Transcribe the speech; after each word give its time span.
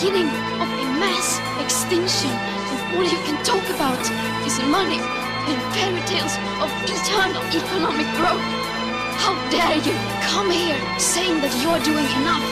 beginning 0.00 0.28
of 0.64 0.68
a 0.80 0.86
mass 0.96 1.36
extinction, 1.60 2.30
and 2.32 2.96
all 2.96 3.04
you 3.04 3.20
can 3.28 3.36
talk 3.44 3.60
about 3.76 4.00
is 4.48 4.56
money 4.72 4.96
and 4.96 5.60
fairy 5.76 6.00
tales 6.08 6.32
of 6.64 6.72
eternal 6.88 7.42
economic 7.52 8.08
growth. 8.16 8.40
How 9.20 9.36
dare 9.50 9.76
you 9.76 9.92
come 10.24 10.50
here 10.50 10.80
saying 10.98 11.42
that 11.42 11.52
you're 11.60 11.84
doing 11.84 12.08
enough 12.16 12.48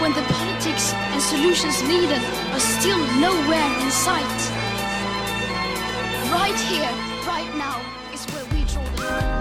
when 0.00 0.16
the 0.16 0.24
politics 0.32 0.94
and 1.12 1.20
solutions 1.20 1.76
needed 1.84 2.24
are 2.56 2.64
still 2.80 3.00
nowhere 3.20 3.70
in 3.84 3.90
sight? 3.90 4.40
Right 6.32 6.58
here, 6.72 6.88
right 7.28 7.52
now, 7.60 7.84
is 8.14 8.24
where 8.32 8.46
we 8.56 8.64
draw 8.64 8.84
the 8.96 9.04
line. 9.04 9.37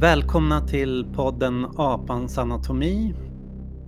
Välkomna 0.00 0.60
till 0.60 1.12
podden 1.14 1.66
Apans 1.76 2.38
anatomi. 2.38 3.14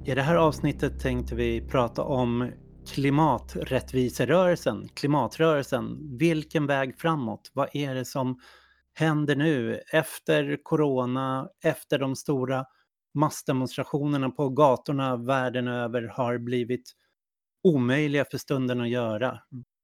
I 0.06 0.14
det 0.14 0.22
här 0.22 0.36
avsnittet 0.36 1.00
tänkte 1.00 1.34
vi 1.34 1.60
prata 1.60 2.02
om 2.02 2.50
klimaträttviserörelsen, 2.92 4.88
klimatrörelsen. 4.94 6.16
Vilken 6.18 6.66
väg 6.66 6.98
framåt? 6.98 7.50
Vad 7.54 7.68
är 7.72 7.94
det 7.94 8.04
som 8.04 8.40
händer 8.94 9.36
nu 9.36 9.80
efter 9.92 10.58
corona, 10.62 11.48
efter 11.64 11.98
de 11.98 12.16
stora 12.16 12.64
massdemonstrationerna 13.14 14.30
på 14.30 14.48
gatorna 14.48 15.16
världen 15.16 15.68
över 15.68 16.02
har 16.02 16.38
blivit 16.38 16.92
omöjliga 17.62 18.24
för 18.30 18.38
stunden 18.38 18.80
att 18.80 18.90
göra? 18.90 19.38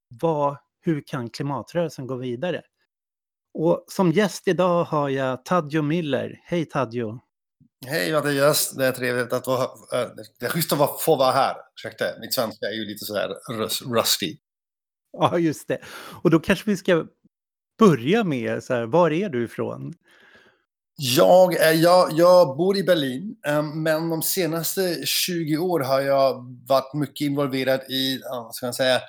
Vad, 0.09 0.57
hur 0.81 1.03
kan 1.07 1.31
klimatrörelsen 1.31 2.07
gå 2.07 2.17
vidare? 2.17 2.63
Och 3.61 3.85
som 3.89 4.13
gäst 4.13 4.49
idag 4.49 4.85
har 4.85 5.09
jag 5.09 5.45
Tadjo 5.45 5.83
Miller. 5.83 6.41
Hej 6.45 6.65
Tadjo! 6.65 7.21
Hej 7.87 8.13
Mattias, 8.13 8.71
det 8.71 8.87
är 8.87 8.93
trevligt 8.93 9.33
att 9.33 9.47
vara 9.47 9.63
äh, 9.63 10.09
Det 10.41 10.47
är 10.47 10.51
schysst 10.51 10.73
att 10.73 11.01
få 11.01 11.17
vara 11.17 11.33
här. 11.33 11.57
Ursäkta, 11.77 12.05
mitt 12.21 12.35
svenska 12.35 12.67
är 12.67 12.73
ju 12.73 12.85
lite 12.85 13.05
sådär 13.05 13.35
rus, 13.53 13.83
rusty. 13.83 14.37
Ja, 15.13 15.39
just 15.39 15.69
det. 15.69 15.79
Och 16.23 16.31
då 16.31 16.41
kanske 16.41 16.71
vi 16.71 16.77
ska 16.77 17.07
börja 17.79 18.25
med, 18.25 18.65
så 18.65 18.75
här, 18.75 18.87
var 18.87 19.11
är 19.11 19.29
du 19.29 19.45
ifrån? 19.45 19.95
Jag, 20.97 21.55
är, 21.55 21.73
jag, 21.73 22.13
jag 22.13 22.57
bor 22.57 22.77
i 22.77 22.83
Berlin, 22.83 23.37
eh, 23.47 23.63
men 23.63 24.09
de 24.09 24.23
senaste 24.23 25.07
20 25.07 25.57
år 25.57 25.81
har 25.81 26.01
jag 26.01 26.57
varit 26.69 26.95
mycket 26.95 27.21
involverad 27.21 27.81
i, 27.81 28.21
vad 28.31 28.55
ska 28.55 28.67
man 28.67 28.75
säga, 28.75 29.01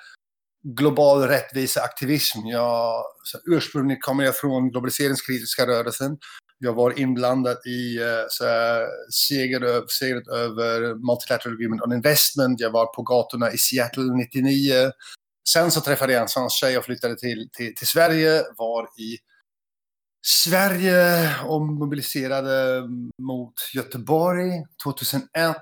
global 0.63 1.27
rättviseaktivism. 1.27 2.39
Jag, 2.45 3.03
så 3.23 3.37
ursprungligen 3.45 4.01
kommer 4.01 4.23
jag 4.23 4.37
från 4.37 4.69
globaliseringskritiska 4.69 5.67
rörelsen. 5.67 6.17
Jag 6.57 6.73
var 6.73 6.99
inblandad 6.99 7.57
i 7.65 7.97
eh, 7.97 8.25
så 8.29 8.45
här, 8.45 8.87
seger, 9.11 9.83
segret 9.87 10.27
över 10.27 10.95
Multilateral 10.95 11.53
Agreement 11.53 11.81
on 11.81 11.93
Investment. 11.93 12.59
Jag 12.59 12.71
var 12.71 12.85
på 12.85 13.01
gatorna 13.01 13.51
i 13.51 13.57
Seattle 13.57 14.13
99. 14.13 14.91
Sen 15.49 15.71
så 15.71 15.81
träffade 15.81 16.13
jag 16.13 16.21
en 16.21 16.27
svensk 16.27 16.55
tjej 16.55 16.77
och 16.77 16.85
flyttade 16.85 17.15
till, 17.15 17.49
till, 17.57 17.75
till 17.75 17.87
Sverige. 17.87 18.43
Var 18.57 18.83
i 18.83 19.17
Sverige 20.27 21.29
och 21.45 21.61
mobiliserade 21.61 22.83
mot 23.21 23.53
Göteborg 23.75 24.51
2001. 24.83 25.57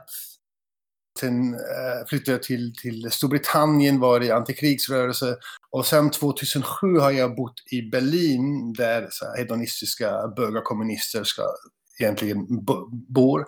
Sen 1.20 1.54
eh, 1.54 2.08
flyttade 2.08 2.32
jag 2.32 2.44
till, 2.44 2.74
till 2.76 3.12
Storbritannien, 3.12 4.00
var 4.00 4.24
i 4.24 4.32
antikrigsrörelse. 4.32 5.38
Och 5.70 5.86
sen 5.86 6.12
2007 6.12 6.98
har 6.98 7.12
jag 7.12 7.36
bott 7.36 7.64
i 7.72 7.82
Berlin 7.82 8.74
där 8.74 9.08
så 9.12 9.26
här, 9.26 9.38
hedonistiska 9.38 10.28
bögar 10.36 11.24
ska 11.24 11.44
egentligen 12.00 12.66
bo, 12.66 12.90
bor. 12.90 13.46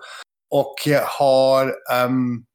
Och 0.51 0.75
jag 0.85 1.05
har 1.05 1.75
um, 2.05 2.45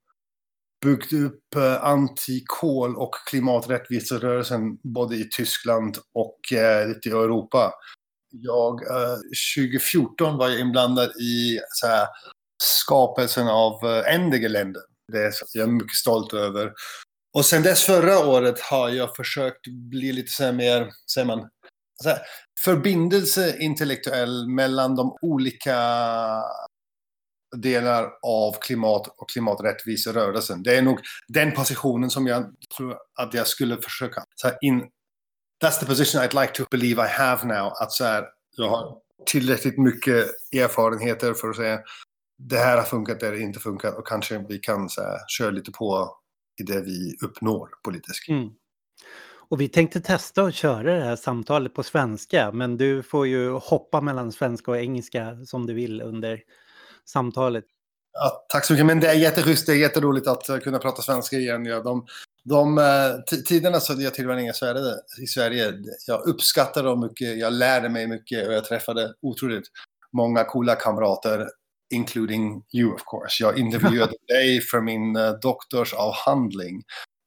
byggt 0.85 1.13
upp 1.13 1.57
uh, 1.57 1.85
antikol 1.85 2.97
och 2.97 3.15
klimaträttviserörelsen 3.27 4.77
både 4.83 5.17
i 5.17 5.29
Tyskland 5.37 5.99
och 6.15 6.39
uh, 6.53 6.89
lite 6.89 7.09
i 7.09 7.13
Europa. 7.13 7.73
Jag, 8.31 8.91
eh, 8.91 9.13
uh, 9.13 9.19
2014 9.57 10.37
var 10.37 10.49
jag 10.49 10.61
inblandad 10.61 11.11
i 11.21 11.59
så 11.69 11.87
här, 11.87 12.07
skapelsen 12.63 13.49
av 13.49 13.85
uh, 13.85 14.15
Endegeländer. 14.15 14.83
Det 15.13 15.19
är 15.27 15.31
så- 15.31 15.47
jag 15.53 15.69
är 15.69 15.73
mycket 15.73 15.97
stolt 15.97 16.33
över. 16.35 16.73
Och 17.35 17.45
sen 17.45 17.63
dess 17.63 17.83
förra 17.83 18.19
året 18.19 18.61
har 18.61 18.89
jag 18.89 19.17
försökt 19.17 19.67
bli 19.67 20.13
lite 20.13 20.33
så 20.33 20.45
här 20.45 20.53
mer, 20.53 20.91
säger 21.15 21.27
man, 21.27 21.49
så 22.03 22.09
här, 22.09 22.19
förbindelse 22.65 23.57
intellektuell 23.59 24.49
mellan 24.49 24.97
de 24.97 25.17
olika 25.23 25.79
delar 27.57 28.11
av 28.23 28.53
klimat 28.61 29.07
och 29.19 29.31
klimaträttviserörelsen. 29.31 30.63
Det 30.63 30.77
är 30.77 30.83
nog 30.83 31.01
den 31.29 31.53
positionen 31.53 32.11
som 32.11 32.27
jag 32.27 32.47
tror 32.77 32.97
att 33.21 33.35
jag 33.35 33.47
skulle 33.47 33.83
försöka 33.83 34.25
så 34.35 34.49
här, 34.49 34.59
in, 34.61 34.81
that's 35.65 35.81
the 35.81 35.87
position 35.87 36.21
I'd 36.21 36.41
like 36.41 36.53
to 36.55 36.65
believe 36.71 37.05
I 37.05 37.09
have 37.09 37.47
now. 37.47 37.73
Att 37.81 37.93
så 37.93 38.05
här, 38.05 38.25
jag 38.57 38.69
har 38.69 38.97
tillräckligt 39.27 39.79
mycket 39.79 40.27
erfarenheter 40.53 41.35
för 41.35 41.49
att 41.51 41.57
säga 41.57 41.81
det 42.49 42.59
här 42.59 42.77
har 42.77 42.85
funkat, 42.85 43.21
det 43.21 43.27
har 43.27 43.41
inte 43.43 43.61
funkat 43.61 43.99
och 43.99 44.07
kanske 44.07 44.45
vi 44.49 44.59
kan 44.59 44.89
så 44.89 45.01
här, 45.03 45.19
köra 45.29 45.51
lite 45.51 45.71
på 45.71 46.17
i 46.61 46.63
det 46.63 46.81
vi 46.81 47.17
uppnår 47.25 47.69
politiskt. 47.85 48.29
Mm. 48.29 48.51
Och 49.49 49.61
vi 49.61 49.69
tänkte 49.69 50.01
testa 50.01 50.43
att 50.43 50.55
köra 50.55 50.95
det 50.95 51.05
här 51.05 51.17
samtalet 51.17 51.75
på 51.75 51.83
svenska, 51.83 52.53
men 52.53 52.77
du 52.77 53.03
får 53.03 53.27
ju 53.27 53.51
hoppa 53.51 54.01
mellan 54.01 54.33
svenska 54.33 54.71
och 54.71 54.79
engelska 54.79 55.37
som 55.47 55.67
du 55.67 55.75
vill 55.75 56.03
under 56.03 56.41
samtalet. 57.05 57.65
Ja, 58.13 58.47
tack 58.49 58.65
så 58.65 58.73
mycket, 58.73 58.87
men 58.87 59.01
det 59.01 59.09
är 59.09 59.15
jätteschysst, 59.15 59.67
det 59.67 59.73
är 59.73 59.77
jätteroligt 59.77 60.27
att 60.27 60.49
eh, 60.49 60.59
kunna 60.59 60.79
prata 60.79 61.03
svenska 61.03 61.37
igen. 61.37 61.65
Ja, 61.65 61.83
de 61.83 62.07
de 62.45 62.79
eh, 62.79 62.85
ti- 63.31 63.43
tiderna 63.43 63.81
som 63.81 64.01
jag 64.01 64.15
tillbringade 64.15 64.51
i 64.51 64.53
Sverige, 64.53 64.95
i 65.23 65.27
Sverige, 65.27 65.73
jag 66.07 66.27
uppskattade 66.27 66.89
dem 66.89 67.01
mycket, 67.01 67.39
jag 67.39 67.53
lärde 67.53 67.89
mig 67.89 68.07
mycket 68.07 68.47
och 68.47 68.53
jag 68.53 68.65
träffade 68.65 69.15
otroligt 69.23 69.65
många 70.13 70.45
coola 70.45 70.75
kamrater, 70.75 71.49
including 71.95 72.63
you 72.75 72.95
of 72.95 73.03
course. 73.05 73.43
Jag 73.45 73.59
intervjuade 73.59 74.13
dig 74.29 74.61
för 74.61 74.81
min 74.81 75.17
uh, 75.17 75.33
doktorsavhandling 75.43 76.83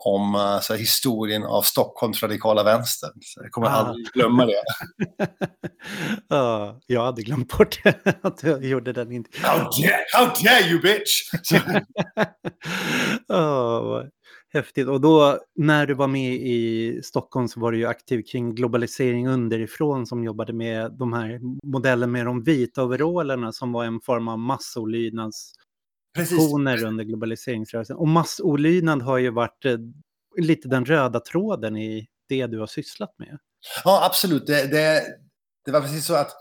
om 0.06 0.36
eh, 0.36 0.60
så 0.60 0.74
här, 0.74 0.80
historien 0.80 1.44
av 1.44 1.62
Stockholms 1.62 2.24
radikala 2.24 2.64
vänster. 2.64 3.10
Så 3.22 3.40
jag 3.44 3.52
kommer 3.52 3.68
Ah. 3.68 3.72
aldrig 3.72 4.06
glömma 4.14 4.46
det. 4.46 4.54
Ja, 6.30 6.80
jag 6.86 7.06
hade 7.06 7.22
glömt 7.22 7.58
bort 7.58 7.80
att 8.22 8.44
jag 8.44 8.66
gjorde 8.66 8.94
den 8.94 9.12
inte. 9.12 9.30
How 9.42 9.58
dare, 9.58 10.06
how 10.14 10.26
dare 10.26 10.70
you 10.70 10.82
bitch! 10.82 11.30
Vad 13.28 14.10
häftigt. 14.54 14.88
Och 14.88 15.02
då 15.02 15.40
när 15.56 15.86
du 15.86 15.94
var 15.94 16.08
med 16.08 16.34
i 16.34 17.02
Stockholm 17.04 17.48
så 17.48 17.60
var 17.60 17.72
du 17.72 17.78
ju 17.78 17.86
aktiv 17.86 18.22
kring 18.22 18.56
globalisering 18.56 19.28
underifrån 19.28 20.06
som 20.06 20.24
jobbade 20.24 20.54
med 20.54 20.92
de 20.92 21.14
här 21.14 21.40
modellen 21.64 22.12
med 22.12 22.26
de 22.26 22.44
vita 22.44 22.84
overallerna 22.84 23.52
som 23.52 23.72
var 23.72 23.86
en 23.86 24.02
form 24.02 24.28
av 24.28 24.40
massolydnadsaktioner 24.40 26.84
under 26.84 27.04
globaliseringsrörelsen. 27.04 27.98
Och 27.98 28.08
massolydnad 28.08 29.02
har 29.02 29.18
ju 29.18 29.30
varit 29.30 29.66
eh, 29.66 29.78
lite 30.38 30.68
den 30.68 30.86
röda 30.86 31.20
tråden 31.20 31.78
i 31.78 32.08
det 32.30 32.48
du 32.48 32.60
har 32.60 32.68
sysslat 32.68 33.14
med. 33.18 33.38
Ja, 33.84 34.06
absolut. 34.06 34.48
Det, 34.48 34.68
det, 34.68 35.04
det 35.66 35.72
var 35.72 35.82
precis 35.82 36.06
så 36.06 36.16
att 36.16 36.32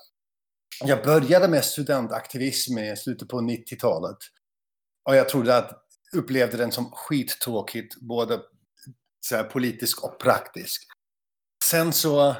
jag 0.84 1.04
började 1.04 1.48
med 1.48 1.64
studentaktivism 1.64 2.78
i 2.78 2.96
slutet 2.96 3.28
på 3.28 3.40
90-talet. 3.40 4.16
Och 5.08 5.16
jag 5.16 5.28
trodde 5.28 5.56
att 5.56 5.85
upplevde 6.12 6.56
den 6.56 6.72
som 6.72 6.90
skittråkigt, 6.90 7.96
både 7.96 8.40
så 9.20 9.36
här, 9.36 9.44
politisk 9.44 10.04
och 10.04 10.20
praktisk. 10.20 10.82
Sen 11.64 11.92
så 11.92 12.36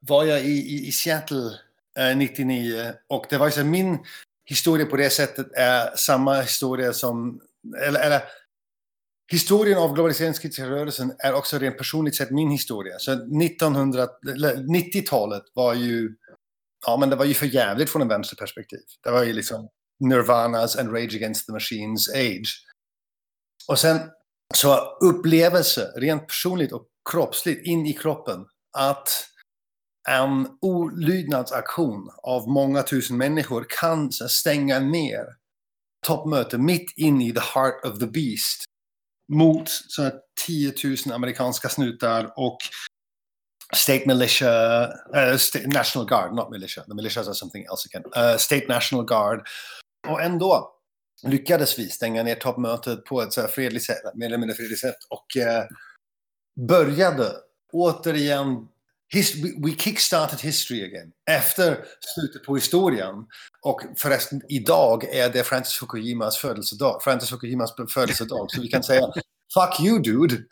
var 0.00 0.24
jag 0.24 0.44
i, 0.44 0.52
i, 0.52 0.88
i 0.88 0.92
Seattle 0.92 1.50
eh, 1.98 2.16
99 2.16 2.92
och 3.08 3.26
det 3.30 3.38
var 3.38 3.46
ju 3.46 3.52
så 3.52 3.60
här, 3.60 3.66
min 3.66 3.98
historia 4.44 4.86
på 4.86 4.96
det 4.96 5.10
sättet 5.10 5.46
är 5.52 5.96
samma 5.96 6.40
historia 6.40 6.92
som, 6.92 7.40
eller, 7.86 8.00
eller 8.00 8.22
Historien 9.30 9.78
av 9.78 9.94
globaliseringskritiska 9.94 10.70
rörelsen 10.70 11.12
är 11.18 11.34
också 11.34 11.58
rent 11.58 11.78
personligt 11.78 12.16
sett 12.16 12.30
min 12.30 12.50
historia. 12.50 12.98
Så 12.98 13.12
1900, 13.12 14.08
eller 14.32 14.56
90-talet 14.56 15.42
var 15.54 15.74
ju, 15.74 16.14
ja 16.86 16.96
men 16.96 17.10
det 17.10 17.16
var 17.16 17.24
ju 17.24 17.34
för 17.34 17.46
jävligt 17.46 17.90
från 17.90 18.02
en 18.02 18.08
vänsterperspektiv. 18.08 18.80
Det 19.04 19.10
var 19.10 19.24
ju 19.24 19.32
liksom 19.32 19.68
Nirvanas 20.00 20.76
and 20.76 20.92
Rage 20.92 21.14
Against 21.14 21.46
the 21.46 21.52
Machines 21.52 22.08
age. 22.08 22.66
Och 23.68 23.78
sen 23.78 24.00
så 24.54 24.98
upplevelse, 25.00 25.92
rent 25.96 26.26
personligt 26.26 26.72
och 26.72 26.86
kroppsligt, 27.10 27.66
in 27.66 27.86
i 27.86 27.92
kroppen, 27.92 28.46
att 28.78 29.08
en 30.08 30.48
olydnadsaktion 30.60 32.10
av 32.22 32.48
många 32.48 32.82
tusen 32.82 33.16
människor 33.16 33.66
kan 33.80 34.12
stänga 34.12 34.78
ner 34.78 35.24
toppmöte 36.06 36.58
mitt 36.58 36.92
in 36.96 37.20
i 37.20 37.32
the 37.32 37.40
heart 37.40 37.84
of 37.84 37.98
the 37.98 38.06
beast 38.06 38.64
mot 39.32 39.68
så 39.68 40.02
här 40.02 40.12
10 40.46 40.72
000 40.84 40.96
amerikanska 41.14 41.68
snutar 41.68 42.32
och 42.36 42.58
State 43.76 44.06
militia, 44.06 44.84
eh, 45.14 45.32
uh, 45.32 45.36
state, 45.36 45.66
national 45.68 46.06
guard, 46.06 46.34
not 46.34 46.50
militia. 46.50 46.82
The 46.88 46.94
militias 46.94 47.28
are 47.28 47.34
something 47.34 47.64
else 47.64 47.88
again. 47.88 48.04
Uh, 48.16 48.36
state 48.36 48.66
national 48.68 49.04
guard. 49.04 49.46
Och 50.08 50.22
ändå 50.22 50.70
lyckades 51.22 51.78
vi 51.78 51.88
stänga 51.88 52.22
ner 52.22 52.34
toppmötet 52.34 53.04
på 53.04 53.22
ett 53.22 53.32
så 53.32 53.40
här 53.40 53.48
fredligt 53.48 53.86
sätt, 53.86 54.14
mer 54.14 54.26
eller 54.26 54.38
mindre 54.38 54.56
fredligt 54.56 54.80
sätt. 54.80 54.96
Och 55.08 55.26
uh, 55.36 55.66
började 56.66 57.32
återigen 57.72 58.68
His, 59.12 59.34
we 59.36 59.70
kickstarted 59.78 60.40
history 60.40 60.84
again. 60.84 61.12
Efter 61.30 61.84
slutet 62.14 62.44
på 62.46 62.54
historien. 62.54 63.14
Och 63.62 63.80
förresten, 63.96 64.42
idag 64.48 65.04
är 65.04 65.30
det 65.30 65.44
Francis 65.44 65.74
Fukuyimas 65.74 66.36
födelsedag. 66.36 67.02
Francis 67.02 67.30
Fukuyimas 67.30 67.74
födelsedag. 67.88 68.50
Så 68.50 68.60
vi 68.60 68.68
kan 68.68 68.82
säga 68.82 69.02
Fuck 69.54 69.80
you 69.80 69.98
dude! 69.98 70.36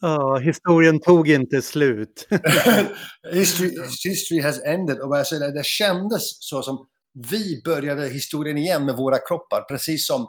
ja, 0.00 0.36
historien 0.36 1.00
tog 1.00 1.28
inte 1.28 1.62
slut. 1.62 2.28
history, 3.32 3.70
history 4.04 4.40
has 4.40 4.60
ended. 4.64 4.98
Och 4.98 5.18
jag 5.18 5.26
säger, 5.26 5.52
det 5.52 5.64
kändes 5.64 6.22
så 6.40 6.62
som 6.62 6.86
vi 7.14 7.62
började 7.64 8.08
historien 8.08 8.58
igen 8.58 8.84
med 8.84 8.96
våra 8.96 9.18
kroppar. 9.18 9.62
Precis 9.62 10.06
som 10.06 10.28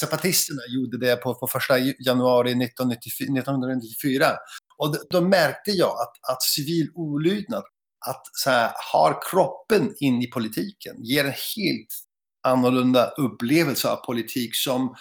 zapatisterna 0.00 0.60
gjorde 0.68 0.98
det 0.98 1.16
på, 1.16 1.34
på 1.34 1.46
första 1.46 1.78
januari 1.78 2.50
1994. 2.50 3.24
1994. 3.24 4.32
Och 4.76 4.96
då, 5.10 5.20
märkte 5.20 5.70
jag 5.70 5.90
att, 5.90 6.32
att 6.32 6.42
civil 6.42 6.90
olydnad, 6.94 7.64
att 8.06 8.22
så 8.32 8.50
här, 8.50 8.72
har 8.92 9.20
kroppen 9.30 9.94
in 9.98 10.22
i 10.22 10.26
politiken, 10.26 10.96
ger 10.98 11.24
en 11.24 11.30
helt 11.56 11.94
annorlunda 12.42 13.10
upplevelse 13.10 13.88
av 13.88 13.96
politik 13.96 14.56
som 14.56 14.94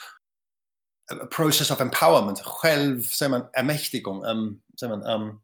eh, 1.12 1.28
process 1.28 1.72
of 1.72 1.82
empowerment, 1.82 2.40
själv, 2.40 3.04
säger 3.04 3.30
man, 3.30 3.46
ermächtigung, 3.54 4.24
um, 4.26 4.60
säger 4.80 4.98
man, 4.98 5.22
um, 5.22 5.40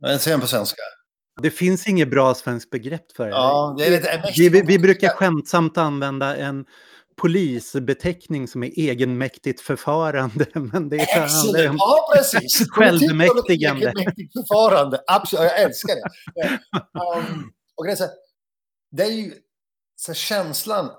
vad 0.00 0.20
säger 0.20 0.36
man 0.36 0.40
på 0.40 0.46
svenska? 0.46 0.82
Det 1.42 1.50
finns 1.50 1.88
inget 1.88 2.10
bra 2.10 2.34
svenskt 2.34 2.70
begrepp 2.70 3.12
för 3.16 3.24
det. 3.24 3.30
Ja, 3.30 3.74
det 3.78 3.86
är 3.86 3.90
lite 3.90 4.32
vi, 4.36 4.48
vi, 4.48 4.62
vi 4.62 4.78
brukar 4.78 5.08
skämtsamt 5.08 5.78
använda 5.78 6.36
en 6.36 6.64
polisbeteckning 7.16 8.48
som 8.48 8.62
är 8.62 8.78
egenmäktigt 8.78 9.60
förfarande. 9.60 10.46
Men 10.54 10.88
det 10.88 10.96
är 10.96 11.24
Excellent. 11.24 11.70
Om 11.70 11.76
ja, 11.78 12.12
precis. 12.16 12.68
självmäktigande. 12.70 13.86
Egenmäktigt 13.86 14.32
förfarande, 14.32 15.00
absolut. 15.06 15.44
Jag 15.44 15.60
älskar 15.60 15.94
det. 15.94 16.48
um, 17.18 17.52
och 17.76 17.84
det, 17.86 17.92
är 17.92 17.96
så, 17.96 18.08
det 18.90 19.02
är 19.02 19.12
ju 19.12 19.32
så 19.96 20.14
känslan 20.14 20.90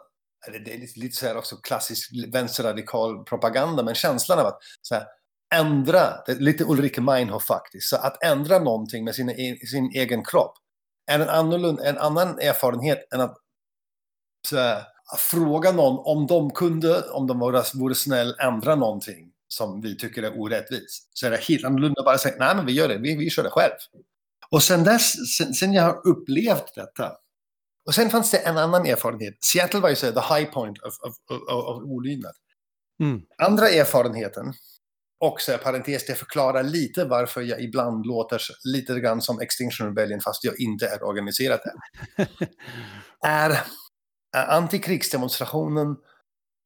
det 0.52 0.74
är 0.74 1.00
lite 1.00 1.16
så 1.16 1.26
här 1.26 1.38
också 1.38 1.56
klassisk 1.56 2.12
vänsterradikal 2.34 3.24
propaganda, 3.24 3.84
men 3.84 3.96
känslan 3.96 4.40
av 4.40 4.46
att 4.46 4.60
så 4.82 4.96
här, 4.96 5.06
ändra, 5.54 6.14
lite 6.28 6.64
Ulrike 6.64 7.02
Meinhof 7.02 7.44
faktiskt, 7.44 7.90
så 7.90 7.96
att 7.96 8.24
ändra 8.24 8.60
någonting 8.60 9.04
med 9.04 9.16
sin, 9.16 9.30
e, 9.30 9.58
sin 9.72 9.92
egen 9.96 10.24
kropp 10.26 10.54
är 11.12 11.20
en, 11.20 11.30
annorlunda, 11.30 11.86
en 11.86 11.98
annan 11.98 12.40
erfarenhet 12.40 13.14
än 13.14 13.22
att, 13.22 13.38
så 14.48 14.78
fråga 15.18 15.72
någon 15.72 16.00
om 16.06 16.28
de 16.28 16.52
kunde, 16.52 17.02
om 17.02 17.28
de 17.28 17.40
vore, 17.40 17.64
vore 17.74 17.96
snäll, 17.96 18.36
ändra 18.40 18.76
någonting 18.76 19.32
som 19.48 19.82
vi 19.82 19.98
tycker 19.98 20.24
är 20.24 20.40
orättvist. 20.40 21.10
Så 21.14 21.26
är 21.26 21.32
det 21.32 21.38
helt 21.38 21.66
annorlunda 21.66 22.04
bara 22.04 22.18
säga, 22.18 22.36
nej 22.40 22.56
men 22.56 22.66
vi 22.66 22.72
gör 22.72 22.88
det, 22.88 22.98
vi, 22.98 23.16
vi 23.16 23.30
kör 23.30 23.44
det 23.44 23.50
själv. 23.50 23.74
Och 24.50 24.64
sen 24.64 24.84
dess, 24.84 25.38
sen, 25.38 25.54
sen 25.54 25.74
jag 25.74 25.84
har 25.84 26.08
upplevt 26.08 26.76
detta, 26.76 27.12
och 27.86 27.96
sen 27.96 28.10
fanns 28.10 28.32
det 28.32 28.38
en 28.38 28.58
annan 28.58 28.86
erfarenhet. 28.86 29.44
Seattle 29.44 29.80
var 29.80 29.90
ju 29.90 29.96
så 29.96 30.12
the 30.12 30.36
high 30.36 30.52
point 30.52 30.78
of, 30.78 30.94
of, 31.02 31.16
of, 31.30 31.66
of 31.66 31.84
olydnad. 31.84 32.34
Mm. 33.00 33.22
Andra 33.38 33.70
erfarenheten, 33.70 34.54
också 35.20 35.58
parentes, 35.58 36.06
det 36.06 36.16
förklarar 36.16 36.64
lite 36.64 37.06
varför 37.06 37.42
jag 37.42 37.62
ibland 37.62 38.06
låter 38.06 38.42
lite 38.64 39.00
grann 39.00 39.22
som 39.22 39.42
Extinction 39.42 39.88
Rebellion 39.88 40.22
fast 40.22 40.44
jag 40.44 40.60
inte 40.60 40.88
är 40.88 41.04
organiserad 41.04 41.60
än. 41.66 42.28
är 43.30 43.60
antikrigsdemonstrationen 44.48 45.96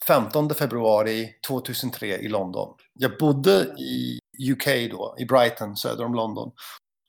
15 0.07 0.49
februari 0.49 1.29
2003 1.47 2.17
i 2.17 2.27
London. 2.27 2.75
Jag 2.93 3.17
bodde 3.17 3.61
i 3.79 4.19
UK 4.51 4.91
då, 4.91 5.15
i 5.19 5.25
Brighton 5.25 5.75
söder 5.75 6.05
om 6.05 6.13
London. 6.13 6.51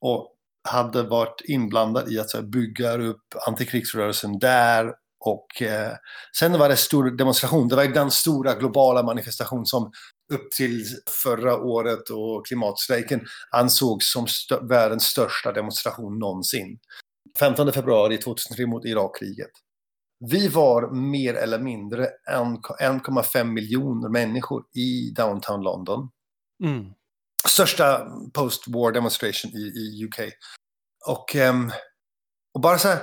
Och 0.00 0.36
hade 0.68 1.02
varit 1.02 1.40
inblandad 1.44 2.12
i 2.12 2.20
att 2.20 2.44
bygga 2.44 2.98
upp 2.98 3.22
antikrigsrörelsen 3.46 4.38
där. 4.38 4.94
Och 5.24 5.62
eh, 5.62 5.92
sen 6.38 6.58
var 6.58 6.68
det 6.68 6.76
stor 6.76 7.10
demonstration. 7.10 7.68
Det 7.68 7.76
var 7.76 7.84
den 7.84 8.10
stora 8.10 8.54
globala 8.54 9.02
manifestation 9.02 9.66
som 9.66 9.92
upp 10.30 10.50
till 10.50 10.84
förra 11.24 11.56
året 11.56 12.10
och 12.10 12.46
klimatstrejken 12.46 13.20
ansågs 13.50 14.12
som 14.12 14.24
st 14.24 14.58
världens 14.62 15.04
största 15.04 15.52
demonstration 15.52 16.18
någonsin. 16.18 16.78
15 17.38 17.72
februari 17.72 18.18
2003 18.18 18.66
mot 18.66 18.84
Irakkriget. 18.84 19.50
Vi 20.30 20.48
var 20.48 20.90
mer 20.90 21.34
eller 21.34 21.58
mindre 21.58 22.08
1,5 22.30 23.44
miljoner 23.44 24.08
människor 24.08 24.64
i 24.74 25.10
downtown 25.16 25.62
London. 25.62 26.10
Mm 26.64 26.84
största 27.48 28.06
post-war 28.32 28.92
demonstration 28.92 29.50
i, 29.50 29.60
i 29.60 30.04
UK. 30.04 30.32
Och, 31.06 31.34
um, 31.34 31.72
och 32.54 32.60
bara 32.60 32.78
så 32.78 32.88
här, 32.88 32.98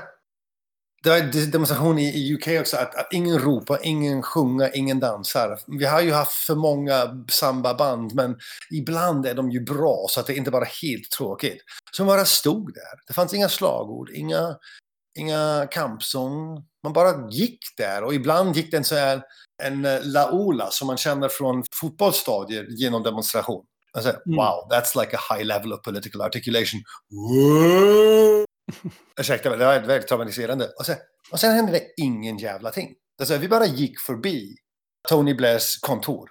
det 1.03 1.09
var 1.09 1.51
demonstration 1.51 1.99
i, 1.99 2.33
UK 2.33 2.47
också, 2.59 2.77
att, 2.77 2.95
att, 2.95 3.13
ingen 3.13 3.39
ropar, 3.39 3.79
ingen 3.83 4.23
sjunger, 4.23 4.77
ingen 4.77 4.99
dansar. 4.99 5.59
Vi 5.67 5.85
har 5.85 6.01
ju 6.01 6.11
haft 6.11 6.31
för 6.31 6.55
många 6.55 7.25
sambaband, 7.31 8.15
men 8.15 8.37
ibland 8.71 9.25
är 9.25 9.35
de 9.35 9.51
ju 9.51 9.59
bra 9.63 10.05
så 10.09 10.19
att 10.19 10.27
det 10.27 10.35
inte 10.35 10.51
bara 10.51 10.65
är 10.65 10.81
helt 10.81 11.11
tråkigt. 11.11 11.61
Så 11.91 12.03
man 12.03 12.15
bara 12.15 12.25
stod 12.25 12.73
där. 12.73 13.07
Det 13.07 13.13
fanns 13.13 13.33
inga 13.33 13.49
slagord, 13.49 14.09
inga, 14.09 14.55
inga 15.19 15.67
kampsång. 15.71 16.63
Man 16.83 16.93
bara 16.93 17.29
gick 17.31 17.59
där 17.77 18.03
och 18.03 18.13
ibland 18.13 18.55
gick 18.55 18.71
det 18.71 18.77
en 18.77 18.83
så 18.83 18.95
här 18.95 19.21
en 19.63 19.85
eh, 19.85 19.99
laola 20.03 20.71
som 20.71 20.87
man 20.87 20.97
känner 20.97 21.29
från 21.29 21.63
fotbollsstadier 21.71 22.65
genom 22.69 23.03
demonstration. 23.03 23.65
Alltså, 23.93 24.09
mm. 24.09 24.35
Wow, 24.35 24.69
that's 24.71 25.01
like 25.01 25.17
a 25.17 25.19
high 25.33 25.45
level 25.45 25.73
of 25.73 25.81
political 25.81 26.21
articulation. 26.21 26.81
Ursäkta 29.19 29.49
mig, 29.49 29.59
det 29.59 29.65
var 29.65 29.79
väldigt 29.79 30.07
traumatiserande. 30.07 30.67
Och 30.79 30.85
sen, 30.85 30.95
och 31.31 31.39
sen 31.39 31.55
hände 31.55 31.71
det 31.71 31.83
ingen 31.97 32.37
jävla 32.37 32.71
ting. 32.71 32.95
Alltså, 33.19 33.37
vi 33.37 33.47
bara 33.47 33.65
gick 33.65 33.99
förbi 33.99 34.55
Tony 35.09 35.33
Blairs 35.33 35.79
kontor. 35.79 36.29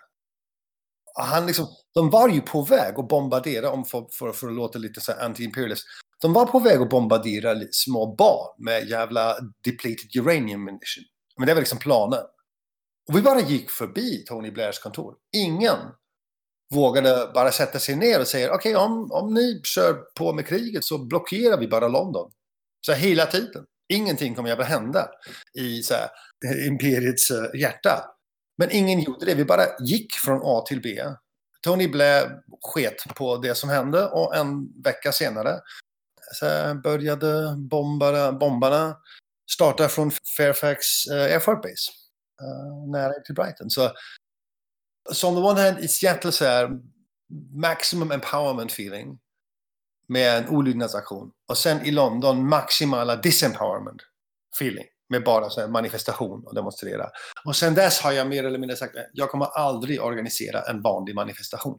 Och 1.19 1.25
Han 1.25 1.47
liksom, 1.47 1.67
de 1.95 2.11
var 2.11 2.29
ju 2.29 2.41
på 2.41 2.63
väg 2.63 2.99
att 2.99 3.09
bombardera, 3.09 3.71
om 3.71 3.85
för, 3.85 4.07
för, 4.19 4.33
för 4.33 4.47
att 4.47 4.55
låta 4.55 4.79
lite 4.79 5.01
så 5.01 5.13
anti-imperialist. 5.13 5.83
De 6.23 6.33
var 6.33 6.47
på 6.47 6.59
väg 6.59 6.81
att 6.81 6.91
bombardera 6.91 7.55
små 7.71 8.15
barn 8.17 8.65
med 8.65 8.89
jävla 8.89 9.37
depleted 9.65 10.17
uranium 10.17 10.65
munition. 10.65 11.05
Men 11.39 11.47
det 11.47 11.55
var 11.55 11.61
liksom 11.61 11.79
planen. 11.79 12.21
Och 13.09 13.17
vi 13.17 13.23
bara 13.23 13.41
gick 13.41 13.71
förbi 13.71 14.25
Tony 14.25 14.51
Blairs 14.51 14.79
kontor. 14.79 15.15
Ingen 15.37 15.79
vågade 16.75 17.31
bara 17.35 17.53
sätta 17.53 17.79
sig 17.79 17.97
ner 17.97 18.21
och 18.21 18.29
säga 18.29 18.55
okej, 18.55 18.77
okay, 18.77 18.85
om, 18.85 19.13
om 19.13 19.35
ni 19.35 19.61
kör 19.65 19.95
på 19.95 20.33
med 20.33 20.47
kriget 20.47 20.85
så 20.85 20.99
blockerar 20.99 21.59
vi 21.59 21.69
bara 21.69 21.89
London. 21.89 22.31
Så 22.87 22.93
hela 22.93 23.27
tiden. 23.27 23.65
Ingenting 23.89 24.35
kommer 24.35 24.61
att 24.61 24.67
hända 24.67 25.09
i 25.55 25.83
så 25.83 25.95
här, 25.95 26.09
eh, 26.47 26.67
imperiets 26.67 27.31
eh, 27.31 27.61
hjärta. 27.61 28.05
Men 28.59 28.71
ingen 28.71 29.01
gjorde 29.01 29.27
det. 29.27 29.35
Vi 29.35 29.45
bara 29.45 29.65
gick 29.81 30.15
från 30.15 30.41
A 30.45 30.65
till 30.69 30.83
B. 30.83 31.03
Tony 31.63 31.89
Blair 31.89 32.31
sket 32.61 33.15
på 33.15 33.37
det 33.37 33.55
som 33.55 33.71
hände 33.71 34.07
och 34.07 34.37
en 34.37 34.83
vecka 34.83 35.13
senare 35.13 35.61
så 36.33 36.47
började 36.83 37.57
bombarna, 37.57 38.33
bombarna 38.33 38.97
starta 39.51 39.89
från 39.89 40.11
Fairfax 40.37 41.07
eh, 41.07 41.23
Air 41.23 41.39
Force 41.39 41.61
Base. 41.63 41.93
Uh, 42.43 42.91
nära 42.93 43.13
till 43.13 43.35
Brighton. 43.35 43.71
Så 43.71 43.91
så 45.13 45.29
on 45.29 45.35
the 45.35 45.41
one 45.41 45.61
hand 45.61 45.79
i 45.79 45.89
Seattle 45.89 46.33
så 46.33 46.45
är 46.45 46.71
maximum 47.55 48.11
empowerment 48.11 48.73
feeling 48.73 49.19
med 50.09 50.39
en 50.39 50.49
olydnadsaktion. 50.49 51.31
Och 51.49 51.59
sen 51.59 51.87
i 51.87 51.91
London 51.91 52.49
maximala 52.49 53.17
disempowerment 53.17 54.03
feeling 54.57 54.85
med 55.09 55.25
bara 55.25 55.51
så 55.51 55.69
manifestation 55.69 56.45
och 56.47 56.55
demonstrera. 56.55 57.07
Och 57.45 57.57
sen 57.57 57.75
dess 57.75 58.01
har 58.01 58.13
jag 58.13 58.27
mer 58.27 58.45
eller 58.45 58.59
mindre 58.59 58.77
sagt 58.77 58.97
att 58.97 59.11
jag 59.13 59.31
kommer 59.31 59.47
aldrig 59.47 60.03
organisera 60.03 60.63
en 60.63 60.83
vanlig 60.83 61.15
manifestation 61.15 61.79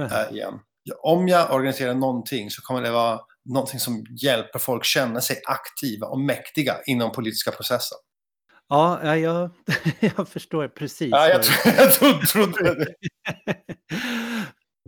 äh, 0.00 0.32
igen. 0.36 0.60
Om 1.02 1.28
jag 1.28 1.52
organiserar 1.52 1.94
någonting 1.94 2.50
så 2.50 2.62
kommer 2.62 2.82
det 2.82 2.90
vara 2.90 3.20
någonting 3.44 3.80
som 3.80 4.04
hjälper 4.22 4.58
folk 4.58 4.84
känna 4.84 5.20
sig 5.20 5.42
aktiva 5.46 6.06
och 6.06 6.20
mäktiga 6.20 6.76
inom 6.86 7.12
politiska 7.12 7.50
processer. 7.50 7.98
Ja, 8.68 9.16
jag, 9.16 9.50
jag 10.00 10.28
förstår 10.28 10.68
precis. 10.68 11.10
Ja, 11.10 11.28
jag, 11.28 11.44
jag 11.64 11.92
trodde 12.28 12.74
det. 12.74 12.94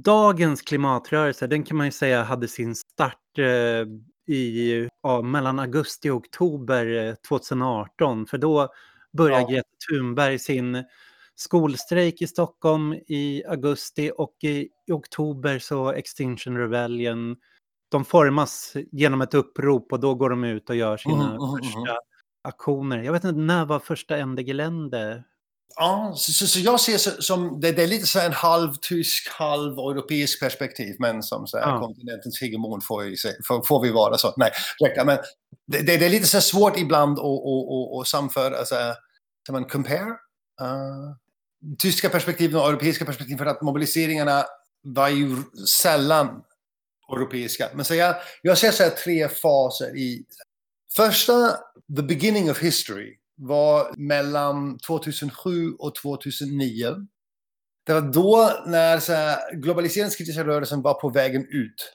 dagens 0.05 0.63
klimatrörelse, 0.63 1.47
den 1.47 1.63
kan 1.63 1.77
man 1.77 1.87
ju 1.87 1.93
säga 1.93 2.23
hade 2.23 2.49
sin 2.49 2.75
start 2.75 3.39
eh, 3.39 3.87
i, 4.35 4.89
ja, 5.03 5.23
mellan 5.23 5.59
augusti 5.59 6.11
och 6.11 6.17
oktober 6.17 7.17
2018. 7.29 8.27
För 8.27 8.39
då 8.39 8.69
började 9.13 9.43
ja. 9.43 9.49
Greta 9.49 9.69
Thunberg 9.89 10.39
sin 10.39 10.85
skolstrejk 11.35 12.23
i 12.23 12.27
Stockholm 12.27 12.93
i 12.93 13.45
augusti 13.49 14.11
och 14.17 14.37
i, 14.43 14.69
i 14.87 14.93
oktober 14.93 15.59
så 15.59 15.93
Extinction 15.93 16.59
Rebellion. 16.59 17.37
De 17.91 18.05
formas 18.05 18.77
genom 18.93 19.21
ett 19.21 19.35
upprop 19.35 19.93
och 19.93 20.01
då 20.01 20.15
går 20.15 20.31
de 20.31 20.45
ut 20.45 20.71
och 20.71 20.77
gör 20.77 20.97
sina 20.97 21.15
mm, 21.15 21.37
mm, 21.37 21.63
första 21.63 21.79
mm. 21.79 21.97
Aktioner. 22.43 22.99
Jag 22.99 23.13
vet 23.13 23.25
inte, 23.25 23.41
när 23.41 23.65
var 23.65 23.79
första 23.79 24.27
ND-gelände? 24.27 25.25
Ja, 25.77 26.13
så, 26.17 26.47
så, 26.47 26.61
jag 26.61 26.81
ser 26.81 26.99
så, 26.99 27.23
som, 27.23 27.61
det, 27.61 27.73
det, 27.73 27.83
är 27.83 27.87
lite 27.87 28.07
så 28.07 28.21
en 28.21 28.33
halv 28.33 28.75
tysk, 28.75 29.29
halv 29.29 29.79
europeisk 29.79 30.41
perspektiv, 30.41 30.97
men 30.99 31.23
som 31.23 31.47
så 31.47 31.59
här, 31.59 31.69
ja. 31.69 31.81
kontinentens 31.81 32.41
hegemon 32.41 32.81
får, 32.81 33.03
får, 33.47 33.67
får, 33.67 33.83
vi 33.83 33.91
vara 33.91 34.19
så. 34.19 34.35
Nej, 34.37 34.51
räcker. 34.85 35.05
Men 35.05 35.19
det, 35.67 35.83
det, 35.83 36.07
är 36.07 36.11
lite 36.11 36.27
så 36.27 36.41
svårt 36.41 36.79
ibland 36.79 37.19
att, 37.19 37.25
att, 37.25 38.01
att, 38.01 38.07
samföra, 38.07 38.59
alltså, 38.59 38.75
kan 39.47 39.53
man 39.53 39.65
compare? 39.65 40.17
Uh, 40.61 41.15
tyska 41.79 42.09
perspektiven 42.09 42.61
och 42.61 42.69
europeiska 42.69 43.05
perspektiv 43.05 43.37
för 43.37 43.47
att 43.47 43.63
mobiliseringarna 43.63 44.45
var 44.83 45.09
ju 45.09 45.37
sällan 45.69 46.43
europeiska. 47.13 47.69
Men 47.75 47.85
så 47.85 47.95
jag, 47.95 48.17
jag 48.43 48.59
ser 48.59 48.71
så 48.71 48.83
här 48.83 48.91
tre 48.91 49.29
faser 49.29 49.97
i... 49.97 50.25
Första, 50.97 51.57
the 51.97 52.03
beginning 52.03 52.51
of 52.51 52.63
history, 52.63 53.17
var 53.37 53.95
mellan 53.97 54.79
2007 54.79 55.73
och 55.79 55.95
2009. 55.95 56.97
Det 57.87 57.95
var 57.95 58.01
då 58.01 58.63
när 58.67 58.99
så 58.99 59.13
här, 59.13 59.57
globaliseringskritiska 59.57 60.45
rörelsen 60.45 60.83
var 60.83 60.95
på 60.95 61.09
vägen 61.09 61.47
ut. 61.51 61.93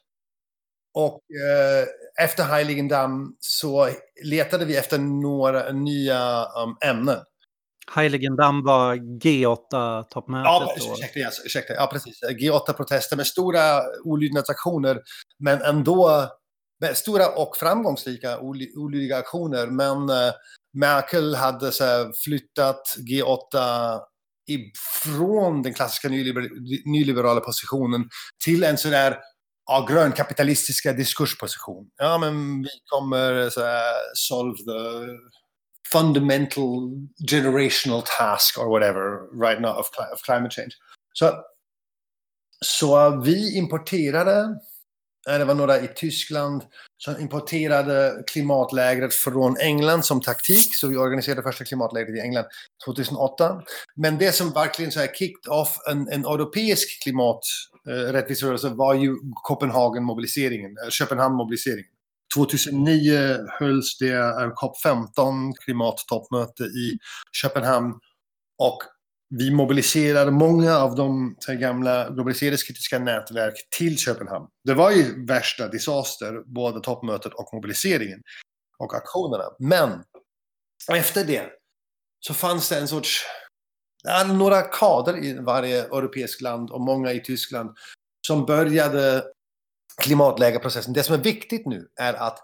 Och 0.93 1.13
eh, 1.13 2.25
efter 2.25 2.43
Heiligendamm 2.43 3.35
så 3.39 3.89
letade 4.23 4.65
vi 4.65 4.77
efter 4.77 4.97
några 4.97 5.71
nya 5.71 6.45
um, 6.45 6.77
ämnen. 6.85 7.19
Heiligendamm 7.91 8.63
var 8.63 8.95
G8-toppmötet? 8.95 10.45
Ja, 10.45 10.75
ursäkta, 10.77 11.19
yes, 11.19 11.45
ursäkta, 11.45 11.73
ja, 11.73 11.89
precis. 11.91 12.23
G8-protester 12.23 13.17
med 13.17 13.27
stora 13.27 13.81
olydnadsaktioner, 14.03 15.01
men 15.39 15.61
ändå 15.61 16.29
stora 16.93 17.27
och 17.27 17.57
framgångsrika 17.57 18.39
olydiga 18.75 19.17
aktioner. 19.17 19.67
Men 19.67 20.09
uh, 20.09 20.33
Merkel 20.73 21.35
hade 21.35 21.71
så 21.71 21.83
här, 21.83 22.11
flyttat 22.23 22.95
G8 22.97 23.99
ifrån 24.47 25.61
den 25.61 25.73
klassiska 25.73 26.09
nyliber 26.09 26.49
nyliberala 26.91 27.41
positionen 27.41 28.09
till 28.43 28.63
en 28.63 28.77
sådär 28.77 29.19
ja, 29.65 29.85
grönkapitalistiska 29.89 30.93
diskursposition. 30.93 31.89
Ja, 31.97 32.17
men 32.17 32.61
vi 32.61 32.69
kommer 32.85 33.49
så 33.49 33.61
här, 33.61 33.93
solve 34.13 34.57
the 34.57 35.07
fundamental 35.91 36.91
generational 37.31 38.03
task 38.17 38.59
or 38.59 38.69
whatever 38.69 39.29
right 39.41 39.61
now 39.61 39.77
of, 39.77 39.89
of 40.13 40.21
climate 40.25 40.55
change. 40.55 40.71
Så, 41.13 41.33
så 42.65 43.21
vi 43.21 43.57
importerade, 43.57 44.59
Eh, 45.29 45.37
det 45.37 45.45
var 45.45 45.53
några 45.53 45.79
i 45.79 45.87
Tyskland 45.95 46.63
som 46.97 47.21
importerade 47.21 48.23
klimatlägret 48.27 49.13
från 49.13 49.57
England 49.57 50.05
som 50.05 50.21
taktik. 50.21 50.75
Så 50.75 50.87
vi 50.87 50.97
organiserade 50.97 51.43
första 51.43 51.65
klimatlägret 51.65 52.17
i 52.17 52.19
England 52.19 52.45
2008. 52.85 53.61
Men 53.95 54.17
det 54.17 54.31
som 54.31 54.51
verkligen 54.51 54.91
så 54.91 54.99
här 54.99 55.07
kicked 55.07 55.51
off 55.51 55.77
en, 55.89 56.09
en 56.09 56.25
europeisk 56.25 57.03
klimaträttviserörelse 57.03 58.69
var 58.69 58.93
ju 58.93 59.15
Copenhagen-mobiliseringen, 59.43 60.77
eh, 60.83 60.89
Köpenhamn-mobiliseringen. 60.89 61.91
2009 62.35 63.37
hölls 63.59 63.97
det 63.97 64.13
eh, 64.13 64.51
COP15 64.61 65.53
klimattoppmöte 65.65 66.63
i 66.63 66.97
Köpenhamn 67.31 67.93
och 68.57 68.77
vi 69.29 69.51
mobiliserar 69.51 70.31
många 70.31 70.77
av 70.77 70.95
de 70.95 71.35
gamla 71.47 72.09
globaliseringskritiska 72.09 72.99
nätverk 72.99 73.53
till 73.77 73.97
Köpenhamn. 73.97 74.47
Det 74.63 74.73
var 74.73 74.91
ju 74.91 75.25
värsta 75.25 75.67
disaster, 75.67 76.43
både 76.45 76.79
toppmötet 76.79 77.33
och 77.33 77.49
mobiliseringen 77.53 78.21
och 78.77 78.95
aktionerna. 78.95 79.43
Men 79.59 80.03
efter 80.91 81.25
det 81.25 81.49
så 82.19 82.33
fanns 82.33 82.69
det 82.69 82.79
en 82.79 82.87
sorts, 82.87 83.25
några 84.27 84.61
kader 84.61 85.23
i 85.23 85.33
varje 85.33 85.83
europeiskt 85.83 86.41
land 86.41 86.71
och 86.71 86.81
många 86.81 87.11
i 87.11 87.19
Tyskland 87.19 87.77
som 88.27 88.45
började 88.45 89.23
klimatlägerprocessen. 90.01 90.93
Det 90.93 91.03
som 91.03 91.15
är 91.15 91.23
viktigt 91.23 91.65
nu 91.65 91.87
är 91.99 92.13
att 92.13 92.39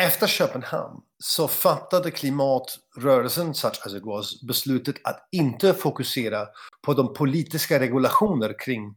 efter 0.00 0.26
Köpenhamn 0.26 1.00
så 1.18 1.48
fattade 1.48 2.10
klimatrörelsen, 2.10 3.54
such 3.54 3.86
as 3.86 3.94
it 3.94 4.04
was, 4.04 4.42
beslutet 4.42 4.96
att 5.04 5.28
inte 5.32 5.74
fokusera 5.74 6.46
på 6.86 6.94
de 6.94 7.14
politiska 7.14 7.80
regulationer 7.80 8.58
kring 8.58 8.96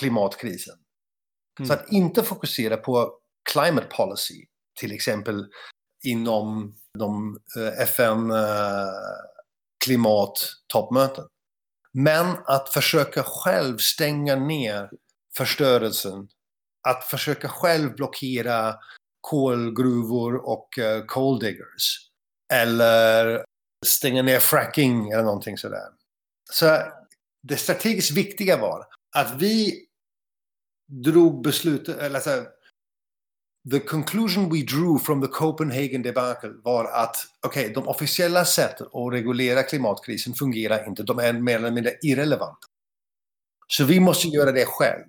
klimatkrisen. 0.00 0.74
Mm. 1.58 1.68
Så 1.68 1.74
att 1.74 1.92
inte 1.92 2.22
fokusera 2.22 2.76
på 2.76 3.18
climate 3.52 3.86
policy, 3.86 4.44
till 4.80 4.92
exempel 4.92 5.46
inom 6.04 6.74
de 6.98 7.38
eh, 7.56 7.80
FN 7.82 8.30
eh. 8.30 8.88
Men 11.92 12.36
att 12.46 12.68
försöka 12.68 13.22
själv 13.22 13.78
stänga 13.78 14.36
ner 14.36 14.90
förstörelsen 15.36 16.28
att 16.88 17.04
försöka 17.04 17.48
själv 17.48 17.94
blockera 17.94 18.74
kolgruvor 19.24 20.48
och 20.48 20.78
uh, 20.78 21.04
coal 21.06 21.38
diggers. 21.38 22.10
Eller 22.52 23.44
stänga 23.86 24.22
ner 24.22 24.38
fracking 24.38 25.10
eller 25.10 25.22
någonting 25.22 25.58
sådär. 25.58 25.88
Så 26.50 26.78
det 27.42 27.56
strategiskt 27.56 28.10
viktiga 28.10 28.56
var 28.56 28.86
att 29.16 29.42
vi 29.42 29.86
drog 31.04 31.42
beslutet, 31.42 31.98
eller 31.98 32.14
alltså, 32.14 32.46
the 33.70 33.80
conclusion 33.80 34.50
we 34.52 34.62
drew 34.62 34.98
from 34.98 35.22
the 35.22 35.28
Copenhagen 35.28 36.02
debacle 36.02 36.52
var 36.64 36.84
att 36.84 37.16
okej, 37.46 37.62
okay, 37.62 37.74
de 37.74 37.88
officiella 37.88 38.44
sätten 38.44 38.86
att 38.86 39.12
reglera 39.12 39.62
klimatkrisen 39.62 40.34
fungerar 40.34 40.88
inte. 40.88 41.02
De 41.02 41.18
är 41.18 41.32
mer 41.32 41.56
eller 41.56 41.70
mindre 41.70 41.92
irrelevanta. 42.02 42.66
Så 43.66 43.84
vi 43.84 44.00
måste 44.00 44.28
göra 44.28 44.52
det 44.52 44.64
själv. 44.66 45.04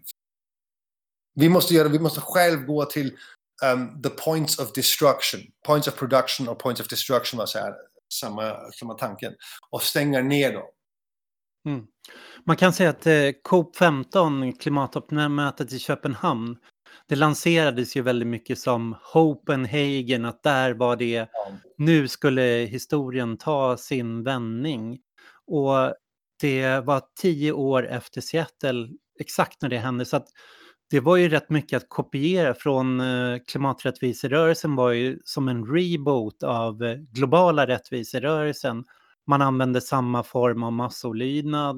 Vi 1.36 1.50
måste, 1.50 1.74
göra, 1.74 1.88
vi 1.88 2.00
måste 2.00 2.22
själv 2.22 2.65
gå 2.65 2.86
till 2.86 3.17
um, 3.64 4.02
the 4.02 4.10
points 4.10 4.60
of 4.60 4.74
destruction. 4.74 5.42
Points 5.66 5.88
of 5.88 5.96
production 5.96 6.48
och 6.48 6.60
points 6.60 6.82
of 6.82 6.88
destruction 6.88 7.38
var 7.38 7.46
så 7.46 7.60
här, 7.60 7.74
samma, 8.14 8.72
samma 8.72 8.94
tanken. 8.94 9.34
Och 9.70 9.82
stänga 9.82 10.22
ner 10.22 10.54
dem. 10.54 10.64
Mm. 11.66 11.86
Man 12.46 12.58
kan 12.58 12.74
säga 12.74 12.90
att 12.90 13.08
eh, 13.08 13.32
COP15, 13.50 14.58
klimattoppmötet 14.60 15.74
i 15.74 15.80
Köpenhamn, 15.80 16.58
det 17.08 17.16
lanserades 17.16 17.98
ju 17.98 18.02
väldigt 18.02 18.28
mycket 18.28 18.60
som 18.60 18.96
Hopenhagen, 19.14 20.26
att 20.26 20.44
där 20.44 20.74
var 20.74 20.96
det, 20.96 21.12
ja. 21.12 21.28
nu 21.78 22.08
skulle 22.08 22.42
historien 22.42 23.38
ta 23.38 23.78
sin 23.78 24.24
vändning. 24.24 25.00
Och 25.48 25.94
det 26.42 26.80
var 26.80 27.02
tio 27.22 27.52
år 27.52 27.88
efter 27.88 28.22
Seattle, 28.22 28.88
exakt 29.20 29.62
när 29.62 29.70
det 29.70 29.78
hände. 29.78 30.06
Så 30.06 30.18
att 30.18 30.28
det 30.89 31.00
var 31.00 31.15
ju 31.15 31.30
rätt 31.30 31.50
mycket 31.50 31.77
att 31.77 31.89
kopiera 31.89 32.54
från 32.54 33.00
eh, 33.00 33.39
klimaträttviserörelsen 33.48 34.75
var 34.75 34.92
ju 34.92 35.20
som 35.25 35.48
en 35.48 35.65
reboot 35.65 36.44
av 36.44 36.84
eh, 36.84 36.96
globala 36.96 37.68
rättviserörelsen. 37.68 38.84
Man 39.27 39.42
använde 39.42 39.82
samma 39.82 40.24
form 40.24 40.63
av 40.63 40.74
massolydnad. 40.74 41.77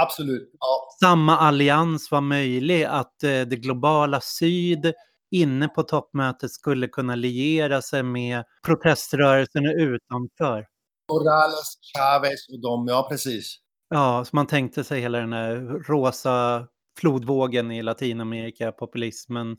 Absolut. 0.00 0.50
Ja. 0.60 0.88
Samma 1.00 1.38
allians 1.38 2.10
var 2.10 2.20
möjlig, 2.20 2.84
att 2.84 3.22
eh, 3.22 3.40
det 3.40 3.56
globala 3.56 4.20
syd 4.20 4.92
inne 5.30 5.68
på 5.68 5.82
toppmötet 5.82 6.50
skulle 6.50 6.88
kunna 6.88 7.14
liera 7.14 7.82
sig 7.82 8.02
med 8.02 8.44
proteströrelserna 8.66 9.72
utanför. 9.72 10.66
Morales, 11.12 11.78
Chavez 11.94 12.48
och 12.48 12.60
de, 12.60 12.86
ja 12.88 13.06
precis. 13.10 13.58
Ja, 13.88 14.24
så 14.24 14.36
man 14.36 14.46
tänkte 14.46 14.84
sig 14.84 15.00
hela 15.00 15.18
den 15.18 15.32
här 15.32 15.56
rosa 15.88 16.66
flodvågen 16.98 17.70
i 17.70 17.82
Latinamerika, 17.82 18.72
populismen, 18.72 19.56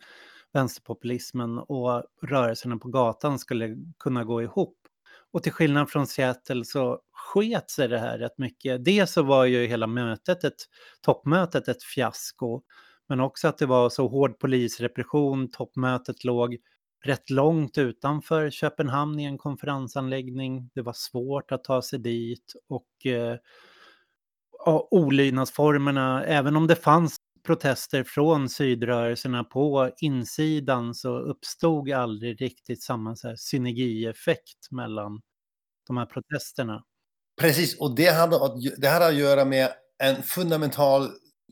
vänsterpopulismen 0.54 1.58
och 1.58 2.04
rörelserna 2.22 2.78
på 2.78 2.88
gatan 2.90 3.40
skulle 3.40 3.78
kunna 4.00 4.24
gå 4.24 4.42
ihop. 4.42 4.76
Och 5.32 5.44
till 5.44 5.52
skillnad 5.52 5.90
från 5.90 6.08
Seattle 6.08 6.66
så 6.66 7.00
sket 7.12 7.70
sig 7.70 7.88
det 7.88 8.00
här 8.00 8.18
rätt 8.18 8.38
mycket. 8.38 8.86
Dels 8.86 9.12
så 9.12 9.24
var 9.24 9.46
ju 9.46 9.66
hela 9.66 9.88
mötet, 9.88 10.44
ett, 10.44 10.66
toppmötet 11.02 11.68
ett 11.68 11.84
fiasko, 11.84 12.62
men 13.10 13.20
också 13.20 13.48
att 13.48 13.58
det 13.58 13.66
var 13.66 13.90
så 13.90 14.08
hård 14.08 14.40
polisrepression. 14.40 15.52
Toppmötet 15.52 16.24
låg 16.24 16.58
rätt 17.06 17.30
långt 17.30 17.78
utanför 17.78 18.50
Köpenhamn 18.50 19.20
i 19.20 19.24
en 19.24 19.38
konferensanläggning. 19.38 20.70
Det 20.74 20.82
var 20.82 20.94
svårt 20.94 21.52
att 21.52 21.64
ta 21.64 21.82
sig 21.82 22.00
dit 22.00 22.54
och 22.68 23.06
eh, 23.06 23.38
olydnadsformerna, 24.92 26.24
även 26.24 26.56
om 26.56 26.68
det 26.68 26.76
fanns 26.76 27.18
protester 27.50 28.04
från 28.04 28.50
sydrörelserna 28.50 29.44
på 29.44 29.92
insidan 29.98 30.96
så 30.96 31.20
uppstod 31.20 31.92
aldrig 31.92 32.42
riktigt 32.42 32.84
samma 32.84 33.16
så 33.16 33.28
här 33.28 33.36
synergieffekt 33.36 34.72
mellan 34.72 35.22
de 35.88 35.98
här 35.98 36.06
protesterna. 36.06 36.84
Precis, 37.42 37.80
och 37.80 37.96
det 37.96 38.08
hade, 38.08 38.40
det 38.78 38.88
hade 38.88 39.08
att 39.08 39.16
göra 39.16 39.46
med 39.46 39.70
en 40.04 40.24
fundamental 40.24 41.10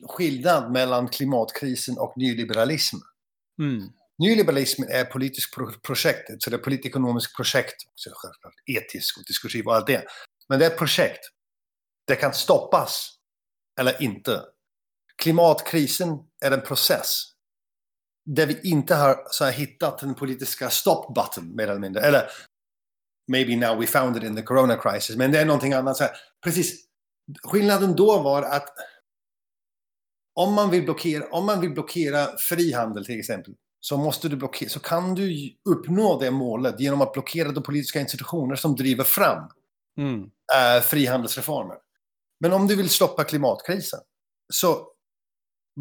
skillnad 0.08 0.72
mellan 0.72 1.08
klimatkrisen 1.08 1.98
och 1.98 2.14
nyliberalism. 2.18 2.98
Mm. 3.62 3.90
Nyliberalismen 4.20 4.90
är 4.90 5.02
ett 5.02 5.12
politiskt 5.12 5.56
pro 5.56 5.72
projekt, 5.72 6.44
så 6.44 6.50
det 6.50 6.56
är 6.56 6.58
ett 6.58 6.64
politikonomiskt 6.64 7.36
projekt, 7.36 7.76
så 7.96 8.10
självklart 8.14 8.54
etiskt 8.66 9.18
och 9.18 9.24
diskursivt 9.28 9.66
och 9.66 9.76
allt 9.76 9.88
det. 9.88 10.04
Men 10.50 10.60
det 10.60 10.66
är 10.66 10.72
ett 10.72 10.78
projekt. 10.78 11.20
Det 12.08 12.16
kan 12.16 12.34
stoppas 12.34 13.10
eller 13.80 14.04
inte. 14.04 14.42
Klimatkrisen 15.22 16.20
är 16.46 16.52
en 16.52 16.62
process 16.62 17.24
där 18.26 18.46
vi 18.46 18.70
inte 18.70 18.96
har 18.96 19.28
så 19.32 19.46
här, 19.46 19.52
hittat 19.52 20.00
den 20.00 20.16
politiska 20.16 20.70
stop 20.70 21.14
button 21.16 21.56
mer 21.56 21.68
eller 21.68 21.80
mindre. 21.80 22.02
Eller 22.02 22.30
maybe 23.32 23.56
now 23.56 23.80
we 23.80 23.88
found 23.88 24.18
it 24.18 24.24
in 24.24 24.36
the 24.36 24.42
corona 24.42 24.76
crisis, 24.76 25.16
men 25.16 25.32
det 25.32 25.40
är 25.40 25.46
någonting 25.46 25.74
annat. 25.74 25.98
Så 25.98 26.04
här, 26.04 26.14
precis. 26.44 26.86
Skillnaden 27.44 27.96
då 27.96 28.20
var 28.20 28.44
att 28.44 28.70
om 30.36 30.54
man 30.54 30.70
vill 30.70 30.84
blockera, 30.84 31.28
om 31.32 31.46
man 31.46 31.62
vill 31.62 31.72
blockera 31.72 32.38
frihandel 32.38 33.06
till 33.06 33.20
exempel, 33.20 33.54
så, 33.80 33.98
måste 33.98 34.30
du 34.30 34.36
blockera, 34.36 34.70
så 34.70 34.80
kan 34.80 35.16
du 35.16 35.56
uppnå 35.70 36.20
det 36.20 36.32
målet 36.32 36.80
genom 36.80 37.02
att 37.02 37.14
blockera 37.14 37.52
de 37.52 37.64
politiska 37.64 38.00
institutioner 38.00 38.56
som 38.56 38.76
driver 38.76 39.04
fram 39.04 39.50
Mm. 39.98 40.24
äh, 40.24 40.82
frihandelsreformer. 40.82 41.76
Men 42.40 42.54
om 42.54 42.68
du 42.68 42.76
vill 42.76 42.90
stoppa 42.90 43.24
klimatkrisen 43.24 44.00
så 44.54 44.88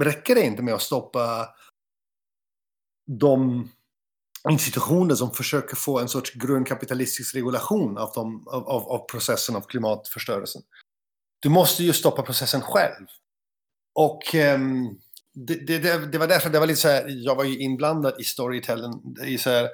räcker 0.01 0.35
det 0.35 0.45
inte 0.45 0.63
med 0.63 0.75
att 0.75 0.83
stoppa 0.83 1.49
de 3.21 3.69
institutioner 4.51 5.15
som 5.15 5.31
försöker 5.31 5.77
få 5.77 5.99
en 5.99 6.09
sorts 6.09 6.33
grundkapitalistisk 6.35 7.35
regulation 7.35 7.99
av, 7.99 8.13
de, 8.15 8.49
av, 8.49 8.69
av, 8.69 8.89
av 8.89 9.07
processen 9.07 9.57
av 9.57 9.61
klimatförstörelsen. 9.61 10.63
Du 11.41 11.49
måste 11.49 11.85
ju 11.85 11.93
stoppa 11.93 12.23
processen 12.23 12.61
själv. 12.61 13.07
Och 13.95 14.35
um, 14.35 14.99
det, 15.35 15.55
det, 15.55 16.13
det, 16.13 16.19
var 16.19 16.27
därför 16.27 16.51
det 16.51 16.59
var 16.59 16.67
lite 16.67 16.81
så 16.81 16.89
här, 16.89 17.05
jag 17.09 17.35
var 17.35 17.45
ju 17.45 17.59
inblandad 17.59 18.21
i 18.21 18.25
storytelling, 18.25 19.17
i 19.25 19.39
så 19.39 19.51
här, 19.51 19.69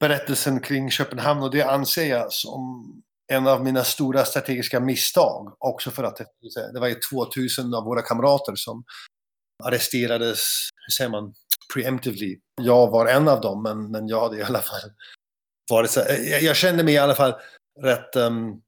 berättelsen 0.00 0.60
kring 0.60 0.90
Köpenhamn 0.90 1.42
och 1.42 1.50
det 1.50 1.62
anser 1.62 2.06
jag 2.06 2.32
som 2.32 2.92
en 3.32 3.46
av 3.46 3.64
mina 3.64 3.84
stora 3.84 4.24
strategiska 4.24 4.80
misstag. 4.80 5.56
Också 5.58 5.90
för 5.90 6.04
att 6.04 6.16
det, 6.16 6.72
det 6.72 6.80
var 6.80 6.88
ju 6.88 6.94
2000 6.94 7.74
av 7.74 7.84
våra 7.84 8.02
kamrater 8.02 8.54
som 8.54 8.84
arresterades, 9.64 10.68
hur 10.86 10.92
säger 10.92 11.10
man, 11.10 11.34
preemptively. 11.74 12.38
Jag 12.60 12.90
var 12.90 13.06
en 13.06 13.28
av 13.28 13.40
dem, 13.40 13.62
men, 13.62 13.90
men 13.90 14.08
jag 14.08 14.20
hade 14.20 14.38
i 14.38 14.42
alla 14.42 14.60
fall 14.60 14.90
varit 15.70 15.90
så 15.90 16.00
jag, 16.30 16.42
jag 16.42 16.56
kände 16.56 16.84
mig 16.84 16.94
i 16.94 16.98
alla 16.98 17.14
fall 17.14 17.34
rätt 17.82 18.16
um, 18.16 18.62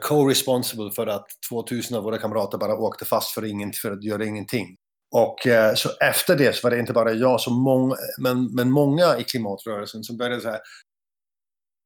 co-responsible 0.00 0.90
för 0.90 1.06
att 1.06 1.26
2000 1.50 1.96
av 1.96 2.04
våra 2.04 2.18
kamrater 2.18 2.58
bara 2.58 2.76
åkte 2.76 3.04
fast 3.04 3.30
för, 3.30 3.44
ingen, 3.44 3.72
för 3.72 3.92
att 3.92 4.04
göra 4.04 4.24
ingenting. 4.24 4.76
Och 5.14 5.46
eh, 5.46 5.74
så 5.74 5.88
efter 6.00 6.36
det 6.36 6.56
så 6.56 6.66
var 6.66 6.70
det 6.70 6.80
inte 6.80 6.92
bara 6.92 7.12
jag, 7.12 7.40
så 7.40 7.50
många, 7.50 7.96
men, 8.18 8.54
men 8.54 8.70
många 8.70 9.18
i 9.18 9.24
klimatrörelsen 9.24 10.04
som 10.04 10.16
började 10.16 10.40
så 10.40 10.48
här 10.48 10.60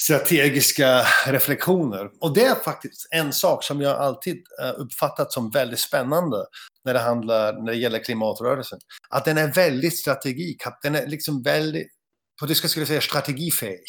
strategiska 0.04 1.06
reflektioner. 1.26 2.10
Och 2.20 2.34
det 2.34 2.44
är 2.44 2.54
faktiskt 2.54 3.08
en 3.10 3.32
sak 3.32 3.64
som 3.64 3.80
jag 3.80 3.96
alltid 3.96 4.42
eh, 4.62 4.72
uppfattat 4.76 5.32
som 5.32 5.50
väldigt 5.50 5.80
spännande 5.80 6.36
när 6.84 6.94
det, 6.94 7.00
handlar, 7.00 7.52
när 7.52 7.72
det 7.72 7.78
gäller 7.78 8.04
klimatrörelsen. 8.04 8.78
Att 9.10 9.24
den 9.24 9.38
är 9.38 9.52
väldigt 9.52 9.98
strategik, 9.98 10.62
den 10.82 10.94
är 10.94 11.06
liksom 11.06 11.42
väldigt, 11.42 11.88
på 12.40 12.46
det 12.46 12.54
skulle 12.54 12.80
jag 12.80 12.88
säga 12.88 13.00
strategifähig, 13.00 13.84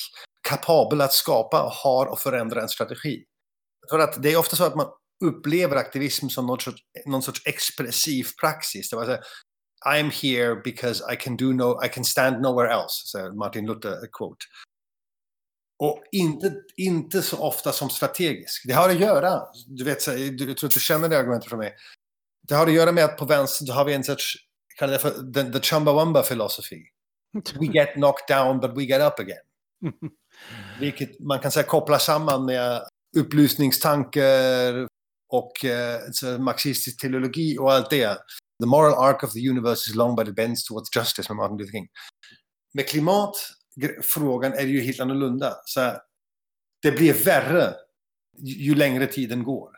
kapabel 0.49 1.01
att 1.01 1.13
skapa, 1.13 1.71
har 1.84 2.06
och 2.06 2.19
förändra 2.19 2.62
en 2.62 2.69
strategi. 2.69 3.23
För 3.89 3.99
att 3.99 4.23
det 4.23 4.34
är 4.34 4.38
ofta 4.38 4.56
så 4.56 4.63
att 4.63 4.75
man 4.75 4.88
upplever 5.25 5.75
aktivism 5.75 6.28
som 6.28 6.45
någon 6.45 6.60
sorts, 6.60 6.82
någon 7.06 7.21
sorts 7.21 7.41
expressiv 7.45 8.28
praxis. 8.41 8.89
Det 8.89 8.95
var 8.95 9.06
så 9.06 9.12
här, 9.12 9.21
I'm 9.86 10.12
here 10.12 10.62
because 10.63 11.13
I 11.13 11.15
can 11.15 11.38
do 11.38 11.54
no, 11.54 11.86
I 11.86 11.89
can 11.89 12.04
stand 12.04 12.41
nowhere 12.41 12.73
else, 12.73 13.08
säger 13.12 13.32
Martin 13.32 13.65
Luther 13.65 14.08
quote. 14.17 14.45
Och 15.79 16.03
inte, 16.11 16.53
inte 16.77 17.21
så 17.21 17.38
ofta 17.38 17.71
som 17.71 17.89
strategisk. 17.89 18.63
Det 18.67 18.73
har 18.73 18.89
att 18.89 18.99
göra, 18.99 19.41
du 19.67 19.83
vet, 19.83 20.07
jag 20.07 20.57
tror 20.57 20.67
att 20.67 20.73
du 20.73 20.79
känner 20.79 21.09
det 21.09 21.19
argumentet 21.19 21.49
från 21.49 21.59
mig. 21.59 21.75
Det 22.47 22.55
har 22.55 22.67
att 22.67 22.73
göra 22.73 22.91
med 22.91 23.05
att 23.05 23.17
på 23.17 23.25
vänster 23.25 23.73
har 23.73 23.85
vi 23.85 23.93
en 23.93 24.03
sorts, 24.03 24.35
kallar 24.79 24.93
det 24.93 24.99
för 24.99 25.33
the, 25.33 25.51
the 25.51 25.59
chumbawamba 25.59 26.23
philosophy. 26.23 26.81
We 27.59 27.65
get 27.65 27.93
knocked 27.93 28.38
down 28.38 28.59
but 28.59 28.77
we 28.77 28.83
get 28.83 29.01
up 29.01 29.19
again. 29.19 29.38
Vilket 30.79 31.19
man 31.19 31.39
kan 31.39 31.51
säga 31.51 31.63
koppla 31.63 31.99
samman 31.99 32.45
med 32.45 32.81
upplysningstankar 33.17 34.88
och 35.29 35.65
eh, 35.65 36.39
marxistisk 36.39 37.01
teologi 37.01 37.57
och 37.57 37.73
allt 37.73 37.89
det. 37.89 38.17
The 38.63 38.67
moral 38.67 38.93
arc 38.93 39.23
of 39.23 39.33
the 39.33 39.49
universe 39.49 39.89
is 39.89 39.95
long 39.95 40.15
but 40.15 40.27
it 40.27 40.35
bends 40.35 40.65
towards 40.65 40.95
justice 40.95 41.29
med 41.29 41.38
Martin 41.38 41.57
Luther 41.57 41.71
King. 41.71 41.88
Med 42.73 42.88
klimatfrågan 43.79 44.53
är 44.53 44.65
ju 44.65 44.81
helt 44.81 44.99
annorlunda. 44.99 45.53
Så 45.65 45.91
det 46.81 46.91
blir 46.91 47.25
värre 47.25 47.73
ju 48.38 48.75
längre 48.75 49.07
tiden 49.07 49.43
går. 49.43 49.69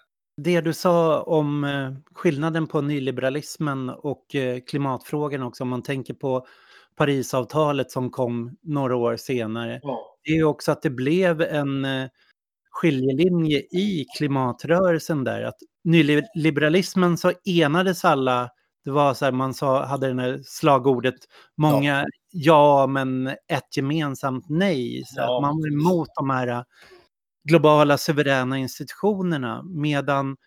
Det 0.41 0.61
du 0.61 0.73
sa 0.73 1.21
om 1.21 1.63
eh, 1.63 1.93
skillnaden 2.13 2.67
på 2.67 2.81
nyliberalismen 2.81 3.89
och 3.89 4.35
eh, 4.35 4.59
klimatfrågan 4.59 5.43
också, 5.43 5.63
om 5.63 5.69
man 5.69 5.83
tänker 5.83 6.13
på 6.13 6.47
Parisavtalet 6.95 7.91
som 7.91 8.09
kom 8.09 8.57
några 8.61 8.95
år 8.95 9.15
senare. 9.15 9.79
Ja. 9.83 10.17
Det 10.23 10.31
är 10.31 10.43
också 10.43 10.71
att 10.71 10.81
det 10.81 10.89
blev 10.89 11.41
en 11.41 11.85
eh, 11.85 12.09
skiljelinje 12.69 13.57
i 13.59 14.05
klimatrörelsen 14.17 15.23
där. 15.23 15.41
Att 15.41 15.57
nyliberalismen 15.83 17.17
så 17.17 17.31
enades 17.45 18.05
alla, 18.05 18.49
det 18.87 18.93
var 18.93 19.13
så 19.13 19.25
här, 19.25 19.31
man 19.31 19.53
sa, 19.53 19.85
hade 19.85 20.13
det 20.13 20.21
här 20.21 20.39
slagordet, 20.45 21.15
många 21.57 21.99
ja, 21.99 22.05
ja 22.29 22.87
men 22.87 23.27
ett 23.27 23.77
gemensamt 23.77 24.45
nej. 24.49 25.03
Så 25.05 25.21
Ja, 25.21 25.35
att 25.35 25.41
man 25.41 25.61
var 25.61 25.67
emot 25.67 26.09
de 26.15 26.29
här 26.29 26.47
eh, 26.47 26.61
globala 27.49 27.97
suveräna 27.97 28.57
institutionerna. 28.57 29.63
Medan 29.63 30.37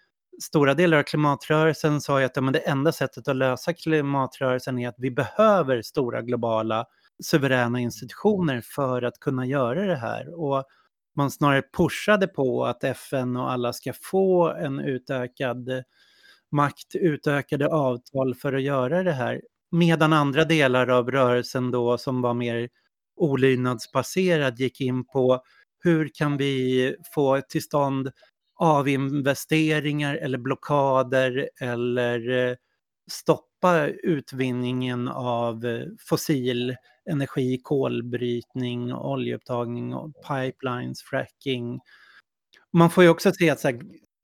stora 0.43 0.75
delar 0.75 0.99
av 0.99 1.03
klimatrörelsen 1.03 2.01
sa 2.01 2.21
ju 2.21 2.27
att 2.27 2.37
ja, 2.37 2.43
men 2.43 2.53
det 2.53 2.59
enda 2.59 2.93
sättet 2.93 3.29
att 3.29 3.37
lösa 3.37 3.73
klimatrörelsen 3.73 4.79
är 4.79 4.89
att 4.89 4.99
vi 4.99 5.11
behöver 5.11 5.83
stora 5.83 6.23
globala 6.23 6.85
suveräna 7.25 7.81
institutioner 7.81 8.63
för 8.65 9.03
att 9.03 9.19
kunna 9.21 9.47
göra 9.47 9.87
det 9.87 9.97
här. 9.97 10.41
Och 10.43 10.65
man 11.17 11.31
snarare 11.31 11.63
pushade 11.77 12.27
på 12.27 12.65
att 12.65 12.85
FN 12.85 13.37
och 13.37 13.53
alla 13.53 13.73
ska 13.73 13.93
få 14.03 14.49
en 14.49 14.81
utökad 14.81 15.69
makt, 16.53 16.95
utökade 16.95 17.69
avtal 17.69 18.35
för 18.35 18.53
att 18.53 18.63
göra 18.63 19.03
det 19.03 19.13
här. 19.13 19.43
Medan 19.71 20.13
andra 20.13 20.45
delar 20.45 20.89
av 20.89 21.11
rörelsen 21.11 21.71
då 21.71 21.99
som 21.99 22.23
var 22.23 22.35
mer 22.35 22.69
olydnadsbaserad 23.17 24.59
gick 24.59 24.81
in 24.81 25.05
på 25.05 25.43
hur 25.83 26.11
kan 26.15 26.37
vi 26.37 26.97
få 27.15 27.41
till 27.41 27.63
stånd 27.63 28.11
avinvesteringar 28.55 30.15
eller 30.15 30.39
blockader 30.39 31.51
eller 31.61 32.49
eh, 32.51 32.57
stoppa 33.11 33.87
utvinningen 33.87 35.09
av 35.09 35.67
eh, 35.67 35.87
fossil 36.09 36.77
energi, 37.11 37.61
kolbrytning, 37.63 38.93
oljeupptagning, 38.95 39.95
och 39.95 40.13
pipelines, 40.29 41.03
fracking. 41.03 41.81
Man 42.73 42.91
får 42.91 43.05
ju 43.05 43.11
också 43.11 43.33
se 43.33 43.51
att 43.51 43.61
så 43.61 43.69
här, 43.69 43.81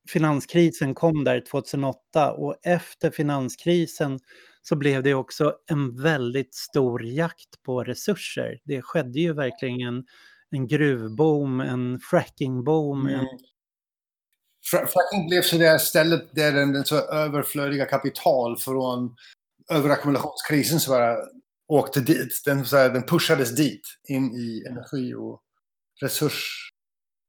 finanskrisen 0.08 0.94
kom 0.94 1.24
där 1.24 1.40
2008 1.40 2.32
och 2.32 2.56
efter 2.62 3.10
finanskrisen 3.10 4.18
så 4.62 4.76
blev 4.76 5.02
det 5.02 5.14
också 5.14 5.54
en 5.70 6.02
väldigt 6.02 6.54
stor 6.54 7.04
jakt 7.04 7.62
på 7.62 7.84
resurser. 7.84 8.60
Det 8.64 8.82
skedde 8.82 9.20
ju 9.20 9.32
verkligen 9.32 9.88
en, 9.88 10.04
en 10.50 10.66
gruvboom, 10.66 11.60
en 11.60 12.00
frackingboom, 12.10 13.06
Mm. 13.06 13.26
Fracking 14.70 15.28
blev 15.28 15.42
så 15.42 15.56
det 15.56 15.78
stället 15.78 16.34
där 16.34 16.52
den, 16.52 16.72
den 16.72 16.84
så 16.84 16.96
överflödiga 16.96 17.84
kapital 17.84 18.58
från 18.58 19.16
överackumulationskrisen 19.70 20.80
så 20.80 20.90
bara 20.90 21.16
åkte 21.68 22.00
dit. 22.00 22.42
Den, 22.44 22.66
så 22.66 22.76
här, 22.76 22.90
den 22.90 23.02
pushades 23.02 23.54
dit 23.56 23.80
in 24.08 24.24
i 24.24 24.64
energi 24.68 25.14
och 25.14 25.40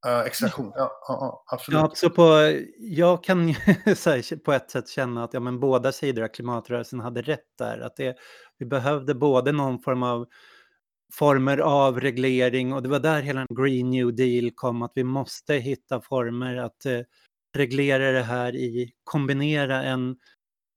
resursextraktion. 0.05 0.71
ja, 0.75 0.91
ja, 1.07 1.17
ja, 1.21 1.43
absolut. 1.47 1.79
Ja, 1.81 1.91
så 1.93 2.10
på, 2.10 2.53
jag 2.77 3.23
kan 3.23 3.49
ju 3.49 3.55
på 4.45 4.53
ett 4.53 4.71
sätt 4.71 4.89
känna 4.89 5.23
att 5.23 5.33
ja, 5.33 5.39
men 5.39 5.60
båda 5.60 5.91
sidor 5.91 6.23
av 6.23 6.27
klimatrörelsen 6.27 6.99
hade 6.99 7.21
rätt 7.21 7.57
där. 7.57 7.79
Att 7.79 7.95
det, 7.95 8.17
vi 8.57 8.65
behövde 8.65 9.15
både 9.15 9.51
någon 9.51 9.79
form 9.79 10.03
av 10.03 10.27
former 11.13 11.57
av 11.57 11.99
reglering 11.99 12.73
och 12.73 12.83
det 12.83 12.89
var 12.89 12.99
där 12.99 13.21
hela 13.21 13.45
Green 13.49 13.89
New 13.89 14.15
Deal 14.15 14.51
kom, 14.55 14.81
att 14.81 14.91
vi 14.95 15.03
måste 15.03 15.55
hitta 15.55 16.01
former 16.01 16.55
att 16.55 16.86
eh, 16.86 16.99
reglera 17.55 18.12
det 18.12 18.23
här 18.23 18.55
i, 18.55 18.91
kombinera 19.03 19.83
en 19.83 20.15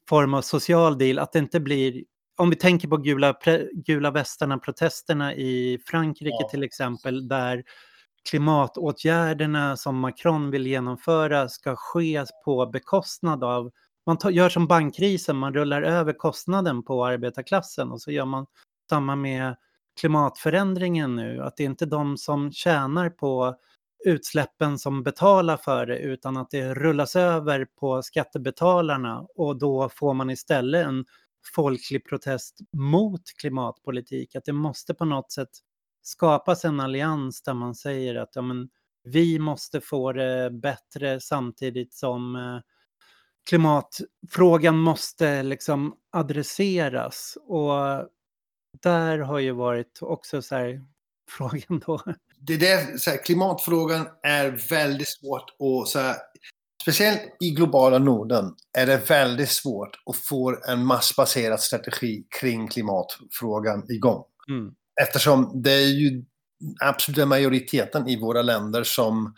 form 0.08 0.34
av 0.34 0.42
social 0.42 0.98
deal, 0.98 1.18
att 1.18 1.32
det 1.32 1.38
inte 1.38 1.60
blir 1.60 2.04
om 2.36 2.50
vi 2.50 2.56
tänker 2.56 2.88
på 2.88 2.96
gula, 2.96 3.34
gula 3.72 4.10
västarna-protesterna 4.10 5.34
i 5.34 5.78
Frankrike 5.86 6.36
ja. 6.40 6.48
till 6.48 6.62
exempel, 6.62 7.28
där 7.28 7.64
klimatåtgärderna 8.28 9.76
som 9.76 9.98
Macron 9.98 10.50
vill 10.50 10.66
genomföra 10.66 11.48
ska 11.48 11.76
ske 11.76 12.24
på 12.44 12.66
bekostnad 12.66 13.44
av 13.44 13.70
man 14.06 14.18
tar, 14.18 14.30
gör 14.30 14.48
som 14.48 14.66
bankkrisen, 14.66 15.36
man 15.36 15.54
rullar 15.54 15.82
över 15.82 16.12
kostnaden 16.12 16.82
på 16.82 17.06
arbetarklassen 17.06 17.92
och 17.92 18.02
så 18.02 18.10
gör 18.10 18.24
man 18.24 18.46
samma 18.90 19.16
med 19.16 19.56
klimatförändringen 20.00 21.16
nu, 21.16 21.42
att 21.42 21.56
det 21.56 21.62
är 21.62 21.66
inte 21.66 21.86
de 21.86 22.16
som 22.16 22.52
tjänar 22.52 23.10
på 23.10 23.56
utsläppen 24.04 24.78
som 24.78 25.02
betalar 25.02 25.56
för 25.56 25.86
det 25.86 25.98
utan 25.98 26.36
att 26.36 26.50
det 26.50 26.74
rullas 26.74 27.16
över 27.16 27.64
på 27.80 28.02
skattebetalarna 28.02 29.26
och 29.36 29.58
då 29.58 29.88
får 29.88 30.14
man 30.14 30.30
istället 30.30 30.86
en 30.86 31.04
folklig 31.54 32.08
protest 32.08 32.58
mot 32.72 33.22
klimatpolitik. 33.40 34.36
Att 34.36 34.44
det 34.44 34.52
måste 34.52 34.94
på 34.94 35.04
något 35.04 35.32
sätt 35.32 35.50
skapas 36.02 36.64
en 36.64 36.80
allians 36.80 37.42
där 37.42 37.54
man 37.54 37.74
säger 37.74 38.14
att 38.14 38.30
ja, 38.36 38.42
men, 38.42 38.68
vi 39.04 39.38
måste 39.38 39.80
få 39.80 40.12
det 40.12 40.50
bättre 40.50 41.20
samtidigt 41.20 41.94
som 41.94 42.36
eh, 42.36 42.60
klimatfrågan 43.48 44.78
måste 44.78 45.42
liksom 45.42 45.94
adresseras. 46.10 47.38
Och 47.46 47.72
där 48.82 49.18
har 49.18 49.38
ju 49.38 49.52
varit 49.52 49.98
också 50.00 50.42
så 50.42 50.54
här, 50.54 50.84
frågan 51.30 51.82
då. 51.86 52.02
Det 52.38 52.56
där, 52.56 52.98
så 52.98 53.10
här, 53.10 53.24
klimatfrågan 53.24 54.08
är 54.22 54.50
väldigt 54.70 55.08
svårt 55.08 55.50
att 55.50 55.88
så 55.88 55.98
här, 55.98 56.16
Speciellt 56.82 57.20
i 57.40 57.50
globala 57.50 57.98
Norden 57.98 58.54
är 58.78 58.86
det 58.86 59.10
väldigt 59.10 59.48
svårt 59.48 60.02
att 60.06 60.16
få 60.16 60.56
en 60.68 60.84
massbaserad 60.86 61.60
strategi 61.60 62.24
kring 62.40 62.68
klimatfrågan 62.68 63.90
igång. 63.90 64.24
Mm. 64.48 64.74
Eftersom 65.02 65.62
det 65.62 65.72
är 65.72 65.88
ju 65.88 66.24
absoluta 66.80 67.26
majoriteten 67.26 68.08
i 68.08 68.20
våra 68.20 68.42
länder 68.42 68.84
som 68.84 69.34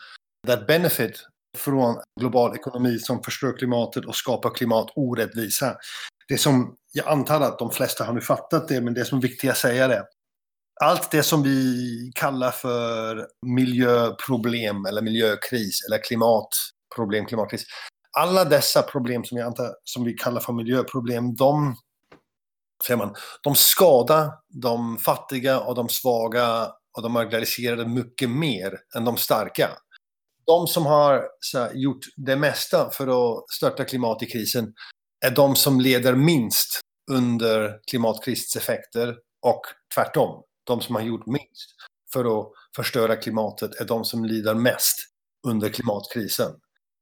that 0.46 0.66
benefit 0.66 1.26
från 1.58 1.96
global 2.20 2.54
ekonomi 2.56 2.98
som 2.98 3.22
förstör 3.22 3.56
klimatet 3.58 4.04
och 4.04 4.16
skapar 4.16 4.50
klimatorättvisa. 4.50 5.76
Det 6.28 6.38
som 6.38 6.76
jag 6.92 7.08
antar 7.08 7.40
att 7.40 7.58
de 7.58 7.70
flesta 7.70 8.04
har 8.04 8.12
nu 8.12 8.20
fattat 8.20 8.68
det, 8.68 8.80
men 8.80 8.94
det 8.94 9.04
som 9.04 9.18
är 9.18 9.22
viktigt 9.22 9.50
att 9.50 9.56
säga 9.56 9.88
det. 9.88 10.04
Allt 10.80 11.10
det 11.10 11.22
som 11.22 11.42
vi 11.42 12.12
kallar 12.14 12.50
för 12.50 13.26
miljöproblem 13.46 14.86
eller 14.86 15.02
miljökris 15.02 15.84
eller 15.86 16.02
klimatproblem, 16.02 17.26
klimatkris. 17.26 17.64
Alla 18.16 18.44
dessa 18.44 18.82
problem 18.82 19.24
som, 19.24 19.38
jag 19.38 19.46
antar, 19.46 19.74
som 19.84 20.04
vi 20.04 20.12
kallar 20.14 20.40
för 20.40 20.52
miljöproblem, 20.52 21.34
de, 21.34 21.76
säger 22.84 22.98
man, 22.98 23.14
de 23.42 23.54
skadar 23.54 24.30
de 24.48 24.98
fattiga 24.98 25.60
och 25.60 25.74
de 25.74 25.88
svaga 25.88 26.70
och 26.96 27.02
de 27.02 27.12
marginaliserade 27.12 27.86
mycket 27.86 28.30
mer 28.30 28.78
än 28.96 29.04
de 29.04 29.16
starka 29.16 29.70
de 30.46 30.66
som 30.66 30.86
har 30.86 31.28
här, 31.54 31.72
gjort 31.74 32.04
det 32.16 32.36
mesta 32.36 32.90
för 32.90 33.06
att 33.06 33.50
störta 33.50 33.84
klimatkrisen 33.84 34.72
är 35.24 35.30
de 35.30 35.56
som 35.56 35.80
leder 35.80 36.14
minst 36.14 36.80
under 37.10 37.78
klimatkrisens 37.90 38.56
effekter 38.56 39.16
och 39.42 39.60
tvärtom. 39.94 40.42
De 40.64 40.80
som 40.80 40.94
har 40.94 41.02
gjort 41.02 41.26
minst 41.26 41.74
för 42.12 42.40
att 42.40 42.46
förstöra 42.76 43.16
klimatet 43.16 43.80
är 43.80 43.84
de 43.84 44.04
som 44.04 44.24
lider 44.24 44.54
mest 44.54 44.96
under 45.46 45.68
klimatkrisen. 45.68 46.52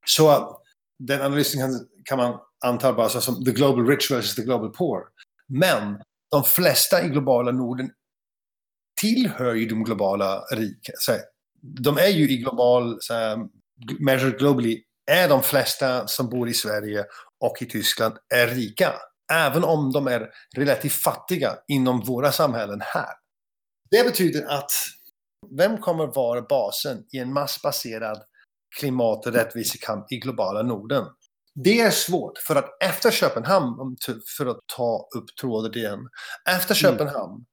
Så 0.06 0.56
den 0.98 1.20
analysen 1.20 1.60
kan, 1.60 1.86
kan 2.04 2.18
man 2.18 2.38
anta 2.64 2.92
bara 2.92 3.08
som 3.08 3.44
the 3.44 3.50
global 3.50 3.86
rich 3.86 4.10
versus 4.10 4.34
the 4.34 4.42
global 4.42 4.70
poor. 4.70 5.02
Men 5.50 6.02
de 6.30 6.44
flesta 6.44 7.04
i 7.04 7.08
globala 7.08 7.52
Norden 7.52 7.90
tillhör 9.00 9.54
ju 9.54 9.66
de 9.66 9.84
globala 9.84 10.40
rika, 10.40 10.92
de 11.62 11.98
är 11.98 12.08
ju 12.08 12.30
i 12.30 12.36
global, 12.36 12.98
så 13.00 13.14
här, 13.14 13.38
measured 14.00 14.38
globally, 14.38 14.82
är 15.10 15.28
de 15.28 15.42
flesta 15.42 16.06
som 16.06 16.28
bor 16.28 16.48
i 16.48 16.54
Sverige 16.54 17.04
och 17.40 17.62
i 17.62 17.66
Tyskland 17.66 18.14
är 18.34 18.46
rika. 18.46 18.94
Även 19.32 19.64
om 19.64 19.92
de 19.92 20.06
är 20.06 20.30
relativt 20.56 20.92
fattiga 20.92 21.56
inom 21.68 22.00
våra 22.00 22.32
samhällen 22.32 22.80
här. 22.80 23.14
Det 23.90 24.04
betyder 24.04 24.44
att 24.44 24.70
vem 25.58 25.78
kommer 25.78 26.06
vara 26.06 26.42
basen 26.42 27.04
i 27.12 27.18
en 27.18 27.32
massbaserad 27.32 28.22
klimat 28.78 29.26
och 29.26 29.32
rättvisekamp 29.32 30.12
i 30.12 30.16
globala 30.16 30.62
Norden? 30.62 31.04
Det 31.54 31.80
är 31.80 31.90
svårt 31.90 32.38
för 32.38 32.56
att 32.56 32.82
efter 32.82 33.10
Köpenhamn, 33.10 33.96
för 34.36 34.46
att 34.46 34.58
ta 34.76 35.08
upp 35.16 35.36
tråden 35.40 35.74
igen, 35.74 35.98
efter 36.48 36.74
mm. 36.74 36.76
Köpenhamn 36.76 37.32
mm. 37.32 37.44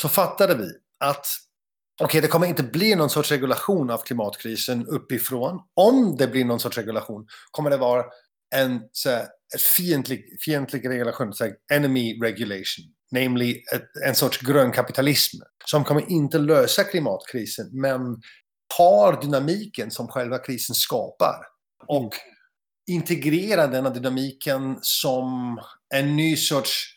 så 0.00 0.08
fattade 0.08 0.54
vi 0.54 0.68
att 1.00 1.26
Okej, 2.00 2.20
det 2.20 2.28
kommer 2.28 2.46
inte 2.46 2.62
bli 2.62 2.94
någon 2.94 3.10
sorts 3.10 3.30
regulation 3.30 3.90
av 3.90 3.98
klimatkrisen 3.98 4.86
uppifrån. 4.86 5.60
Om 5.74 6.16
det 6.16 6.26
blir 6.26 6.44
någon 6.44 6.60
sorts 6.60 6.76
regulation 6.76 7.26
kommer 7.50 7.70
det 7.70 7.76
vara 7.76 8.04
en 8.54 8.80
så 8.92 9.20
fientlig, 9.76 10.24
fientlig 10.44 10.88
regulation, 10.88 11.32
så 11.32 11.50
enemy 11.72 12.22
regulation. 12.22 12.84
Namely 13.12 13.56
en 14.06 14.14
sorts 14.14 14.40
grön 14.40 14.72
kapitalism 14.72 15.36
som 15.64 15.84
kommer 15.84 16.10
inte 16.10 16.38
lösa 16.38 16.84
klimatkrisen 16.84 17.80
men 17.80 18.00
tar 18.76 19.20
dynamiken 19.20 19.90
som 19.90 20.08
själva 20.08 20.38
krisen 20.38 20.74
skapar 20.74 21.36
och 21.86 22.10
integrera 22.88 23.66
denna 23.66 23.90
dynamiken 23.90 24.78
som 24.82 25.58
en 25.94 26.16
ny 26.16 26.36
sorts 26.36 26.94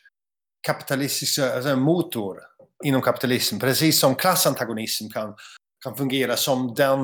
kapitalistisk 0.66 1.38
alltså 1.38 1.76
motor 1.76 2.38
inom 2.84 3.02
kapitalism, 3.02 3.58
precis 3.58 4.00
som 4.00 4.14
klassantagonism 4.14 5.08
kan, 5.08 5.34
kan 5.84 5.96
fungera 5.96 6.36
som 6.36 6.74
den 6.74 7.00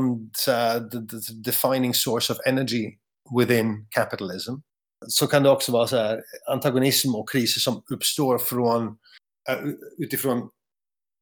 uh, 0.49 0.89
the, 0.91 0.99
the 1.19 1.35
defining 1.45 1.95
source 1.95 2.33
of 2.33 2.39
energy 2.47 2.99
within 3.39 3.87
capitalism. 3.91 4.55
Så 5.09 5.27
kan 5.27 5.43
det 5.43 5.51
också 5.51 5.73
vara 5.73 5.87
så 5.87 5.97
här, 5.97 6.23
antagonism 6.51 7.15
och 7.15 7.29
kriser 7.29 7.61
som 7.61 7.83
uppstår 7.91 8.39
från, 8.39 8.87
uh, 8.87 9.73
utifrån 9.99 10.51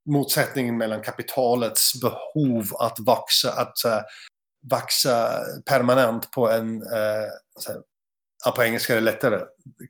motsättningen 0.09 0.79
mellan 0.79 1.03
kapitalets 1.03 2.01
behov 2.01 2.65
att 2.79 2.99
växa, 2.99 3.53
att 3.53 3.75
uh, 3.87 4.03
växa 4.71 5.41
permanent 5.71 6.31
på 6.31 6.51
en, 6.51 6.83
uh, 6.83 7.29
ja, 8.45 8.51
på 8.51 8.63
engelska 8.63 8.93
är 8.93 8.97
det 8.97 9.05
lättare, 9.05 9.41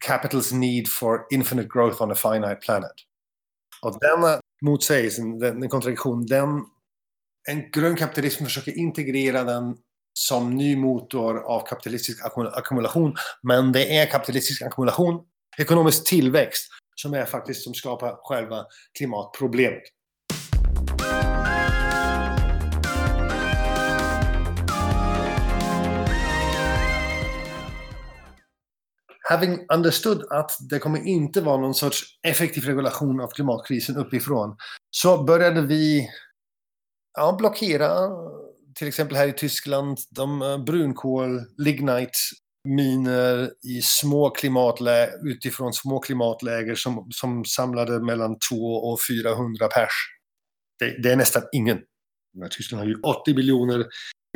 capital's 0.09 0.55
need 0.55 0.89
for 0.89 1.27
infinite 1.31 1.69
growth 1.73 2.03
on 2.03 2.13
a 2.13 2.15
finite 2.15 2.55
planet. 2.55 2.93
Och 3.83 3.99
denna 4.01 4.33
eh, 4.33 4.39
motsägelsen, 4.63 5.39
den, 5.39 5.61
den 5.61 5.69
kontradiktion, 5.69 6.27
den, 6.27 6.49
en 7.49 7.71
grön 7.71 7.97
kapitalism 7.97 8.45
försöker 8.45 8.79
integrera 8.79 9.45
den 9.45 9.77
som 10.19 10.57
ny 10.57 10.77
motor 10.77 11.39
av 11.39 11.67
kapitalistisk 11.67 12.25
ackumulation. 12.53 13.15
Men 13.43 13.73
det 13.73 13.97
är 13.97 14.07
kapitalistisk 14.07 14.63
ackumulation, 14.63 15.25
ekonomisk 15.59 16.07
tillväxt, 16.07 16.69
som 16.95 17.15
är 17.15 17.25
faktiskt 17.25 17.65
som 17.65 17.75
skapar 17.75 18.17
själva 18.23 18.65
klimatproblemet. 18.99 19.83
Having 29.29 29.67
understood 29.75 30.27
att 30.31 30.51
det 30.71 30.79
kommer 30.79 31.07
inte 31.07 31.41
vara 31.41 31.61
någon 31.61 31.75
sorts 31.75 32.03
effektiv 32.23 32.65
regulation 32.65 33.21
av 33.21 33.29
klimatkrisen 33.29 33.97
uppifrån, 33.97 34.57
så 34.91 35.25
började 35.25 35.61
vi 35.61 36.09
ja, 37.19 37.37
blockera, 37.39 37.91
till 38.75 38.89
exempel 38.89 39.17
här 39.17 39.29
i 39.29 39.33
Tyskland, 39.33 39.99
de 40.11 40.43
eh, 40.43 40.65
brunkol, 40.65 41.41
lignite, 41.59 42.19
miner 42.69 43.51
i 43.69 43.83
små 43.83 44.31
klimatläger, 44.31 45.29
utifrån 45.29 45.73
små 45.73 46.01
klimatläger 46.01 46.75
som, 46.75 47.07
som 47.11 47.45
samlade 47.45 48.01
mellan 48.01 48.39
200 48.51 48.93
och 48.93 48.99
400 49.11 49.69
pers. 49.69 49.93
Det, 50.79 51.03
det 51.03 51.13
är 51.13 51.17
nästan 51.17 51.43
ingen. 51.53 51.79
Tyskland 52.51 52.81
har 52.81 52.89
ju 52.89 53.01
80 53.01 53.35
miljoner 53.35 53.87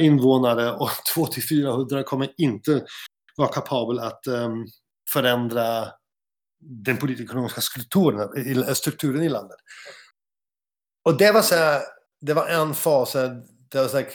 invånare 0.00 0.72
och 0.72 0.90
200 1.14 1.32
till 1.32 1.42
400 1.42 2.02
kommer 2.02 2.28
inte 2.38 2.84
vara 3.36 3.48
kapabel 3.48 3.98
att 3.98 4.26
um, 4.26 4.66
förändra 5.12 5.92
den 6.60 6.96
politiska 6.96 7.60
strukturen, 7.60 8.74
strukturen 8.74 9.22
i 9.22 9.28
landet. 9.28 9.56
Och 11.04 11.16
det 11.18 11.32
var 11.32 11.42
så 11.42 11.54
här, 11.54 11.82
det 12.20 12.34
var 12.34 12.48
en 12.48 12.74
fas, 12.74 13.12
det 13.12 13.74
var 13.74 13.98
like 13.98 14.12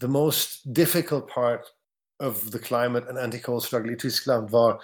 the 0.00 0.06
most 0.06 0.74
difficult 0.74 1.28
part 1.28 1.60
of 2.22 2.50
the 2.50 2.58
climate 2.58 3.08
and 3.08 3.18
anti-coal 3.18 3.60
struggle 3.60 3.92
i 3.92 3.96
Tyskland 3.96 4.50
var 4.50 4.82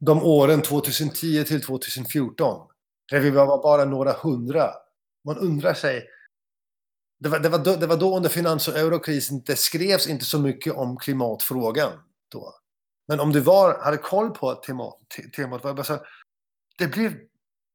de 0.00 0.22
åren 0.22 0.62
2010 0.62 1.44
till 1.44 1.62
2014. 1.62 2.68
Där 3.10 3.20
vi 3.20 3.30
var 3.30 3.62
bara 3.62 3.84
några 3.84 4.12
hundra. 4.12 4.70
Man 5.24 5.38
undrar 5.38 5.74
sig, 5.74 6.06
det 7.20 7.28
var, 7.28 7.38
det 7.38 7.48
var, 7.48 7.58
då, 7.58 7.76
det 7.76 7.86
var 7.86 7.96
då 7.96 8.16
under 8.16 8.28
finans 8.28 8.68
och 8.68 8.78
eurokrisen, 8.78 9.42
det 9.46 9.56
skrevs 9.56 10.06
inte 10.06 10.24
så 10.24 10.38
mycket 10.38 10.74
om 10.74 10.96
klimatfrågan 10.96 11.92
då. 12.28 12.57
Men 13.08 13.20
om 13.20 13.32
du 13.32 13.40
var, 13.40 13.78
hade 13.78 13.96
koll 13.96 14.30
på 14.30 14.54
temat, 14.54 14.94
temat 15.36 15.64
var 15.64 15.70
det 15.70 15.74
bara 15.74 15.84
så 15.84 15.98
det 16.78 16.86
blev 16.86 17.14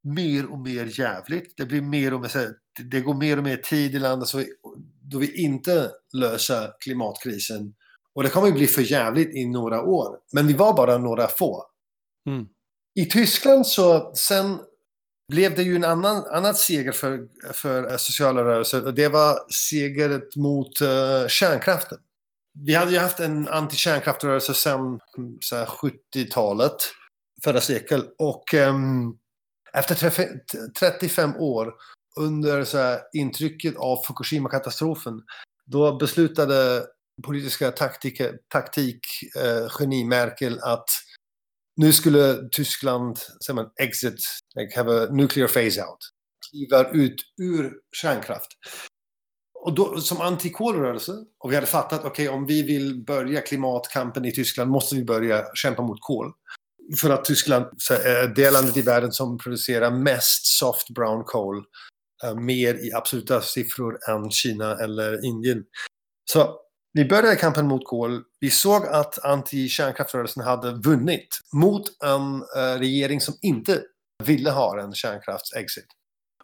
mer 0.04 0.52
och 0.52 0.58
mer 0.58 1.00
jävligt. 1.00 1.56
Det 1.56 1.66
blir 1.66 1.82
mer 1.82 2.14
och 2.14 2.20
mer, 2.20 2.28
här, 2.28 2.50
det 2.90 3.00
går 3.00 3.14
mer 3.14 3.36
och 3.36 3.44
mer 3.44 3.56
tid 3.56 3.94
i 3.94 3.98
landet 3.98 4.28
så 4.28 4.38
vi, 4.38 4.46
då 5.02 5.18
vi 5.18 5.42
inte 5.42 5.90
löser 6.12 6.72
klimatkrisen. 6.80 7.74
Och 8.14 8.22
det 8.22 8.28
kommer 8.28 8.48
att 8.48 8.54
bli 8.54 8.66
för 8.66 8.82
jävligt 8.82 9.34
i 9.34 9.46
några 9.46 9.82
år. 9.82 10.18
Men 10.32 10.46
vi 10.46 10.52
var 10.52 10.76
bara 10.76 10.98
några 10.98 11.28
få. 11.28 11.64
Mm. 12.28 12.46
I 12.94 13.06
Tyskland 13.06 13.66
så 13.66 14.12
sen 14.14 14.58
blev 15.28 15.54
det 15.54 15.62
ju 15.62 15.76
en 15.76 15.84
annan 15.84 16.24
annat 16.24 16.58
seger 16.58 16.92
för, 16.92 17.28
för 17.52 17.96
sociala 17.96 18.44
rörelser. 18.44 18.86
Och 18.86 18.94
det 18.94 19.08
var 19.08 19.52
segret 19.52 20.36
mot 20.36 20.82
uh, 20.82 21.28
kärnkraften. 21.28 21.98
Vi 22.58 22.74
hade 22.74 22.92
ju 22.92 22.98
haft 22.98 23.20
en 23.20 23.48
antikärnkraftrörelse 23.48 24.54
sedan 24.54 25.00
70-talet, 25.52 26.76
förra 27.44 27.60
sekel. 27.60 28.04
Och 28.18 28.54
um, 28.54 29.18
efter 29.72 30.10
35 30.78 31.36
år 31.36 31.72
under 32.20 32.64
så 32.64 32.78
här, 32.78 33.00
intrycket 33.12 33.76
av 33.76 34.04
Fukushima-katastrofen, 34.04 35.22
då 35.66 35.96
beslutade 35.96 36.86
politiska 37.22 37.70
taktik, 37.70 38.20
taktik 38.48 39.00
eh, 39.36 39.68
geni 39.78 40.04
Merkel 40.04 40.58
att 40.62 40.88
nu 41.76 41.92
skulle 41.92 42.48
Tyskland, 42.52 43.18
säger 43.18 43.54
man, 43.54 43.70
exit, 43.80 44.20
like 44.54 44.76
have 44.76 45.02
a 45.02 45.06
nuclear 45.10 45.48
phase 45.48 45.84
out, 45.84 45.98
kliva 46.50 46.90
ut 46.90 47.16
ur 47.40 47.72
kärnkraft. 47.92 48.48
Och 49.64 49.74
då, 49.74 50.00
som 50.00 50.20
antikolrörelse, 50.20 51.12
och 51.38 51.50
vi 51.50 51.54
hade 51.54 51.66
fattat, 51.66 52.00
okej, 52.04 52.28
okay, 52.28 52.28
om 52.28 52.46
vi 52.46 52.62
vill 52.62 53.04
börja 53.04 53.40
klimatkampen 53.40 54.24
i 54.24 54.32
Tyskland 54.32 54.70
måste 54.70 54.94
vi 54.94 55.04
börja 55.04 55.44
kämpa 55.54 55.82
mot 55.82 55.98
kol. 56.00 56.32
För 57.00 57.10
att 57.10 57.24
Tyskland 57.24 57.64
är 57.90 58.22
eh, 58.22 58.30
det 58.30 58.50
landet 58.50 58.76
i 58.76 58.82
världen 58.82 59.12
som 59.12 59.38
producerar 59.38 59.90
mest 59.90 60.46
soft 60.46 60.90
brown 60.94 61.24
coal, 61.24 61.64
eh, 62.24 62.34
mer 62.34 62.74
i 62.74 62.92
absoluta 62.92 63.40
siffror 63.40 63.98
än 64.10 64.30
Kina 64.30 64.76
eller 64.76 65.24
Indien. 65.24 65.64
Så 66.32 66.56
vi 66.92 67.04
började 67.04 67.36
kampen 67.36 67.68
mot 67.68 67.86
kol. 67.86 68.22
Vi 68.40 68.50
såg 68.50 68.86
att 68.86 69.18
anti-kärnkraftrörelsen 69.24 70.42
hade 70.42 70.72
vunnit 70.72 71.28
mot 71.52 71.82
en 72.04 72.42
eh, 72.56 72.78
regering 72.78 73.20
som 73.20 73.34
inte 73.42 73.82
ville 74.24 74.50
ha 74.50 74.80
en 74.80 74.94
kärnkraftsexit. 74.94 75.86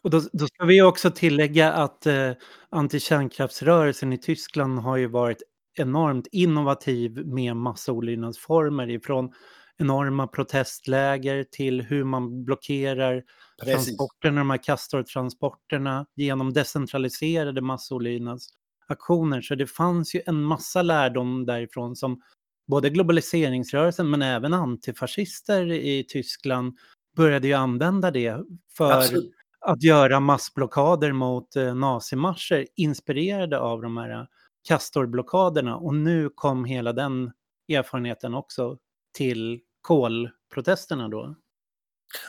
Och 0.03 0.11
då, 0.11 0.21
då, 0.33 0.47
ska 0.47 0.65
vi 0.65 0.83
också 0.83 1.11
tillägga 1.11 1.73
att 1.73 2.07
eh, 2.07 2.31
anti-kärnkraftsrörelsen 2.71 4.13
i 4.13 4.19
Tyskland 4.19 4.79
har 4.79 4.97
ju 4.97 5.07
varit 5.07 5.43
enormt 5.79 6.27
innovativ 6.33 7.27
med 7.27 7.57
massa 7.57 7.93
olydnadsformer 7.93 8.91
ifrån 8.91 9.33
enorma 9.79 10.27
protestläger 10.27 11.45
till 11.45 11.83
hur 11.83 12.05
man 12.05 12.45
blockerar 12.45 13.23
Precis. 13.63 13.87
transporterna, 13.87 14.41
de 14.41 14.51
här 14.51 14.59
Castor-transporterna 14.59 16.07
genom 16.17 16.53
decentraliserade 16.53 17.61
massolydnadsaktioner. 17.61 19.41
Så 19.41 19.55
det 19.55 19.67
fanns 19.67 20.15
ju 20.15 20.23
en 20.27 20.43
massa 20.43 20.83
lärdom 20.83 21.47
därifrån 21.47 21.97
som 21.97 22.23
både 22.67 22.91
globaliseringsrörelsen 22.91 24.11
men 24.11 24.23
även 24.23 24.55
antifascister 24.55 25.73
i 25.73 26.05
Tyskland 26.09 26.79
började 27.17 27.49
ju 27.49 27.55
använda 27.55 28.11
det 28.11 28.37
för 28.77 28.93
Absolut 28.93 29.35
att 29.61 29.83
göra 29.83 30.21
massblockader 30.21 31.13
mot 31.13 31.57
eh, 31.57 31.75
nazimarscher 31.75 32.67
inspirerade 32.77 33.59
av 33.59 33.83
de 33.83 33.97
här 33.97 34.11
eh, 34.11 34.27
kastorblockaderna 34.69 35.77
och 35.77 35.95
nu 35.95 36.31
kom 36.35 36.65
hela 36.65 36.93
den 36.93 37.33
erfarenheten 37.73 38.35
också 38.35 38.79
till 39.17 39.61
kolprotesterna 39.81 41.09
då? 41.09 41.35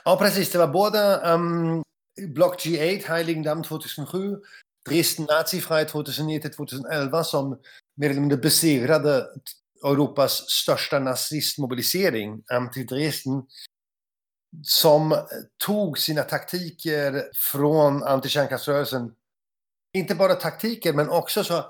Ja, 0.05 0.17
precis. 0.21 0.51
Det 0.51 0.57
var 0.57 0.67
både 0.67 1.21
um, 1.33 1.83
Block 2.27 2.65
G8, 2.65 3.07
Heiligendamm 3.07 3.63
2007, 3.63 4.37
Dresden 4.89 5.25
Nazifrei 5.29 5.85
2009-2011 5.85 7.23
som 7.23 7.59
mer 7.95 8.09
eller 8.09 8.19
mindre 8.21 8.37
besegrade 8.37 9.25
Europas 9.85 10.31
största 10.49 10.99
nazistmobilisering, 10.99 12.31
ehm, 12.31 12.67
Anti-Dresden, 12.67 13.43
som 14.63 15.15
tog 15.65 15.97
sina 15.97 16.23
taktiker 16.23 17.31
från 17.35 18.03
antikärnkraftsrörelsen. 18.03 19.11
Inte 19.93 20.15
bara 20.15 20.35
taktiker, 20.35 20.93
men 20.93 21.09
också 21.09 21.43
så 21.43 21.65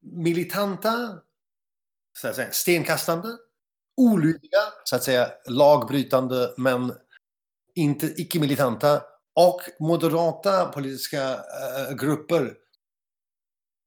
militanta, 0.00 1.18
så 2.18 2.28
att 2.28 2.36
säga, 2.36 2.50
stenkastande, 2.50 3.28
olydiga, 3.96 4.60
så 4.84 4.96
att 4.96 5.02
säga 5.02 5.30
lagbrytande 5.46 6.54
men 6.56 6.92
inte 7.74 8.06
icke-militanta 8.06 9.02
och 9.34 9.60
moderata 9.80 10.64
politiska 10.64 11.32
äh, 11.32 11.94
grupper 11.96 12.54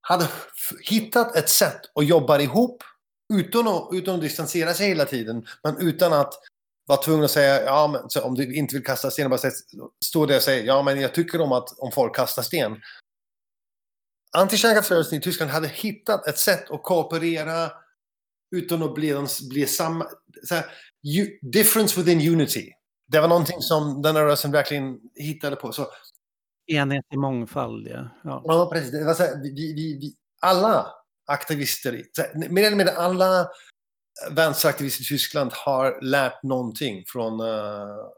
hade 0.01 0.27
hittat 0.89 1.35
ett 1.35 1.49
sätt 1.49 1.81
att 1.95 2.05
jobba 2.05 2.39
ihop 2.39 2.83
utan 3.33 3.67
att, 3.67 3.89
utan 3.91 4.15
att 4.15 4.21
distansera 4.21 4.73
sig 4.73 4.87
hela 4.87 5.05
tiden, 5.05 5.45
men 5.63 5.77
utan 5.77 6.13
att 6.13 6.33
vara 6.91 7.01
tvungen 7.01 7.25
att 7.25 7.31
säga, 7.31 7.63
ja, 7.63 7.87
men, 7.87 8.23
om 8.23 8.35
du 8.35 8.55
inte 8.55 8.75
vill 8.75 8.83
kasta 8.83 9.11
sten, 9.11 9.29
bara 9.29 9.51
stå 10.05 10.25
där 10.25 10.35
och 10.35 10.41
säga, 10.41 10.63
ja, 10.63 10.83
men 10.83 11.01
jag 11.01 11.13
tycker 11.13 11.41
om 11.41 11.51
att 11.51 11.79
om 11.79 11.91
folk 11.91 12.15
kastar 12.15 12.41
sten. 12.41 12.77
Antikärnkraftsrörelsen 14.37 15.17
i 15.17 15.21
Tyskland 15.21 15.51
hade 15.51 15.67
hittat 15.67 16.27
ett 16.27 16.37
sätt 16.37 16.71
att 16.71 16.83
kooperera 16.83 17.71
utan 18.55 18.83
att 18.83 18.93
bli, 18.93 19.25
bli 19.49 19.67
samma... 19.67 20.07
Så 20.43 20.55
här, 20.55 20.65
difference 21.51 22.01
within 22.01 22.33
unity. 22.33 22.71
Det 23.07 23.21
var 23.21 23.27
någonting 23.27 23.61
som 23.61 24.01
den 24.01 24.15
här 24.15 24.23
rörelsen 24.23 24.51
verkligen 24.51 24.99
hittade 25.15 25.55
på. 25.55 25.71
Så, 25.71 25.87
Enhet 26.67 27.05
i 27.13 27.17
mångfald, 27.17 27.87
ja. 27.87 28.09
Ja, 28.23 28.43
ja 28.45 28.69
precis. 28.71 28.91
Det 28.91 29.05
var 29.05 29.13
så 29.13 29.23
här, 29.23 29.41
vi, 29.43 29.73
vi, 29.73 29.97
vi, 30.01 30.15
alla 30.41 30.87
aktivister, 31.27 32.03
så 32.11 32.21
här, 32.21 32.49
mer 32.49 32.63
eller 32.63 32.77
mindre 32.77 32.95
alla 32.95 33.47
vänsteraktivister 34.29 35.03
i 35.03 35.05
Tyskland 35.05 35.51
har 35.53 36.01
lärt 36.01 36.43
någonting 36.43 37.03
från, 37.07 37.41
uh, 37.41 37.47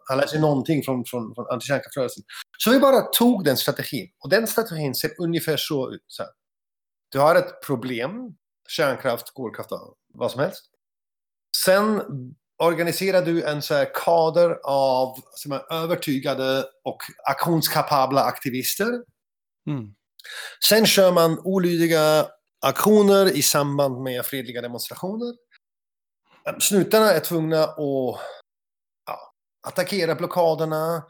har 0.10 0.16
lärt 0.16 0.30
sig 0.30 0.39
någonting 0.42 0.84
från, 0.84 1.06
från, 1.06 1.36
från 1.36 1.48
antikärnkraftsrörelsen. 1.50 2.24
Så 2.58 2.72
vi 2.72 2.80
bara 2.80 3.02
tog 3.02 3.44
den 3.44 3.58
strategin. 3.58 4.10
Och 4.20 4.30
den 4.30 4.48
strategin 4.48 4.96
ser 4.96 5.12
ungefär 5.18 5.58
så 5.58 5.92
ut. 5.92 6.06
Så 6.08 6.24
här. 6.24 6.32
Du 7.12 7.20
har 7.20 7.36
ett 7.36 7.66
problem, 7.66 8.12
kärnkraft, 8.70 9.34
kolkraft, 9.34 9.70
vad 10.13 10.32
som 10.32 10.39
helst. 10.39 10.63
Sen 11.66 12.02
organiserar 12.63 13.22
du 13.26 13.44
en 13.44 13.62
så 13.62 13.74
här 13.74 13.89
kader 13.94 14.58
av 14.63 15.20
som 15.36 15.52
är 15.52 15.74
övertygade 15.74 16.66
och 16.84 16.98
aktionskapabla 17.30 18.24
aktivister. 18.24 18.88
Mm. 19.70 19.94
Sen 20.70 20.86
kör 20.86 21.12
man 21.12 21.39
olydiga 21.39 22.28
aktioner 22.62 23.38
i 23.38 23.42
samband 23.42 24.02
med 24.04 24.26
fredliga 24.26 24.62
demonstrationer. 24.62 25.34
Snutarna 26.60 27.12
är 27.12 27.20
tvungna 27.20 27.64
att 27.64 27.76
ja, 27.78 29.34
attackera 29.68 30.16
blockaderna, 30.16 31.04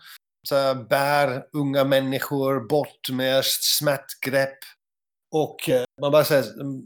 så 0.48 0.56
här, 0.56 0.76
bär 0.76 1.48
unga 1.54 1.84
människor 1.84 2.68
bort 2.68 3.10
med 3.10 3.46
smärtgrepp. 3.46 4.58
Och 5.32 5.70
eh, 5.70 5.86
man 6.02 6.12
bara 6.12 6.24
säger, 6.24 6.62
mm, 6.62 6.82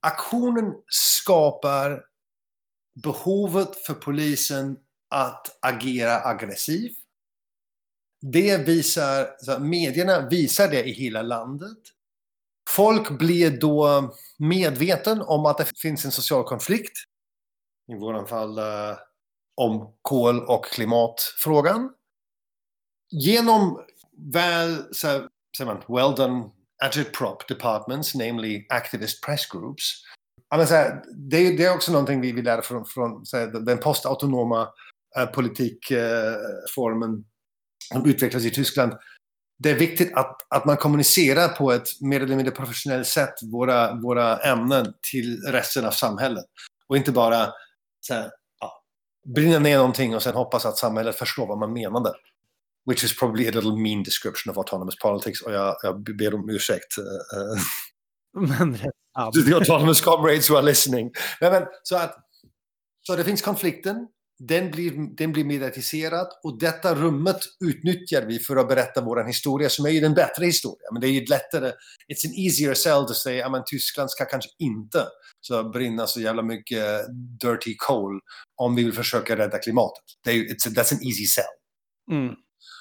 aktionen 0.00 0.74
skapar 0.88 2.04
behovet 3.02 3.76
för 3.86 3.94
polisen 3.94 4.76
att 5.10 5.58
agera 5.60 6.24
aggressivt. 6.24 6.98
Det 8.20 8.56
visar, 8.56 9.58
medierna 9.58 10.28
visar 10.28 10.68
det 10.68 10.84
i 10.84 10.92
hela 10.92 11.22
landet. 11.22 11.78
Folk 12.70 13.18
blir 13.18 13.50
då 13.60 14.14
medveten 14.38 15.22
om 15.22 15.46
att 15.46 15.58
det 15.58 15.78
finns 15.78 16.04
en 16.04 16.12
social 16.12 16.44
konflikt. 16.44 16.92
I 17.92 17.94
våran 17.94 18.26
fall 18.26 18.58
eh, 18.58 18.96
om 19.54 19.94
kol 20.02 20.40
och 20.40 20.64
klimatfrågan. 20.64 21.90
Genom 23.10 23.80
väl, 24.32 24.94
så, 24.94 25.28
så 25.58 25.64
man, 25.64 25.82
well 25.88 26.14
done 26.16 26.50
agitprop 26.84 27.48
departments, 27.48 28.14
namely 28.14 28.66
activist 28.68 29.24
press 29.24 29.46
groups. 29.46 30.02
Så 30.50 30.74
här, 30.74 31.02
det, 31.30 31.56
det, 31.56 31.64
är 31.64 31.74
också 31.74 31.92
någonting 31.92 32.20
vi, 32.20 32.32
vi 32.32 32.42
lär 32.42 32.60
från, 32.60 32.84
från 32.84 33.24
här, 33.32 33.46
den 33.46 33.78
postautonoma 33.78 34.68
äh, 35.16 35.26
politikformen 35.26 37.10
äh, 37.10 37.18
som 37.92 38.10
utvecklas 38.10 38.44
i 38.44 38.50
Tyskland. 38.50 38.92
Det 39.58 39.70
är 39.70 39.74
viktigt 39.74 40.14
att, 40.14 40.36
att 40.48 40.64
man 40.64 40.76
kommunicerar 40.76 41.48
på 41.48 41.72
ett 41.72 42.00
mer 42.00 42.20
eller 42.20 42.36
mindre 42.36 42.54
professionellt 42.54 43.06
sätt 43.06 43.34
våra, 43.52 43.94
våra 43.94 44.36
ämnen 44.36 44.94
till 45.10 45.42
resten 45.42 45.84
av 45.84 45.90
samhället. 45.90 46.44
Och 46.88 46.96
inte 46.96 47.12
bara 47.12 47.52
så 48.06 48.14
här, 48.14 48.30
ja, 48.60 48.82
brinna 49.34 49.58
ner 49.58 49.76
någonting 49.76 50.14
och 50.14 50.22
sen 50.22 50.34
hoppas 50.34 50.66
att 50.66 50.78
samhället 50.78 51.16
förstår 51.16 51.46
vad 51.46 51.58
man 51.58 51.72
menade. 51.72 52.12
Which 52.86 53.04
is 53.04 53.18
probably 53.18 53.48
a 53.48 53.50
little 53.54 53.76
mean 53.76 54.02
description 54.02 54.50
of 54.50 54.58
autonomous 54.58 54.98
politics. 54.98 55.42
Och 55.42 55.52
jag, 55.52 55.76
jag 55.82 56.02
ber 56.02 56.34
om 56.34 56.50
ursäkt. 56.50 56.98
Uh, 56.98 57.62
men 58.58 58.76
rätt 58.76 58.90
The 59.46 59.54
autonomous 59.54 60.00
comrades 60.00 60.50
who 60.50 60.56
are 60.56 60.62
listening. 60.62 61.12
Nej, 61.40 61.50
men, 61.50 61.66
så 61.82 61.96
att 61.96 62.16
Så 63.02 63.16
det 63.16 63.24
finns 63.24 63.42
konflikten, 63.42 64.08
den 64.38 64.70
blir, 64.70 65.16
den 65.16 65.32
blir 65.32 65.44
mediatiserad 65.44 66.26
och 66.42 66.58
detta 66.58 66.94
rummet 66.94 67.36
utnyttjar 67.64 68.26
vi 68.26 68.38
för 68.38 68.56
att 68.56 68.68
berätta 68.68 69.00
vår 69.00 69.24
historia 69.24 69.68
som 69.68 69.86
är 69.86 69.90
ju 69.90 70.00
den 70.00 70.14
bättre 70.14 70.44
historia. 70.44 70.88
Men 70.92 71.00
det 71.00 71.06
är 71.06 71.10
ju 71.10 71.24
lättare, 71.24 71.66
it's 72.12 72.26
an 72.26 72.34
easier 72.34 72.74
sell 72.74 73.04
to 73.06 73.14
say, 73.14 73.40
att 73.40 73.66
Tyskland 73.66 74.10
ska 74.10 74.24
kanske 74.24 74.50
inte 74.58 75.06
så 75.40 75.70
brinna 75.70 76.06
så 76.06 76.20
jävla 76.20 76.42
mycket 76.42 77.06
dirty 77.40 77.74
coal 77.78 78.20
om 78.56 78.74
vi 78.74 78.84
vill 78.84 78.92
försöka 78.92 79.36
rädda 79.36 79.58
klimatet. 79.58 80.04
Det 80.24 80.30
är, 80.30 80.34
it's 80.34 80.68
a, 80.68 80.72
that's 80.74 80.94
an 80.94 81.02
easy 81.02 81.26
sell. 81.26 81.44
Mm. 82.10 82.34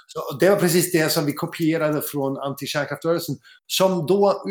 Så 0.08 0.38
det 0.40 0.50
var 0.50 0.58
precis 0.58 0.92
det 0.92 1.12
som 1.12 1.26
vi 1.26 1.34
kopierade 1.34 2.02
från 2.02 2.38
antikärnkraftrörelsen. 2.38 3.36
Som 3.68 4.06
då, 4.06 4.44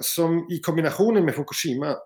som 0.00 0.48
i 0.50 0.60
kombinationen 0.60 1.24
med 1.24 1.34
Fukushima, 1.34 1.96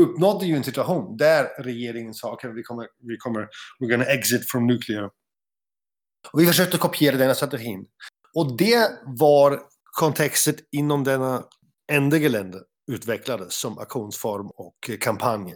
uppnådde 0.00 0.46
ju 0.46 0.56
en 0.56 0.64
situation 0.64 1.16
där 1.16 1.62
regeringen 1.62 2.14
sa 2.14 2.32
att 2.32 2.56
vi 2.56 2.62
kommer, 2.62 2.86
vi 3.08 3.16
kommer, 3.16 3.48
we're 3.80 3.90
gonna 3.90 4.04
exit 4.04 4.50
from 4.50 4.66
nuclear. 4.66 5.10
Och 6.32 6.40
vi 6.40 6.46
försökte 6.46 6.78
kopiera 6.78 7.16
denna 7.16 7.34
strategin. 7.34 7.86
Och 8.34 8.56
det 8.56 8.90
var 9.06 9.62
kontextet 9.98 10.56
inom 10.72 11.04
denna 11.04 11.44
ändliga 11.92 12.28
länder 12.28 12.60
utvecklades 12.92 13.54
som 13.54 13.78
aktionsform 13.78 14.46
och 14.46 14.90
kampanj. 15.00 15.54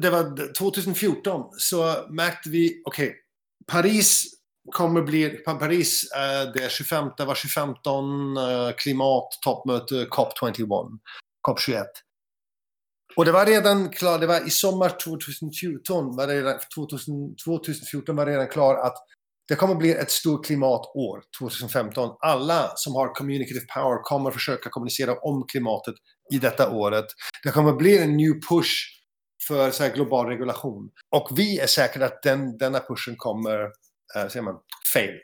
Det 0.00 0.10
var 0.10 0.54
2014 0.58 1.50
så 1.58 2.06
märkte 2.10 2.50
vi, 2.50 2.82
okej, 2.84 3.08
okay, 3.08 3.16
Paris 3.66 4.24
kommer 4.72 5.02
bli, 5.02 5.30
Paris 5.30 6.12
eh, 6.12 6.20
är 6.20 6.52
det 6.52 6.70
25, 6.72 7.10
var 7.18 7.34
25 7.34 7.68
eh, 7.68 7.74
klimattoppmöte 8.76 9.94
COP21, 10.04 10.98
COP21. 11.48 11.84
Och 13.16 13.24
det 13.24 13.32
var 13.32 13.46
redan 13.46 13.88
klart, 13.90 14.20
det 14.20 14.26
var 14.26 14.46
i 14.46 14.50
sommar 14.50 14.92
2014, 15.04 16.16
var 16.16 16.26
det 16.26 16.34
redan, 16.34 16.58
2000, 16.76 17.36
2014 17.44 18.16
var 18.16 18.26
det 18.26 18.32
redan 18.32 18.48
klart 18.48 18.86
att 18.86 18.96
det 19.50 19.56
kommer 19.56 19.74
bli 19.74 19.92
ett 19.92 20.10
stort 20.10 20.46
klimatår, 20.46 21.22
2015. 21.40 22.16
Alla 22.20 22.72
som 22.76 22.94
har 22.94 23.14
communicative 23.14 23.66
power 23.74 24.02
kommer 24.02 24.30
försöka 24.30 24.70
kommunicera 24.70 25.14
om 25.14 25.44
klimatet 25.52 25.94
i 26.32 26.38
detta 26.38 26.70
året. 26.70 27.04
Det 27.42 27.50
kommer 27.50 27.72
bli 27.72 27.98
en 27.98 28.16
ny 28.16 28.40
push 28.50 29.00
för 29.48 29.70
så 29.70 29.82
här, 29.82 29.94
global 29.94 30.26
regulation. 30.26 30.90
Och 31.16 31.28
vi 31.38 31.58
är 31.58 31.66
säkra 31.66 32.06
att 32.06 32.22
den, 32.22 32.58
denna 32.58 32.80
pushen 32.80 33.14
kommer, 33.16 33.60
äh, 34.16 34.28
säger 34.28 34.42
man, 34.42 34.60
fail. 34.92 35.18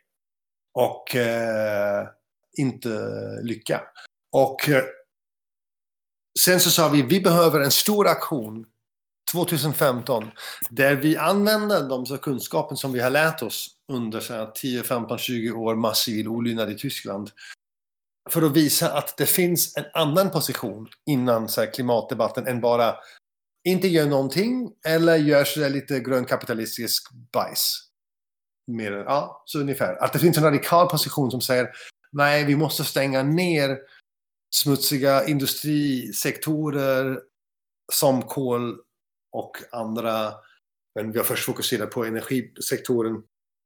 Och 0.75 1.17
äh, 1.17 2.07
inte 2.59 2.89
lycka. 3.43 3.83
Och 4.33 4.69
eh, 4.69 4.83
sen 6.41 6.61
så 6.61 6.71
sa 6.71 6.89
vi, 6.89 7.03
vi 7.03 7.21
behöver 7.21 7.61
en 7.61 7.71
stor 7.71 8.07
aktion 8.07 8.65
2015 9.33 10.31
där 10.71 10.97
vi 10.97 11.17
använder 11.17 11.89
de 11.89 12.19
kunskapen 12.19 12.77
som 12.77 12.93
vi 12.93 13.01
har 13.01 13.11
lärt 13.11 13.43
oss 13.43 13.69
under 13.93 14.21
så 14.21 14.53
10, 14.55 14.83
15, 14.83 15.19
20 15.19 15.51
år 15.51 15.75
massiv 15.75 16.29
olydnad 16.29 16.71
i 16.71 16.75
Tyskland 16.75 17.31
för 18.31 18.43
att 18.43 18.57
visa 18.57 18.93
att 18.93 19.17
det 19.17 19.27
finns 19.27 19.77
en 19.77 19.85
annan 19.95 20.31
position 20.31 20.89
innan 21.07 21.49
så 21.49 21.61
här, 21.61 21.73
klimatdebatten 21.73 22.47
än 22.47 22.61
bara 22.61 22.95
inte 23.69 23.89
gör 23.89 24.07
någonting 24.07 24.73
eller 24.87 25.17
gör 25.17 25.45
sådär 25.45 25.71
lite 25.71 26.01
grönkapitalistisk 26.01 27.09
bajs. 27.33 27.83
Mer, 28.67 28.93
ja, 28.93 29.43
så 29.45 29.61
ungefär. 29.61 30.05
Att 30.05 30.13
det 30.13 30.19
finns 30.19 30.37
en 30.39 30.45
radikal 30.45 30.89
position 30.89 31.31
som 31.31 31.41
säger 31.41 31.69
nej, 32.13 32.45
vi 32.45 32.57
måste 32.57 32.85
stänga 32.85 33.23
ner 33.23 33.79
smutsiga 34.63 35.27
industrisektorer 35.27 37.21
som 37.93 38.23
kol 38.23 38.77
och 39.33 39.57
andra. 39.73 40.33
Men 40.95 41.13
vi 41.13 41.19
har 41.19 41.25
först 41.25 41.45
fokuserat 41.45 41.91
på 41.91 42.05
energisektoren. 42.05 43.23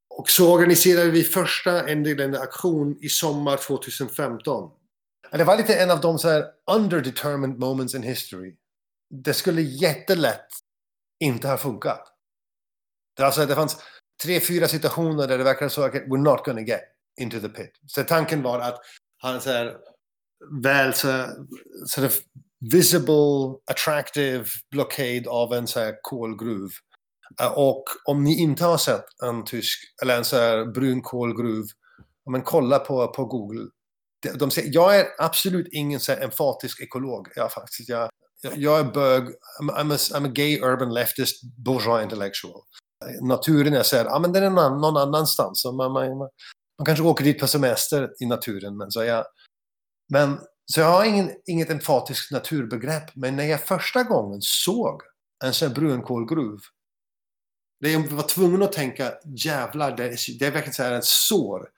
Och 0.09 0.29
så 0.29 0.53
organiserade 0.53 1.11
vi 1.11 1.23
första 1.23 1.89
en 1.89 2.35
aktion 2.35 2.97
i 3.01 3.09
sommar 3.09 3.57
2015. 3.57 4.71
Det 5.31 5.43
var 5.43 5.57
lite 5.57 5.75
en 5.75 5.91
av 5.91 6.01
de 6.01 6.19
så 6.19 6.29
här 6.29 6.45
underdetermined 6.71 7.59
moments 7.59 7.95
in 7.95 8.03
history. 8.03 8.55
Det 9.09 9.33
skulle 9.33 9.61
jättelätt 9.61 10.47
inte 11.19 11.47
ha 11.47 11.57
funkat. 11.57 12.07
Det, 13.17 13.23
alltså, 13.23 13.45
det 13.45 13.55
fanns 13.55 13.77
tre, 14.23 14.39
fyra 14.39 14.67
situationer 14.67 15.27
där 15.27 15.37
det 15.37 15.43
verkade 15.43 15.69
så 15.69 15.83
att 15.83 15.93
we're 15.93 16.17
not 16.17 16.45
gonna 16.45 16.61
get 16.61 16.81
into 17.19 17.39
the 17.39 17.49
pit. 17.49 17.71
Så 17.87 18.03
tanken 18.03 18.41
var 18.41 18.59
att 18.59 18.79
han 19.17 19.41
så 19.41 19.49
här, 19.49 19.77
väl 20.63 20.93
så, 20.93 21.25
så 21.85 22.09
visible, 22.71 23.55
attractive 23.71 24.45
blockade 24.71 25.23
av 25.27 25.53
en 25.53 25.67
så 25.67 25.79
här 25.79 25.95
kolgruv. 26.01 26.69
Eh, 27.41 27.51
och 27.57 27.83
om 28.05 28.23
ni 28.23 28.39
inte 28.39 28.65
har 28.65 28.77
sett 28.77 29.05
en 29.23 29.45
tysk, 29.45 29.79
eller 30.01 30.17
en 30.17 30.25
så 30.25 30.35
här 30.35 30.65
brun 30.65 31.01
kolgruv, 31.01 31.65
men 32.31 32.41
kolla 32.41 32.79
på, 32.79 33.07
på 33.07 33.25
Google. 33.25 33.67
De, 34.23 34.29
de 34.29 34.51
säger, 34.51 34.69
jag 34.73 34.99
är 34.99 35.05
absolut 35.17 35.67
ingen 35.71 35.99
så 35.99 36.11
här 36.11 36.21
emfatisk 36.21 36.81
ekolog. 36.81 37.27
Jag, 37.35 37.51
faktiskt, 37.51 37.89
jag, 37.89 38.09
jag 38.55 38.79
är 38.79 38.83
bög, 38.83 39.23
I'm, 39.61 39.69
I'm, 39.69 39.93
a, 39.93 39.97
I'm 39.97 40.25
a 40.25 40.31
gay 40.35 40.59
urban 40.61 40.93
leftist 40.93 41.43
bourgeois 41.65 42.03
intellectual. 42.03 42.61
Naturen 43.21 43.73
är 43.73 43.83
så 43.83 43.95
här, 43.95 44.05
ja 44.05 44.19
men 44.19 44.33
den 44.33 44.43
är 44.43 44.49
någon, 44.49 44.81
någon 44.81 44.97
annanstans. 44.97 45.65
Man, 45.65 45.75
man, 45.75 45.93
man, 45.93 46.29
man 46.77 46.85
kanske 46.85 47.03
åker 47.03 47.23
dit 47.23 47.39
på 47.39 47.47
semester 47.47 48.09
i 48.19 48.25
naturen, 48.25 48.77
men 48.77 48.91
så 48.91 49.03
jag, 49.03 49.25
men 50.11 50.37
så 50.65 50.79
jag 50.79 50.91
har 50.91 51.05
ingen, 51.05 51.31
inget 51.45 51.69
emfatiskt 51.69 52.31
naturbegrepp. 52.31 53.15
Men 53.15 53.35
när 53.35 53.43
jag 53.43 53.67
första 53.67 54.03
gången 54.03 54.41
såg 54.41 55.01
en 55.43 55.53
sån 55.53 55.67
här 55.67 55.75
brunkolgruv. 55.75 56.59
Där 57.81 57.89
jag 57.89 58.07
var 58.07 58.23
tvungen 58.23 58.63
att 58.63 58.73
tänka, 58.73 59.13
jävlar, 59.25 59.97
det 59.97 60.03
är, 60.03 60.39
det 60.39 60.45
är 60.45 60.51
verkligen 60.51 60.73
så 60.73 60.83
här 60.83 60.91
ett 60.91 61.05
sår 61.05 61.69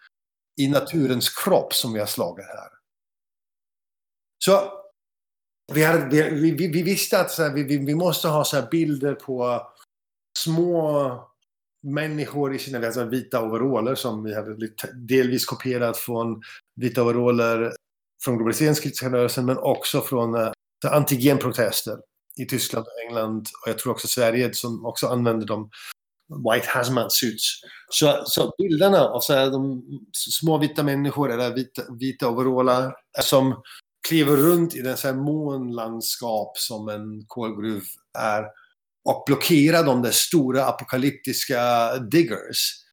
i 0.61 0.67
naturens 0.67 1.29
kropp 1.29 1.73
som 1.73 1.93
vi 1.93 1.99
har 1.99 2.05
slagit 2.05 2.45
här. 2.45 2.69
Så 4.45 4.71
vi, 5.73 5.83
hade, 5.83 6.29
vi, 6.29 6.51
vi, 6.51 6.67
vi 6.67 6.83
visste 6.83 7.19
att 7.19 7.37
här, 7.37 7.53
vi, 7.53 7.77
vi, 7.77 7.95
måste 7.95 8.27
ha 8.27 8.43
så 8.43 8.61
bilder 8.71 9.15
på 9.15 9.67
små 10.39 11.29
människor 11.83 12.55
i 12.55 12.59
sina 12.59 12.85
alltså 12.85 13.03
vita 13.03 13.43
overaller 13.43 13.95
som 13.95 14.23
vi 14.23 14.35
hade 14.35 14.69
delvis 14.93 15.45
kopierat 15.45 15.97
från 15.97 16.41
vita 16.75 17.03
overaller 17.03 17.73
från 18.25 18.37
globaliseringskritiska 18.37 19.11
rörelsen 19.11 19.45
men 19.45 19.57
också 19.57 20.01
från 20.01 20.35
eh, 20.35 20.51
antigenprotester 20.91 21.97
i 22.41 22.45
Tyskland 22.45 22.85
och 22.85 23.09
England 23.09 23.39
och 23.39 23.69
jag 23.69 23.79
tror 23.79 23.91
också 23.93 24.07
Sverige 24.07 24.53
som 24.53 24.85
också 24.85 25.07
använder 25.07 25.47
de 25.47 25.69
White 26.29 26.67
Hazmat 26.69 27.11
Suits. 27.11 27.61
Så, 27.89 28.23
så 28.25 28.53
bilderna 28.57 29.01
av 29.01 29.19
så 29.19 29.33
här, 29.33 29.51
de 29.51 29.83
små 30.11 30.57
vita 30.57 30.83
människor 30.83 31.31
eller 31.31 31.55
vita, 31.55 31.81
vita 31.99 32.29
overaller 32.29 32.93
som 33.21 33.61
kliver 34.07 34.37
runt 34.37 34.75
i 34.75 34.81
den 34.81 34.97
så 34.97 35.07
här 35.07 35.15
månlandskap 35.15 36.57
som 36.57 36.89
en 36.89 37.25
kolgruv 37.27 37.83
är 38.19 38.43
och 39.09 39.23
blockerar 39.25 39.83
de 39.83 40.01
där 40.01 40.11
stora 40.11 40.65
apokalyptiska 40.65 41.93
diggers. 41.97 42.83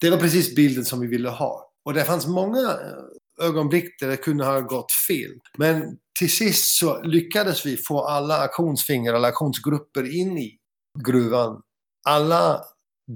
Det 0.00 0.10
var 0.10 0.18
precis 0.18 0.54
bilden 0.54 0.84
som 0.84 1.00
vi 1.00 1.06
ville 1.06 1.28
ha. 1.28 1.72
Och 1.84 1.94
det 1.94 2.04
fanns 2.04 2.26
många 2.26 2.60
eh, 2.60 3.07
ögonblick 3.40 4.00
där 4.00 4.08
det 4.08 4.16
kunde 4.16 4.44
ha 4.44 4.60
gått 4.60 4.92
fel. 5.08 5.30
Men 5.58 5.98
till 6.18 6.32
sist 6.32 6.78
så 6.78 7.02
lyckades 7.02 7.66
vi 7.66 7.76
få 7.76 8.00
alla 8.00 8.38
aktionsfingrar, 8.38 9.14
alla 9.14 9.28
aktionsgrupper 9.28 10.16
in 10.16 10.38
i 10.38 10.58
gruvan. 11.04 11.62
Alla 12.08 12.62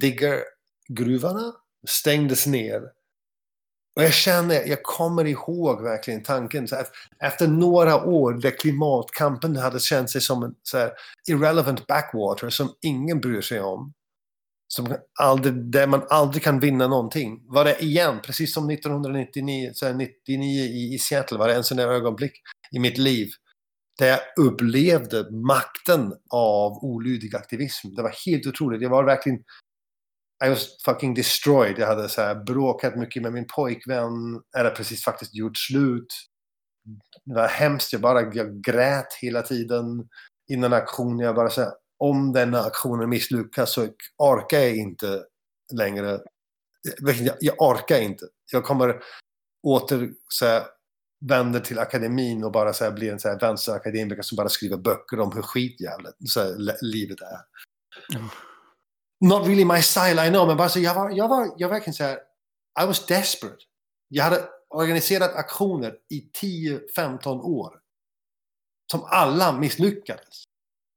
diggergruvorna 0.00 1.52
stängdes 1.88 2.46
ner. 2.46 2.82
Och 3.96 4.02
jag 4.02 4.12
känner, 4.12 4.66
jag 4.66 4.82
kommer 4.82 5.24
ihåg 5.24 5.82
verkligen 5.82 6.22
tanken. 6.22 6.68
Så 6.68 6.76
efter 7.18 7.48
några 7.48 8.04
år 8.04 8.32
där 8.32 8.50
klimatkampen 8.50 9.56
hade 9.56 9.80
känt 9.80 10.10
sig 10.10 10.20
som 10.20 10.42
en 10.42 10.54
så 10.62 10.78
här, 10.78 10.92
irrelevant 11.28 11.86
backwater 11.86 12.50
som 12.50 12.68
ingen 12.82 13.20
bryr 13.20 13.40
sig 13.40 13.60
om 13.60 13.92
som 14.74 14.96
aldrig, 15.20 15.54
där 15.54 15.86
man 15.86 16.02
aldrig 16.10 16.42
kan 16.42 16.60
vinna 16.60 16.88
någonting. 16.88 17.42
Var 17.48 17.64
det 17.64 17.82
igen, 17.82 18.20
precis 18.22 18.54
som 18.54 18.70
1999 18.70 19.70
så 19.74 19.92
99 19.92 20.64
i, 20.64 20.94
i 20.94 20.98
Seattle, 20.98 21.38
var 21.38 21.48
det 21.48 21.54
en 21.54 21.64
sån 21.64 21.76
där 21.76 21.88
ögonblick 21.88 22.32
i 22.70 22.78
mitt 22.78 22.98
liv 22.98 23.28
där 23.98 24.06
jag 24.06 24.20
upplevde 24.46 25.30
makten 25.30 26.14
av 26.30 26.72
olydig 26.84 27.36
aktivism. 27.36 27.94
Det 27.94 28.02
var 28.02 28.14
helt 28.26 28.46
otroligt. 28.46 28.82
Jag 28.82 28.90
var 28.90 29.04
verkligen 29.04 29.38
I 30.44 30.48
was 30.48 30.68
fucking 30.84 31.14
destroyed. 31.14 31.78
Jag 31.78 31.86
hade 31.86 32.08
så 32.08 32.20
här 32.20 32.34
bråkat 32.34 32.96
mycket 32.96 33.22
med 33.22 33.32
min 33.32 33.46
pojkvän. 33.54 34.40
Eller 34.58 34.70
precis 34.70 35.04
faktiskt 35.04 35.34
gjort 35.34 35.56
slut. 35.56 36.06
Det 37.24 37.34
var 37.34 37.48
hemskt. 37.48 37.92
Jag 37.92 38.02
bara 38.02 38.34
jag 38.34 38.62
grät 38.62 39.14
hela 39.20 39.42
tiden 39.42 40.08
innan 40.52 40.72
aktionen. 40.72 41.18
Jag 41.18 41.34
bara 41.34 41.50
så 41.50 41.60
här, 41.60 41.72
om 42.02 42.32
denna 42.32 42.60
aktionen 42.60 43.10
misslyckas 43.10 43.72
så 43.72 43.88
orkar 44.18 44.58
jag 44.58 44.76
inte 44.76 45.24
längre. 45.72 46.20
Jag, 47.00 47.36
jag 47.40 47.62
orkar 47.62 48.00
inte. 48.00 48.26
Jag 48.52 48.64
kommer 48.64 49.02
åter 49.62 50.12
så 50.28 50.46
här, 50.46 50.62
vänder 51.28 51.60
till 51.60 51.78
akademin 51.78 52.44
och 52.44 52.52
bara 52.52 52.72
så 52.72 52.84
här, 52.84 52.92
blir 52.92 53.12
en 53.12 53.20
så 53.20 53.28
här 53.28 53.40
vänsterakademiker 53.40 54.22
som 54.22 54.36
bara 54.36 54.48
skriver 54.48 54.76
böcker 54.76 55.20
om 55.20 55.32
hur 55.32 55.42
skitjävligt 55.42 56.16
så 56.28 56.40
här, 56.40 56.76
livet 56.82 57.20
är. 57.20 57.38
Ja. 58.08 58.20
Not 59.20 59.46
really 59.46 59.64
my 59.64 59.82
style, 59.82 60.26
I 60.26 60.30
know, 60.30 60.46
men 60.46 60.56
bara 60.56 60.68
så 60.68 60.80
jag 60.80 60.94
var, 60.94 61.10
jag 61.10 61.28
var, 61.28 61.54
jag 61.56 61.68
verkligen 61.68 61.94
så 61.94 62.04
här, 62.04 62.16
I 62.82 62.86
was 62.86 63.06
desperate. 63.06 63.64
Jag 64.08 64.24
hade 64.24 64.48
organiserat 64.68 65.34
aktioner 65.34 65.96
i 66.10 66.30
10-15 66.96 67.40
år. 67.40 67.78
Som 68.90 69.04
alla 69.04 69.52
misslyckades. 69.52 70.44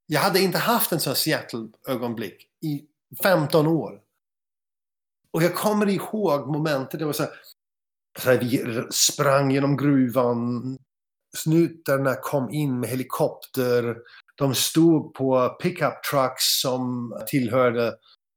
Jag 0.07 0.19
hade 0.21 0.39
inte 0.39 0.57
haft 0.57 0.91
en 0.91 0.99
sån 0.99 1.15
Seattle-ögonblick 1.15 2.47
i 2.61 2.81
15 3.23 3.67
år. 3.67 3.99
Och 5.31 5.43
jag 5.43 5.55
kommer 5.55 5.89
ihåg 5.89 6.47
momentet, 6.47 6.99
det 6.99 7.05
var 7.05 7.13
så 7.13 7.23
här, 7.23 7.31
så 8.19 8.29
här, 8.29 8.37
vi 8.37 8.83
sprang 8.91 9.51
genom 9.51 9.77
gruvan, 9.77 10.77
snutarna 11.37 12.15
kom 12.15 12.49
in 12.49 12.79
med 12.79 12.89
helikopter, 12.89 13.97
de 14.35 14.55
stod 14.55 15.13
på 15.13 15.49
pickup 15.49 16.03
trucks 16.11 16.61
som 16.61 17.13
tillhörde 17.27 17.95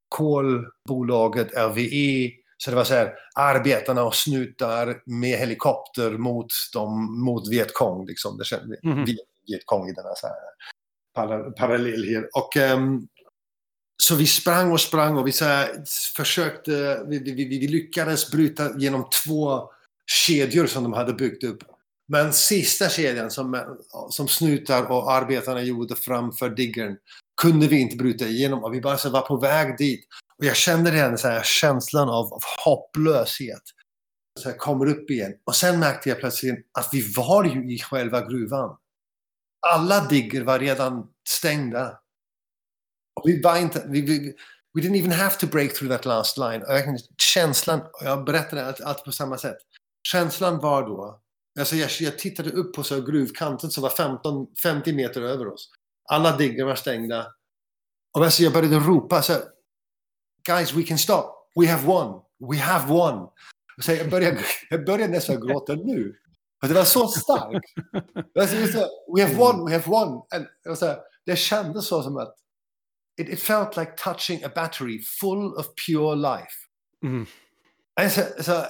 kolbolaget 0.09 1.53
RVE. 1.57 2.31
Så 2.57 2.69
det 2.69 2.75
var 2.75 2.83
så 2.83 2.93
här, 2.93 3.13
arbetarna 3.35 4.03
och 4.03 4.15
snutar 4.15 5.01
med 5.05 5.39
helikopter 5.39 6.11
mot, 6.17 6.47
dem, 6.73 7.21
mot 7.25 7.49
Vietkong. 7.49 8.05
Liksom. 8.05 8.37
Det 8.37 8.45
kände, 8.45 8.77
Mhm. 8.83 9.05
Vietkong 9.47 9.89
i 9.89 9.93
denna 9.93 10.15
så 10.15 10.27
här 10.27 10.35
para- 11.19 11.51
parallell 11.51 12.05
här. 12.09 12.29
Och, 12.33 12.55
um, 12.55 13.07
så 14.03 14.15
vi 14.15 14.27
sprang 14.27 14.71
och 14.71 14.81
sprang 14.81 15.17
och 15.17 15.27
vi 15.27 15.31
så 15.31 15.45
här, 15.45 15.83
försökte, 16.15 17.03
vi, 17.07 17.19
vi, 17.19 17.31
vi, 17.31 17.59
vi 17.59 17.67
lyckades 17.67 18.31
bryta 18.31 18.79
genom 18.79 19.09
två 19.25 19.69
kedjor 20.05 20.65
som 20.65 20.83
de 20.83 20.93
hade 20.93 21.13
byggt 21.13 21.43
upp. 21.43 21.63
Men 22.07 22.33
sista 22.33 22.89
kedjan 22.89 23.31
som, 23.31 23.75
som 24.09 24.27
snutar 24.27 24.91
och 24.91 25.11
arbetarna 25.11 25.61
gjorde 25.61 25.95
framför 25.95 26.49
diggern 26.49 26.97
kunde 27.41 27.67
vi 27.67 27.79
inte 27.79 27.95
bryta 27.95 28.25
igenom 28.25 28.63
och 28.63 28.73
vi 28.73 28.81
bara 28.81 28.97
så 28.97 29.09
var 29.09 29.21
på 29.21 29.37
väg 29.37 29.77
dit. 29.77 30.05
Och 30.37 30.45
jag 30.45 30.55
kände 30.55 30.91
den 30.91 31.17
så 31.17 31.27
här 31.27 31.43
känslan 31.43 32.09
av, 32.09 32.33
av 32.33 32.41
hopplöshet. 32.65 33.63
Så 34.39 34.49
jag 34.49 34.57
kommer 34.57 34.85
upp 34.85 35.09
igen. 35.09 35.33
Och 35.45 35.55
sen 35.55 35.79
märkte 35.79 36.09
jag 36.09 36.19
plötsligt 36.19 36.67
att 36.79 36.89
vi 36.91 37.13
var 37.15 37.43
ju 37.43 37.75
i 37.75 37.79
själva 37.79 38.27
gruvan. 38.27 38.77
Alla 39.67 40.07
digger 40.07 40.41
var 40.43 40.59
redan 40.59 41.07
stängda. 41.29 41.99
Och 43.15 43.29
vi 43.29 43.41
var 43.41 43.57
inte, 43.57 43.85
vi, 43.87 44.01
vi, 44.01 44.35
we 44.73 44.81
didn't 44.81 44.99
even 44.99 45.11
have 45.11 45.35
to 45.35 45.47
break 45.47 45.73
through 45.73 45.95
that 45.95 46.05
last 46.05 46.37
line. 46.37 46.61
Och 46.61 46.69
verkligen 46.69 46.99
känslan, 47.17 47.79
och 47.79 48.01
jag 48.03 48.25
berättade 48.25 48.65
allt, 48.65 48.81
allt 48.81 49.05
på 49.05 49.11
samma 49.11 49.37
sätt. 49.37 49.57
Känslan 50.03 50.59
var 50.59 50.81
då, 50.81 51.21
alltså 51.59 51.75
jag, 51.75 51.89
jag 51.99 52.19
tittade 52.19 52.51
upp 52.51 52.75
på 52.75 52.83
så 52.83 53.01
gruvkanten 53.01 53.71
som 53.71 53.83
var 53.83 53.89
15, 53.89 54.47
50 54.63 54.93
meter 54.93 55.21
över 55.21 55.47
oss. 55.53 55.69
Alla 56.09 56.37
diggar 56.37 56.65
var 56.65 56.75
stängda. 56.75 57.27
Och 58.17 58.25
alltså 58.25 58.43
jag 58.43 58.53
började 58.53 58.79
ropa 58.79 59.21
så 59.21 59.33
här, 59.33 59.41
Guys, 60.47 60.73
we 60.73 60.83
can 60.83 60.97
stop. 60.97 61.25
We 61.55 61.67
have 61.67 61.85
won. 61.85 62.21
We 62.51 62.57
have 62.57 62.87
won. 62.87 63.27
Så 63.81 63.91
jag, 63.91 64.09
började, 64.09 64.39
jag 64.69 64.85
började 64.85 65.13
nästan 65.13 65.39
gråta 65.47 65.73
nu. 65.73 66.15
Det 66.61 66.73
var 66.73 66.83
så 66.83 67.07
starkt. 67.07 67.73
Alltså, 68.39 68.89
we 69.15 69.21
have 69.21 69.35
won, 69.35 69.65
we 69.65 69.71
have 69.71 69.85
won. 69.85 70.21
And, 70.35 70.45
och 70.69 70.77
så 70.77 70.85
här, 70.85 70.99
det 71.25 71.35
kändes 71.35 71.87
så 71.87 72.03
som 72.03 72.17
att 72.17 72.35
it, 73.21 73.29
it 73.29 73.39
felt 73.39 73.77
like 73.77 73.91
touching 73.91 74.43
a 74.43 74.51
battery 74.55 75.01
full 75.01 75.53
of 75.53 75.67
pure 75.87 76.15
life. 76.15 76.55
Mm. 77.05 77.25
Alltså, 78.01 78.21
alltså, 78.21 78.65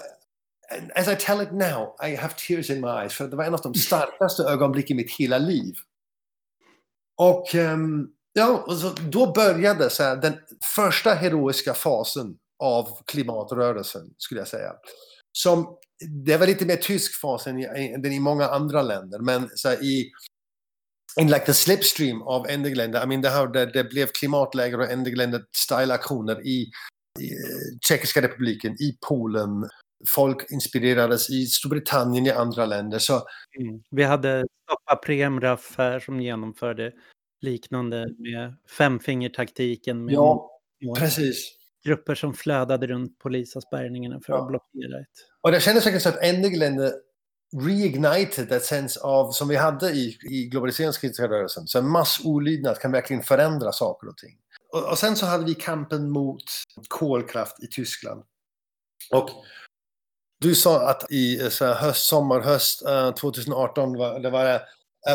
as 0.96 1.08
I 1.08 1.16
tell 1.16 1.42
it 1.42 1.52
now, 1.52 1.96
I 2.00 2.16
have 2.16 2.34
tears 2.38 2.70
in 2.70 2.82
my 2.82 2.88
eyes. 2.88 3.14
För 3.14 3.28
det 3.28 3.36
var 3.36 3.44
en 3.44 3.54
av 3.54 3.62
de 3.62 3.74
starkaste 3.74 4.44
ögonblicken 4.44 5.00
i 5.00 5.04
mitt 5.04 5.12
hela 5.12 5.38
liv. 5.38 5.74
Och, 7.18 7.56
ehm, 7.56 8.08
ja, 8.34 8.64
och 8.68 8.78
så, 8.78 8.90
då 8.90 9.32
började 9.32 9.90
så 9.90 10.04
här, 10.04 10.16
den 10.16 10.34
första 10.76 11.14
heroiska 11.14 11.74
fasen 11.74 12.38
av 12.64 12.88
klimatrörelsen, 13.06 14.14
skulle 14.18 14.42
jag 14.42 14.48
säga. 14.48 14.74
Som, 15.32 15.78
det 16.08 16.38
var 16.38 16.48
lite 16.48 16.66
mer 16.66 16.76
tysk 16.76 17.22
fas 17.22 17.48
än 17.48 17.60
i, 17.60 17.94
än 17.94 18.06
i 18.06 18.20
många 18.20 18.46
andra 18.46 18.82
länder, 18.82 19.20
men 19.20 19.50
så 19.56 19.70
här, 19.70 19.84
i 19.84 20.12
in 21.20 21.28
like 21.28 21.46
the 21.46 21.54
slipstream 21.54 22.22
av 22.22 22.48
Enderländer, 22.50 23.04
I 23.04 23.08
mean, 23.08 23.22
det, 23.22 23.30
här, 23.30 23.48
det, 23.48 23.66
det 23.66 23.84
blev 23.84 24.08
klimatläger 24.08 24.80
och 24.80 24.92
Enderländer-style-aktioner 24.92 26.42
i, 26.48 26.72
i 27.20 27.32
eh, 27.32 27.80
Tjeckiska 27.82 28.22
republiken, 28.22 28.74
i 28.74 28.98
Polen, 29.08 29.70
folk 30.16 30.52
inspirerades 30.52 31.30
i 31.30 31.46
Storbritannien, 31.46 32.26
i 32.26 32.32
andra 32.32 32.66
länder. 32.66 33.00
Så 33.00 33.22
Mm. 33.60 33.82
Vi 33.92 34.04
hade 34.04 34.46
Stoppa 34.64 34.96
Premraff 34.96 35.76
här 35.78 36.00
som 36.00 36.22
genomförde 36.22 36.92
liknande 37.42 38.08
med 38.18 38.56
femfingertaktiken 38.78 40.06
med 40.06 40.14
Ja, 40.14 40.50
precis. 40.98 41.59
Grupper 41.86 42.16
som 42.16 42.34
flödade 42.34 42.88
runt 42.88 43.20
polisavspärrningarna 43.20 44.20
för 44.26 44.34
Ja. 44.34 44.42
att 44.42 44.48
blockera 44.48 45.00
ett. 45.02 45.08
Och 45.42 45.52
det 45.52 45.60
kändes 45.60 45.84
säkert 45.84 46.02
så 46.02 46.10
att 46.10 46.24
Enderländer 46.24 46.94
reignited 47.66 48.50
that 48.50 48.64
sense 48.64 49.00
av, 49.00 49.32
som 49.32 49.48
vi 49.48 49.56
hade 49.56 49.90
i, 49.90 50.18
i 50.30 50.46
globaliseringskritiska 50.46 51.28
rörelsen. 51.28 51.68
Så 51.68 51.80
en 51.80 51.90
massolydnad 51.90 52.80
kan 52.80 52.92
verkligen 52.92 53.24
förändra 53.24 53.72
saker 53.72 54.08
och 54.08 54.18
ting. 54.18 54.38
Och, 54.74 54.90
och 54.90 54.98
sen 54.98 55.16
så 55.16 55.26
hade 55.26 55.46
vi 55.46 55.56
kampen 55.56 56.10
mot 56.10 56.44
kolkraft 56.88 57.64
i 57.64 57.68
Tyskland. 57.68 58.24
Och 59.12 59.30
du 60.42 60.56
sa 60.56 60.90
att 60.90 61.12
i 61.12 61.42
eh, 61.42 61.50
så 61.50 61.66
här, 61.66 61.74
höst, 61.74 62.08
sommar, 62.08 62.42
höst 62.42 62.86
eh, 62.86 63.12
2018 63.14 63.98
var, 63.98 64.20
det 64.20 64.30
var, 64.30 64.54
eh, 64.54 64.60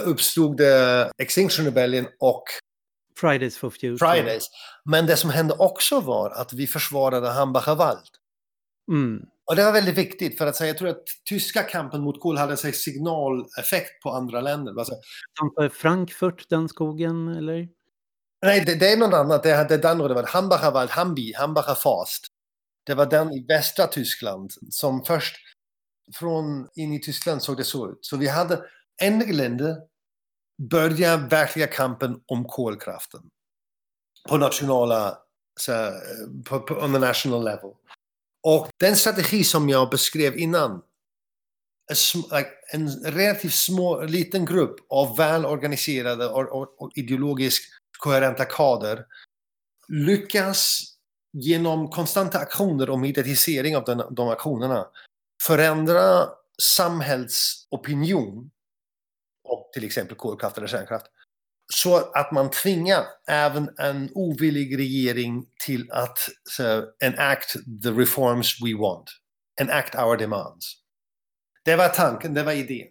uppstod 0.04 0.56
det 0.56 1.10
Extinction 1.18 1.64
Rebellion 1.64 2.06
och 2.20 2.44
Fridays 3.16 3.58
for 3.58 3.70
Future. 3.70 3.98
Fridays. 3.98 4.50
Men 4.84 5.06
det 5.06 5.16
som 5.16 5.30
hände 5.30 5.54
också 5.54 6.00
var 6.00 6.30
att 6.30 6.52
vi 6.52 6.66
försvarade 6.66 7.28
Hambacher 7.30 7.74
Wald. 7.74 8.08
Mm. 8.90 9.22
Och 9.46 9.56
det 9.56 9.64
var 9.64 9.72
väldigt 9.72 9.98
viktigt 9.98 10.38
för 10.38 10.46
att 10.46 10.56
säga, 10.56 10.68
jag 10.68 10.78
tror 10.78 10.88
att 10.88 11.04
tyska 11.28 11.62
kampen 11.62 12.00
mot 12.00 12.20
kol 12.20 12.36
hade 12.38 12.52
en 12.52 12.72
signaleffekt 12.72 14.02
på 14.02 14.10
andra 14.10 14.40
länder. 14.40 14.78
Alltså, 14.78 14.94
Frankfurt, 15.72 16.48
den 16.48 16.68
skogen, 16.68 17.28
eller? 17.28 17.68
nej, 18.44 18.64
det, 18.66 18.74
det 18.74 18.92
är 18.92 18.96
något 18.96 19.14
annat. 19.14 19.42
Det, 19.42 19.50
är- 19.50 19.68
det 19.68 19.74
är 19.74 19.78
den 19.78 19.98
det 19.98 20.14
var 20.14 20.22
Hambacher 20.22 20.70
Wald, 20.70 20.90
Hambi, 20.90 21.32
Hambacher 21.36 21.74
Fast. 21.74 22.26
Det 22.86 22.94
var 22.94 23.06
den 23.06 23.32
i 23.32 23.46
västra 23.48 23.86
Tyskland 23.86 24.52
som 24.70 25.04
först 25.04 25.36
från 26.14 26.68
in 26.74 26.92
i 26.92 27.00
Tyskland 27.00 27.42
såg 27.42 27.56
det 27.56 27.64
så 27.64 27.90
ut. 27.90 27.98
Så 28.00 28.16
vi 28.16 28.28
hade 28.28 28.60
en 29.02 29.18
länder 29.18 29.76
börja 30.58 31.16
verkliga 31.16 31.66
kampen 31.66 32.20
om 32.26 32.44
kolkraften. 32.44 33.20
På 34.28 34.36
nationala, 34.36 35.18
så, 35.60 35.72
här, 35.72 35.92
på, 36.44 36.60
på, 36.60 36.74
on 36.74 36.92
the 36.92 36.98
national 36.98 37.44
level. 37.44 37.70
Och 38.42 38.68
den 38.76 38.96
strategi 38.96 39.44
som 39.44 39.68
jag 39.68 39.90
beskrev 39.90 40.38
innan, 40.38 40.82
en 42.72 42.88
relativt 42.88 43.54
små, 43.54 44.02
liten 44.02 44.44
grupp 44.44 44.76
av 44.88 45.16
välorganiserade 45.16 46.26
och, 46.28 46.60
och, 46.60 46.82
och 46.82 46.90
ideologiskt 46.94 47.64
koherenta 47.98 48.44
kader 48.44 49.04
lyckas 49.88 50.80
genom 51.32 51.90
konstanta 51.90 52.38
aktioner 52.38 52.90
och 52.90 52.98
mediatisering 52.98 53.76
av 53.76 53.84
den, 53.84 54.02
de 54.10 54.28
aktionerna 54.28 54.86
förändra 55.42 56.28
samhällsopinion 56.62 58.50
om 59.44 59.64
till 59.72 59.84
exempel 59.84 60.16
kolkraft 60.16 60.58
eller 60.58 60.66
kärnkraft. 60.66 61.06
Så 61.72 61.96
att 61.96 62.32
man 62.32 62.50
tvingar 62.50 63.04
även 63.28 63.70
en 63.78 64.10
ovillig 64.14 64.78
regering 64.78 65.46
till 65.66 65.90
att 65.92 66.18
så, 66.50 66.84
enact 67.04 67.52
the 67.82 67.90
reforms 67.90 68.56
we 68.64 68.74
want. 68.78 69.10
Enact 69.60 69.94
our 69.94 70.16
demands. 70.16 70.76
Det 71.64 71.76
var 71.76 71.88
tanken, 71.88 72.34
det 72.34 72.42
var 72.42 72.52
idén. 72.52 72.88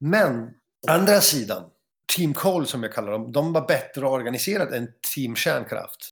Men 0.00 0.50
andra 0.88 1.20
sidan, 1.20 1.70
Team 2.16 2.34
Coal 2.34 2.66
som 2.66 2.82
jag 2.82 2.92
kallar 2.92 3.12
dem, 3.12 3.32
de 3.32 3.52
var 3.52 3.66
bättre 3.68 4.06
organiserade 4.06 4.76
än 4.76 4.88
Team 5.14 5.36
Kärnkraft. 5.36 6.10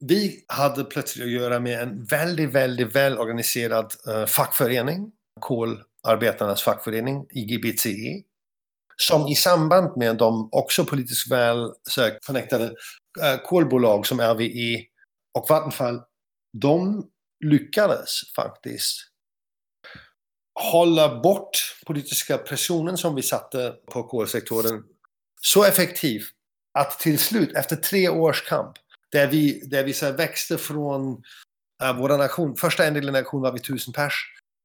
Vi 0.00 0.44
hade 0.48 0.84
plötsligt 0.84 1.24
att 1.24 1.30
göra 1.30 1.60
med 1.60 1.82
en 1.82 2.04
väldigt, 2.04 2.50
väldigt 2.50 2.96
välorganiserad 2.96 3.94
uh, 4.08 4.26
fackförening, 4.26 5.12
kolarbetarnas 5.40 6.62
fackförening, 6.62 7.26
IGBCE, 7.30 8.22
som 9.02 9.28
i 9.28 9.34
samband 9.34 9.96
med 9.96 10.16
de 10.16 10.48
också 10.52 10.84
politiskt 10.84 11.30
väl 11.30 11.72
så 11.82 12.02
här, 12.02 12.18
connectade 12.26 12.64
uh, 12.64 13.26
eh, 13.26 13.38
kolbolag 13.44 14.06
som 14.06 14.20
RWE 14.20 14.84
och 15.38 15.46
Vattenfall, 15.48 16.02
de 16.52 17.06
lyckades 17.44 18.10
faktiskt 18.36 19.08
hålla 20.60 21.20
bort 21.20 21.50
politiska 21.86 22.38
pressionen 22.38 22.96
som 22.96 23.14
vi 23.14 23.22
satte 23.22 23.74
på 23.92 24.02
kolsektorn 24.02 24.82
så 25.40 25.64
effektiv 25.64 26.22
att 26.78 26.98
till 26.98 27.18
slut, 27.18 27.56
efter 27.56 27.76
tre 27.76 28.08
års 28.08 28.48
kamp, 28.48 28.76
där 29.12 29.26
vi, 29.26 29.60
där 29.66 29.84
vi 29.84 29.92
så 29.92 30.06
här, 30.06 30.12
växte 30.12 30.58
från 30.58 31.10
uh, 31.82 31.98
vår 31.98 32.18
nation, 32.18 32.56
första 32.56 32.86
Enderländerna-aktion 32.86 33.42
var 33.42 33.52
vi 33.52 33.60
tusen 33.60 33.92
pers, 33.92 34.14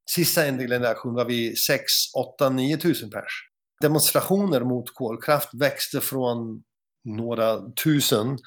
sista 0.10 0.46
Enderländerna-aktion 0.46 1.14
var 1.14 1.26
vi 1.26 1.56
sex, 1.56 1.92
åtta, 2.16 2.50
nio 2.50 2.78
tusen 2.78 3.10
pers. 3.10 3.53
Demonstrationer 3.84 4.62
mot 4.62 4.94
kolkraft 4.94 5.50
växte 5.54 6.02
från 6.02 6.64
några 7.06 7.72
tusen 7.72 8.38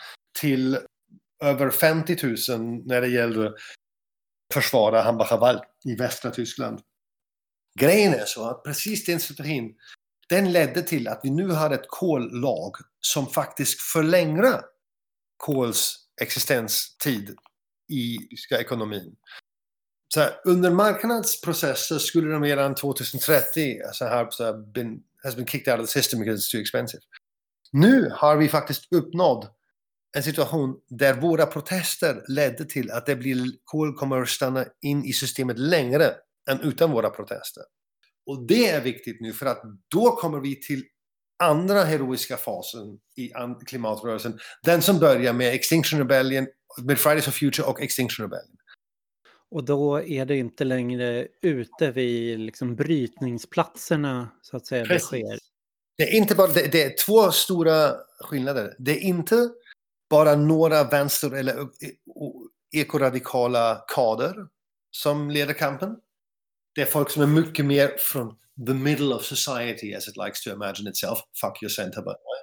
till 0.40 0.78
över 1.42 1.70
50 1.70 2.16
000 2.22 2.36
när 2.86 3.00
det 3.00 3.08
gäller 3.08 3.54
försvara 4.54 5.02
Hambachawal 5.02 5.60
i 5.84 5.94
västra 5.94 6.30
Tyskland. 6.30 6.80
Grejen 7.80 8.14
är 8.14 8.24
så 8.24 8.44
att 8.44 8.64
precis 8.64 9.04
den 9.04 9.20
strategin, 9.20 9.74
den 10.28 10.52
ledde 10.52 10.82
till 10.82 11.08
att 11.08 11.20
vi 11.22 11.30
nu 11.30 11.48
har 11.48 11.70
ett 11.70 11.88
kollag 11.88 12.72
som 13.00 13.26
faktiskt 13.26 13.80
förlänger 13.80 14.60
kols 15.36 16.08
existenstid 16.20 17.36
i 17.88 18.18
tyska 18.30 18.60
ekonomin. 18.60 19.16
Så 20.14 20.20
här, 20.20 20.40
under 20.44 20.70
marknadsprocesser 20.70 21.98
skulle 21.98 22.32
de 22.32 22.42
redan 22.42 22.74
2030 22.74 23.82
alltså, 23.86 24.04
här, 24.04 24.26
så 24.30 24.44
här, 24.44 24.52
has 25.26 25.36
been 25.36 25.46
kicked 25.46 25.72
out 25.72 25.80
of 25.80 25.86
the 25.86 25.92
system 25.92 26.20
because 26.20 26.40
it's 26.40 26.50
too 26.50 26.60
expensive. 26.60 27.00
Nu 27.72 28.10
har 28.14 28.36
vi 28.36 28.48
faktiskt 28.48 28.92
uppnått 28.92 29.52
en 30.16 30.22
situation 30.22 30.76
där 30.88 31.14
våra 31.14 31.46
protester 31.46 32.22
ledde 32.28 32.64
till 32.64 32.90
att 32.90 33.06
det 33.06 33.16
blir, 33.16 33.46
kol 33.64 33.94
kommer 33.94 34.22
att 34.22 34.28
stanna 34.28 34.64
in 34.82 35.04
i 35.04 35.12
systemet 35.12 35.58
längre 35.58 36.14
än 36.50 36.60
utan 36.60 36.90
våra 36.90 37.10
protester. 37.10 37.62
Och 38.26 38.46
det 38.46 38.68
är 38.68 38.80
viktigt 38.80 39.20
nu 39.20 39.32
för 39.32 39.46
att 39.46 39.62
då 39.88 40.16
kommer 40.16 40.40
vi 40.40 40.60
till 40.60 40.82
andra 41.42 41.84
heroiska 41.84 42.36
fasen 42.36 42.98
i 43.16 43.30
klimatrörelsen. 43.66 44.38
Den 44.62 44.82
som 44.82 44.98
börjar 44.98 45.32
med 45.32 45.54
Extinction 45.54 45.98
Rebellion, 45.98 46.46
med 46.82 46.98
Fridays 46.98 47.24
for 47.24 47.32
Future 47.32 47.66
och 47.66 47.82
Extinction 47.82 48.24
Rebellion. 48.24 48.56
Och 49.50 49.64
då 49.64 50.02
är 50.02 50.24
det 50.24 50.36
inte 50.36 50.64
längre 50.64 51.28
ute 51.42 51.90
vid 51.90 52.40
liksom 52.40 52.76
brytningsplatserna 52.76 54.28
så 54.42 54.56
att 54.56 54.66
säga 54.66 54.84
Precis. 54.84 55.10
det 55.10 55.16
sker. 55.16 55.38
Det 55.98 56.02
är, 56.02 56.16
inte 56.16 56.34
bara, 56.34 56.52
det, 56.52 56.72
det, 56.72 56.82
är 56.82 56.96
två 57.06 57.32
stora 57.32 57.94
skillnader. 58.20 58.74
Det 58.78 58.90
är 58.90 59.00
inte 59.00 59.50
bara 60.10 60.36
några 60.36 60.84
vänster 60.84 61.34
eller 61.34 61.58
eh, 61.58 61.62
eh, 61.62 62.80
ekoradikala 62.80 63.84
kader 63.94 64.46
som 64.90 65.30
leder 65.30 65.54
kampen. 65.54 65.96
Det 66.74 66.80
är 66.80 66.86
folk 66.86 67.10
som 67.10 67.22
är 67.22 67.26
mycket 67.26 67.64
mer 67.64 67.96
från 67.98 68.36
the 68.66 68.74
middle 68.74 69.14
of 69.14 69.24
society 69.24 69.94
as 69.94 70.08
it 70.08 70.16
likes 70.16 70.42
to 70.42 70.50
imagine 70.50 70.90
itself. 70.90 71.18
Fuck 71.40 71.62
your 71.62 71.70
center 71.70 72.02
by 72.02 72.12
the 72.12 72.26
way. 72.26 72.42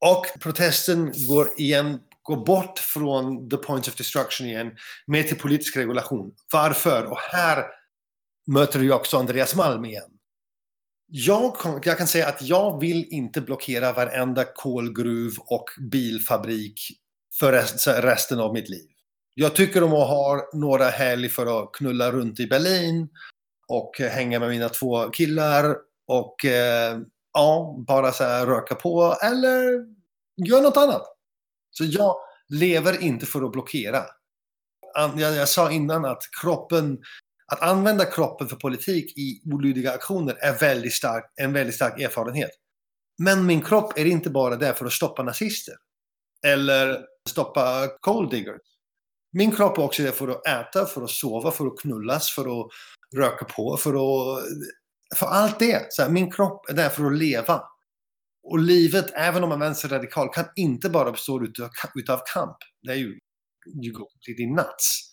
Och 0.00 0.40
protesten 0.40 1.12
går 1.28 1.48
igen, 1.56 2.00
gå 2.28 2.36
bort 2.36 2.78
från 2.78 3.50
the 3.50 3.56
points 3.56 3.88
of 3.88 3.94
destruction 3.94 4.46
igen, 4.46 4.70
mer 5.06 5.22
till 5.22 5.38
politisk 5.38 5.76
regulation. 5.76 6.32
Varför? 6.52 7.04
Och 7.04 7.18
här 7.18 7.64
möter 8.46 8.78
vi 8.78 8.90
också 8.90 9.16
Andreas 9.16 9.54
Malm 9.54 9.84
igen. 9.84 10.10
Jag, 11.06 11.56
jag, 11.82 11.98
kan 11.98 12.06
säga 12.06 12.28
att 12.28 12.42
jag 12.42 12.80
vill 12.80 13.06
inte 13.10 13.40
blockera 13.40 13.92
varenda 13.92 14.44
kolgruv 14.44 15.32
och 15.38 15.64
bilfabrik 15.90 16.80
för 17.38 17.52
resten 18.02 18.40
av 18.40 18.52
mitt 18.52 18.68
liv. 18.68 18.86
Jag 19.34 19.56
tycker 19.56 19.82
om 19.82 19.92
att 19.92 20.08
ha 20.08 20.50
några 20.52 20.88
helg 20.88 21.28
för 21.28 21.62
att 21.62 21.72
knulla 21.72 22.12
runt 22.12 22.40
i 22.40 22.46
Berlin 22.46 23.08
och 23.68 23.98
hänga 23.98 24.40
med 24.40 24.48
mina 24.48 24.68
två 24.68 25.10
killar 25.10 25.76
och 26.06 26.44
eh, 26.44 26.98
ja, 27.32 27.84
bara 27.86 28.12
så 28.12 28.24
här 28.24 28.46
röka 28.46 28.74
på 28.74 29.16
eller 29.22 29.86
göra 30.46 30.62
något 30.62 30.76
annat. 30.76 31.17
Så 31.70 31.84
jag 31.84 32.16
lever 32.48 33.02
inte 33.02 33.26
för 33.26 33.42
att 33.42 33.52
blockera. 33.52 34.02
Jag, 34.94 35.20
jag 35.20 35.48
sa 35.48 35.70
innan 35.70 36.04
att 36.04 36.22
kroppen 36.40 36.98
att 37.52 37.62
använda 37.62 38.04
kroppen 38.04 38.48
för 38.48 38.56
politik 38.56 39.18
i 39.18 39.42
olydiga 39.52 39.92
aktioner 39.92 40.34
är 40.40 40.58
väldigt 40.58 40.94
stark, 40.94 41.24
en 41.36 41.52
väldigt 41.52 41.74
stark 41.74 42.00
erfarenhet. 42.00 42.50
Men 43.18 43.46
min 43.46 43.62
kropp 43.62 43.98
är 43.98 44.04
inte 44.04 44.30
bara 44.30 44.56
där 44.56 44.72
för 44.72 44.86
att 44.86 44.92
stoppa 44.92 45.22
nazister. 45.22 45.74
Eller 46.46 46.98
stoppa 47.28 47.88
cold 48.00 48.30
diggers. 48.30 48.60
Min 49.32 49.52
kropp 49.52 49.78
är 49.78 49.82
också 49.82 50.02
där 50.02 50.12
för 50.12 50.28
att 50.28 50.46
äta, 50.46 50.86
för 50.86 51.02
att 51.02 51.10
sova, 51.10 51.50
för 51.50 51.66
att 51.66 51.78
knullas, 51.78 52.30
för 52.30 52.60
att 52.60 52.66
röka 53.16 53.44
på, 53.44 53.76
för 53.76 53.90
att... 53.90 54.44
För 55.16 55.26
allt 55.26 55.58
det. 55.58 55.86
Så 55.92 56.02
här, 56.02 56.10
min 56.10 56.32
kropp 56.32 56.70
är 56.70 56.74
där 56.74 56.88
för 56.88 57.04
att 57.04 57.18
leva. 57.18 57.62
Och 58.50 58.58
livet, 58.58 59.12
även 59.14 59.42
om 59.42 59.48
man 59.48 59.62
är 59.62 59.66
vänsterradikal, 59.66 60.28
kan 60.28 60.44
inte 60.56 60.90
bara 60.90 61.12
bestå 61.12 61.44
utav, 61.44 61.70
utav 61.94 62.20
kamp. 62.34 62.56
Det 62.82 62.92
är 62.92 62.96
ju... 62.96 63.18
You 63.84 63.92
go 63.92 64.04
completely 64.04 64.46
nuts. 64.46 65.12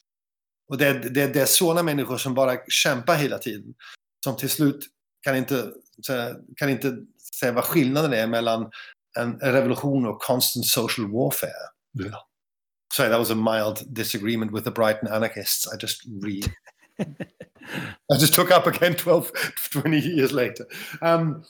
Och 0.70 0.78
det, 0.78 0.94
det, 0.94 1.28
det 1.28 1.42
är 1.42 1.46
sådana 1.46 1.84
människor 1.84 2.18
som 2.18 2.34
bara 2.34 2.58
kämpar 2.68 3.16
hela 3.16 3.38
tiden. 3.38 3.74
Som 4.24 4.38
till 4.38 4.50
slut 4.50 4.86
kan 5.22 5.36
inte, 5.36 5.72
kan 6.56 6.70
inte 6.70 6.98
säga 7.40 7.52
vad 7.52 7.64
skillnaden 7.64 8.14
är 8.14 8.28
mellan 8.28 8.72
en 9.20 9.40
revolution 9.40 10.06
och 10.06 10.22
constant 10.22 10.66
social 10.66 11.12
warfare. 11.12 11.52
Yeah. 12.04 12.18
Sorry, 12.94 13.10
that 13.10 13.20
was 13.20 13.32
a 13.32 13.36
mild 13.36 13.96
disagreement 13.96 14.52
with 14.52 14.64
the 14.64 14.72
Brighton 14.72 15.08
anarchists. 15.08 15.68
I 15.74 15.78
just 15.82 16.02
re... 16.24 16.42
I 18.10 18.18
just 18.20 18.34
took 18.34 18.52
up 18.52 18.68
again 18.68 18.96
12, 18.96 19.32
20 19.72 19.98
years 19.98 20.32
later. 20.32 20.66
Um, 21.02 21.44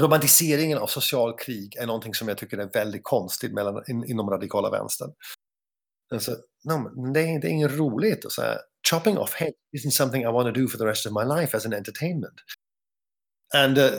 romantiseringen 0.00 0.78
av 0.78 0.86
social 0.86 1.38
krig 1.38 1.76
är 1.76 1.86
någonting 1.86 2.14
som 2.14 2.28
jag 2.28 2.38
tycker 2.38 2.58
är 2.58 2.66
väldigt 2.66 3.04
konstigt 3.04 3.52
mellan, 3.52 3.82
in, 3.88 4.04
inom 4.04 4.30
radikala 4.30 4.70
vänstern. 4.70 5.10
Alltså, 6.12 6.36
no, 6.64 7.12
det, 7.12 7.20
är, 7.20 7.40
det 7.40 7.48
är 7.48 7.50
inget 7.50 7.72
roligt. 7.72 8.32
Så 8.32 8.42
här, 8.42 8.58
chopping 8.90 9.18
off 9.18 9.34
head 9.34 9.52
isn't 9.76 9.90
something 9.90 10.22
I 10.22 10.26
want 10.26 10.54
to 10.54 10.60
do 10.60 10.68
for 10.68 10.78
the 10.78 10.86
rest 10.86 11.06
of 11.06 11.12
my 11.12 11.40
life 11.40 11.56
as 11.56 11.66
an 11.66 11.72
entertainment. 11.72 12.34
And 13.54 13.78
uh, 13.78 13.90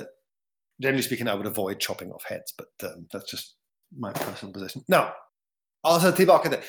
generally 0.82 1.04
speaking, 1.04 1.28
I 1.28 1.34
would 1.34 1.48
avoid 1.48 1.80
chopping 1.80 2.12
off 2.12 2.24
heads, 2.24 2.54
but 2.58 2.90
um, 2.90 3.08
that's 3.14 3.32
just 3.32 3.56
my 3.92 4.12
personal 4.12 4.54
position. 4.54 4.84
Now, 4.88 5.06
alltså 5.84 6.12
tillbaka 6.12 6.50
till 6.50 6.60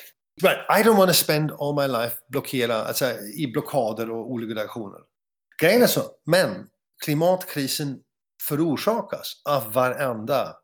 Right, 0.41 0.59
I 0.69 0.83
don't 0.83 0.97
want 0.97 1.09
to 1.09 1.13
spend 1.13 1.51
all 1.51 1.73
my 1.73 1.87
life 1.87 2.15
blockera, 2.29 2.75
alltså, 2.75 3.05
i 3.37 3.47
blockader 3.53 4.11
och 4.11 4.31
olika 4.31 4.61
reaktioner. 4.61 4.99
Grejen 5.61 5.81
är 5.81 5.87
så, 5.87 6.01
men 6.25 6.69
klimatkrisen 7.05 7.99
förorsakas 8.47 9.41
av 9.49 9.73
varenda 9.73 10.55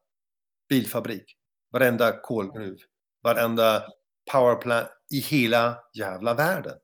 bilfabrik, 0.69 1.37
varenda 1.71 2.21
kolgruv, 2.21 2.77
varenda 3.23 3.83
powerplant 4.31 4.87
i 5.13 5.19
hela 5.19 5.79
jävla 5.93 6.33
världen. 6.33 6.77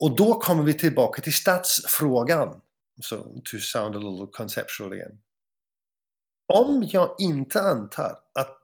Och 0.00 0.16
då 0.16 0.40
kommer 0.40 0.62
vi 0.62 0.74
tillbaka 0.74 1.22
till 1.22 1.34
statsfrågan. 1.34 2.60
So, 3.02 3.40
to 3.44 3.58
sound 3.58 3.96
a 3.96 3.98
little 3.98 4.26
conceptual 4.32 4.92
again. 4.92 5.20
Om 6.52 6.88
jag 6.92 7.14
inte 7.18 7.62
antar 7.62 8.18
att 8.34 8.58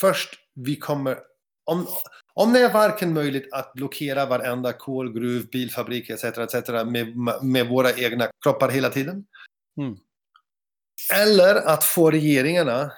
först 0.00 0.34
vi 0.54 0.76
kommer... 0.76 1.18
Om, 1.64 1.86
om 2.34 2.52
det 2.52 2.60
är 2.60 2.72
varken 2.72 3.14
möjligt 3.14 3.52
att 3.52 3.72
blockera 3.74 4.26
varenda 4.26 4.72
kolgruv, 4.72 5.50
bilfabrik 5.50 6.10
etc. 6.10 6.24
etc. 6.24 6.68
Med, 6.68 7.16
med 7.42 7.68
våra 7.68 7.92
egna 7.92 8.30
kroppar 8.44 8.68
hela 8.68 8.90
tiden. 8.90 9.26
Mm. 9.80 9.96
Eller 11.14 11.54
att 11.54 11.84
få 11.84 12.10
regeringarna 12.10 12.92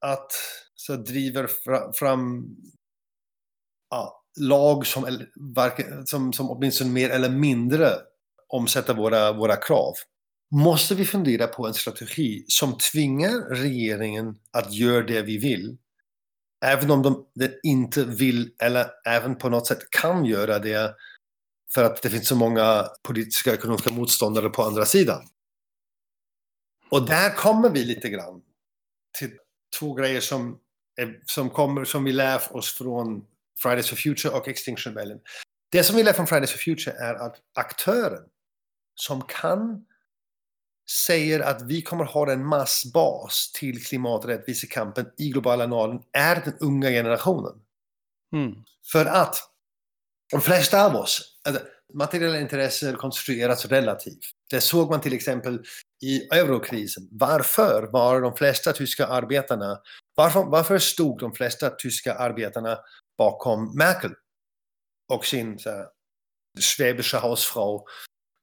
att 0.00 0.32
så 0.74 0.96
driver 0.96 1.50
fram 1.92 2.46
ja, 3.90 4.24
lag 4.40 4.86
som, 4.86 5.26
som, 6.04 6.32
som 6.32 6.50
åtminstone 6.50 6.90
mer 6.90 7.10
eller 7.10 7.30
mindre 7.30 7.90
omsätter 8.48 8.94
våra, 8.94 9.32
våra 9.32 9.56
krav. 9.56 9.92
Måste 10.54 10.94
vi 10.94 11.04
fundera 11.04 11.46
på 11.46 11.66
en 11.66 11.74
strategi 11.74 12.44
som 12.48 12.78
tvingar 12.78 13.54
regeringen 13.54 14.38
att 14.52 14.72
göra 14.72 15.06
det 15.06 15.22
vi 15.22 15.38
vill 15.38 15.78
även 16.62 16.90
om 16.90 17.02
de, 17.02 17.26
de 17.34 17.50
inte 17.62 18.04
vill 18.04 18.54
eller 18.62 18.86
även 19.06 19.38
på 19.38 19.48
något 19.48 19.66
sätt 19.66 19.90
kan 19.90 20.24
göra 20.24 20.58
det 20.58 20.94
för 21.74 21.84
att 21.84 22.02
det 22.02 22.10
finns 22.10 22.28
så 22.28 22.36
många 22.36 22.86
politiska 23.02 23.50
och 23.50 23.56
ekonomiska 23.56 23.92
motståndare 23.92 24.48
på 24.48 24.62
andra 24.62 24.84
sidan. 24.84 25.22
Och 26.92 27.06
där 27.06 27.34
kommer 27.34 27.70
vi 27.70 27.84
lite 27.84 28.08
grann 28.08 28.42
till 29.18 29.30
två 29.78 29.94
grejer 29.94 30.20
som, 30.20 30.58
som, 31.24 31.50
kommer, 31.50 31.84
som 31.84 32.04
vi 32.04 32.12
lär 32.12 32.56
oss 32.56 32.74
från 32.74 33.26
Fridays 33.58 33.88
for 33.88 33.96
Future 33.96 34.34
och 34.34 34.48
Extinction 34.48 34.94
Rebellion. 34.94 35.20
Det 35.70 35.84
som 35.84 35.96
vi 35.96 36.02
lär 36.02 36.12
från 36.12 36.26
Fridays 36.26 36.50
for 36.50 36.58
Future 36.58 36.96
är 36.96 37.14
att 37.14 37.36
aktören 37.54 38.22
som 38.94 39.22
kan 39.22 39.86
säger 41.06 41.40
att 41.40 41.62
vi 41.62 41.82
kommer 41.82 42.04
ha 42.04 42.32
en 42.32 42.46
massbas 42.46 43.52
till 43.52 43.84
klimaträttvisekampen 43.84 45.06
i 45.18 45.28
globala 45.28 45.66
norden 45.66 46.02
är 46.12 46.42
den 46.44 46.54
unga 46.60 46.88
generationen. 46.88 47.52
Mm. 48.32 48.54
För 48.92 49.06
att 49.06 49.36
de 50.30 50.40
flesta 50.40 50.86
av 50.86 50.96
oss, 50.96 51.38
alltså, 51.44 51.62
materiella 51.94 52.40
intressen 52.40 52.96
konstrueras 52.96 53.66
relativt. 53.66 54.30
Det 54.50 54.60
såg 54.60 54.90
man 54.90 55.00
till 55.00 55.12
exempel 55.12 55.64
i 56.02 56.28
eurokrisen. 56.30 57.08
Varför 57.10 57.88
var 57.92 58.20
de 58.20 58.36
flesta 58.36 58.72
tyska 58.72 59.06
arbetarna, 59.06 59.78
varför, 60.14 60.44
varför 60.44 60.78
stod 60.78 61.18
de 61.18 61.34
flesta 61.34 61.70
tyska 61.70 62.14
arbetarna 62.14 62.78
bakom 63.18 63.76
Merkel 63.76 64.12
och 65.12 65.26
sin 65.26 65.58
så 65.58 65.70
här, 65.70 65.86
schwäbische 66.60 67.16
Hausfrau 67.16 67.84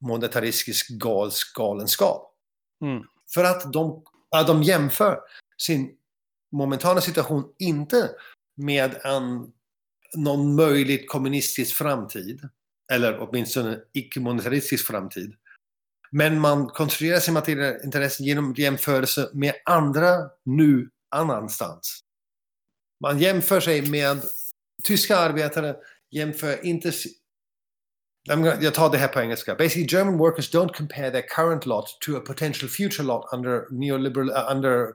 monetaristisk 0.01 0.87
gals 0.89 1.43
galenskap. 1.43 2.35
Mm. 2.85 3.03
För 3.33 3.43
att 3.43 3.73
de, 3.73 4.03
att 4.35 4.47
de 4.47 4.63
jämför 4.63 5.19
sin 5.57 5.95
momentana 6.51 7.01
situation 7.01 7.53
inte 7.59 8.09
med 8.57 8.99
en, 9.03 9.51
någon 10.15 10.55
möjligt 10.55 11.09
kommunistisk 11.09 11.75
framtid. 11.75 12.41
Eller 12.91 13.19
åtminstone 13.19 13.79
icke-monetaristisk 13.93 14.87
framtid. 14.87 15.35
Men 16.11 16.39
man 16.39 16.67
konstruerar 16.67 17.19
sin 17.19 17.33
materiella 17.33 17.83
intressen 17.83 18.25
genom 18.25 18.53
jämförelse 18.57 19.29
med 19.33 19.53
andra 19.65 20.29
nu 20.45 20.89
annanstans. 21.09 21.99
Man 23.01 23.19
jämför 23.19 23.59
sig 23.59 23.89
med 23.89 24.21
tyska 24.83 25.17
arbetare, 25.17 25.75
jämför 26.11 26.65
inte... 26.65 26.91
Jag 28.61 28.73
tar 28.73 28.89
det 28.91 28.97
här 28.97 29.07
på 29.07 29.19
engelska. 29.19 29.55
Basically, 29.55 29.87
German 29.89 30.17
workers 30.17 30.53
don't 30.53 30.73
compare 30.73 31.11
their 31.11 31.27
current 31.35 31.65
lot 31.65 31.97
to 32.01 32.17
a 32.17 32.19
potential 32.19 32.69
future 32.69 33.03
lot 33.03 33.25
under 33.33 33.67
neoliberal, 33.71 34.29
uh, 34.29 34.51
under 34.51 34.93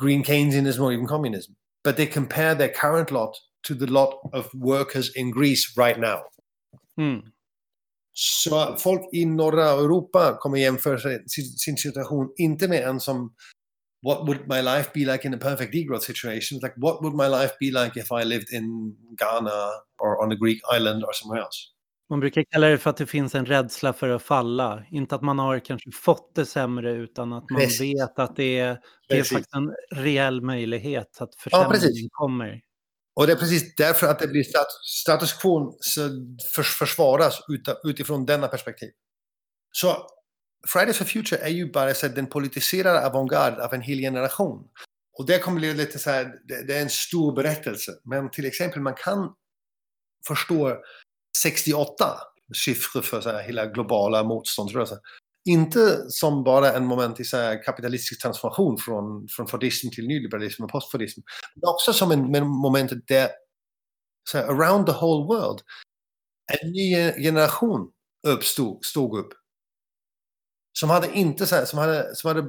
green 0.00 0.24
Keynesianism 0.24 0.82
or 0.82 0.92
even 0.92 1.06
communism. 1.06 1.52
But 1.84 1.96
they 1.96 2.06
compare 2.06 2.54
their 2.54 2.72
current 2.74 3.10
lot 3.10 3.32
to 3.68 3.74
the 3.74 3.86
lot 3.86 4.30
of 4.32 4.50
workers 4.54 5.16
in 5.16 5.30
Greece 5.30 5.76
right 5.76 5.98
now. 5.98 6.22
Mm. 7.00 7.22
Så 8.16 8.76
folk 8.78 9.08
i 9.12 9.26
norra 9.26 9.70
Europa 9.70 10.36
kommer 10.40 10.58
jämföra 10.58 10.98
sin 11.56 11.76
situation 11.76 12.32
inte 12.36 12.68
med 12.68 12.82
en 12.88 13.00
som 13.00 13.34
what 14.06 14.28
would 14.28 14.48
my 14.48 14.62
life 14.62 14.90
be 14.94 15.12
like 15.12 15.26
in 15.28 15.34
a 15.34 15.38
perfect 15.38 15.72
degrowth 15.72 16.04
situation? 16.04 16.58
Like 16.62 16.74
what 16.76 17.02
would 17.02 17.14
my 17.14 17.28
life 17.28 17.54
be 17.60 17.70
like 17.70 18.00
if 18.00 18.12
I 18.12 18.24
lived 18.24 18.52
in 18.52 18.96
Ghana 19.18 19.68
or 19.98 20.24
on 20.24 20.32
a 20.32 20.36
Greek 20.36 20.60
island 20.76 21.04
or 21.04 21.12
somewhere 21.12 21.42
else? 21.42 21.70
Man 22.10 22.20
brukar 22.20 22.44
kalla 22.50 22.66
det 22.66 22.78
för 22.78 22.90
att 22.90 22.96
det 22.96 23.06
finns 23.06 23.34
en 23.34 23.46
rädsla 23.46 23.92
för 23.92 24.08
att 24.08 24.22
falla. 24.22 24.84
Inte 24.90 25.14
att 25.14 25.22
man 25.22 25.38
har 25.38 25.58
kanske 25.58 25.90
fått 25.90 26.34
det 26.34 26.46
sämre 26.46 26.92
utan 26.92 27.32
att 27.32 27.50
man 27.50 27.60
Precis. 27.60 27.80
vet 27.80 28.18
att 28.18 28.36
det 28.36 28.58
är, 28.58 28.78
det 29.08 29.18
är 29.18 29.22
faktiskt 29.22 29.54
en 29.54 29.74
reell 30.02 30.42
möjlighet 30.42 31.20
att 31.20 31.34
försämringen 31.34 31.70
precis. 31.70 32.08
kommer. 32.10 32.60
Och 33.16 33.26
det 33.26 33.32
är 33.32 33.36
precis 33.36 33.74
därför 33.74 34.06
att 34.06 34.18
det 34.18 34.28
blir 34.28 34.42
stat 34.42 34.66
status 34.82 35.32
quo 35.32 35.78
försvaras 36.78 37.40
utifrån 37.84 38.26
denna 38.26 38.48
perspektiv. 38.48 38.90
Så 39.72 40.06
Fridays 40.68 40.98
for 40.98 41.04
Future 41.04 41.40
är 41.40 41.48
ju 41.48 41.72
bara 41.72 41.94
så 41.94 42.08
den 42.08 42.26
politiserade 42.26 43.06
avantgarde 43.06 43.64
av 43.64 43.74
en 43.74 43.82
hel 43.82 43.98
generation. 43.98 44.68
Och 45.18 45.26
det 45.26 45.38
kommer 45.38 45.58
bli 45.58 45.74
lite 45.74 45.98
så 45.98 46.10
här, 46.10 46.34
det, 46.48 46.66
det 46.66 46.76
är 46.76 46.82
en 46.82 46.90
stor 46.90 47.32
berättelse. 47.32 47.92
Men 48.04 48.30
till 48.30 48.46
exempel 48.46 48.82
man 48.82 48.94
kan 48.94 49.34
förstå 50.28 50.76
68 51.42 52.18
siffror 52.64 53.02
för 53.02 53.20
så 53.20 53.30
här, 53.30 53.42
hela 53.42 53.66
globala 53.66 54.22
motståndsrörelsen. 54.22 54.98
Inte 55.48 56.10
som 56.10 56.44
bara 56.44 56.72
en 56.72 56.86
moment 56.86 57.20
i 57.20 57.24
så 57.24 57.36
här, 57.36 57.62
kapitalistisk 57.62 58.22
transformation 58.22 58.78
från, 58.78 59.28
från 59.28 59.46
fordism 59.46 59.90
till 59.90 60.06
nyliberalism 60.06 60.64
och 60.64 60.70
postfordism. 60.70 61.20
Men 61.54 61.68
också 61.68 61.92
som 61.92 62.12
en, 62.12 62.34
en 62.34 62.46
moment 62.46 62.92
där 63.06 63.28
så 64.30 64.38
här, 64.38 64.44
around 64.44 64.86
the 64.86 64.92
whole 64.92 65.26
world 65.26 65.60
en 66.46 66.72
ny 66.72 67.12
generation 67.22 67.90
uppstod, 68.26 68.84
stod 68.84 69.18
upp. 69.18 69.32
Som 70.78 70.90
hade 70.90 71.12
inte 71.12 71.46
så 71.46 71.54
här, 71.56 71.64
som 71.64 71.78
hade, 71.78 72.16
som 72.16 72.28
hade 72.28 72.42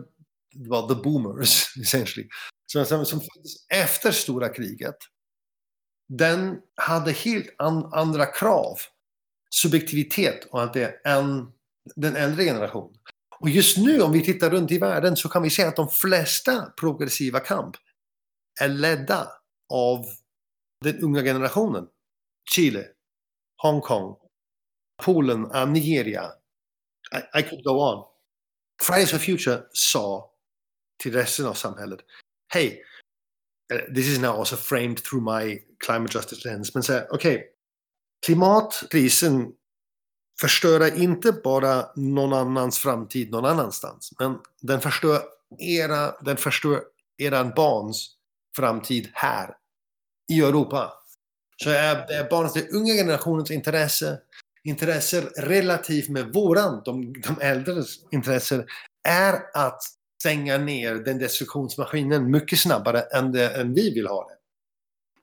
well, 0.70 0.88
the 0.88 0.96
boomers 0.96 1.78
essentially. 1.82 2.28
Som, 2.68 2.86
som, 2.86 3.06
som 3.06 3.22
efter 3.70 4.12
stora 4.12 4.50
kriget. 4.50 4.98
Den 6.08 6.58
hade 6.76 7.12
helt 7.12 7.56
an, 7.58 7.90
andra 7.94 8.26
krav, 8.26 8.78
subjektivitet 9.50 10.46
och 10.52 10.62
allt 10.62 10.74
det 10.74 11.06
än 11.06 11.52
den 11.96 12.16
äldre 12.16 12.44
generationen. 12.44 12.98
Och 13.40 13.50
just 13.50 13.78
nu 13.78 14.02
om 14.02 14.12
vi 14.12 14.24
tittar 14.24 14.50
runt 14.50 14.72
i 14.72 14.78
världen 14.78 15.18
så 15.18 15.30
kan 15.30 15.44
vi 15.44 15.50
se 15.50 15.64
att 15.64 15.76
de 15.76 15.90
flesta 15.90 16.66
progressiva 16.80 17.40
kamp 17.40 17.76
är 18.62 18.68
ledda 18.68 19.28
av 19.74 20.06
den 20.84 21.00
unga 21.04 21.22
generationen. 21.22 21.88
Chile, 22.52 22.88
Hongkong, 23.62 24.16
Polen, 25.04 25.52
eh, 25.52 25.68
Nigeria. 25.68 26.32
I, 27.16 27.40
I 27.40 27.44
could 27.44 27.64
go 27.64 27.72
on. 27.72 28.06
Fridays 28.84 29.12
for 29.12 29.18
Future 29.18 29.64
sa 29.74 30.32
till 31.04 31.14
resten 31.14 31.46
av 31.46 31.54
samhället, 31.54 32.00
hej, 32.54 32.84
eh, 33.74 33.94
this 33.94 34.08
is 34.08 34.20
now 34.20 34.40
also 34.40 34.56
framed 34.56 35.04
through 35.04 35.40
my 35.40 35.60
climate 35.86 36.14
justice 36.14 36.48
lens, 36.48 36.76
men 36.76 36.84
säger, 36.84 37.14
okej, 37.14 37.36
okay, 37.36 37.48
klimatkrisen 38.26 39.54
Förstöra 40.42 40.90
inte 40.90 41.32
bara 41.32 41.86
någon 41.96 42.34
annans 42.34 42.80
framtid 42.80 43.32
någon 43.32 43.46
annanstans, 43.46 44.12
men 44.20 44.38
den 44.62 44.82
förstör 44.82 45.22
era, 45.60 46.12
den 46.22 46.38
förstör 46.38 46.82
era 47.18 47.44
barns 47.44 48.12
framtid 48.56 49.10
här 49.14 49.56
i 50.32 50.40
Europa. 50.40 50.94
Så 51.64 51.70
är 51.70 52.30
barnens, 52.30 52.54
den 52.54 52.68
unga 52.68 52.94
generationens 52.94 53.52
intresse, 53.52 54.20
intressen 54.64 55.24
relativt 55.38 56.10
med 56.10 56.34
våran, 56.34 56.82
de, 56.86 57.14
de 57.14 57.42
äldres 57.42 58.00
intressen, 58.12 58.66
är 59.08 59.40
att 59.54 59.82
stänga 60.20 60.58
ner 60.58 60.96
den 60.96 61.18
destruktionsmaskinen 61.18 62.32
mycket 62.32 62.60
snabbare 62.60 63.02
än, 63.02 63.32
det, 63.32 63.50
än 63.50 63.74
vi 63.74 63.94
vill 63.94 64.08
ha 64.08 64.28
det. 64.28 64.36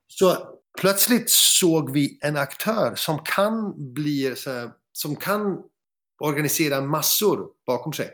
Så 0.08 0.58
plötsligt 0.80 1.30
såg 1.30 1.92
vi 1.92 2.18
en 2.22 2.36
aktör 2.36 2.94
som 2.94 3.18
kan 3.18 3.74
bli 3.92 4.36
så 4.36 4.50
här, 4.50 4.70
som 4.93 5.16
kan 5.16 5.62
organisera 6.20 6.80
massor 6.80 7.49
bakom 7.66 7.93
sig. 7.93 8.12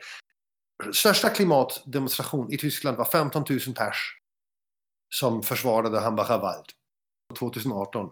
Största 0.92 1.30
klimatdemonstration 1.30 2.52
i 2.52 2.58
Tyskland 2.58 2.96
var 2.96 3.04
15 3.04 3.44
000 3.50 3.60
pers 3.60 4.18
som 5.14 5.42
försvarade 5.42 6.00
Hambacher 6.00 6.38
Wald 6.38 6.66
2018. 7.38 8.10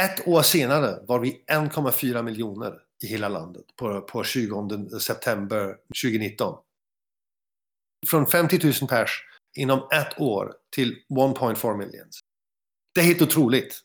Ett 0.00 0.28
år 0.28 0.42
senare 0.42 1.04
var 1.06 1.18
vi 1.18 1.44
1,4 1.52 2.22
miljoner 2.22 2.80
i 3.02 3.06
hela 3.06 3.28
landet 3.28 3.64
på, 3.76 4.00
på 4.00 4.24
20 4.24 4.88
september 5.00 5.76
2019. 6.02 6.58
Från 8.10 8.26
50 8.26 8.60
000 8.64 8.88
pers 8.88 9.24
inom 9.56 9.88
ett 9.92 10.20
år 10.20 10.54
till 10.74 11.04
1.4 11.08 11.76
miljoner. 11.76 12.08
Det 12.94 13.00
är 13.00 13.04
helt 13.04 13.22
otroligt. 13.22 13.80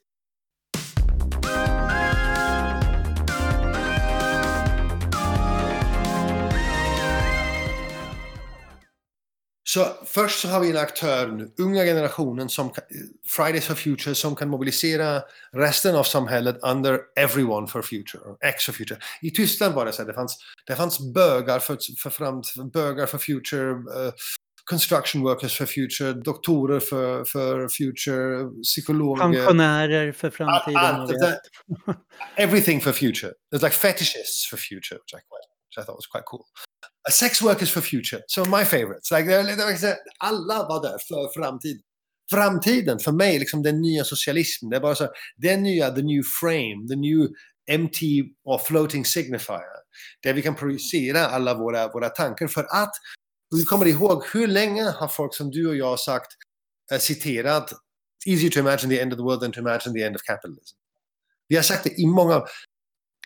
Så 9.74 9.93
först 10.05 10.39
så 10.39 10.47
har 10.47 10.59
vi 10.59 10.70
en 10.70 10.78
aktör 10.78 11.28
nu, 11.28 11.51
unga 11.57 11.84
generationen, 11.84 12.49
som 12.49 12.74
Fridays 13.28 13.65
for 13.65 13.76
Future, 13.76 14.15
som 14.15 14.36
kan 14.36 14.49
mobilisera 14.49 15.22
resten 15.53 15.95
av 15.95 16.03
samhället 16.03 16.59
under 16.61 16.99
Everyone 17.20 17.67
for 17.67 17.82
Future, 17.82 18.24
X 18.45 18.65
for 18.65 18.74
Future. 18.74 18.99
I 19.22 19.32
Tyskland 19.32 19.76
var 19.76 19.86
det 19.86 19.91
så 19.91 20.01
här, 20.01 20.07
det 20.07 20.13
fanns, 20.13 20.38
det 20.67 20.76
fanns 20.76 21.13
bögar 21.13 21.59
för, 21.59 21.78
för, 22.03 22.09
fram, 22.09 22.41
bögar 22.74 23.05
för 23.05 23.17
Future, 23.17 23.72
uh, 23.72 24.13
construction 24.70 25.24
workers 25.24 25.57
for 25.57 25.65
future, 25.65 26.13
doktorer 26.13 26.80
för, 26.80 27.26
för 27.26 27.70
future, 27.70 28.49
psykologer. 28.63 29.24
Pensionärer 29.24 30.11
för 30.11 30.30
framtiden. 30.30 30.78
Allt, 30.78 31.20
that, 31.20 31.39
everything 32.36 32.82
for 32.82 32.91
future. 32.91 33.34
There's 33.51 33.63
like 33.63 33.76
fetishists 33.76 34.49
for 34.49 34.57
future, 34.57 34.95
which 34.95 35.13
I, 35.13 35.22
quite, 35.30 35.47
which 35.67 35.78
I 35.78 35.86
thought 35.86 35.97
was 35.97 36.07
quite 36.07 36.26
cool. 36.26 36.45
Sex 37.12 37.41
workers 37.41 37.72
for 37.72 37.82
future, 37.82 38.22
som 38.28 38.41
of 38.41 38.60
my 38.60 38.66
favorites. 38.66 39.12
Like, 39.12 39.97
alla 40.20 40.68
var 40.68 40.82
där 40.82 40.97
för 41.08 41.34
framtiden. 41.34 41.82
Framtiden, 42.32 43.00
för 43.00 43.12
mig, 43.12 43.39
liksom 43.39 43.64
den 43.64 43.82
nya 43.82 44.04
socialismen. 44.04 44.70
Det 44.70 44.76
är 44.76 44.82
bara 44.82 44.95
så, 44.95 45.08
den 45.38 45.64
nya, 45.64 45.91
the 45.91 46.02
new 46.02 46.24
frame, 46.41 46.88
the 46.89 46.95
new 46.95 47.30
empty 47.72 48.24
or 48.43 48.58
floating 48.58 49.06
signifier. 49.06 49.80
Där 50.24 50.34
vi 50.34 50.41
kan 50.41 50.56
projicera 50.56 51.28
alla 51.28 51.54
våra, 51.54 51.88
våra 51.88 52.10
tankar. 52.10 52.47
För 52.47 52.64
att 52.64 52.95
vi 53.56 53.64
kommer 53.64 53.86
ihåg 53.86 54.24
hur 54.34 54.47
länge 54.47 54.84
har 54.84 55.08
folk 55.08 55.36
som 55.36 55.52
du 55.52 55.68
och 55.68 55.76
jag 55.76 56.00
sagt, 56.00 56.32
äh, 56.91 57.00
citerat 57.00 57.74
easier 58.26 58.50
to 58.50 58.60
imagine 58.60 58.89
the 58.89 59.00
end 59.00 59.14
of 59.14 59.18
the 59.18 59.24
world 59.24 59.41
than 59.41 59.52
to 59.52 59.60
imagine 59.60 59.93
the 59.93 60.04
end 60.04 60.16
of 60.16 60.22
capitalism. 60.22 60.78
Vi 61.47 61.56
har 61.56 61.64
sagt 61.64 61.84
det 61.84 62.00
i 62.02 62.06
många... 62.06 62.45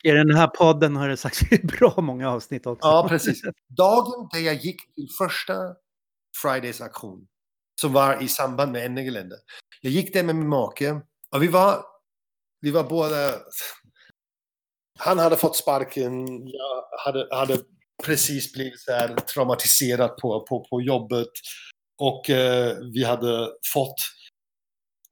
I 0.04 0.12
den 0.12 0.36
här 0.36 0.48
podden 0.48 0.96
har 0.96 1.10
det 1.10 1.18
sagts 1.18 1.42
i 1.52 1.58
bra 1.58 1.94
många 1.98 2.30
avsnitt 2.30 2.66
också. 2.66 2.88
Ja, 2.88 3.06
precis. 3.10 3.42
Dagen 3.78 4.30
där 4.32 4.40
jag 4.40 4.56
gick 4.56 4.96
till 4.96 5.08
första 5.18 5.54
Fridays 6.42 6.82
aktion, 6.82 7.28
som 7.82 7.94
var 7.94 8.24
i 8.24 8.28
samband 8.28 8.72
med 8.72 8.86
Ennegelände. 8.86 9.36
Jag 9.82 9.92
gick 9.92 10.14
där 10.14 10.24
med 10.24 10.36
min 10.36 10.50
make 10.50 11.02
och 11.32 11.44
vi 11.44 11.48
var, 11.48 11.86
vi 12.62 12.72
var 12.72 12.84
båda... 12.84 13.32
Han 15.00 15.20
hade 15.20 15.36
fått 15.36 15.56
sparken, 15.56 16.28
jag 16.48 16.84
hade, 17.06 17.36
hade 17.36 17.58
precis 18.04 18.54
blivit 18.54 18.82
så 18.82 18.92
här 18.92 19.16
traumatiserad 19.16 20.18
på, 20.18 20.46
på, 20.50 20.68
på 20.70 20.82
jobbet. 20.82 21.28
Och 21.98 22.30
eh, 22.30 22.78
vi 22.94 23.04
hade 23.04 23.50
fått 23.74 23.96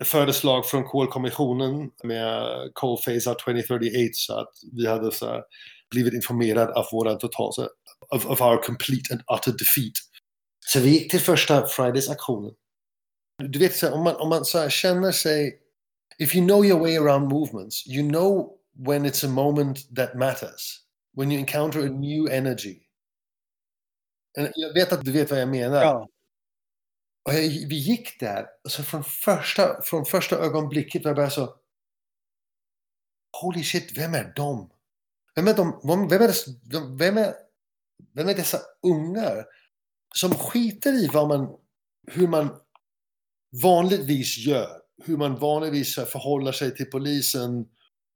föreslag 0.04 0.66
från 0.66 0.84
kolkommissionen 0.84 1.90
med 2.04 2.44
Coal 2.74 2.98
Phase 2.98 3.30
Out 3.30 3.40
2038 3.40 4.10
så 4.14 4.40
att 4.40 4.54
vi 4.72 4.88
hade 4.88 5.12
så 5.12 5.26
här, 5.26 5.42
blivit 5.92 6.14
informerade 6.14 6.74
av 6.74 6.86
våra 6.92 7.16
total, 7.16 7.54
så, 7.54 7.68
of, 8.16 8.26
of 8.26 8.42
our 8.42 8.64
complete 8.64 9.14
and 9.14 9.22
utter 9.38 9.52
defeat. 9.52 9.94
Så 10.66 10.80
vi 10.80 10.90
gick 10.90 11.12
till 11.12 11.20
första 11.20 11.68
Fridays-aktionen. 11.68 12.54
Du 13.38 13.60
vet, 13.60 13.76
så 13.76 13.88
här, 13.88 13.94
om 13.94 14.04
man, 14.04 14.16
om 14.16 14.30
man 14.30 14.46
så 14.46 14.58
här, 14.58 14.70
känner 14.70 15.12
sig... 15.12 15.58
If 16.20 16.36
you 16.36 16.48
know 16.48 16.66
your 16.66 16.80
way 16.80 16.98
around 16.98 17.30
movements, 17.30 17.88
you 17.88 18.10
know 18.10 18.58
when 18.88 19.06
it's 19.06 19.26
a 19.26 19.30
moment 19.30 19.96
that 19.96 20.16
matters. 20.16 20.82
When 21.18 21.32
you 21.32 21.40
encounter 21.40 21.80
a 21.80 21.90
new 21.90 22.30
energy. 22.32 22.78
Eh, 24.38 24.50
jag 24.56 24.74
vet 24.74 24.94
att 24.94 25.06
du 25.06 25.12
vet 25.12 25.32
vad 25.32 25.42
jag 25.42 25.50
menar. 25.50 25.82
Ja. 25.82 26.08
Och 27.24 27.34
jag, 27.34 27.42
vi 27.42 27.76
gick 27.76 28.20
där, 28.20 28.46
och 28.64 28.72
så 28.72 28.84
från 28.84 29.04
första, 29.04 29.82
från 29.82 30.06
första 30.06 30.36
ögonblicket 30.36 31.04
var 31.04 31.10
jag 31.10 31.16
bara 31.16 31.30
så... 31.30 31.56
Holy 33.42 33.64
shit, 33.64 33.98
vem 33.98 34.14
är 34.14 34.34
de? 34.36 34.70
Vem 35.36 35.48
är 35.48 35.54
de? 35.54 35.80
Vem 36.10 36.22
är, 36.22 36.34
vem 36.98 37.18
är, 37.18 37.34
vem 38.14 38.30
är 38.30 38.36
dessa 38.36 38.60
ungar 38.84 39.46
som 40.16 40.32
skiter 40.32 40.94
i 40.94 41.08
vad 41.14 41.28
man, 41.28 41.58
hur 42.08 42.28
man 42.28 42.50
vanligtvis 43.64 44.38
gör? 44.38 44.82
Hur 45.04 45.18
man 45.18 45.36
vanligtvis 45.36 45.96
förhåller 45.96 46.52
sig 46.52 46.76
till 46.76 46.86
polisen, 46.86 47.66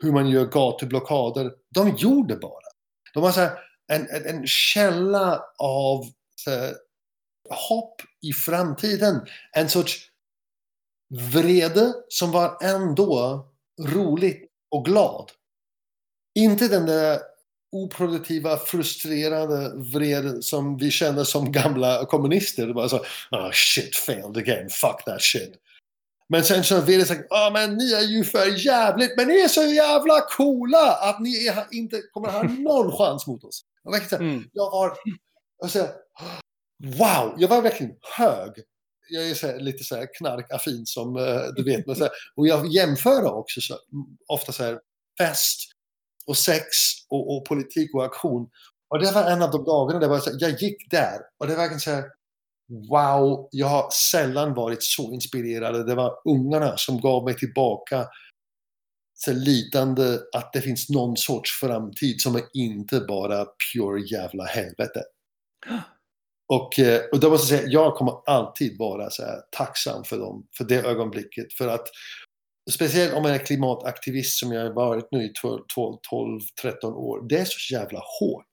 hur 0.04 0.12
man 0.12 0.30
gör 0.30 0.46
gatublockader. 0.46 1.52
De 1.70 1.96
gjorde 1.96 2.36
bara. 2.36 2.66
De 3.14 3.24
var 3.24 3.32
så 3.32 3.40
här, 3.40 3.60
en, 3.88 4.08
en, 4.10 4.26
en 4.26 4.48
källa 4.48 5.44
av 5.60 6.06
så 6.36 6.52
här, 6.52 6.74
hopp 7.50 8.02
i 8.22 8.34
framtiden. 8.34 9.22
En 9.52 9.70
sorts 9.70 10.10
vrede 11.34 11.94
som 12.10 12.32
var 12.32 12.58
ändå 12.64 13.46
roligt 13.82 14.52
och 14.72 14.86
glad. 14.86 15.32
Inte 16.40 16.68
den 16.68 16.86
där 16.86 17.20
oproduktiva, 17.72 18.58
frustrerade 18.58 19.72
vrede 19.76 20.42
som 20.42 20.78
vi 20.78 20.92
känner 20.92 21.24
som 21.24 21.52
gamla 21.52 22.06
kommunister. 22.06 22.68
Det 22.68 22.74
var 22.74 22.88
så, 22.88 22.98
oh 23.32 23.52
shit, 23.52 23.96
failed 23.96 24.38
again, 24.38 24.70
fuck 24.70 25.06
that 25.06 25.22
shit. 25.22 25.54
Men 26.30 26.44
sen 26.44 26.64
så 26.64 26.82
vill 26.82 27.00
det 27.00 27.06
säga, 27.06 27.24
ah 27.30 27.50
men 27.50 27.78
ni 27.78 27.94
är 27.94 28.02
ju 28.02 28.24
för 28.24 28.66
jävligt, 28.66 29.18
men 29.18 29.28
ni 29.28 29.40
är 29.40 29.48
så 29.48 29.64
jävla 29.64 30.22
coola 30.22 30.92
att 30.96 31.20
ni 31.20 31.48
är, 31.48 31.66
inte 31.72 32.02
kommer 32.02 32.30
ha 32.30 32.44
någon 32.44 32.98
chans 32.98 33.28
mot 33.28 33.44
oss. 33.44 33.62
Jag, 33.84 34.22
Mm. 34.22 34.44
jag 34.54 34.72
var, 34.72 34.98
jag 35.62 35.72
säger, 35.72 35.90
wow, 36.84 37.36
jag 37.38 37.48
var 37.48 37.62
verkligen 37.62 37.96
hög. 38.18 38.52
Jag 39.10 39.30
är 39.30 39.34
så 39.34 39.48
här, 39.48 39.60
lite 39.60 39.84
så 39.84 39.96
här 39.96 40.08
knarkafin 40.18 40.86
som 40.86 41.16
eh, 41.16 41.42
du 41.56 41.64
vet. 41.64 41.88
Men 41.88 41.96
så 41.96 42.04
här, 42.04 42.14
och 42.36 42.48
jag 42.48 42.68
jämför 42.68 43.34
också 43.34 43.62
så, 43.62 43.78
ofta 44.28 44.52
så 44.52 44.64
här 44.64 44.80
fest 45.18 45.60
och 46.28 46.38
sex 46.38 46.66
och, 47.10 47.38
och 47.38 47.46
politik 47.46 47.96
och 47.96 48.06
aktion. 48.06 48.50
Och 48.90 49.00
det 49.00 49.12
var 49.12 49.32
en 49.32 49.42
av 49.42 49.52
de 49.52 49.64
dagarna 49.64 50.00
där 50.00 50.08
jag, 50.08 50.24
så 50.24 50.50
gick 50.66 50.92
där 50.92 51.20
och 51.40 51.48
det 51.48 51.54
var 51.54 51.62
verkligen 51.62 51.80
så 51.80 51.92
här 51.92 52.04
wow, 52.90 53.50
jag 53.52 53.68
har 53.68 53.90
sällan 54.12 54.54
varit 54.54 54.84
så 54.84 55.14
inspirerad. 55.14 55.88
Det 55.88 55.96
var 55.96 56.14
ungarna 56.26 56.78
som 56.78 57.02
gav 57.02 57.24
mig 57.24 57.38
tillbaka 57.38 58.08
så 59.14 59.34
litande 59.34 60.20
att 60.34 60.54
det 60.54 60.62
finns 60.62 60.90
någon 60.90 61.18
sorts 61.18 61.52
framtid 61.52 62.22
som 62.22 62.36
är 62.36 62.44
inte 62.54 63.00
bara 63.00 63.46
pure 63.46 64.02
jävla 64.12 64.44
helvete. 64.44 65.04
Och, 66.54 66.80
eh, 66.80 67.02
och 67.12 67.20
då 67.20 67.30
måste 67.30 67.54
jag 67.54 67.62
säga, 67.62 67.72
jag 67.72 67.96
kommer 67.96 68.14
alltid 68.26 68.78
vara 68.78 69.10
så 69.10 69.24
tacksam 69.52 70.04
för 70.04 70.18
dem, 70.18 70.48
för 70.58 70.64
det 70.64 70.76
ögonblicket. 70.76 71.54
För 71.54 71.68
att 71.68 71.88
speciellt 72.72 73.14
om 73.14 73.24
man 73.24 73.32
är 73.32 73.38
klimataktivist 73.46 74.40
som 74.40 74.52
jag 74.52 74.64
har 74.64 74.74
varit 74.74 75.08
nu 75.12 75.24
i 75.24 75.34
12-13 75.76 76.94
år. 76.94 77.28
Det 77.30 77.38
är 77.38 77.46
så 77.46 77.74
jävla 77.74 78.00
hårt 78.20 78.46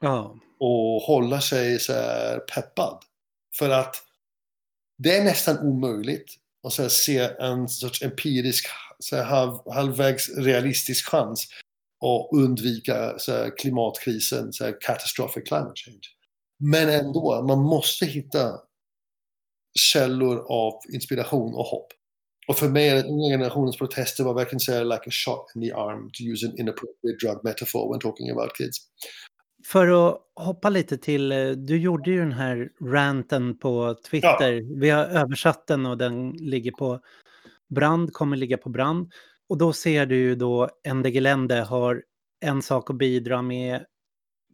Ja. 0.00 0.36
och 0.60 1.02
hålla 1.02 1.40
sig 1.40 1.78
så 1.80 1.92
peppad. 2.54 2.98
För 3.58 3.70
att 3.70 3.96
det 4.98 5.16
är 5.16 5.24
nästan 5.24 5.58
omöjligt 5.58 6.34
att 6.66 6.72
så 6.72 6.88
se 6.90 7.18
en 7.18 7.68
sorts 7.68 8.02
empirisk, 8.02 8.66
så 8.98 9.22
halv, 9.22 9.52
halvvägs 9.72 10.28
realistisk 10.28 11.06
chans 11.08 11.46
att 12.04 12.38
undvika 12.38 13.18
så 13.18 13.50
klimatkrisen, 13.50 14.52
så 14.52 14.72
catastrophic 14.72 15.44
climate 15.48 15.72
change. 15.74 16.00
Men 16.60 16.88
ändå, 16.88 17.42
man 17.48 17.58
måste 17.58 18.06
hitta 18.06 18.60
källor 19.78 20.46
av 20.48 20.72
inspiration 20.94 21.54
och 21.54 21.64
hopp. 21.64 21.86
Och 22.48 22.56
för 22.56 22.68
mig, 22.68 22.90
den 22.90 23.06
unga 23.06 23.28
generationens 23.28 23.78
protester 23.78 24.24
var 24.24 24.34
verkligen 24.34 24.60
så 24.60 24.84
like 24.84 25.02
a 25.06 25.10
shot 25.10 25.46
in 25.54 25.62
the 25.62 25.72
arm, 25.72 26.10
to 26.12 26.22
use 26.22 26.46
an 26.46 26.58
inappropriate 26.58 27.26
drug 27.26 27.44
metaphor 27.44 27.92
when 27.92 28.00
talking 28.00 28.30
about 28.30 28.56
kids. 28.56 28.76
För 29.66 30.08
att 30.08 30.20
hoppa 30.34 30.70
lite 30.70 30.98
till, 30.98 31.32
eh, 31.32 31.50
du 31.50 31.78
gjorde 31.78 32.10
ju 32.10 32.18
den 32.18 32.32
här 32.32 32.68
ranten 32.84 33.58
på 33.58 33.96
Twitter. 34.10 34.80
Vi 34.80 34.90
har 34.90 35.04
översatt 35.04 35.66
den 35.66 35.86
och 35.86 35.98
den 35.98 36.30
ligger 36.30 36.72
på 36.72 37.00
brand, 37.74 38.12
kommer 38.12 38.36
ligga 38.36 38.58
på 38.58 38.68
brand. 38.68 39.12
Och 39.48 39.58
då 39.58 39.72
ser 39.72 40.06
du 40.06 40.16
ju 40.16 40.34
då 40.34 40.68
Ende 40.88 41.10
Gelände 41.10 41.60
har 41.60 42.02
en 42.40 42.62
sak 42.62 42.90
att 42.90 42.98
bidra 42.98 43.42
med. 43.42 43.84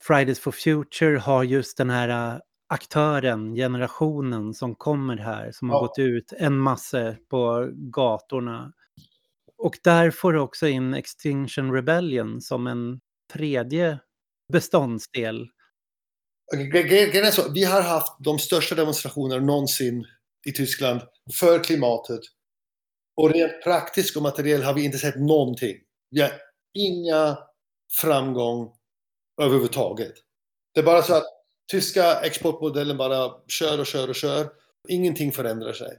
Fridays 0.01 0.40
for 0.40 0.53
Future 0.53 1.18
har 1.18 1.44
just 1.44 1.76
den 1.76 1.90
här 1.90 2.09
eh, 2.34 2.40
aktören, 2.68 3.55
generationen 3.55 4.55
som 4.55 4.74
kommer 4.74 5.16
här, 5.16 5.53
som 5.53 5.70
har 5.70 5.76
Ja. 5.76 5.80
gått 5.80 5.99
ut 5.99 6.32
en 6.38 6.59
massa 6.59 7.14
på 7.30 7.70
gatorna. 7.74 8.72
Och 9.59 9.78
där 9.84 10.11
får 10.11 10.32
du 10.32 10.38
också 10.40 10.66
in 10.68 10.94
Extinction 10.94 11.72
Rebellion 11.72 12.40
som 12.40 12.66
en 12.66 13.01
tredje 13.32 13.99
beståndsdel. 14.53 15.47
Grejen 16.72 17.24
är 17.26 17.30
så, 17.30 17.53
vi 17.53 17.64
har 17.64 17.82
haft 17.82 18.16
de 18.24 18.38
största 18.38 18.74
demonstrationerna 18.74 19.47
någonsin 19.47 20.05
i 20.47 20.53
Tyskland 20.53 21.01
för 21.40 21.64
klimatet. 21.64 22.20
Och 23.16 23.30
rent 23.30 23.62
praktiskt 23.64 24.16
och 24.16 24.22
materiellt 24.22 24.64
har 24.64 24.74
vi 24.74 24.84
inte 24.84 24.99
sett 24.99 25.16
någonting. 25.20 25.76
Vi 26.11 26.20
har 26.20 26.30
inga 26.74 27.38
framgång 28.01 28.72
överhuvudtaget. 29.43 30.14
Det 30.74 30.80
är 30.80 30.84
bara 30.84 31.03
så 31.03 31.14
att 31.14 31.24
tyska 31.70 32.20
exportmodellen 32.20 32.97
bara 32.97 33.30
kör 33.49 33.80
och 33.80 33.87
kör 33.87 34.09
och 34.09 34.14
kör. 34.14 34.51
Ingenting 34.89 35.32
förändrar 35.32 35.72
sig. 35.72 35.99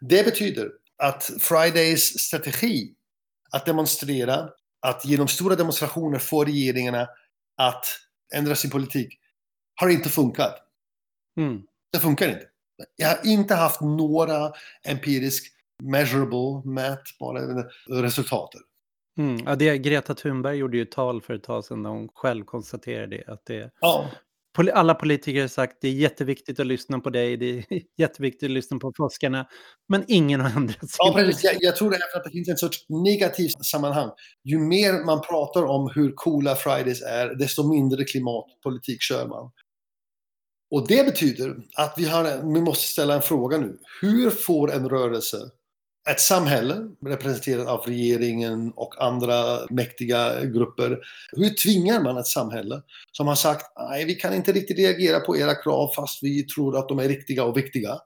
Det 0.00 0.24
betyder 0.24 0.70
att 0.96 1.30
Fridays 1.40 2.18
strategi 2.20 2.94
att 3.50 3.66
demonstrera, 3.66 4.50
att 4.80 5.04
genom 5.04 5.28
stora 5.28 5.56
demonstrationer 5.56 6.18
få 6.18 6.44
regeringarna 6.44 7.08
att 7.56 7.84
ändra 8.34 8.54
sin 8.54 8.70
politik 8.70 9.18
har 9.74 9.88
inte 9.88 10.08
funkat. 10.08 10.56
Mm. 11.36 11.62
Det 11.92 11.98
funkar 11.98 12.28
inte. 12.28 12.46
Jag 12.96 13.08
har 13.08 13.26
inte 13.26 13.54
haft 13.54 13.80
några 13.80 14.52
empirisk, 14.82 15.52
measurable, 15.82 16.70
mätbara 16.70 17.64
resultat. 17.88 18.50
Mm. 19.20 19.42
Ja, 19.46 19.56
det, 19.56 19.78
Greta 19.78 20.14
Thunberg 20.14 20.56
gjorde 20.56 20.76
ju 20.76 20.84
tal 20.84 21.22
för 21.22 21.34
ett 21.34 21.42
tag 21.42 21.64
sedan 21.64 21.82
där 21.82 21.90
hon 21.90 22.08
själv 22.14 22.44
konstaterade 22.44 23.16
det, 23.16 23.32
att 23.32 23.46
det, 23.46 23.70
Ja, 23.80 24.10
alla 24.72 24.94
politiker 24.94 25.40
har 25.40 25.48
sagt 25.48 25.76
det 25.80 25.88
är 25.88 25.92
jätteviktigt 25.92 26.60
att 26.60 26.66
lyssna 26.66 27.00
på 27.00 27.10
dig, 27.10 27.36
det 27.36 27.58
är 27.58 27.64
jätteviktigt 27.96 28.46
att 28.46 28.50
lyssna 28.50 28.78
på 28.78 28.92
forskarna, 28.96 29.46
men 29.88 30.04
ingen 30.08 30.40
har 30.40 30.50
ändrat 30.56 30.78
sig. 30.90 30.96
ja 30.98 31.12
precis. 31.14 31.44
Jag, 31.44 31.54
jag 31.58 31.76
tror 31.76 31.90
det 31.90 31.96
är 31.96 32.12
för 32.12 32.18
att 32.18 32.24
det 32.24 32.30
finns 32.30 32.48
en 32.48 32.56
sorts 32.56 32.86
negativt 32.88 33.64
sammanhang. 33.64 34.10
Ju 34.44 34.58
mer 34.58 35.04
man 35.04 35.20
pratar 35.20 35.64
om 35.64 35.90
hur 35.94 36.12
coola 36.14 36.56
Fridays 36.56 37.02
är, 37.02 37.34
desto 37.34 37.68
mindre 37.68 38.04
klimatpolitik 38.04 39.02
kör 39.02 39.26
man. 39.26 39.50
Och 40.70 40.88
det 40.88 41.04
betyder 41.04 41.56
att 41.76 41.94
vi, 41.96 42.04
har, 42.04 42.52
vi 42.54 42.60
måste 42.60 42.84
ställa 42.84 43.14
en 43.14 43.22
fråga 43.22 43.58
nu. 43.58 43.78
Hur 44.00 44.30
får 44.30 44.72
en 44.72 44.88
rörelse, 44.88 45.36
ett 46.10 46.20
samhälle 46.20 46.88
representerat 47.06 47.68
av 47.68 47.80
regeringen 47.86 48.72
och 48.76 49.02
andra 49.02 49.58
mäktiga 49.70 50.44
grupper, 50.44 50.98
hur 51.32 51.50
tvingar 51.50 52.02
man 52.02 52.16
ett 52.16 52.26
samhälle 52.26 52.82
som 53.12 53.26
har 53.26 53.34
sagt 53.34 53.66
nej, 53.90 54.04
vi 54.04 54.14
kan 54.14 54.34
inte 54.34 54.52
riktigt 54.52 54.78
reagera 54.78 55.20
på 55.20 55.36
era 55.36 55.54
krav 55.54 55.90
fast 55.96 56.22
vi 56.22 56.42
tror 56.42 56.78
att 56.78 56.88
de 56.88 56.98
är 56.98 57.08
riktiga 57.08 57.44
och 57.44 57.56
viktiga. 57.56 57.98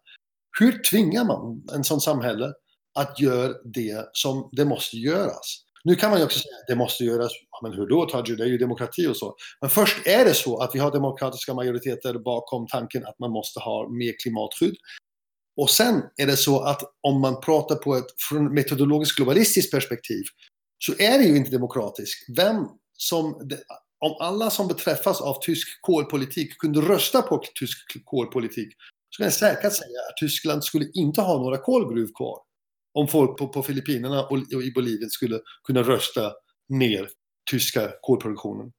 Hur 0.59 0.83
tvingar 0.91 1.25
man 1.25 1.63
en 1.75 1.85
sån 1.85 2.01
samhälle 2.01 2.53
att 2.95 3.21
göra 3.21 3.53
det 3.65 4.09
som 4.13 4.49
det 4.53 4.65
måste 4.65 4.97
göras? 4.97 5.65
Nu 5.85 5.95
kan 5.95 6.11
man 6.11 6.19
ju 6.19 6.25
också 6.25 6.39
säga 6.39 6.57
att 6.61 6.67
det 6.69 6.77
måste 6.77 7.05
göras, 7.05 7.33
ja, 7.51 7.69
men 7.69 7.79
hur 7.79 7.87
då 7.87 8.07
Tadji, 8.07 8.37
det 8.37 8.43
är 8.45 8.49
ju 8.49 8.59
demokrati 8.59 9.07
och 9.07 9.17
så. 9.17 9.35
Men 9.61 9.71
först 9.71 10.07
är 10.07 10.25
det 10.25 10.35
så 10.35 10.59
att 10.59 10.75
vi 10.75 10.79
har 10.79 10.91
demokratiska 10.91 11.55
majoriteter 11.55 12.19
bakom 12.19 12.67
tanken 12.67 13.07
att 13.07 13.19
man 13.19 13.31
måste 13.31 13.61
ha 13.61 13.89
mer 13.89 14.15
klimatskydd. 14.23 14.75
Och 15.57 15.71
sen 15.71 16.03
är 16.17 16.27
det 16.27 16.37
så 16.37 16.61
att 16.61 16.83
om 17.01 17.21
man 17.21 17.41
pratar 17.41 17.77
på 17.77 17.95
ett 17.97 18.07
från 18.29 18.55
metodologiskt 18.55 19.17
globalistiskt 19.17 19.73
perspektiv 19.73 20.23
så 20.79 20.93
är 20.99 21.19
det 21.19 21.25
ju 21.25 21.37
inte 21.37 21.51
demokratiskt. 21.51 22.37
Vem 22.37 22.67
som, 22.93 23.35
om 24.01 24.17
alla 24.21 24.51
som 24.51 24.69
beträffas 24.69 25.21
av 25.21 25.43
tysk 25.43 25.69
kolpolitik 25.81 26.59
kunde 26.59 26.81
rösta 26.81 27.23
på 27.23 27.43
tysk 27.55 28.05
kolpolitik 28.05 28.69
så 29.11 29.17
kan 29.17 29.25
jag 29.25 29.35
säkert 29.35 29.73
säga 29.73 30.01
att 30.11 30.17
Tyskland 30.21 30.65
skulle 30.65 30.91
inte 30.95 31.21
ha 31.21 31.39
några 31.39 31.59
kolgruv 31.59 32.09
kvar. 32.15 32.39
Om 32.95 33.09
folk 33.09 33.39
på, 33.39 33.49
på 33.49 33.63
Filippinerna 33.63 34.25
och, 34.25 34.33
och 34.33 34.63
i 34.63 34.73
Bolivien 34.75 35.11
skulle 35.11 35.41
kunna 35.67 35.83
rösta 35.83 36.33
ner 36.69 37.09
tyska 37.51 37.91
kolproduktionen. 38.01 38.73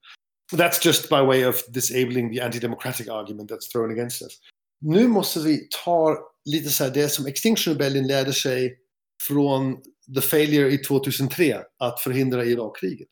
That's 0.54 0.86
just 0.86 1.10
by 1.10 1.16
way 1.16 1.46
of 1.46 1.66
disabling 1.68 2.34
the 2.34 2.42
anti-democratic 2.42 3.08
argument 3.08 3.52
that's 3.52 3.72
thrown 3.72 3.92
against 3.92 4.22
us. 4.22 4.40
Nu 4.82 5.08
måste 5.08 5.40
vi 5.40 5.68
ta 5.86 6.18
lite 6.46 6.70
så 6.70 6.84
här, 6.84 6.92
det 6.92 7.10
som 7.10 7.26
Extinction 7.26 7.74
Rebellion 7.74 8.08
lärde 8.08 8.34
sig 8.34 8.78
från 9.28 9.78
the 10.16 10.22
failure 10.22 10.72
i 10.72 10.78
2003 10.78 11.62
att 11.80 12.00
förhindra 12.00 12.46
Irakkriget. 12.46 13.08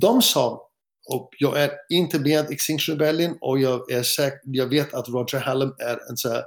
De 0.00 0.22
sa, 0.22 0.70
och 1.08 1.30
jag 1.38 1.62
är 1.62 1.70
inte 1.88 2.18
med 2.18 2.50
Extinction 2.50 2.98
Rebellion 2.98 3.38
och 3.40 3.58
jag, 3.58 3.90
är 3.92 4.02
säker, 4.02 4.40
jag 4.44 4.66
vet 4.66 4.94
att 4.94 5.08
Roger 5.08 5.38
Hallam 5.38 5.74
är 5.78 6.10
en 6.10 6.16
så 6.16 6.28
här 6.28 6.44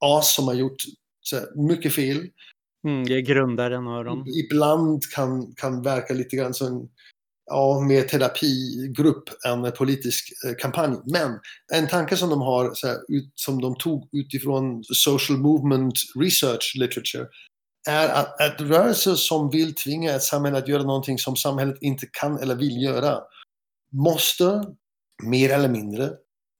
as 0.00 0.34
som 0.34 0.44
har 0.44 0.54
gjort 0.54 0.76
här, 1.32 1.68
mycket 1.68 1.94
fel. 1.94 2.28
Mm, 2.86 3.06
det 3.06 3.14
är 3.14 3.20
grundaren 3.20 3.86
av 3.86 4.04
dem. 4.04 4.26
Ibland 4.44 5.02
kan, 5.14 5.54
kan 5.54 5.82
verka 5.82 6.14
lite 6.14 6.36
grann 6.36 6.54
som 6.54 6.66
en 6.66 6.88
ja, 7.46 7.80
mer 7.80 8.02
terapigrupp 8.02 9.30
än 9.46 9.72
politisk 9.72 10.32
eh, 10.46 10.54
kampanj. 10.58 10.96
Men 11.04 11.38
en 11.72 11.88
tanke 11.88 12.16
som 12.16 12.30
de 12.30 12.40
har, 12.40 12.74
så 12.74 12.86
här, 12.86 12.96
ut, 13.08 13.32
som 13.34 13.60
de 13.60 13.76
tog 13.76 14.08
utifrån 14.12 14.84
social 14.84 15.38
movement 15.38 15.94
research 16.20 16.74
literature, 16.78 17.26
är 17.88 18.08
att, 18.08 18.40
att 18.40 18.60
rörelser 18.60 19.14
som 19.14 19.50
vill 19.50 19.74
tvinga 19.74 20.14
ett 20.14 20.22
samhälle 20.22 20.58
att 20.58 20.68
göra 20.68 20.82
någonting 20.82 21.18
som 21.18 21.36
samhället 21.36 21.76
inte 21.80 22.06
kan 22.12 22.38
eller 22.38 22.54
vill 22.54 22.82
göra, 22.82 23.20
måste 23.92 24.64
mer 25.22 25.50
eller 25.50 25.68
mindre 25.68 26.12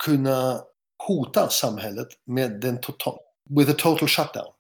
kunna 0.05 0.61
hota 1.07 1.49
samhället 1.49 2.09
med 2.27 2.61
den 2.61 2.81
total, 2.81 3.19
with 3.51 3.71
a 3.71 3.75
total 3.79 4.09
shutdown. 4.09 4.56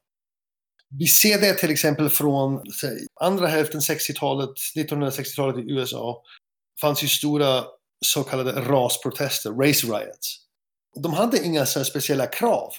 Vi 0.90 1.06
ser 1.06 1.40
det 1.40 1.54
till 1.54 1.70
exempel 1.70 2.08
från 2.08 2.72
säg, 2.72 3.06
andra 3.20 3.46
hälften 3.46 3.80
60-talet, 3.80 4.50
1960-talet 4.76 5.64
i 5.64 5.72
USA. 5.72 6.22
fanns 6.80 7.04
ju 7.04 7.08
stora 7.08 7.64
så 8.04 8.22
kallade 8.22 8.52
rasprotester, 8.52 9.50
race 9.50 9.86
riots. 9.86 10.40
De 11.02 11.12
hade 11.12 11.44
inga 11.44 11.66
så 11.66 11.84
speciella 11.84 12.26
krav. 12.26 12.72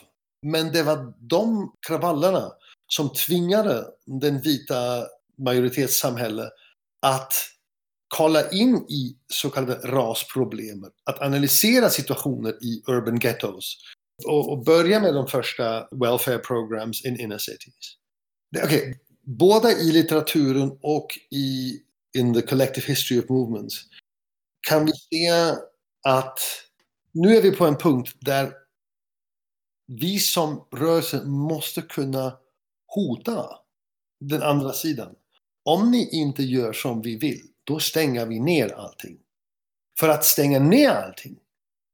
Men 0.46 0.72
det 0.72 0.84
var 0.84 1.14
de 1.30 1.74
kravallerna 1.88 2.52
som 2.88 3.14
tvingade 3.14 3.86
den 4.06 4.42
vita 4.42 5.08
majoritetssamhället 5.38 6.50
att 7.02 7.34
kolla 8.08 8.50
in 8.50 8.76
i 8.90 9.18
så 9.34 9.50
kallade 9.50 9.76
rasproblem, 9.76 10.86
att 11.04 11.22
analysera 11.22 11.90
situationer 11.90 12.64
i 12.64 12.84
urban 12.88 13.20
ghettos 13.20 13.78
och, 14.26 14.52
och 14.52 14.64
börja 14.64 15.00
med 15.00 15.14
de 15.14 15.28
första 15.28 15.88
welfare 15.92 16.38
programs 16.38 17.06
in 17.06 17.20
inner 17.20 17.38
cities. 17.38 17.98
Okay. 18.66 18.94
Både 19.22 19.72
i 19.72 19.92
litteraturen 19.92 20.80
och 20.82 21.08
i 21.32 21.80
in 22.18 22.34
the 22.34 22.42
collective 22.42 22.88
history 22.88 23.20
of 23.20 23.30
movements 23.30 23.86
kan 24.68 24.86
vi 24.86 24.92
se 24.92 25.30
att 26.04 26.40
nu 27.12 27.38
är 27.38 27.42
vi 27.42 27.52
på 27.52 27.66
en 27.66 27.78
punkt 27.78 28.16
där 28.20 28.54
vi 29.88 30.20
som 30.20 30.68
rörelse 30.72 31.24
måste 31.26 31.82
kunna 31.82 32.38
hota 32.88 33.50
den 34.20 34.44
andra 34.44 34.74
sidan. 34.74 35.16
Om 35.64 35.92
ni 35.92 36.10
inte 36.12 36.44
gör 36.44 36.74
som 36.74 37.02
vi 37.02 37.18
vill, 37.18 37.42
då 37.64 37.80
stänger 37.80 38.26
vi 38.26 38.40
ner 38.40 38.74
allting. 38.74 39.18
För 40.00 40.10
att 40.10 40.26
stänga 40.26 40.60
ner 40.60 40.90
allting, 40.90 41.40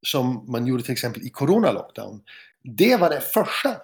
som 0.07 0.51
man 0.51 0.67
gjorde 0.67 0.83
till 0.83 0.91
exempel 0.91 1.23
i 1.23 1.29
corona-lockdown, 1.29 2.21
det 2.63 2.97
var 2.97 3.09
det 3.09 3.21
första 3.21 3.75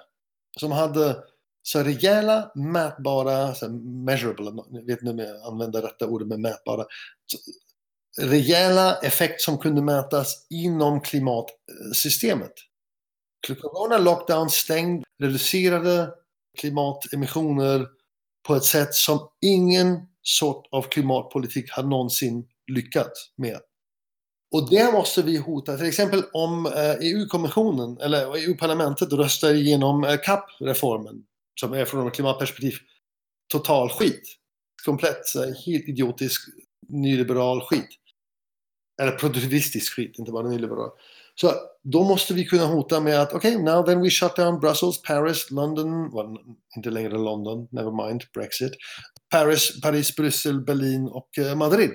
som 0.59 0.71
hade 0.71 1.23
så 1.63 1.83
rejäla, 1.83 2.51
mätbara, 2.55 3.55
så 3.55 3.69
measurable, 3.69 4.63
jag 4.71 4.85
vet 4.85 5.01
inte 5.01 5.11
om 5.11 5.19
jag 5.19 5.41
använder 5.41 5.81
rätta 5.81 6.07
ordet 6.07 6.27
med 6.27 6.39
mätbara, 6.39 6.85
rejäla 8.21 8.97
effekt 8.97 9.41
som 9.41 9.57
kunde 9.57 9.81
mätas 9.81 10.47
inom 10.49 11.01
klimatsystemet. 11.01 12.53
Corona 13.61 13.97
lockdown 13.97 14.49
stängd, 14.49 15.03
reducerade 15.19 16.13
klimatemissioner 16.59 17.87
på 18.47 18.55
ett 18.55 18.63
sätt 18.63 18.93
som 18.93 19.29
ingen 19.41 20.07
sort 20.21 20.67
av 20.71 20.81
klimatpolitik 20.81 21.71
har 21.71 21.83
någonsin 21.83 22.47
lyckats 22.67 23.33
med. 23.37 23.59
Och 24.51 24.69
det 24.69 24.91
måste 24.91 25.21
vi 25.21 25.37
hota. 25.37 25.77
Till 25.77 25.85
exempel 25.85 26.23
om 26.33 26.65
eh, 26.65 26.71
e 26.73 26.97
EU-kommissionen 27.01 27.97
eller 27.97 28.37
EU-parlamentet 28.37 29.13
röstar 29.13 29.53
igenom 29.53 30.03
eh, 30.03 30.17
CAP-reformen 30.17 31.23
som 31.59 31.73
är 31.73 31.85
från 31.85 32.07
ett 32.07 32.13
klimatperspektiv 32.13 32.73
total 33.51 33.89
skit. 33.89 34.21
Komplett 34.85 35.35
eh, 35.35 35.41
helt 35.41 35.89
idiotisk 35.89 36.41
nyliberal 36.87 37.61
skit. 37.61 37.89
Eller 39.01 39.11
produktivistisk 39.11 39.93
skit, 39.93 40.19
inte 40.19 40.31
bara 40.31 40.49
nyliberal. 40.49 40.89
Så 41.35 41.53
då 41.83 42.03
måste 42.03 42.33
vi 42.33 42.45
kunna 42.45 42.65
hota 42.65 42.99
med 42.99 43.21
att 43.21 43.33
okej, 43.33 43.55
okay, 43.55 43.63
now 43.73 43.85
then 43.85 44.01
we 44.01 44.09
shut 44.09 44.35
down 44.35 44.59
Brussels, 44.59 45.01
Paris, 45.01 45.51
London, 45.51 46.11
well, 46.11 46.37
inte 46.77 46.89
längre 46.89 47.17
London, 47.17 47.67
never 47.71 48.07
mind, 48.07 48.23
Brexit. 48.33 48.71
Paris, 49.31 49.81
Paris, 49.81 50.15
Bryssel, 50.15 50.61
Berlin 50.61 51.07
och 51.07 51.29
Madrid. 51.57 51.91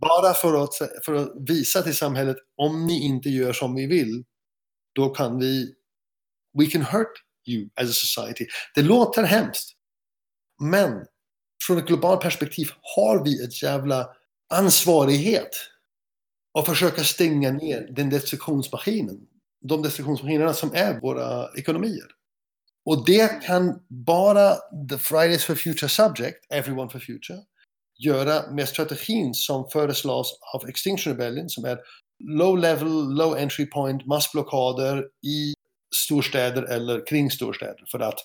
Bara 0.00 0.34
för 0.34 0.64
att, 0.64 0.74
för 1.04 1.14
att 1.14 1.32
visa 1.48 1.82
till 1.82 1.96
samhället, 1.96 2.36
om 2.56 2.86
ni 2.86 3.04
inte 3.04 3.28
gör 3.28 3.52
som 3.52 3.74
vi 3.74 3.86
vill, 3.86 4.24
då 4.94 5.08
kan 5.08 5.38
vi, 5.38 5.74
we 6.58 6.66
can 6.66 6.82
hurt 6.82 7.12
you 7.48 7.68
as 7.74 7.90
a 7.90 7.92
society. 7.92 8.46
Det 8.74 8.82
låter 8.82 9.22
hemskt. 9.22 9.72
Men 10.62 11.06
från 11.66 11.78
ett 11.78 11.86
globalt 11.86 12.20
perspektiv 12.20 12.68
har 12.96 13.24
vi 13.24 13.44
ett 13.44 13.62
jävla 13.62 14.08
ansvarighet 14.54 15.50
att 16.58 16.66
försöka 16.66 17.04
stänga 17.04 17.50
ner 17.50 17.88
den 17.96 18.10
destruktionsmaskinen. 18.10 19.16
De 19.68 19.82
destruktionsmaskinerna 19.82 20.52
som 20.52 20.74
är 20.74 21.00
våra 21.00 21.48
ekonomier. 21.58 22.06
Och 22.84 23.04
det 23.04 23.42
kan 23.42 23.80
bara 23.88 24.54
the 24.90 24.98
Fridays 24.98 25.44
for 25.44 25.54
Future 25.54 25.88
Subject, 25.88 26.52
Everyone 26.52 26.90
for 26.90 26.98
Future, 26.98 27.38
göra 27.98 28.50
med 28.50 28.68
strategin 28.68 29.34
som 29.34 29.70
föreslås 29.70 30.38
av 30.54 30.68
Extinction 30.68 31.12
Rebellion 31.12 31.48
som 31.48 31.64
är 31.64 31.78
low 32.24 32.58
level, 32.58 33.14
low 33.14 33.36
entry 33.36 33.66
point, 33.66 34.06
massblockader 34.06 35.04
i 35.26 35.54
storstäder 35.94 36.62
eller 36.62 37.06
kring 37.06 37.30
storstäder. 37.30 37.84
För 37.90 38.00
att 38.00 38.18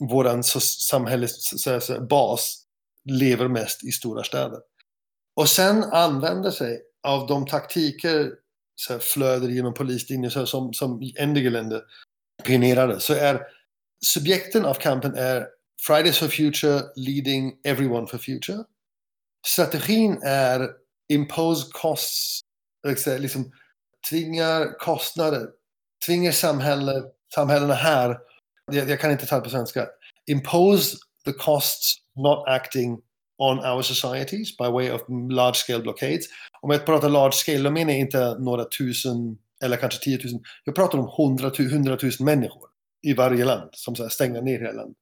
vår 0.00 0.42
samhällsbas 0.60 2.64
lever 3.10 3.48
mest 3.48 3.84
i 3.84 3.92
stora 3.92 4.24
städer. 4.24 4.58
Och 5.36 5.48
sen 5.48 5.84
använder 5.84 6.50
sig 6.50 6.82
av 7.02 7.26
de 7.26 7.46
taktiker, 7.46 8.32
så 8.74 8.92
här, 8.92 9.00
flöder 9.00 9.48
genom 9.48 9.74
polislinjer 9.74 10.30
så 10.30 10.46
som, 10.46 10.74
som 10.74 11.00
länder 11.22 11.82
pionerade, 12.44 13.00
så 13.00 13.14
är 13.14 13.40
subjekten 14.06 14.64
av 14.64 14.74
kampen 14.74 15.14
är 15.14 15.46
Fridays 15.86 16.18
for 16.18 16.28
Future 16.28 16.82
leading 16.96 17.52
everyone 17.64 18.06
for 18.06 18.18
future. 18.18 18.64
Strategin 19.46 20.20
är 20.22 20.68
impose 21.12 21.68
costs, 21.72 22.40
liksom 23.06 23.52
tvingar 24.10 24.78
kostnader 24.78 25.48
tvingar 26.06 26.32
samhälle, 26.32 27.02
samhällena 27.34 27.74
här, 27.74 28.18
jag, 28.72 28.90
jag, 28.90 29.00
kan 29.00 29.10
inte 29.10 29.26
ta 29.26 29.36
det 29.36 29.42
på 29.42 29.50
svenska, 29.50 29.86
impose 30.26 30.96
the 31.24 31.32
costs 31.32 31.94
not 32.16 32.48
acting 32.48 32.98
on 33.38 33.58
our 33.58 33.82
societies 33.82 34.56
by 34.56 34.64
way 34.64 34.90
of 34.90 35.00
large 35.30 35.54
scale 35.54 35.82
blockades. 35.82 36.26
Om 36.60 36.70
jag 36.70 36.86
pratar 36.86 37.08
large 37.08 37.32
scale, 37.32 37.62
då 37.62 37.70
menar 37.70 37.92
jag 37.92 38.00
inte 38.00 38.38
några 38.38 38.64
tusen 38.64 39.38
eller 39.64 39.76
kanske 39.76 40.04
tiotusen. 40.04 40.40
Jag 40.64 40.74
pratar 40.74 40.98
om 40.98 41.38
hundratusen 41.70 42.26
människor 42.26 42.68
i 43.02 43.14
varje 43.14 43.44
land 43.44 43.70
som 43.72 43.96
så 43.96 44.02
här, 44.02 44.10
stänger 44.10 44.42
ner 44.42 44.58
hela 44.58 44.72
landet. 44.72 44.96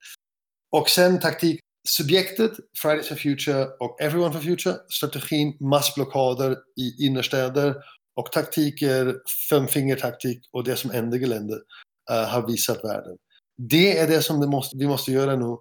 Och 0.70 0.88
sen 0.88 1.20
taktik, 1.20 1.60
subjektet, 1.88 2.52
Fridays 2.82 3.08
for 3.08 3.16
Future 3.16 3.64
och 3.80 4.00
Everyone 4.00 4.32
for 4.32 4.40
Future, 4.40 4.76
strategin 4.88 5.56
massblockader 5.60 6.56
i 6.80 7.06
innerstäder 7.06 7.74
och 8.16 8.32
taktiker, 8.32 9.14
femfingertaktik 9.50 10.48
och 10.52 10.64
det 10.64 10.76
som 10.76 10.90
Endegelände 10.90 11.54
uh, 11.54 12.16
eh, 12.16 12.28
har 12.28 12.46
visat 12.46 12.84
världen. 12.84 13.16
Det 13.70 13.98
är 13.98 14.08
det 14.08 14.22
som 14.22 14.40
det 14.40 14.46
måste, 14.46 14.76
vi 14.76 14.86
måste 14.86 15.12
göra 15.12 15.36
nu. 15.36 15.56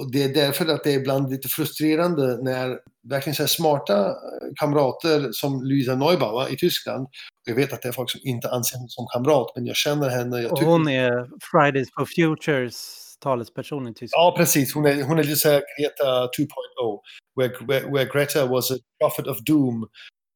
Och 0.00 0.12
det 0.12 0.22
är 0.22 0.34
därför 0.34 0.66
att 0.66 0.84
det 0.84 0.92
är 0.92 1.00
ibland 1.00 1.30
lite 1.30 1.48
frustrerande 1.48 2.38
när 2.42 2.78
verkligen 3.08 3.34
så 3.34 3.46
smarta 3.46 4.06
eh, 4.06 4.14
kamrater 4.54 5.28
som 5.32 5.62
Luisa 5.62 5.94
Neubauer 5.94 6.52
i 6.52 6.56
Tyskland, 6.56 7.08
jag 7.46 7.54
vet 7.54 7.72
att 7.72 7.82
det 7.82 7.88
är 7.88 7.92
folk 7.92 8.10
som 8.10 8.20
inte 8.24 8.50
anser 8.50 8.76
henne 8.76 8.88
som 8.88 9.06
kamrat, 9.12 9.52
men 9.54 9.66
jag 9.66 9.76
känner 9.76 10.08
henne. 10.08 10.40
Jag 10.40 10.56
tycker... 10.56 10.70
hon 10.70 10.88
är 10.88 11.28
Fridays 11.50 11.88
for 11.94 12.06
Futures 12.16 13.07
talesperson 13.20 13.88
i 13.88 13.94
Tyskland. 13.94 14.26
Ja, 14.26 14.34
precis. 14.36 14.74
Hon 14.74 14.86
är, 14.86 15.02
hon 15.02 15.18
är 15.18 15.24
lite 15.24 15.36
såhär 15.36 15.62
Greta 15.80 16.26
2.0, 16.26 17.00
where, 17.36 17.66
where, 17.66 17.92
where 17.92 18.04
Greta 18.04 18.46
was 18.46 18.70
a 18.70 18.74
prophet 19.00 19.26
of 19.26 19.38
doom 19.44 19.88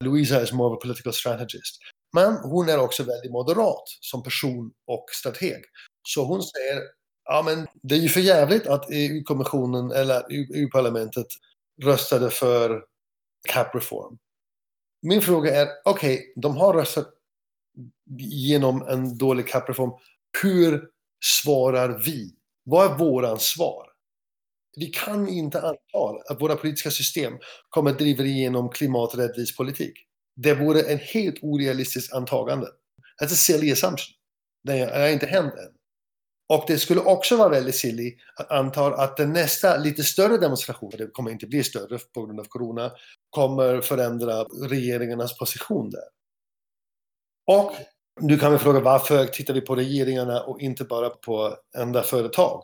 Louisa 0.03 0.43
is 0.43 0.53
more 0.53 0.71
of 0.71 0.79
a 0.79 0.81
political 0.83 1.13
strategist. 1.13 1.79
Men 2.13 2.37
hon 2.37 2.69
är 2.69 2.79
också 2.79 3.03
väldigt 3.03 3.33
moderat 3.33 3.85
som 4.01 4.23
person 4.23 4.73
och 4.87 5.05
strateg. 5.11 5.63
Så 6.09 6.25
hon 6.25 6.43
säger, 6.43 6.83
ja 7.25 7.43
men 7.43 7.67
det 7.83 7.95
är 7.95 7.99
ju 7.99 8.09
för 8.09 8.21
jävligt 8.21 8.67
att 8.67 8.91
EU-kommissionen 8.91 9.91
eller 9.91 10.23
EU-parlamentet 10.31 11.27
röstade 11.83 12.31
för 12.31 12.85
cap-reform. 13.49 14.19
Min 15.03 15.23
fråga 15.23 15.55
är, 15.55 15.69
okej, 15.85 16.15
okay, 16.15 16.33
de 16.37 16.57
har 16.57 16.75
röstat 16.75 17.09
genom 18.19 18.83
en 18.83 19.19
dålig 19.19 19.49
cap-reform. 19.49 19.91
Hur 20.43 20.89
svarar 21.25 22.03
vi? 22.05 22.35
Vad 22.65 22.93
är 22.93 22.99
våran 22.99 23.39
svar? 23.41 23.89
Vi 24.77 24.87
kan 24.87 25.29
inte 25.29 25.61
anta 25.61 26.33
att 26.33 26.41
våra 26.41 26.57
politiska 26.57 26.91
system 26.91 27.33
kommer 27.69 27.91
att 27.91 27.99
driva 27.99 28.25
igenom 28.25 28.71
klimaträttvis 28.71 29.57
politik. 29.57 29.93
Det 30.37 30.55
vore 30.55 30.83
en 30.83 30.99
helt 30.99 31.35
orealistiskt 31.43 32.13
antagande. 32.13 32.67
That's 33.21 33.33
a 33.33 33.37
silly 33.37 33.73
assumption. 33.73 34.15
Det 34.65 34.79
har 34.79 35.09
inte 35.09 35.27
hänt 35.27 35.55
än. 35.55 35.73
Och 36.49 36.65
det 36.67 36.79
skulle 36.79 37.01
också 37.01 37.37
vara 37.37 37.49
väldigt 37.49 37.77
silly 37.77 38.17
att 38.37 38.51
anta 38.51 38.87
att 38.87 39.17
den 39.17 39.33
nästa 39.33 39.77
lite 39.77 40.05
större 40.05 40.39
demonstration, 40.39 40.93
det 40.99 41.07
kommer 41.07 41.31
inte 41.31 41.47
bli 41.47 41.65
större 41.65 41.99
på 42.15 42.27
grund 42.27 42.41
av 42.41 42.45
corona, 42.45 42.93
kommer 43.31 43.81
förändra 43.81 44.45
regeringarnas 44.45 45.39
position 45.39 45.91
där. 45.91 46.05
Och 47.47 47.73
nu 48.21 48.39
kan 48.39 48.53
vi 48.53 48.59
fråga 48.59 48.81
varför 48.81 49.27
tittar 49.27 49.55
vi 49.55 49.61
på 49.61 49.77
regeringarna 49.77 50.41
och 50.41 50.61
inte 50.61 50.85
bara 50.85 51.11
på 51.11 51.57
enda 51.79 52.03
företag? 52.03 52.63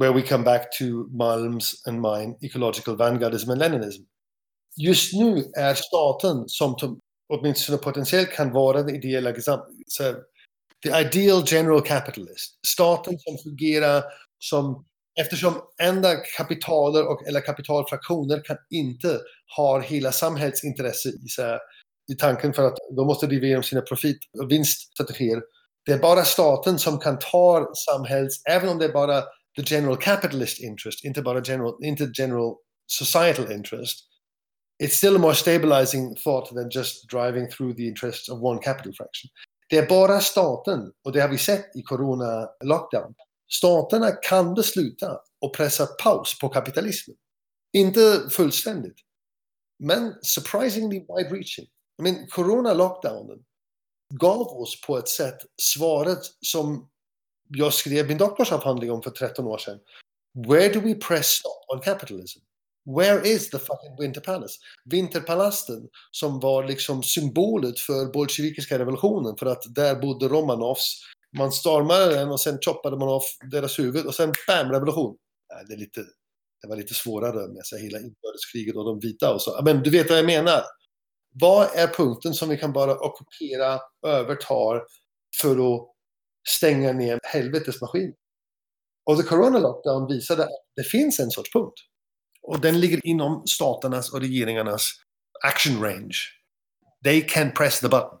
Where 0.00 0.12
we 0.12 0.22
come 0.22 0.44
back 0.44 0.78
to 0.78 0.84
Malms 1.18 1.86
and 1.86 2.00
mine 2.00 2.36
ecological 2.40 2.96
vanguardism 2.96 3.50
and 3.50 3.58
Leninism. 3.58 4.02
Just 4.76 5.12
nu 5.12 5.50
är 5.56 5.74
staten 5.74 6.44
som 6.48 6.76
åtminstone 7.28 7.78
potentiellt 7.78 8.30
kan 8.30 8.52
vara 8.52 8.82
den 8.82 8.94
ideella 8.94 9.32
the 10.84 11.00
ideal 11.00 11.42
general 11.46 11.82
capitalist. 11.82 12.66
Staten 12.66 13.18
som 13.18 13.38
fungerar 13.38 14.04
som, 14.38 14.84
eftersom 15.20 15.54
enda 15.82 16.16
kapitaler 16.16 17.08
och, 17.08 17.26
eller 17.26 17.40
kapitalfraktioner 17.40 18.44
kan 18.44 18.56
inte 18.70 19.20
ha 19.56 19.80
hela 19.80 20.12
samhällsintresset 20.12 21.14
i, 21.14 21.28
sig 21.28 21.58
i 22.12 22.14
tanken 22.14 22.52
för 22.52 22.62
att 22.62 22.76
de 22.96 23.06
måste 23.06 23.26
driva 23.26 23.46
igenom 23.46 23.62
sina 23.62 23.80
profit 23.80 24.18
och 24.40 24.50
vinststrategier. 24.50 25.42
Det 25.86 25.92
är 25.92 25.98
bara 25.98 26.24
staten 26.24 26.78
som 26.78 26.98
kan 26.98 27.18
ta 27.18 27.72
samhälls, 27.74 28.42
även 28.50 28.68
om 28.68 28.78
det 28.78 28.84
är 28.84 28.92
bara 28.92 29.22
the 29.56 29.62
general 29.74 29.96
capitalist 29.96 30.60
interest, 30.60 31.04
inte 31.04 31.22
bara 31.22 31.42
general, 31.44 31.84
inte 31.84 32.10
general 32.14 32.54
societal 32.86 33.52
interest. 33.52 33.98
It's 34.82 34.96
still 34.96 35.16
a 35.16 35.18
more 35.18 35.34
stabilizing 35.34 36.16
thought 36.16 36.48
than 36.48 36.68
just 36.70 37.10
driving 37.10 37.50
through 37.50 37.76
the 37.76 37.86
interests 37.86 38.28
of 38.28 38.42
one 38.42 38.58
capital 38.58 38.92
fraction. 38.92 39.30
Det 39.68 39.78
är 39.78 39.86
bara 39.86 40.20
staten, 40.20 40.92
och 41.04 41.12
det 41.12 41.20
har 41.20 41.28
vi 41.28 41.38
sett 41.38 41.76
i 41.76 41.82
corona-lockdown, 41.82 43.14
staterna 43.52 44.10
kan 44.10 44.54
besluta 44.54 45.20
och 45.40 45.54
pressa 45.54 45.86
paus 45.86 46.38
på 46.38 46.48
kapitalismen. 46.48 47.16
Inte 47.72 48.28
fullständigt, 48.30 48.96
men 49.78 50.14
surprisingly 50.22 50.98
wide-reaching. 50.98 51.66
Men 52.02 52.26
corona-lockdownen 52.26 53.38
gav 54.14 54.40
oss 54.40 54.80
på 54.80 54.98
ett 54.98 55.08
sätt 55.08 55.38
svaret 55.62 56.20
som 56.40 56.90
jag 57.48 57.74
skrev 57.74 58.08
min 58.08 58.18
doktorsavhandling 58.18 58.92
om 58.92 59.02
för 59.02 59.10
13 59.10 59.46
år 59.46 59.58
sedan. 59.58 59.78
Where 60.48 60.68
do 60.68 60.80
we 60.80 60.94
press 60.94 61.26
stop 61.26 61.74
on 61.74 61.80
capitalism? 61.80 62.40
Where 62.86 63.28
is 63.28 63.50
the 63.50 63.58
fucking 63.58 63.96
Winter 63.98 64.20
Palace? 64.20 64.58
Vinterpalasten 64.84 65.88
som 66.10 66.40
var 66.40 66.64
liksom 66.64 67.02
symbolet 67.02 67.78
för 67.78 68.12
bolsjevikiska 68.12 68.78
revolutionen 68.78 69.36
för 69.36 69.46
att 69.46 69.74
där 69.74 69.94
bodde 69.94 70.28
Romanovs. 70.28 71.00
Man 71.38 71.52
stormade 71.52 72.14
den 72.14 72.30
och 72.30 72.40
sen 72.40 72.58
choppade 72.60 72.96
man 72.96 73.08
av 73.08 73.22
deras 73.50 73.78
huvud 73.78 74.06
och 74.06 74.14
sen 74.14 74.32
bam, 74.46 74.70
revolution. 74.70 75.16
Det, 75.68 75.74
är 75.74 75.78
lite, 75.78 76.00
det 76.62 76.68
var 76.68 76.76
lite 76.76 76.94
svårare 76.94 77.48
med 77.48 77.62
hela 77.80 77.98
inbördeskriget 77.98 78.76
och 78.76 78.84
de 78.84 79.00
vita 79.00 79.34
och 79.34 79.42
så. 79.42 79.60
Men 79.64 79.82
du 79.82 79.90
vet 79.90 80.08
vad 80.08 80.18
jag 80.18 80.26
menar. 80.26 80.62
Vad 81.40 81.76
är 81.76 81.86
punkten 81.86 82.34
som 82.34 82.48
vi 82.48 82.56
kan 82.56 82.72
bara 82.72 82.98
ockupera, 82.98 83.80
överta 84.06 84.80
för 85.42 85.74
att 85.74 85.88
stänga 86.48 86.92
ner 86.92 87.20
helvetesmaskinen? 87.22 88.14
Och 89.10 89.16
the 89.16 89.22
corona 89.22 89.58
lockdown 89.58 90.08
visade 90.08 90.42
att 90.42 90.50
det 90.76 90.82
finns 90.82 91.20
en 91.20 91.30
sorts 91.30 91.52
punkt. 91.52 91.74
Och 92.42 92.60
den 92.60 92.80
ligger 92.80 93.06
inom 93.06 93.46
staternas 93.46 94.12
och 94.12 94.20
regeringarnas 94.20 94.90
action 95.44 95.82
range. 95.82 96.16
They 97.04 97.20
can 97.20 97.50
press 97.50 97.80
the 97.80 97.88
button. 97.88 98.18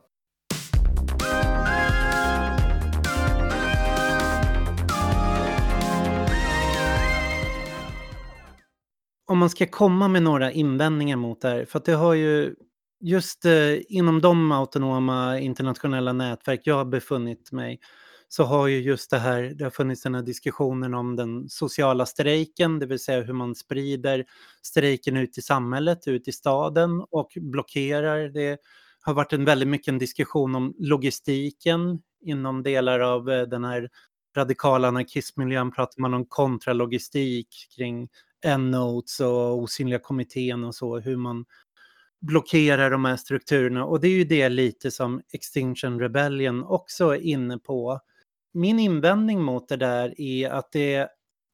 Om 9.26 9.38
man 9.38 9.50
ska 9.50 9.66
komma 9.66 10.08
med 10.08 10.22
några 10.22 10.52
invändningar 10.52 11.16
mot 11.16 11.40
det 11.40 11.48
här, 11.48 11.64
för 11.64 11.78
att 11.78 11.84
det 11.84 11.94
har 11.94 12.14
ju 12.14 12.54
just 13.04 13.44
eh, 13.44 13.78
inom 13.88 14.20
de 14.20 14.52
autonoma 14.52 15.38
internationella 15.38 16.12
nätverk 16.12 16.60
jag 16.64 16.74
har 16.74 16.84
befunnit 16.84 17.52
mig 17.52 17.80
så 18.28 18.44
har 18.44 18.66
ju 18.66 18.80
just 18.80 19.10
det 19.10 19.18
här, 19.18 19.42
det 19.42 19.64
har 19.64 19.70
funnits 19.70 20.02
den 20.02 20.14
här 20.14 20.22
diskussionen 20.22 20.94
om 20.94 21.16
den 21.16 21.48
sociala 21.48 22.06
strejken, 22.06 22.78
det 22.78 22.86
vill 22.86 22.98
säga 22.98 23.22
hur 23.22 23.32
man 23.32 23.54
sprider 23.54 24.24
strejken 24.62 25.16
ut 25.16 25.38
i 25.38 25.42
samhället, 25.42 26.08
ut 26.08 26.28
i 26.28 26.32
staden 26.32 27.04
och 27.10 27.32
blockerar. 27.36 28.28
Det 28.28 28.58
har 29.00 29.14
varit 29.14 29.32
en 29.32 29.44
väldigt 29.44 29.68
mycket 29.68 29.88
en 29.88 29.98
diskussion 29.98 30.54
om 30.54 30.74
logistiken 30.78 31.98
inom 32.24 32.62
delar 32.62 33.00
av 33.00 33.30
eh, 33.30 33.42
den 33.42 33.64
här 33.64 33.88
radikala 34.36 34.88
anarkistmiljön 34.88 35.70
pratar 35.70 36.00
man 36.00 36.14
om 36.14 36.26
kontralogistik 36.26 37.48
kring 37.76 38.08
N-notes 38.44 39.20
och 39.20 39.58
osynliga 39.58 39.98
kommittén 39.98 40.64
och 40.64 40.74
så, 40.74 40.98
hur 40.98 41.16
man 41.16 41.44
blockerar 42.26 42.90
de 42.90 43.04
här 43.04 43.16
strukturerna. 43.16 43.84
Och 43.84 44.00
det 44.00 44.08
är 44.08 44.16
ju 44.16 44.24
det 44.24 44.48
lite 44.48 44.90
som 44.90 45.22
Extinction 45.32 46.00
Rebellion 46.00 46.64
också 46.64 47.14
är 47.14 47.20
inne 47.20 47.58
på 47.58 48.00
min 48.54 48.78
invändning 48.78 49.42
mot 49.42 49.68
det 49.68 49.76
där 49.76 50.20
är 50.20 50.50
att 50.50 50.72
det, 50.72 51.08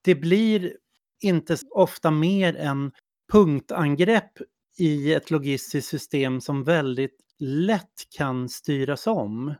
det 0.05 0.15
blir 0.15 0.73
inte 1.21 1.57
ofta 1.71 2.11
mer 2.11 2.57
än 2.57 2.93
punktangrepp 3.33 4.33
i 4.79 5.15
ett 5.15 5.31
logistiskt 5.31 5.91
system 5.91 6.41
som 6.41 6.65
väldigt 6.65 7.17
lätt 7.39 8.07
kan 8.17 8.49
styras 8.49 9.07
om. 9.07 9.55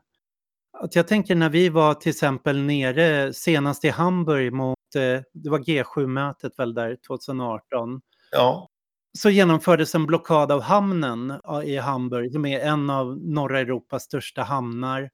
Att 0.77 0.95
jag 0.95 1.07
tänker 1.07 1.35
när 1.35 1.49
vi 1.49 1.69
var 1.69 1.93
till 1.93 2.09
exempel 2.09 2.61
nere 2.61 3.33
senast 3.33 3.85
i 3.85 3.89
Hamburg 3.89 4.53
mot, 4.53 4.95
eh, 4.95 5.21
det 5.33 5.49
var 5.49 5.59
G7-mötet 5.59 6.59
väl 6.59 6.73
där 6.73 6.97
2018. 7.07 8.01
Ja. 8.31 8.69
Så 9.17 9.29
genomfördes 9.29 9.95
en 9.95 10.05
blockad 10.05 10.51
av 10.51 10.61
hamnen 10.61 11.33
i 11.65 11.77
Hamburg, 11.77 12.31
som 12.31 12.45
är 12.45 12.59
en 12.59 12.89
av 12.89 13.17
norra 13.17 13.59
Europas 13.59 14.03
största 14.03 14.43
hamnar. 14.43 15.09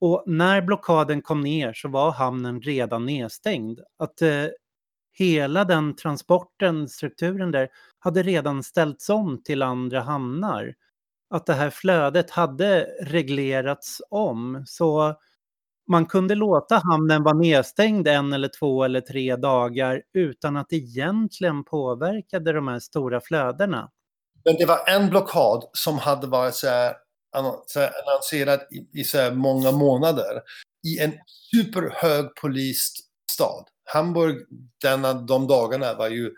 Och 0.00 0.24
när 0.26 0.62
blockaden 0.62 1.22
kom 1.22 1.40
ner 1.40 1.72
så 1.72 1.88
var 1.88 2.10
hamnen 2.12 2.60
redan 2.60 3.06
nedstängd. 3.06 3.80
Att 3.98 4.22
eh, 4.22 4.46
hela 5.12 5.64
den 5.64 5.96
transporten, 5.96 6.88
strukturen 6.88 7.50
där, 7.50 7.68
hade 7.98 8.22
redan 8.22 8.62
ställts 8.62 9.08
om 9.08 9.42
till 9.42 9.62
andra 9.62 10.00
hamnar. 10.00 10.74
Att 11.30 11.46
det 11.46 11.54
här 11.54 11.70
flödet 11.70 12.30
hade 12.30 12.86
reglerats 13.02 14.02
om. 14.10 14.62
Så 14.66 15.14
man 15.88 16.06
kunde 16.06 16.34
låta 16.34 16.82
hamnen 16.84 17.22
vara 17.22 17.34
nedstängd 17.34 18.08
en 18.08 18.32
eller 18.32 18.50
två 18.58 18.84
eller 18.84 19.00
tre 19.00 19.36
dagar 19.36 20.02
utan 20.14 20.56
att 20.56 20.68
det 20.68 20.76
egentligen 20.76 21.64
påverkade 21.64 22.52
de 22.52 22.68
här 22.68 22.78
stora 22.78 23.20
flödena. 23.20 23.90
Men 24.44 24.56
det 24.56 24.66
var 24.66 24.88
en 24.88 25.10
blockad 25.10 25.64
som 25.72 25.98
hade 25.98 26.26
varit 26.26 26.54
så 26.54 26.68
här 26.68 26.94
annonserad 27.36 28.60
i, 28.70 29.00
i 29.00 29.04
så 29.04 29.30
många 29.30 29.72
månader 29.72 30.42
i 30.86 30.98
en 30.98 31.12
superhög 31.50 32.34
polisstad. 32.34 33.64
Hamburg 33.84 34.36
denna, 34.82 35.12
de 35.12 35.46
dagarna 35.46 35.94
var 35.94 36.08
ju 36.08 36.32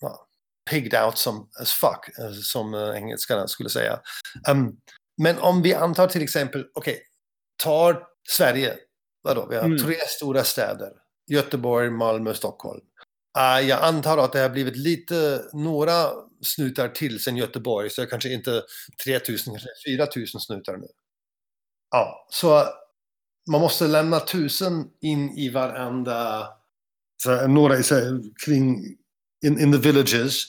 ja, 0.00 0.26
pigged 0.70 1.04
out 1.04 1.18
som 1.18 1.48
as 1.60 1.72
fuck, 1.72 2.18
eh, 2.18 2.32
som 2.32 2.74
eh, 2.74 2.96
engelskarna 2.96 3.48
skulle 3.48 3.70
säga. 3.70 4.00
Um, 4.50 4.76
men 5.22 5.38
om 5.38 5.62
vi 5.62 5.74
antar 5.74 6.06
till 6.06 6.22
exempel, 6.22 6.66
okej, 6.74 6.92
okay, 6.92 7.04
tar 7.64 8.06
Sverige, 8.30 8.78
vadå, 9.22 9.46
vi 9.50 9.56
har 9.56 9.64
mm. 9.64 9.78
tre 9.78 9.96
stora 10.06 10.44
städer, 10.44 10.92
Göteborg, 11.30 11.90
Malmö, 11.90 12.34
Stockholm. 12.34 12.80
Uh, 13.38 13.68
jag 13.68 13.82
antar 13.82 14.18
att 14.18 14.32
det 14.32 14.40
har 14.40 14.48
blivit 14.48 14.76
lite, 14.76 15.44
några 15.52 16.10
snutar 16.42 16.88
till 16.88 17.22
sen 17.22 17.36
Göteborg, 17.36 17.90
så 17.90 18.00
det 18.00 18.06
är 18.06 18.10
kanske 18.10 18.32
inte 18.32 18.62
3000, 19.04 19.52
kanske 19.52 19.68
4000 19.86 20.40
snutar 20.40 20.76
nu. 20.76 20.86
Ja, 21.90 22.26
så 22.30 22.64
man 23.50 23.60
måste 23.60 23.86
lämna 23.86 24.20
tusen 24.20 24.90
in 25.00 25.30
i 25.38 25.48
varenda, 25.48 26.48
så, 27.22 27.46
några 27.46 27.82
så, 27.82 28.22
kring, 28.44 28.78
in, 29.46 29.60
in 29.60 29.72
the 29.72 29.78
villages. 29.78 30.44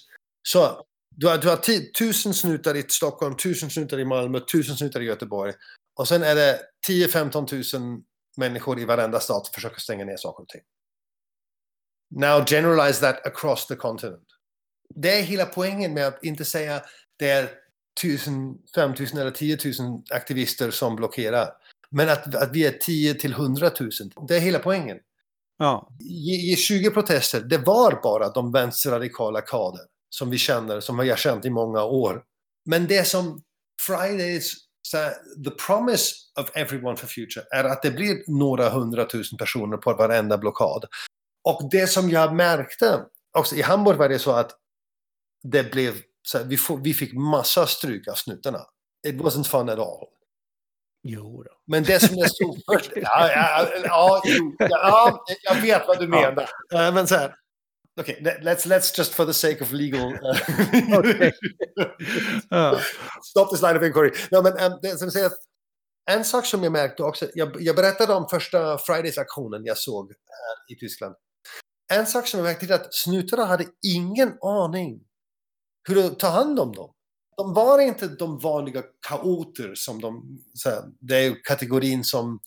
Så 0.48 0.86
du 1.16 1.28
har, 1.28 1.38
du 1.38 1.50
har 1.50 1.92
tusen 1.92 2.34
snutar 2.34 2.76
i 2.76 2.84
Stockholm, 2.90 3.36
tusen 3.36 3.70
snutar 3.70 4.00
i 4.00 4.06
Malmö, 4.06 4.40
tusen 4.40 4.76
snutar 4.76 5.02
i 5.02 5.06
Göteborg. 5.06 5.54
Och 6.00 6.08
sen 6.08 6.24
är 6.24 6.36
det 6.36 6.60
10-15 6.90 7.48
tusen 7.48 8.04
människor 8.38 8.80
i 8.80 8.86
varenda 8.86 9.20
stat 9.20 9.46
som 9.46 9.54
försöker 9.54 9.80
stänga 9.80 10.06
ner 10.06 10.18
saker 10.18 10.44
och 10.44 10.50
ting. 10.50 10.62
Now 12.16 12.46
generalize 12.46 13.02
that 13.02 13.26
across 13.26 13.68
the 13.68 13.76
continent. 13.76 14.28
Det 14.96 15.20
är 15.20 15.24
hela 15.24 15.46
poängen 15.46 15.94
med 15.94 16.08
att 16.08 16.24
inte 16.24 16.46
säga 16.46 16.82
det 17.18 17.30
är 17.30 17.50
tusen, 18.02 18.58
5000 18.76 19.20
eller 19.20 19.32
10 19.32 19.58
000 19.80 20.04
aktivister 20.10 20.72
som 20.72 20.96
blockerar. 20.96 21.50
Men 21.90 22.10
att, 22.10 22.36
att 22.36 22.52
vi 22.52 22.66
är 22.66 22.72
10 22.72 23.14
till 23.14 23.32
100 23.32 23.72
000, 23.80 23.92
det 24.28 24.36
är 24.36 24.40
hela 24.40 24.60
poängen. 24.60 24.98
Ja, 25.58 25.90
I, 26.00 26.54
I 26.54 26.56
20 26.56 26.92
protester, 26.92 27.42
det 27.42 27.58
var 27.58 28.00
bara 28.04 28.30
de 28.30 28.52
vänsterradikala 28.52 29.42
kader 29.42 29.82
som 30.10 30.30
vi 30.30 30.38
känner, 30.38 30.80
som 30.80 30.98
vi 30.98 31.10
har 31.10 31.18
känt 31.18 31.46
i 31.46 31.50
många 31.50 31.84
år. 31.84 32.24
Men 32.66 32.88
det 32.88 33.08
som 33.08 33.44
Fridays, 33.88 34.69
så 34.92 34.98
här, 34.98 35.14
the 35.44 35.52
promise 35.52 36.14
of 36.40 36.52
everyone 36.54 36.98
for 36.98 37.08
future, 37.08 37.46
är 37.52 37.64
att 37.64 37.82
det 37.82 37.92
blir 37.92 38.24
några 38.28 38.70
hundratusen 38.70 39.38
personer 39.38 39.78
på 39.78 39.94
varenda 39.94 40.38
blockad. 40.38 40.86
Och 41.44 41.70
det 41.72 41.88
som 41.88 42.10
jag 42.10 42.36
märkte, 42.36 43.06
också 43.38 43.56
i 43.56 43.62
Hamburg 43.62 43.98
var 43.98 44.10
det 44.10 44.20
så 44.20 44.32
att 44.32 44.52
det 45.44 45.72
blev, 45.72 45.94
så 46.22 46.38
här, 46.38 46.46
vi, 46.46 46.58
får, 46.58 46.78
vi 46.78 46.94
fick 46.94 47.14
massa 47.14 47.68
stryk 47.68 48.08
av 48.08 48.14
snutarna. 48.14 48.60
It 49.08 49.16
wasn't 49.16 49.44
fun 49.44 49.70
at 49.70 49.80
all. 49.80 50.08
jo 51.04 51.44
då. 51.44 51.52
Men 51.68 51.84
det 51.84 52.00
som 52.00 52.18
jag 52.18 52.32
stod 52.32 52.62
först... 52.72 52.92
Ja, 52.96 53.32
ja, 53.32 53.68
ja, 53.84 54.22
ja, 54.60 55.26
jag 55.44 55.56
vet 55.56 55.88
vad 55.88 56.00
du 56.00 56.08
menar. 56.08 56.50
Men 56.92 57.08
så 57.08 57.16
här... 57.16 57.36
Okej, 58.00 58.20
let- 58.22 58.44
let's, 58.44 58.66
let's 58.66 58.98
just 58.98 59.14
for 59.14 59.26
the 59.26 59.34
sake 59.34 59.62
of 59.64 59.72
legal... 59.72 60.02
eh. 61.22 61.32
Ja. 62.50 62.80
Stop 63.24 63.50
this 63.52 63.62
line 63.62 63.78
of 63.78 63.84
inquiry. 63.84 64.12
No, 64.32 64.42
men 64.42 64.72
um, 64.72 64.80
det 64.82 64.98
som 64.98 65.12
säger 65.12 65.32
en 66.12 66.26
sak 66.26 66.46
som 66.46 66.64
jag 66.64 66.72
märkte 66.72 67.04
också, 67.04 67.28
jag, 67.34 67.62
jag 67.62 67.76
berättade 67.76 68.14
om 68.14 68.28
första 68.30 68.78
Fridays-aktionen 68.78 69.66
jag 69.66 69.78
såg 69.78 70.12
här 70.12 70.76
i 70.76 70.80
Tyskland. 70.80 71.16
En 71.92 72.08
sak 72.08 72.28
som 72.28 72.40
jag 72.40 72.48
märkte 72.48 72.66
är 72.66 72.74
att 72.74 72.94
snutarna 72.94 73.46
hade 73.46 73.66
ingen 73.96 74.38
aning 74.42 75.02
hur 75.88 76.06
att 76.06 76.20
ta 76.20 76.28
hand 76.28 76.60
om 76.60 76.72
dem. 76.76 76.94
De 77.38 77.54
var 77.54 77.80
inte 77.80 78.08
de 78.08 78.40
vanliga 78.40 78.84
kaoter 79.08 79.72
som 79.76 80.02
de, 80.02 80.40
så 80.54 80.70
här, 80.70 80.84
det 81.00 81.16
är 81.16 81.22
ju 81.22 81.36
kategorin 81.36 82.04
som 82.04 82.40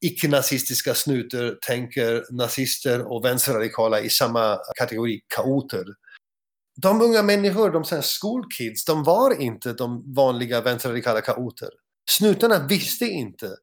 icke-nazistiska 0.00 0.94
snutar 0.94 1.58
tänker 1.66 2.24
nazister 2.30 3.12
och 3.12 3.24
vänsterradikala 3.24 4.00
i 4.00 4.10
samma 4.10 4.58
kategori 4.78 5.20
kaoter. 5.36 5.84
De 6.82 7.02
unga 7.02 7.22
människor, 7.22 7.70
de 7.70 7.84
sen 7.84 8.02
skolkids, 8.02 8.84
de 8.84 9.04
var 9.04 9.40
inte 9.40 9.72
de 9.72 10.14
vanliga 10.14 10.60
vänsterradikala 10.60 11.20
kaoter. 11.20 11.68
Snutarna 12.10 12.66
visste 12.66 13.04
inte, 13.04 13.56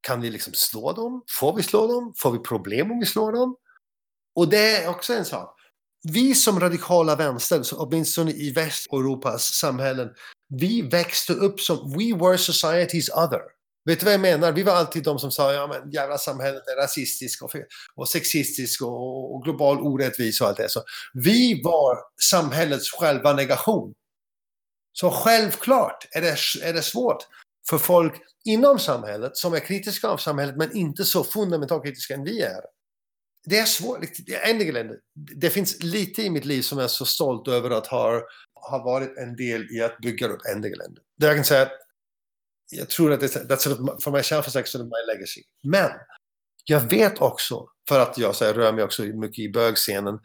kan 0.00 0.20
vi 0.20 0.30
liksom 0.30 0.52
slå 0.52 0.92
dem? 0.92 1.22
Får 1.40 1.56
vi 1.56 1.62
slå 1.62 1.86
dem? 1.86 2.14
Får 2.16 2.32
vi 2.32 2.38
problem 2.38 2.90
om 2.92 2.98
vi 2.98 3.06
slår 3.06 3.32
dem? 3.32 3.56
Och 4.34 4.48
det 4.48 4.76
är 4.76 4.88
också 4.88 5.14
en 5.14 5.24
sak. 5.24 5.60
Vi 6.12 6.34
som 6.34 6.60
radikala 6.60 7.16
vänster, 7.16 7.62
åtminstone 7.72 8.30
i 8.30 8.52
Västeuropas 8.52 9.44
samhällen, 9.44 10.08
vi 10.48 10.82
växte 10.82 11.32
upp 11.32 11.60
som 11.60 11.90
we 11.90 12.26
were 12.26 12.36
society's 12.36 13.24
other. 13.24 13.55
Vet 13.86 14.00
du 14.00 14.04
vad 14.04 14.14
jag 14.14 14.20
menar? 14.20 14.52
Vi 14.52 14.62
var 14.62 14.72
alltid 14.72 15.02
de 15.02 15.18
som 15.18 15.30
sa 15.30 15.52
ja 15.52 15.66
men 15.66 15.90
jävla 15.90 16.18
samhället 16.18 16.62
är 16.66 16.76
rasistiskt 16.82 17.42
och, 17.42 17.50
och 17.94 18.08
sexistiskt 18.08 18.82
och, 18.82 19.34
och 19.34 19.42
global 19.42 19.80
orättvis 19.80 20.40
och 20.40 20.46
allt 20.46 20.56
det. 20.56 20.68
Så 20.68 20.82
vi 21.14 21.62
var 21.64 21.98
samhällets 22.30 22.90
själva 22.90 23.32
negation. 23.32 23.94
Så 24.92 25.10
självklart 25.10 26.08
är 26.10 26.20
det, 26.20 26.36
är 26.68 26.72
det 26.72 26.82
svårt 26.82 27.26
för 27.70 27.78
folk 27.78 28.14
inom 28.44 28.78
samhället 28.78 29.36
som 29.36 29.54
är 29.54 29.60
kritiska 29.60 30.08
av 30.08 30.16
samhället 30.16 30.56
men 30.56 30.76
inte 30.76 31.04
så 31.04 31.24
fundamentalt 31.24 31.84
kritiska 31.84 32.14
än 32.14 32.24
vi 32.24 32.42
är. 32.42 32.60
Det 33.44 33.58
är 33.58 33.64
svårt. 33.64 33.98
Ändligen, 34.42 34.96
det 35.14 35.50
finns 35.50 35.82
lite 35.82 36.22
i 36.22 36.30
mitt 36.30 36.44
liv 36.44 36.62
som 36.62 36.78
jag 36.78 36.84
är 36.84 36.88
så 36.88 37.06
stolt 37.06 37.48
över 37.48 37.70
att 37.70 37.86
ha, 37.86 38.22
ha 38.70 38.84
varit 38.84 39.18
en 39.18 39.36
del 39.36 39.66
i 39.70 39.82
att 39.82 39.98
bygga 39.98 40.28
upp 40.28 40.40
Ändligen. 40.54 40.96
Det 41.18 41.26
jag 41.26 41.36
kan 41.36 41.44
säga 41.44 41.62
att 41.62 41.85
jag 42.70 42.90
tror 42.90 43.12
att 43.12 43.20
det, 43.20 43.26
that's 43.26 43.56
sort 43.56 43.80
of, 43.80 44.04
for 44.04 44.10
myself 44.10 44.48
is 44.48 44.56
actually 44.56 44.84
my 44.84 45.14
legacy. 45.14 45.40
Men 45.62 45.90
jag 46.64 46.80
vet 46.80 47.20
också, 47.20 47.66
för 47.88 48.00
att 48.00 48.18
jag 48.18 48.34
så 48.34 48.44
här, 48.44 48.54
rör 48.54 48.72
mig 48.72 48.84
också 48.84 49.02
mycket 49.02 49.38
i 49.38 49.48
bögscenen, 49.48 50.18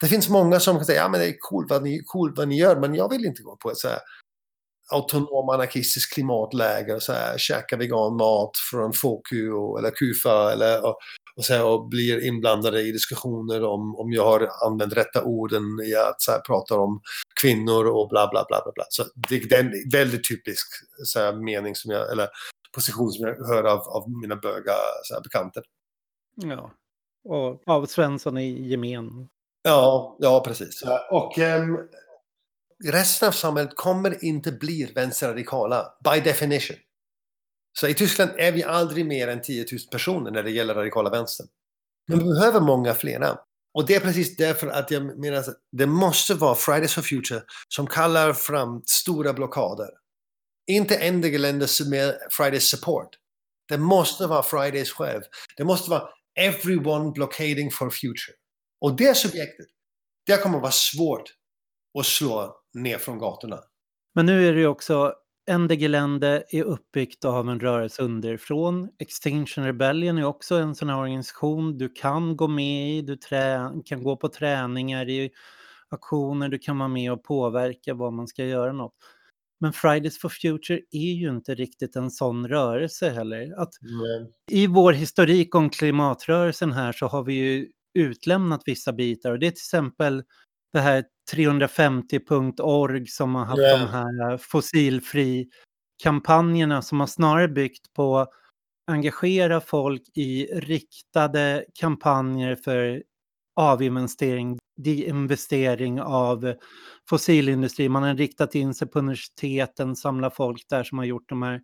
det 0.00 0.06
finns 0.06 0.28
många 0.28 0.60
som 0.60 0.76
kan 0.76 0.84
säga 0.84 1.02
ja 1.02 1.08
men 1.08 1.20
det 1.20 1.26
är 1.26 1.36
coolt 1.38 1.70
vad 1.70 1.82
ni, 1.82 2.02
vad 2.36 2.48
ni 2.48 2.58
gör, 2.58 2.80
men 2.80 2.94
jag 2.94 3.10
vill 3.10 3.24
inte 3.24 3.42
gå 3.42 3.56
på 3.56 3.70
ett 3.70 3.78
så 3.78 3.88
här 3.88 3.98
autonom 4.92 5.48
anarkistiskt 5.48 6.14
klimatläger 6.14 6.94
och 6.94 7.02
så 7.02 7.12
här, 7.12 7.38
käka 7.38 7.76
vegan 7.76 8.16
mat 8.16 8.50
från 8.70 8.92
Foku 8.92 9.46
eller 9.78 9.90
Kufa 9.90 10.52
eller, 10.52 10.86
och, 10.86 10.98
och, 11.40 11.44
så 11.44 11.54
här, 11.54 11.64
och 11.64 11.88
blir 11.88 12.26
inblandade 12.26 12.82
i 12.82 12.92
diskussioner 12.92 13.64
om, 13.64 13.96
om 13.96 14.12
jag 14.12 14.24
har 14.24 14.48
använt 14.66 14.92
rätta 14.92 15.24
orden 15.24 15.62
i 15.84 15.94
att 15.94 16.22
så 16.22 16.32
här, 16.32 16.40
prata 16.40 16.74
om 16.74 17.00
kvinnor 17.40 17.86
och 17.86 18.08
bla 18.08 18.28
bla 18.30 18.44
bla 18.48 18.60
bla. 18.64 18.72
bla. 18.74 18.84
Så 18.88 19.04
det, 19.28 19.52
är 19.52 19.60
en 19.60 19.72
väldigt 19.92 20.28
typisk 20.28 20.66
så 21.04 21.20
här, 21.20 21.32
mening 21.32 21.74
som 21.74 21.90
jag, 21.90 22.12
eller 22.12 22.28
position 22.74 23.10
som 23.12 23.26
jag 23.26 23.46
hör 23.46 23.64
av, 23.64 23.78
av 23.78 24.10
mina 24.22 24.36
böga 24.36 24.72
så 25.02 25.14
här, 25.14 25.22
bekanter. 25.22 25.62
Ja. 26.36 26.72
Och 27.28 27.62
av 27.66 27.86
Svensson 27.86 28.38
i 28.38 28.68
gemen. 28.68 29.28
Ja, 29.62 30.16
ja 30.20 30.42
precis. 30.46 30.82
Och 31.10 31.38
ehm, 31.38 31.78
resten 32.84 33.28
av 33.28 33.32
samhället 33.32 33.76
kommer 33.76 34.24
inte 34.24 34.52
bli 34.52 34.92
vänsterradikala, 34.94 35.86
by 36.04 36.20
definition. 36.20 36.76
Så 37.72 37.88
i 37.88 37.94
Tyskland 37.94 38.30
är 38.36 38.52
vi 38.52 38.64
aldrig 38.64 39.06
mer 39.06 39.28
än 39.28 39.42
10 39.42 39.66
000 39.72 39.80
personer 39.90 40.30
när 40.30 40.42
det 40.42 40.50
gäller 40.50 40.74
radikala 40.74 41.10
vänstern. 41.10 41.46
Men 42.08 42.18
vi 42.18 42.24
behöver 42.24 42.60
många 42.60 42.94
flera. 42.94 43.38
Och 43.74 43.86
det 43.86 43.94
är 43.94 44.00
precis 44.00 44.36
därför 44.36 44.66
att 44.66 44.90
jag 44.90 45.18
menar 45.18 45.38
att 45.38 45.46
det 45.72 45.86
måste 45.86 46.34
vara 46.34 46.54
Fridays 46.54 46.94
for 46.94 47.02
Future 47.02 47.42
som 47.68 47.86
kallar 47.86 48.32
fram 48.32 48.82
stora 48.86 49.32
blockader. 49.32 49.88
Inte 50.66 50.96
ändliga 50.96 51.38
länder 51.38 51.90
med 51.90 52.18
Fridays 52.30 52.70
support. 52.70 53.08
Det 53.68 53.78
måste 53.78 54.26
vara 54.26 54.42
Fridays 54.42 54.92
själv. 54.92 55.22
Det 55.56 55.64
måste 55.64 55.90
vara 55.90 56.08
everyone 56.38 57.10
blockading 57.10 57.70
for 57.70 57.90
future. 57.90 58.34
Och 58.80 58.96
det 58.96 59.16
subjektet, 59.16 59.66
det 60.26 60.36
kommer 60.36 60.60
vara 60.60 60.70
svårt 60.70 61.34
att 61.98 62.06
slå 62.06 62.56
ner 62.74 62.98
från 62.98 63.18
gatorna. 63.18 63.60
Men 64.14 64.26
nu 64.26 64.48
är 64.48 64.52
det 64.52 64.60
ju 64.60 64.66
också, 64.66 65.14
Ende 65.50 65.76
Gelände 65.76 66.44
är 66.48 66.62
uppbyggt 66.62 67.24
av 67.24 67.48
en 67.48 67.60
rörelse 67.60 68.02
underifrån. 68.02 68.88
Extinction 68.98 69.64
Rebellion 69.64 70.18
är 70.18 70.24
också 70.24 70.54
en 70.54 70.74
sån 70.74 70.88
här 70.88 70.98
organisation 70.98 71.78
du 71.78 71.88
kan 71.88 72.36
gå 72.36 72.48
med 72.48 72.90
i, 72.90 73.02
du 73.02 73.18
kan 73.84 74.02
gå 74.02 74.16
på 74.16 74.28
träningar 74.28 75.08
i 75.08 75.30
aktioner, 75.88 76.48
du 76.48 76.58
kan 76.58 76.78
vara 76.78 76.88
med 76.88 77.12
och 77.12 77.24
påverka 77.24 77.94
vad 77.94 78.12
man 78.12 78.28
ska 78.28 78.44
göra 78.44 78.72
något. 78.72 78.94
Men 79.60 79.72
Fridays 79.72 80.18
for 80.18 80.28
Future 80.28 80.80
är 80.90 81.12
ju 81.12 81.30
inte 81.30 81.54
riktigt 81.54 81.96
en 81.96 82.10
sån 82.10 82.48
rörelse 82.48 83.10
heller. 83.10 83.60
Att 83.62 83.70
I 84.50 84.66
vår 84.66 84.92
historik 84.92 85.54
om 85.54 85.70
klimatrörelsen 85.70 86.72
här 86.72 86.92
så 86.92 87.06
har 87.06 87.22
vi 87.22 87.34
ju 87.34 87.68
utlämnat 87.94 88.62
vissa 88.66 88.92
bitar 88.92 89.32
och 89.32 89.38
det 89.38 89.46
är 89.46 89.50
till 89.50 89.58
exempel 89.58 90.22
det 90.72 90.80
här 90.80 91.04
350.org 91.32 93.06
som 93.06 93.34
har 93.34 93.44
haft 93.44 93.60
Ja. 93.62 93.78
de 93.78 93.86
här 93.86 94.38
fossilfri-kampanjerna 94.38 96.82
som 96.82 97.00
har 97.00 97.06
snarare 97.06 97.48
byggt 97.48 97.92
på 97.92 98.26
engagera 98.86 99.60
folk 99.60 100.02
i 100.14 100.46
riktade 100.46 101.64
kampanjer 101.74 102.56
för 102.56 103.02
avinvestering, 103.56 104.58
deinvestering 104.76 106.00
av 106.00 106.54
fossilindustri. 107.08 107.88
Man 107.88 108.02
har 108.02 108.14
riktat 108.14 108.54
in 108.54 108.74
sig 108.74 108.88
på 108.88 108.98
universiteten, 108.98 109.96
samlar 109.96 110.30
folk 110.30 110.68
där 110.68 110.84
som 110.84 110.98
har 110.98 111.04
gjort 111.04 111.28
de 111.28 111.42
här 111.42 111.60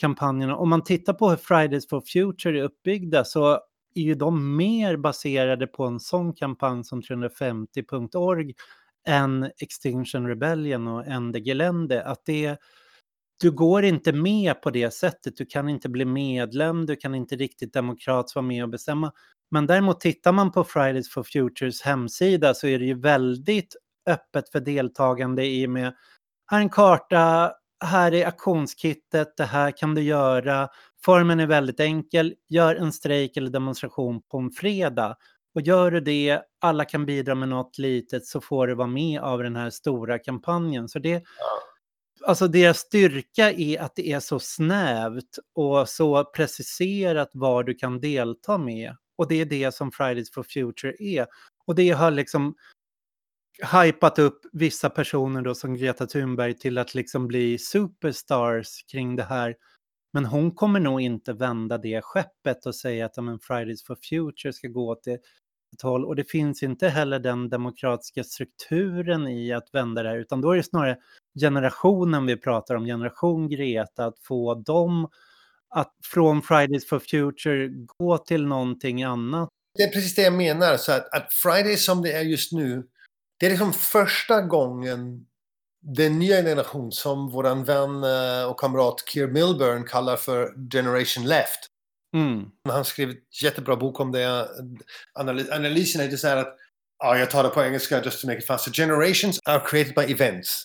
kampanjerna. 0.00 0.56
Om 0.56 0.68
man 0.68 0.84
tittar 0.84 1.12
på 1.12 1.30
hur 1.30 1.36
Fridays 1.36 1.88
for 1.88 2.00
Future 2.00 2.58
är 2.58 2.62
uppbyggda 2.62 3.24
så 3.24 3.52
är 3.94 4.02
ju 4.02 4.14
de 4.14 4.56
mer 4.56 4.96
baserade 4.96 5.66
på 5.66 5.84
en 5.84 6.00
sån 6.00 6.32
kampanj 6.32 6.84
som 6.84 7.02
350.org 7.02 8.54
än 9.06 9.50
Extinction 9.58 10.28
Rebellion 10.28 10.86
och 10.86 11.06
Ende 11.06 11.40
Gelände. 11.40 12.04
Att 12.04 12.22
det, 12.24 12.56
du 13.40 13.50
går 13.50 13.84
inte 13.84 14.12
med 14.12 14.62
på 14.62 14.70
det 14.70 14.90
sättet, 14.90 15.36
du 15.36 15.46
kan 15.46 15.68
inte 15.68 15.88
bli 15.88 16.04
medlem, 16.04 16.86
du 16.86 16.96
kan 16.96 17.14
inte 17.14 17.36
riktigt 17.36 17.72
demokratiskt 17.72 18.36
vara 18.36 18.46
med 18.46 18.62
och 18.62 18.68
bestämma. 18.70 19.12
Men 19.50 19.66
däremot 19.66 20.00
tittar 20.00 20.32
man 20.32 20.52
på 20.52 20.64
Fridays 20.64 21.10
for 21.10 21.22
Futures 21.22 21.82
hemsida 21.82 22.54
så 22.54 22.66
är 22.66 22.78
det 22.78 22.84
ju 22.84 23.00
väldigt 23.00 23.76
öppet 24.10 24.48
för 24.48 24.60
deltagande 24.60 25.46
i 25.46 25.66
och 25.66 25.70
med 25.70 25.92
här 26.46 26.58
är 26.58 26.62
en 26.62 26.68
karta, 26.68 27.52
här 27.84 28.14
är 28.14 28.26
aktionskittet, 28.26 29.36
det 29.36 29.44
här 29.44 29.70
kan 29.70 29.94
du 29.94 30.02
göra. 30.02 30.68
Formen 31.04 31.40
är 31.40 31.46
väldigt 31.46 31.80
enkel, 31.80 32.34
gör 32.48 32.76
en 32.76 32.92
strejk 32.92 33.36
eller 33.36 33.50
demonstration 33.50 34.22
på 34.22 34.38
en 34.38 34.50
fredag. 34.50 35.16
Och 35.56 35.62
gör 35.62 35.90
du 35.90 36.00
det, 36.00 36.42
alla 36.60 36.84
kan 36.84 37.06
bidra 37.06 37.34
med 37.34 37.48
något 37.48 37.78
litet 37.78 38.26
så 38.26 38.40
får 38.40 38.66
du 38.66 38.74
vara 38.74 38.86
med 38.88 39.20
av 39.20 39.42
den 39.42 39.56
här 39.56 39.70
stora 39.70 40.18
kampanjen. 40.18 40.88
Så 40.88 40.98
det, 40.98 41.24
alltså 42.24 42.48
deras 42.48 42.78
styrka 42.78 43.52
är 43.52 43.80
att 43.80 43.96
det 43.96 44.12
är 44.12 44.20
så 44.20 44.38
snävt 44.38 45.38
och 45.54 45.88
så 45.88 46.24
preciserat 46.24 47.30
vad 47.32 47.66
du 47.66 47.74
kan 47.74 48.00
delta 48.00 48.58
med. 48.58 48.96
Och 49.18 49.28
det 49.28 49.40
är 49.40 49.44
det 49.44 49.74
som 49.74 49.92
Fridays 49.92 50.30
for 50.30 50.42
Future 50.42 50.94
är. 50.98 51.26
Och 51.66 51.74
det 51.74 51.90
har 51.90 52.10
liksom 52.10 52.54
hypat 53.82 54.18
upp 54.18 54.40
vissa 54.52 54.90
personer 54.90 55.42
då 55.42 55.54
som 55.54 55.74
Greta 55.74 56.06
Thunberg 56.06 56.58
till 56.58 56.78
att 56.78 56.94
liksom 56.94 57.26
bli 57.26 57.58
superstars 57.58 58.84
kring 58.92 59.16
det 59.16 59.22
här 59.22 59.56
Men 60.12 60.24
hon 60.24 60.54
kommer 60.54 60.80
nog 60.80 61.00
inte 61.00 61.32
vända 61.32 61.78
det 61.78 62.02
skeppet 62.02 62.66
och 62.66 62.74
säga 62.74 63.06
att 63.06 63.24
men, 63.24 63.38
Fridays 63.38 63.84
for 63.84 63.96
Future 64.08 64.52
ska 64.52 64.68
gå 64.68 64.94
till 64.94 65.18
ett 65.76 65.82
håll. 65.82 66.04
Och 66.04 66.16
det 66.16 66.30
finns 66.30 66.62
inte 66.62 66.88
heller 66.88 67.18
den 67.18 67.48
demokratiska 67.48 68.24
strukturen 68.24 69.28
i 69.28 69.52
att 69.52 69.68
vända 69.72 70.02
det 70.02 70.08
här, 70.08 70.16
utan 70.16 70.40
då 70.40 70.50
är 70.50 70.56
det 70.56 70.62
snarare 70.62 70.96
generationen 71.40 72.26
vi 72.26 72.36
pratar 72.36 72.74
om, 72.74 72.84
generation 72.84 73.48
Greta, 73.48 74.04
att 74.04 74.18
få 74.18 74.54
dem 74.54 75.08
att 75.68 75.92
från 76.04 76.42
Fridays 76.42 76.88
for 76.88 76.98
Future 76.98 77.68
gå 77.98 78.18
till 78.18 78.46
någonting 78.46 79.02
annat. 79.02 79.48
Det 79.74 79.82
är 79.82 79.90
precis 79.90 80.14
det 80.14 80.22
jag 80.22 80.32
menar, 80.32 80.76
så 80.76 80.92
att, 80.92 81.14
att 81.14 81.32
Fridays 81.32 81.84
som 81.84 82.02
det 82.02 82.12
är 82.12 82.22
just 82.22 82.52
nu, 82.52 82.86
det 83.40 83.46
är 83.46 83.50
liksom 83.50 83.72
första 83.72 84.42
gången 84.42 85.26
den 85.80 86.18
nya 86.18 86.42
generation 86.42 86.92
som 86.92 87.30
våran 87.30 87.64
vän 87.64 88.04
eh, 88.04 88.50
och 88.50 88.60
kamrat 88.60 89.04
Keir 89.06 89.26
Milburn 89.26 89.84
kallar 89.84 90.16
för 90.16 90.70
Generation 90.72 91.24
Left. 91.24 91.70
Mm. 92.16 92.44
Han 92.68 92.84
skrev 92.84 93.10
ett 93.10 93.42
jättebra 93.42 93.76
bok 93.76 94.00
om 94.00 94.12
det. 94.12 94.48
Analys 95.14 95.50
analysen 95.50 96.00
är 96.00 96.16
så 96.16 96.28
här 96.28 96.36
att, 96.36 96.56
ja, 96.98 97.18
jag 97.18 97.30
tar 97.30 97.42
det 97.42 97.48
på 97.48 97.62
engelska 97.62 98.04
just 98.04 98.20
to 98.20 98.26
make 98.26 98.38
it 98.38 98.46
faster. 98.46 98.72
Generations 98.72 99.38
are 99.44 99.60
created 99.66 99.94
by 99.94 100.12
events. 100.12 100.62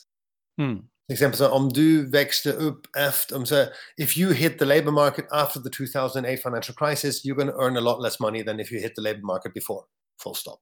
Mm. 0.62 0.78
Till 1.08 1.14
exempel 1.14 1.38
så 1.38 1.50
om 1.50 1.70
du 1.70 2.10
växte 2.10 2.52
upp 2.52 2.96
efter, 2.98 3.36
om 3.36 3.46
så, 3.46 3.66
if 3.98 4.18
you 4.18 4.34
hit 4.34 4.60
the 4.60 4.66
labor 4.66 4.92
market 4.92 5.26
after 5.32 5.60
the 5.60 5.70
2008 5.70 6.42
financial 6.42 6.76
crisis, 6.76 7.26
you're 7.26 7.36
going 7.36 7.52
to 7.52 7.62
earn 7.62 7.78
a 7.78 7.80
lot 7.80 8.04
less 8.04 8.20
money 8.20 8.44
than 8.44 8.60
if 8.60 8.72
you 8.72 8.82
hit 8.82 8.96
the 8.96 9.02
labor 9.02 9.26
market 9.26 9.54
before. 9.54 9.82
Full 10.24 10.36
stop. 10.36 10.60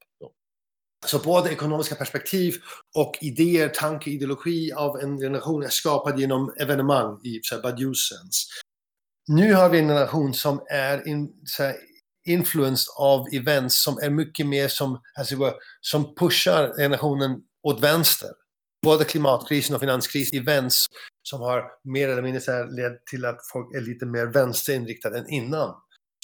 Så 1.06 1.18
både 1.18 1.50
ekonomiska 1.50 1.94
perspektiv 1.94 2.54
och 2.94 3.18
idéer, 3.20 3.68
tanke, 3.68 4.10
ideologi 4.10 4.72
av 4.72 5.00
en 5.00 5.18
generation 5.18 5.62
är 5.62 5.68
skapad 5.68 6.20
genom 6.20 6.54
evenemang 6.60 7.20
i 7.24 7.40
Badiou 7.62 7.94
sense. 7.94 8.46
Nu 9.32 9.54
har 9.54 9.68
vi 9.70 9.78
en 9.78 9.88
generation 9.88 10.34
som 10.34 10.60
är 10.70 11.08
in, 11.08 11.32
så 11.44 11.62
här, 11.62 11.76
influenced 12.26 12.94
av 12.98 13.26
events 13.32 13.82
som 13.82 13.98
är 13.98 14.10
mycket 14.10 14.46
mer 14.46 14.68
som, 14.68 15.00
alltså, 15.18 15.54
som 15.80 16.14
pushar 16.14 16.72
generationen 16.76 17.40
åt 17.62 17.80
vänster. 17.80 18.28
Både 18.82 19.04
klimatkrisen 19.04 19.74
och 19.74 19.80
finanskrisen, 19.80 20.38
events 20.38 20.86
som 21.22 21.40
har 21.40 21.64
mer 21.84 22.08
eller 22.08 22.22
mindre 22.22 22.40
så 22.40 22.52
här 22.52 22.66
lett 22.66 23.06
till 23.06 23.24
att 23.24 23.38
folk 23.52 23.74
är 23.74 23.80
lite 23.80 24.06
mer 24.06 24.26
vänsterinriktade 24.26 25.18
än 25.18 25.28
innan. 25.28 25.74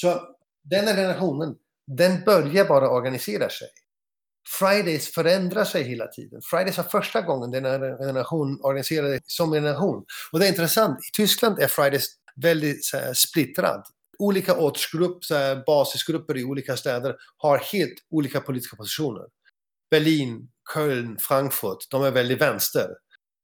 Så 0.01 0.21
den 0.65 0.87
här 0.87 0.97
generationen, 0.97 1.55
den 1.87 2.25
börjar 2.25 2.65
bara 2.65 2.91
organisera 2.91 3.49
sig. 3.49 3.69
Fridays 4.59 5.15
förändrar 5.15 5.65
sig 5.65 5.83
hela 5.83 6.07
tiden. 6.07 6.41
Fridays 6.51 6.77
var 6.77 6.85
första 6.85 7.21
gången 7.21 7.51
den 7.51 7.65
här 7.65 8.07
generationen 8.07 8.59
organiserade 8.63 9.21
som 9.25 9.53
en 9.53 9.63
generation. 9.63 10.05
Och 10.33 10.39
det 10.39 10.47
är 10.47 10.49
intressant, 10.49 10.99
i 10.99 11.17
Tyskland 11.17 11.59
är 11.59 11.69
Fridays 11.69 12.09
väldigt 12.43 12.85
så 12.85 12.97
här, 12.97 13.15
splittrad. 13.15 13.83
Olika 14.19 14.59
åldersgrupper, 14.59 15.65
basisgrupper 15.67 16.37
i 16.37 16.45
olika 16.45 16.77
städer 16.77 17.17
har 17.37 17.59
helt 17.59 17.95
olika 18.11 18.41
politiska 18.41 18.77
positioner. 18.77 19.23
Berlin, 19.91 20.49
Köln, 20.75 21.19
Frankfurt, 21.19 21.79
de 21.91 22.03
är 22.03 22.11
väldigt 22.11 22.41
vänster. 22.41 22.89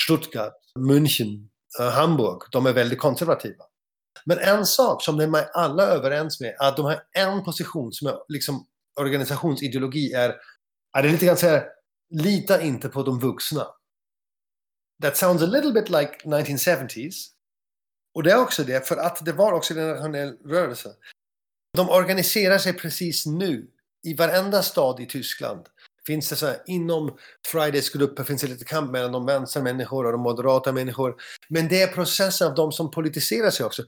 Stuttgart, 0.02 0.54
München, 0.78 1.48
eh, 1.80 1.90
Hamburg, 1.90 2.38
de 2.52 2.66
är 2.66 2.72
väldigt 2.72 2.98
konservativa. 2.98 3.64
Men 4.24 4.38
en 4.38 4.66
sak 4.66 5.04
som 5.04 5.16
de 5.16 5.34
är 5.34 5.44
alla 5.52 5.82
överens 5.82 6.40
med 6.40 6.54
är 6.60 6.68
att 6.68 6.76
de 6.76 6.84
har 6.84 7.02
en 7.18 7.44
position 7.44 7.92
som 7.92 8.08
är 8.08 8.14
liksom 8.28 8.66
organisationsideologi 9.00 10.12
är, 10.12 10.34
är 10.98 11.02
det 11.02 11.08
lite 11.08 11.26
grann 11.26 11.36
så 11.36 11.46
här, 11.46 11.64
lita 12.10 12.60
inte 12.60 12.88
på 12.88 13.02
de 13.02 13.20
vuxna. 13.20 13.66
That 15.02 15.16
sounds 15.16 15.42
a 15.42 15.46
little 15.46 15.72
bit 15.72 15.88
like 15.88 16.16
1970s. 16.24 17.14
Och 18.14 18.22
det 18.22 18.32
är 18.32 18.38
också 18.38 18.64
det, 18.64 18.88
för 18.88 18.96
att 18.96 19.24
det 19.24 19.32
var 19.32 19.52
också 19.52 19.74
en 19.74 19.88
nationell 19.88 20.36
rörelse. 20.44 20.90
De 21.76 21.90
organiserar 21.90 22.58
sig 22.58 22.72
precis 22.72 23.26
nu 23.26 23.66
i 24.06 24.14
varenda 24.14 24.62
stad 24.62 25.00
i 25.00 25.06
Tyskland 25.06 25.66
finns 26.06 26.28
det 26.28 26.36
så 26.36 26.46
här, 26.46 26.56
inom 26.66 27.16
Fridays-grupper 27.46 28.24
finns 28.24 28.40
det 28.40 28.48
lite 28.48 28.64
kamp 28.64 28.90
mellan 28.90 29.12
de 29.12 29.26
vänstermänniskor 29.26 30.06
och 30.06 30.12
de 30.12 30.20
moderata 30.20 30.72
människor. 30.72 31.14
Men 31.48 31.68
det 31.68 31.82
är 31.82 31.86
processen 31.86 32.48
av 32.48 32.54
de 32.54 32.72
som 32.72 32.90
politiserar 32.90 33.50
sig 33.50 33.66
också. 33.66 33.82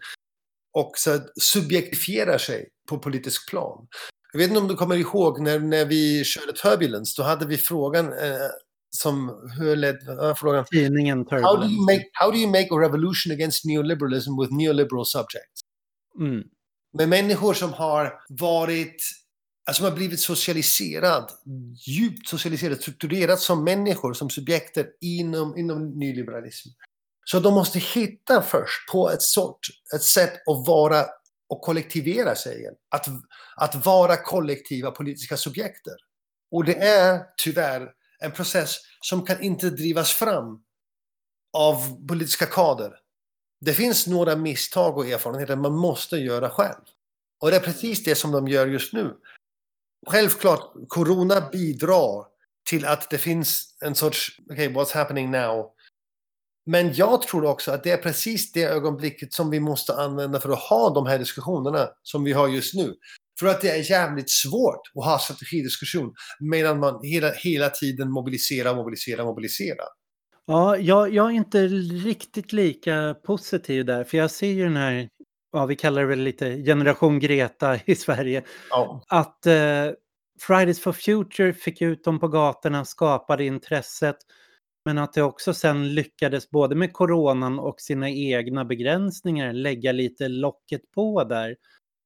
Och 0.73 0.93
så 0.97 1.21
subjektifierar 1.41 2.39
sig 2.39 2.69
på 2.89 2.99
politisk 2.99 3.51
plan. 3.51 3.87
Jag 4.33 4.39
vet 4.39 4.49
inte 4.49 4.61
om 4.61 4.69
du 4.69 4.75
kommer 4.75 4.97
ihåg 4.97 5.41
när, 5.41 5.59
när 5.59 5.85
vi 5.85 6.25
körde 6.25 6.53
Turbulence, 6.53 7.15
då 7.17 7.23
hade 7.23 7.47
vi 7.47 7.57
frågan 7.57 8.13
eh, 8.13 8.49
som 8.97 9.29
hur 9.59 9.77
led, 9.77 10.09
äh, 10.09 10.35
frågan. 10.35 10.65
Tidningen. 10.65 11.27
How 11.31 11.57
do, 11.57 11.66
you 11.66 11.85
make, 11.87 12.11
how 12.12 12.31
do 12.31 12.39
you 12.39 12.51
make 12.51 12.69
a 12.71 12.79
revolution 12.79 13.33
against 13.33 13.65
neoliberalism 13.65 14.41
with 14.41 14.53
neoliberal 14.53 15.05
subjects? 15.05 15.61
Mm. 16.21 16.43
Med 16.93 17.09
människor 17.09 17.55
som 17.55 17.73
har 17.73 18.12
varit 18.29 19.03
alltså 19.66 19.83
man 19.83 19.93
har 19.93 19.97
blivit 19.97 20.21
socialiserad, 20.21 21.31
djupt 21.87 22.29
socialiserad, 22.29 22.81
strukturerat 22.81 23.41
som 23.41 23.65
människor, 23.65 24.12
som 24.12 24.31
subjekter 24.31 24.87
inom, 25.01 25.57
inom 25.59 25.99
nyliberalism. 25.99 26.69
Så 27.25 27.41
de 27.41 27.55
måste 27.55 27.79
hitta 27.79 28.43
först 28.43 28.89
på 28.93 29.11
ett, 29.11 29.23
sort, 29.23 29.59
ett 29.95 30.03
sätt 30.03 30.35
att 30.35 30.66
vara 30.66 31.05
och 31.49 31.61
kollektivera 31.61 32.35
sig 32.35 32.59
igen. 32.59 32.75
Att, 32.91 33.07
att 33.57 33.87
vara 33.87 34.16
kollektiva 34.16 34.91
politiska 34.91 35.37
subjekter. 35.37 35.95
Och 36.51 36.65
det 36.65 36.75
är 36.75 37.21
tyvärr 37.45 37.89
en 38.25 38.33
process 38.33 38.77
som 39.01 39.27
kan 39.27 39.43
inte 39.43 39.71
drivas 39.71 40.13
fram 40.13 40.63
av 41.53 42.07
politiska 42.09 42.47
kader. 42.47 42.93
Det 43.61 43.73
finns 43.73 44.07
några 44.07 44.37
misstag 44.37 44.99
och 44.99 45.07
erfarenheter 45.07 45.57
man 45.57 45.75
måste 45.75 46.17
göra 46.17 46.51
själv. 46.51 46.85
Och 47.41 47.51
det 47.51 47.57
är 47.57 47.61
precis 47.61 48.05
det 48.05 48.15
som 48.15 48.33
de 48.33 48.49
gör 48.49 48.67
just 48.67 48.93
nu 48.93 49.15
självklart, 50.07 50.73
corona 50.89 51.49
bidrar 51.53 52.27
till 52.69 52.85
att 52.85 53.11
det 53.11 53.19
finns 53.19 53.77
en 53.81 53.95
sorts, 53.95 54.41
okej, 54.51 54.69
okay, 54.69 54.83
what's 54.83 54.95
happening 54.95 55.31
now? 55.31 55.71
Men 56.66 56.95
jag 56.95 57.23
tror 57.23 57.45
också 57.45 57.73
att 57.73 57.85
det 57.85 57.91
är 57.91 57.97
precis 57.97 58.53
det 58.53 58.65
ögonblicket 58.65 59.32
som 59.32 59.51
vi 59.51 59.61
måste 59.61 59.95
använda 59.95 60.41
för 60.41 60.49
att 60.49 60.59
ha 60.59 60.95
de 60.95 61.07
här 61.07 61.19
diskussionerna 61.19 61.89
som 62.03 62.24
vi 62.24 62.32
har 62.32 62.49
just 62.49 62.74
nu. 62.74 62.95
För 63.41 63.47
att 63.47 63.61
det 63.61 63.70
är 63.70 63.91
jävligt 63.91 64.31
svårt 64.31 64.81
att 64.95 65.05
ha 65.05 65.19
strategidiskussion 65.19 66.15
medan 66.41 66.81
man 66.81 67.01
hela, 67.03 67.31
hela 67.31 67.69
tiden 67.69 68.11
mobiliserar, 68.11 68.74
mobiliserar, 68.74 69.24
mobiliserar. 69.24 69.86
Ja, 70.47 70.77
jag, 70.77 71.15
jag 71.15 71.27
är 71.27 71.31
inte 71.31 71.66
riktigt 72.05 72.53
lika 72.53 73.15
positiv 73.27 73.85
där, 73.85 74.05
för 74.05 74.19
jag 74.19 74.31
ser 74.31 74.49
ju 74.49 74.65
den 74.65 74.77
här 74.77 75.09
ja, 75.55 75.66
vi 75.66 75.77
kallar 75.77 76.03
det 76.03 76.09
väl 76.09 76.19
lite 76.19 76.57
generation 76.57 77.19
Greta 77.19 77.78
i 77.85 77.95
Sverige. 77.95 78.43
Ja. 78.70 79.03
Att 79.09 79.47
eh, 79.47 79.91
Fridays 80.41 80.81
for 80.81 80.93
Future 80.93 81.53
fick 81.53 81.82
ut 81.82 82.05
dem 82.05 82.20
på 82.20 82.28
gatorna, 82.28 82.85
skapade 82.85 83.45
intresset. 83.45 84.16
Men 84.85 84.98
att 84.98 85.12
det 85.12 85.23
också 85.23 85.55
sen 85.55 85.94
lyckades 85.94 86.51
både 86.51 86.74
med 86.74 86.93
coronan 86.93 87.59
och 87.59 87.81
sina 87.81 88.11
egna 88.11 88.65
begränsningar 88.65 89.52
lägga 89.52 89.93
lite 89.93 90.28
locket 90.28 90.90
på 90.94 91.24
där. 91.24 91.56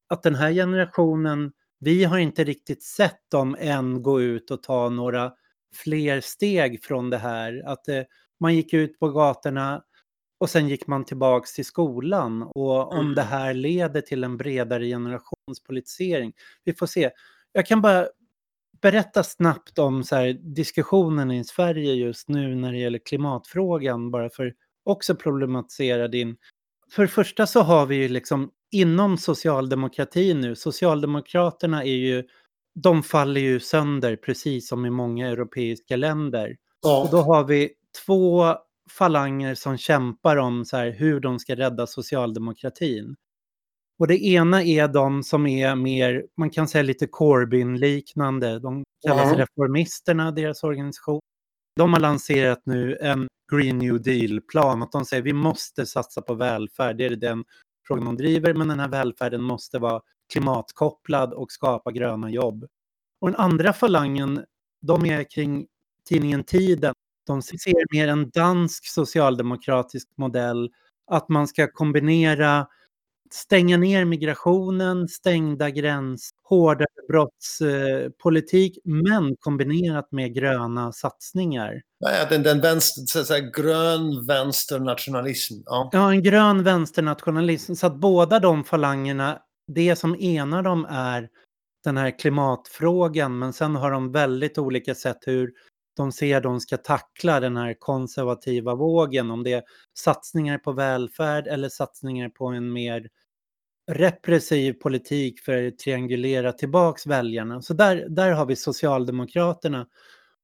Att 0.09 0.23
den 0.23 0.35
här 0.35 0.53
generationen, 0.53 1.53
vi 1.81 2.05
har 2.05 2.19
inte 2.19 2.45
riktigt 2.45 2.83
sett 2.83 3.31
dem 3.31 3.57
än 3.59 4.03
gå 4.03 4.21
ut 4.21 4.51
och 4.51 4.63
ta 4.63 4.89
några 4.89 5.33
fler 5.75 6.21
steg 6.21 6.85
från 6.85 7.11
det 7.11 7.19
här. 7.19 7.63
Att 7.67 7.89
eh, 7.89 8.03
man 8.41 8.55
gick 8.55 8.75
ut 8.75 8.99
på 8.99 9.09
gatorna, 9.09 9.83
och 10.41 10.51
sen 10.51 10.69
gick 10.69 10.87
man 10.87 11.05
tillbaks 11.05 11.55
till 11.55 11.65
skolan. 11.65 12.43
Och 12.43 12.93
om 12.93 13.15
det 13.15 13.23
mm. 13.23 13.33
här 13.33 13.55
leder 13.55 14.01
till 14.01 14.25
en 14.25 14.37
bredare 14.37 14.87
generationspolitisering. 14.87 16.33
Vi 16.65 16.75
får 16.75 16.87
se. 16.87 17.11
Jag 17.53 17.67
kan 17.67 17.81
bara 17.83 18.09
berätta 18.81 19.23
snabbt 19.23 19.79
om 19.79 20.05
så 20.05 20.17
här, 20.17 20.33
diskussionen 20.33 21.31
i 21.31 21.45
Sverige 21.45 21.95
just 21.95 22.29
nu 22.29 22.55
när 22.55 22.73
det 22.73 22.79
gäller 22.79 22.99
klimatfrågan. 22.99 24.11
Bara 24.11 24.31
för 24.31 24.55
också 24.85 25.15
problematisera 25.15 26.09
din... 26.09 26.37
För 26.93 27.03
det 27.03 27.09
första 27.09 27.47
så 27.47 27.61
har 27.61 27.87
vi 27.87 27.97
ju 27.97 28.09
liksom 28.09 28.51
inom 28.71 29.19
socialdemokratin 29.19 30.41
nu. 30.41 30.57
Socialdemokraterna 30.57 31.85
är 31.85 31.97
ju... 31.97 32.25
De 32.75 33.03
faller 33.03 33.41
ju 33.41 33.61
sönder 33.61 34.17
precis 34.17 34.69
som 34.69 34.87
i 34.87 34.91
många 34.91 35.29
europeiska 35.29 35.97
länder. 35.97 36.57
Ja. 36.83 37.03
Och 37.03 37.11
då 37.11 37.17
har 37.23 37.45
vi 37.45 37.71
två 38.07 38.55
falanger 38.91 39.55
som 39.55 39.77
kämpar 39.77 40.37
om 40.37 40.65
så 40.65 40.77
här, 40.77 40.91
hur 40.91 41.21
de 41.21 41.39
ska 41.39 41.57
rädda 41.57 41.87
socialdemokratin. 41.87 43.17
Och 43.99 44.07
det 44.07 44.25
ena 44.25 44.63
är 44.63 44.89
de 44.89 45.23
som 45.23 45.47
är 45.47 45.75
mer, 45.75 46.27
man 46.37 46.51
kan 46.51 46.69
säga 46.69 46.83
lite 46.83 47.07
Corbyn-liknande. 47.07 48.59
De 48.59 48.85
kallas 49.07 49.27
mm. 49.27 49.37
Reformisterna, 49.37 50.31
deras 50.31 50.65
organisation. 50.65 51.21
De 51.77 51.93
har 51.93 52.01
lanserat 52.01 52.63
nu 52.65 52.97
en 52.97 53.29
Green 53.53 53.79
New 53.79 54.03
Deal-plan. 54.03 54.83
Att 54.83 54.93
de 54.93 55.05
säger 55.05 55.23
vi 55.23 55.33
måste 55.33 55.87
satsa 55.87 56.23
på 56.23 56.35
välfärd. 56.35 56.97
Det 56.97 57.05
är 57.05 57.17
den 57.17 57.45
frågan 57.87 58.05
de 58.05 58.17
driver. 58.17 58.55
Men 58.55 58.69
den 58.69 58.81
här 58.81 58.89
välfärden 58.89 59.43
måste 59.43 59.79
vara 59.79 60.01
klimatkopplad 60.33 61.33
och 61.33 61.53
skapa 61.53 61.93
gröna 61.93 62.31
jobb. 62.31 62.67
Och 63.21 63.31
den 63.31 63.41
andra 63.41 63.73
falangen, 63.73 64.45
de 64.83 65.07
är 65.07 65.31
kring 65.31 65.67
tidningen 66.09 66.45
Tiden 66.45 66.95
de 67.29 67.43
ser 67.43 67.95
mer 67.95 68.09
en 68.09 68.31
dansk 68.31 68.87
socialdemokratisk 68.87 70.09
modell, 70.17 70.71
att 71.07 71.29
man 71.29 71.49
ska 71.49 71.73
kombinera 71.73 72.67
stänga 73.35 73.77
ner 73.77 74.05
migrationen, 74.05 75.09
stängda 75.09 75.71
gräns, 75.71 76.31
hårdare 76.43 76.87
brottspolitik, 77.09 78.79
men 78.85 79.37
kombinerat 79.41 80.13
med 80.13 80.35
gröna 80.35 80.93
satsningar. 80.93 81.83
Nej, 82.01 82.27
den, 82.31 82.43
den 82.43 82.61
vänster, 82.61 83.03
så 83.07 83.25
säga, 83.25 83.51
grön 83.57 84.27
vänsternationalism. 84.27 85.55
Ja. 85.65 85.91
Ja, 85.93 86.11
en 86.11 86.23
grön 86.23 86.63
vänsternationalism. 86.63 87.75
Så 87.75 87.87
att 87.87 87.97
båda 87.97 88.39
de 88.39 88.65
falangerna, 88.65 89.39
det 89.67 89.97
som 89.97 90.15
enar 90.15 90.63
dem 90.63 90.87
är 90.91 91.29
den 91.85 91.97
här 91.97 92.19
klimatfrågan, 92.19 93.39
men 93.39 93.53
sen 93.53 93.77
har 93.77 93.91
de 93.91 94.13
väldigt 94.13 94.59
olika 94.59 94.95
sätt 94.95 95.19
hur 95.27 95.53
de 95.97 96.13
ser 96.13 96.41
de 96.41 96.61
ska 96.61 96.77
tackla 96.77 97.41
den 97.41 97.57
här 97.57 97.75
konservativa 97.79 98.75
vågen, 98.75 99.31
om 99.31 99.43
det 99.43 99.53
är 99.53 99.63
satsningar 99.99 100.59
på 100.59 100.73
välfärd 100.73 101.47
eller 101.47 101.69
satsningar 101.69 102.29
på 102.29 102.47
en 102.47 102.73
mer 102.73 103.09
repressiv 103.89 104.73
politik 104.73 105.41
för 105.41 105.67
att 105.67 105.79
triangulera 105.79 106.53
tillbaks 106.53 107.07
väljarna. 107.07 107.63
Så 107.63 107.75
där, 107.75 108.07
där 108.09 108.33
har 108.33 108.47
vi 108.47 108.57
Socialdemokraterna. 108.57 109.87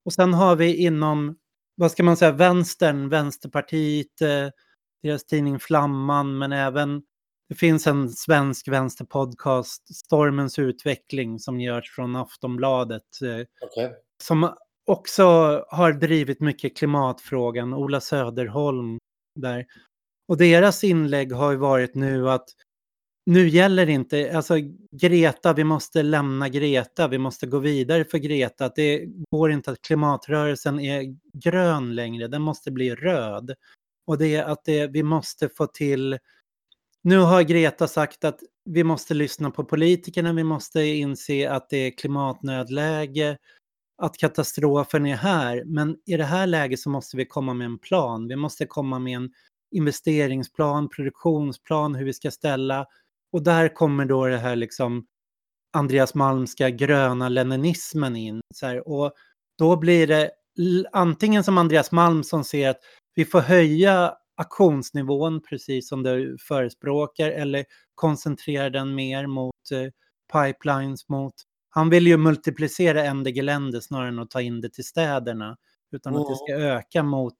Och 0.04 0.12
sen 0.12 0.34
har 0.34 0.56
vi 0.56 0.76
inom, 0.76 1.36
vad 1.76 1.90
ska 1.90 2.02
man 2.02 2.16
säga, 2.16 2.32
vänstern, 2.32 3.08
Vänsterpartiet, 3.08 4.20
eh, 4.20 4.48
deras 5.02 5.24
tidning 5.24 5.58
Flamman, 5.58 6.38
men 6.38 6.52
även 6.52 7.02
det 7.48 7.54
finns 7.54 7.86
en 7.86 8.10
svensk 8.10 8.68
vänsterpodcast, 8.68 9.96
Stormens 9.96 10.58
utveckling, 10.58 11.38
som 11.38 11.60
görs 11.60 11.90
från 11.90 12.16
Aftonbladet. 12.16 13.02
Eh, 13.22 13.66
Okay. 13.66 13.90
som 14.22 14.54
också 14.86 15.24
har 15.68 15.92
drivit 15.92 16.40
mycket 16.40 16.76
klimatfrågan, 16.76 17.74
Ola 17.74 18.00
Söderholm 18.00 18.98
där. 19.40 19.66
Och 20.28 20.36
deras 20.36 20.84
inlägg 20.84 21.32
har 21.32 21.50
ju 21.50 21.56
varit 21.56 21.94
nu 21.94 22.30
att 22.30 22.48
nu 23.26 23.48
gäller 23.48 23.88
inte, 23.88 24.36
alltså 24.36 24.54
Greta, 24.92 25.52
vi 25.52 25.64
måste 25.64 26.02
lämna 26.02 26.48
Greta, 26.48 27.08
vi 27.08 27.18
måste 27.18 27.46
gå 27.46 27.58
vidare 27.58 28.04
för 28.04 28.18
Greta. 28.18 28.68
Det 28.76 29.04
går 29.30 29.52
inte 29.52 29.70
att 29.70 29.82
klimatrörelsen 29.82 30.80
är 30.80 31.16
grön 31.32 31.94
längre, 31.94 32.28
den 32.28 32.42
måste 32.42 32.70
bli 32.70 32.94
röd. 32.94 33.54
Och 34.06 34.18
det 34.18 34.34
är 34.34 34.44
att 34.44 34.64
det, 34.64 34.86
vi 34.86 35.02
måste 35.02 35.48
få 35.48 35.66
till, 35.66 36.18
nu 37.02 37.18
har 37.18 37.42
Greta 37.42 37.88
sagt 37.88 38.24
att 38.24 38.40
vi 38.64 38.84
måste 38.84 39.14
lyssna 39.14 39.50
på 39.50 39.64
politikerna, 39.64 40.32
vi 40.32 40.44
måste 40.44 40.82
inse 40.82 41.50
att 41.50 41.70
det 41.70 41.76
är 41.76 41.90
klimatnödläge, 41.90 43.38
att 44.02 44.16
katastrofen 44.16 45.06
är 45.06 45.16
här. 45.16 45.62
Men 45.66 45.96
i 46.06 46.16
det 46.16 46.24
här 46.24 46.46
läget 46.46 46.80
så 46.80 46.90
måste 46.90 47.16
vi 47.16 47.26
komma 47.26 47.54
med 47.54 47.64
en 47.64 47.78
plan. 47.78 48.28
Vi 48.28 48.36
måste 48.36 48.66
komma 48.66 48.98
med 48.98 49.16
en 49.16 49.30
investeringsplan, 49.70 50.88
produktionsplan, 50.88 51.94
hur 51.94 52.04
vi 52.04 52.12
ska 52.12 52.30
ställa. 52.30 52.86
Och 53.34 53.42
där 53.42 53.68
kommer 53.68 54.04
då 54.04 54.26
det 54.26 54.38
här 54.38 54.56
liksom 54.56 55.06
Andreas 55.72 56.14
Malmska 56.14 56.70
gröna 56.70 57.28
leninismen 57.28 58.16
in. 58.16 58.40
Så 58.54 58.66
här, 58.66 58.88
och 58.88 59.12
då 59.58 59.76
blir 59.76 60.06
det 60.06 60.30
antingen 60.92 61.44
som 61.44 61.58
Andreas 61.58 61.92
Malm 61.92 62.24
som 62.24 62.44
ser 62.44 62.68
att 62.68 62.80
vi 63.14 63.24
får 63.24 63.40
höja 63.40 64.14
aktionsnivån 64.36 65.40
precis 65.42 65.88
som 65.88 66.02
du 66.02 66.36
förespråkar 66.40 67.30
eller 67.30 67.64
koncentrera 67.94 68.70
den 68.70 68.94
mer 68.94 69.26
mot 69.26 69.70
eh, 69.72 69.90
pipelines, 70.32 71.08
mot 71.08 71.34
han 71.70 71.90
vill 71.90 72.06
ju 72.06 72.16
multiplicera 72.16 73.04
MD-gelände 73.04 73.82
snarare 73.82 74.08
än 74.08 74.18
att 74.18 74.30
ta 74.30 74.40
in 74.40 74.60
det 74.60 74.68
till 74.68 74.84
städerna. 74.84 75.56
Utan 75.92 76.16
att 76.16 76.28
det 76.28 76.36
ska 76.36 76.52
öka 76.54 77.02
mot 77.02 77.36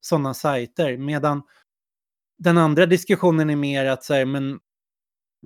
sådana 0.00 0.34
sajter. 0.34 0.96
Medan 0.96 1.42
den 2.38 2.58
andra 2.58 2.86
diskussionen 2.86 3.50
är 3.50 3.56
mer 3.56 3.84
att 3.84 4.04
säga, 4.04 4.26
men 4.26 4.58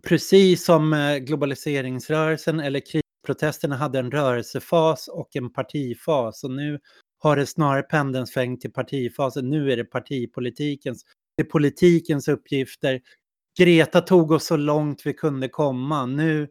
precis 0.01 0.65
som 0.65 0.93
eh, 0.93 1.17
globaliseringsrörelsen 1.17 2.61
eller 2.61 2.81
krisprotesterna 2.81 3.77
hade 3.77 3.99
en 3.99 4.11
rörelsefas 4.11 5.09
och 5.09 5.37
en 5.37 5.53
partifas. 5.53 6.45
Och 6.45 6.51
nu 6.51 6.79
har 7.19 7.37
det 7.37 7.47
snarare 7.47 7.83
pendeln 7.83 8.27
svängt 8.27 8.61
till 8.61 8.73
partifasen. 8.73 9.51
Nu 9.51 9.73
är 9.73 9.77
det 9.77 9.85
partipolitikens, 9.85 11.05
det 11.37 11.43
är 11.43 11.47
politikens 11.47 12.29
uppgifter. 12.29 13.01
Greta 13.59 14.01
tog 14.01 14.31
oss 14.31 14.47
så 14.47 14.57
långt 14.57 15.07
vi 15.07 15.15
kunde 15.15 15.49
komma. 15.49 16.07
Nu, 16.07 16.49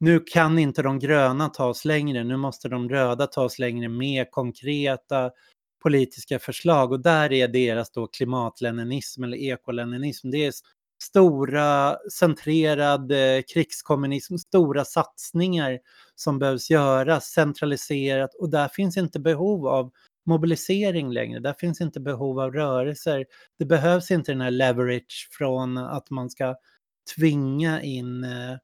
nu 0.00 0.20
kan 0.20 0.58
inte 0.58 0.82
de 0.82 0.98
gröna 0.98 1.48
ta 1.48 1.66
oss 1.66 1.84
längre. 1.84 2.24
Nu 2.24 2.36
måste 2.36 2.68
de 2.68 2.88
röda 2.88 3.26
ta 3.26 3.44
oss 3.44 3.58
längre 3.58 3.88
med 3.88 4.30
konkreta 4.30 5.30
politiska 5.82 6.38
förslag. 6.38 6.92
Och 6.92 7.00
där 7.00 7.32
är 7.32 7.48
deras 7.48 7.90
då 7.90 8.06
klimatleninism 8.06 9.24
eller 9.24 9.36
ekoleninism. 9.36 10.30
Det 10.30 10.46
är 10.46 10.52
stora 11.02 11.96
centrerad 12.12 13.12
eh, 13.12 13.42
krigskommunism, 13.54 14.36
stora 14.36 14.84
satsningar 14.84 15.78
som 16.14 16.38
behövs 16.38 16.70
göras 16.70 17.24
centraliserat 17.24 18.34
och 18.34 18.50
där 18.50 18.68
finns 18.68 18.96
inte 18.96 19.20
behov 19.20 19.66
av 19.66 19.90
mobilisering 20.26 21.12
längre. 21.12 21.40
Där 21.40 21.52
finns 21.52 21.80
inte 21.80 22.00
behov 22.00 22.40
av 22.40 22.52
rörelser. 22.52 23.26
Det 23.58 23.64
behövs 23.64 24.10
inte 24.10 24.32
den 24.32 24.40
här 24.40 24.50
leverage 24.50 25.28
från 25.30 25.78
att 25.78 26.10
man 26.10 26.30
ska 26.30 26.56
tvinga 27.16 27.82
in 27.82 28.24
eh, 28.24 28.56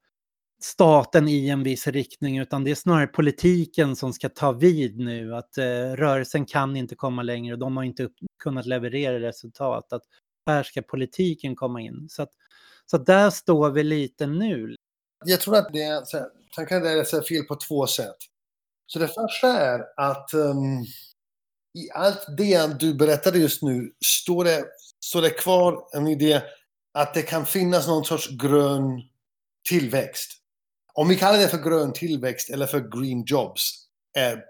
staten 0.62 1.28
i 1.28 1.48
en 1.48 1.62
viss 1.62 1.86
riktning 1.86 2.38
utan 2.38 2.64
det 2.64 2.70
är 2.70 2.74
snarare 2.74 3.06
politiken 3.06 3.96
som 3.96 4.12
ska 4.12 4.28
ta 4.28 4.52
vid 4.52 4.98
nu. 4.98 5.34
Att 5.34 5.58
eh, 5.58 5.64
rörelsen 5.96 6.46
kan 6.46 6.76
inte 6.76 6.94
komma 6.94 7.22
längre 7.22 7.54
och 7.54 7.58
de 7.58 7.76
har 7.76 7.84
inte 7.84 8.04
upp, 8.04 8.14
kunnat 8.42 8.66
leverera 8.66 9.20
resultat. 9.20 9.92
Att 9.92 10.02
här 10.46 10.62
ska 10.62 10.82
politiken 10.82 11.56
komma 11.56 11.80
in. 11.80 12.08
Så, 12.10 12.22
att, 12.22 12.30
så 12.86 12.96
att 12.96 13.06
där 13.06 13.30
står 13.30 13.70
vi 13.70 13.82
lite 13.82 14.26
nu. 14.26 14.76
Jag 15.24 15.40
tror 15.40 15.56
att 15.56 15.72
det 15.72 15.82
är, 15.82 16.04
så 16.04 16.18
här, 16.18 16.26
tanken 16.56 16.86
är 16.86 17.22
fel 17.22 17.44
på 17.44 17.56
två 17.56 17.86
sätt. 17.86 18.16
Så 18.86 18.98
det 18.98 19.08
första 19.08 19.48
är 19.48 19.84
att 19.96 20.34
um, 20.34 20.82
i 21.78 21.90
allt 21.94 22.26
det 22.36 22.80
du 22.80 22.94
berättade 22.94 23.38
just 23.38 23.62
nu 23.62 23.92
står 24.04 24.44
det, 24.44 24.64
står 25.04 25.22
det 25.22 25.30
kvar 25.30 25.88
en 25.96 26.08
idé 26.08 26.42
att 26.94 27.14
det 27.14 27.22
kan 27.22 27.46
finnas 27.46 27.86
någon 27.86 28.04
sorts 28.04 28.28
grön 28.28 29.02
tillväxt. 29.68 30.30
Om 30.94 31.08
vi 31.08 31.16
kallar 31.16 31.38
det 31.38 31.48
för 31.48 31.58
grön 31.58 31.92
tillväxt 31.92 32.50
eller 32.50 32.66
för 32.66 33.00
green 33.00 33.24
jobs 33.26 33.70
är 34.18 34.44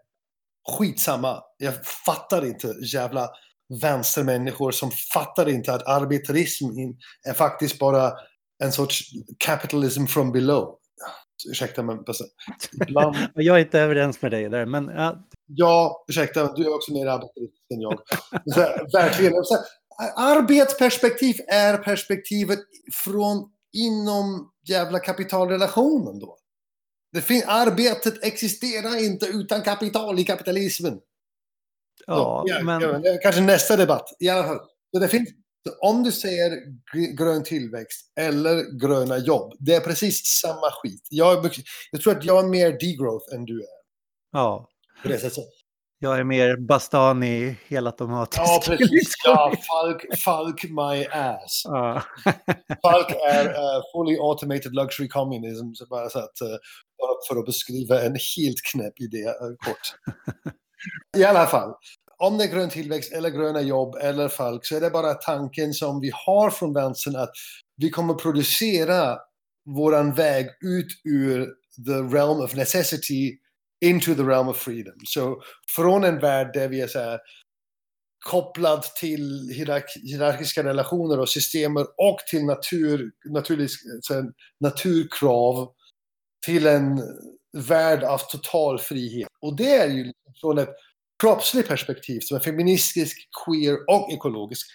skitsamma. 0.79 1.43
Jag 1.59 1.87
fattar 1.87 2.47
inte 2.47 2.75
jävla 2.83 3.31
vänstermänniskor 3.81 4.71
som 4.71 4.91
fattar 4.91 5.49
inte 5.49 5.75
att 5.75 5.87
arbetarism 5.87 6.65
är 7.29 7.33
faktiskt 7.33 7.79
bara 7.79 8.13
en 8.65 8.73
sorts 8.73 9.03
capitalism 9.39 10.07
from 10.07 10.33
below. 10.33 10.79
Ursäkta 11.51 11.83
men 11.83 11.99
ibland... 12.89 13.17
Jag 13.35 13.57
är 13.57 13.65
inte 13.65 13.81
överens 13.81 14.23
med 14.23 14.31
dig 14.31 14.49
där 14.49 14.67
men... 14.67 14.85
Ja, 14.89 15.27
ja 15.47 16.05
ursäkta 16.09 16.53
du 16.53 16.65
är 16.65 16.75
också 16.75 16.93
mer 16.93 17.07
arbetarist 17.07 17.71
än 17.75 17.81
jag. 17.81 18.01
Så, 18.55 18.61
verkligen. 18.93 19.45
Så, 19.45 19.59
arbetsperspektiv 20.17 21.37
är 21.49 21.79
perspektivet 21.79 22.59
från 23.05 23.51
inom 23.73 24.51
jävla 24.69 24.99
kapitalrelationen 24.99 26.19
då. 26.19 26.39
Det 27.13 27.21
fin- 27.21 27.45
arbetet 27.47 28.25
existerar 28.25 29.05
inte 29.05 29.27
utan 29.27 29.63
kapital 29.63 30.19
i 30.19 30.25
kapitalismen. 30.25 31.01
Ja, 32.07 32.45
ja, 32.47 32.63
men... 32.63 32.81
ja, 32.83 33.19
kanske 33.23 33.41
nästa 33.41 33.77
debatt. 33.77 34.09
I 34.21 34.29
alla 34.29 34.45
fall. 34.45 34.61
Så 34.95 35.01
det 35.01 35.09
finns, 35.09 35.29
om 35.81 36.03
du 36.03 36.13
säger 36.13 36.51
grön 37.17 37.45
tillväxt 37.45 38.13
eller 38.21 38.81
gröna 38.81 39.19
jobb, 39.19 39.53
det 39.59 39.75
är 39.75 39.81
precis 39.81 40.41
samma 40.43 40.71
skit. 40.71 41.07
Jag, 41.11 41.51
jag 41.91 42.01
tror 42.01 42.17
att 42.17 42.25
jag 42.25 42.45
är 42.45 42.49
mer 42.49 42.71
degrowth 42.71 43.35
än 43.35 43.45
du 43.45 43.61
är. 43.61 43.85
Ja. 44.33 44.69
På 45.03 45.09
det 45.09 45.19
sättet. 45.19 45.45
Jag 45.99 46.19
är 46.19 46.25
mer 46.25 46.57
Bastani 46.57 47.57
helautomatisk. 47.69 48.41
Ja, 48.41 48.63
precis. 48.67 49.15
Ja, 49.25 49.53
Falk, 49.69 50.19
Falk 50.25 50.65
my 50.65 51.07
ass. 51.07 51.63
Ja. 51.65 52.03
Falk 52.83 53.11
är 53.29 53.45
uh, 53.49 53.83
fully 53.93 54.17
automated 54.21 54.75
luxury 54.75 55.09
communism. 55.09 55.75
Så 55.75 55.87
bara 55.87 56.09
så 56.09 56.19
att, 56.19 56.43
uh, 56.43 56.57
för 57.29 57.39
att 57.39 57.47
beskriva 57.47 58.03
en 58.03 58.17
helt 58.37 58.63
knäpp 58.73 59.01
idé 59.01 59.25
uh, 59.27 59.57
kort. 59.67 60.15
I 61.17 61.25
alla 61.25 61.47
fall, 61.47 61.75
om 62.19 62.39
det 62.39 62.45
är 62.45 62.49
grön 62.49 62.71
tillväxt 62.71 63.13
eller 63.13 63.31
gröna 63.31 63.63
jobb 63.63 63.95
eller 63.95 64.29
Falk 64.29 64.67
så 64.67 64.77
är 64.77 64.81
det 64.81 64.91
bara 64.91 65.15
tanken 65.15 65.75
som 65.75 66.01
vi 66.01 66.11
har 66.27 66.51
från 66.51 66.73
vänstern 66.73 67.17
att 67.17 67.33
vi 67.77 67.91
kommer 67.91 68.15
producera 68.15 69.19
våran 69.77 70.15
väg 70.15 70.47
ut 70.65 70.87
ur 71.05 71.47
the 71.87 72.17
realm 72.17 72.41
of 72.41 72.55
necessity 72.55 73.39
into 73.85 74.15
the 74.15 74.23
realm 74.23 74.49
of 74.49 74.57
freedom. 74.57 74.95
Så 75.05 75.43
från 75.77 76.05
en 76.05 76.19
värld 76.19 76.51
där 76.55 76.69
vi 76.69 76.81
är 76.81 76.87
så 76.87 76.99
här 76.99 77.21
kopplad 78.25 78.83
till 78.83 79.51
hierark 79.55 79.85
hierarkiska 80.03 80.65
relationer 80.65 81.21
och 81.21 81.29
system 81.29 81.77
och 81.77 82.19
till 82.31 82.45
natur, 82.45 83.11
naturlig, 83.31 83.69
naturkrav 84.61 85.69
till 86.47 86.67
en 86.67 87.03
värld 87.69 88.03
av 88.03 88.19
total 88.19 88.79
frihet. 88.79 89.29
Och 89.41 89.57
det 89.57 89.75
är 89.75 89.89
ju 89.89 90.05
liksom 90.05 90.33
från 90.41 90.59
ett 90.59 90.75
kroppsligt 91.23 91.69
perspektiv 91.69 92.21
som 92.21 92.37
är 92.37 92.41
feministisk, 92.41 93.29
queer 93.45 93.79
och 93.89 94.13
ekologisk 94.13 94.67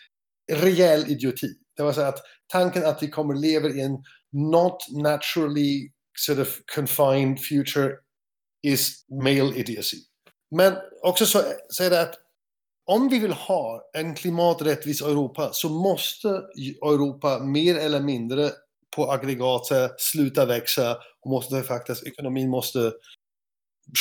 rejäl 0.51 1.11
idioti. 1.11 1.47
Det 1.77 1.83
var 1.83 1.93
så 1.93 2.01
att 2.01 2.19
tanken 2.47 2.85
att 2.85 3.03
vi 3.03 3.07
kommer 3.07 3.35
leva 3.35 3.69
i 3.69 3.81
en 3.81 3.97
not 4.31 4.77
naturally 4.91 5.91
sort 6.19 6.39
of 6.39 6.59
confined 6.75 7.39
future 7.39 7.93
is 8.63 9.05
male 9.23 9.55
idiocy. 9.55 9.97
Men 10.55 10.75
också 11.01 11.25
så, 11.25 11.43
så 11.69 11.83
är 11.83 11.89
det 11.89 12.01
att 12.01 12.15
om 12.85 13.09
vi 13.09 13.19
vill 13.19 13.33
ha 13.33 13.89
en 13.93 14.15
klimaträttvis 14.15 15.01
Europa 15.01 15.49
så 15.53 15.69
måste 15.69 16.27
Europa 16.81 17.39
mer 17.39 17.75
eller 17.75 17.99
mindre 17.99 18.51
på 18.95 19.11
aggregat 19.11 19.67
sluta 19.97 20.45
växa 20.45 20.97
och 21.21 21.31
måste 21.31 21.63
faktiskt, 21.63 22.07
ekonomin 22.07 22.49
måste 22.49 22.93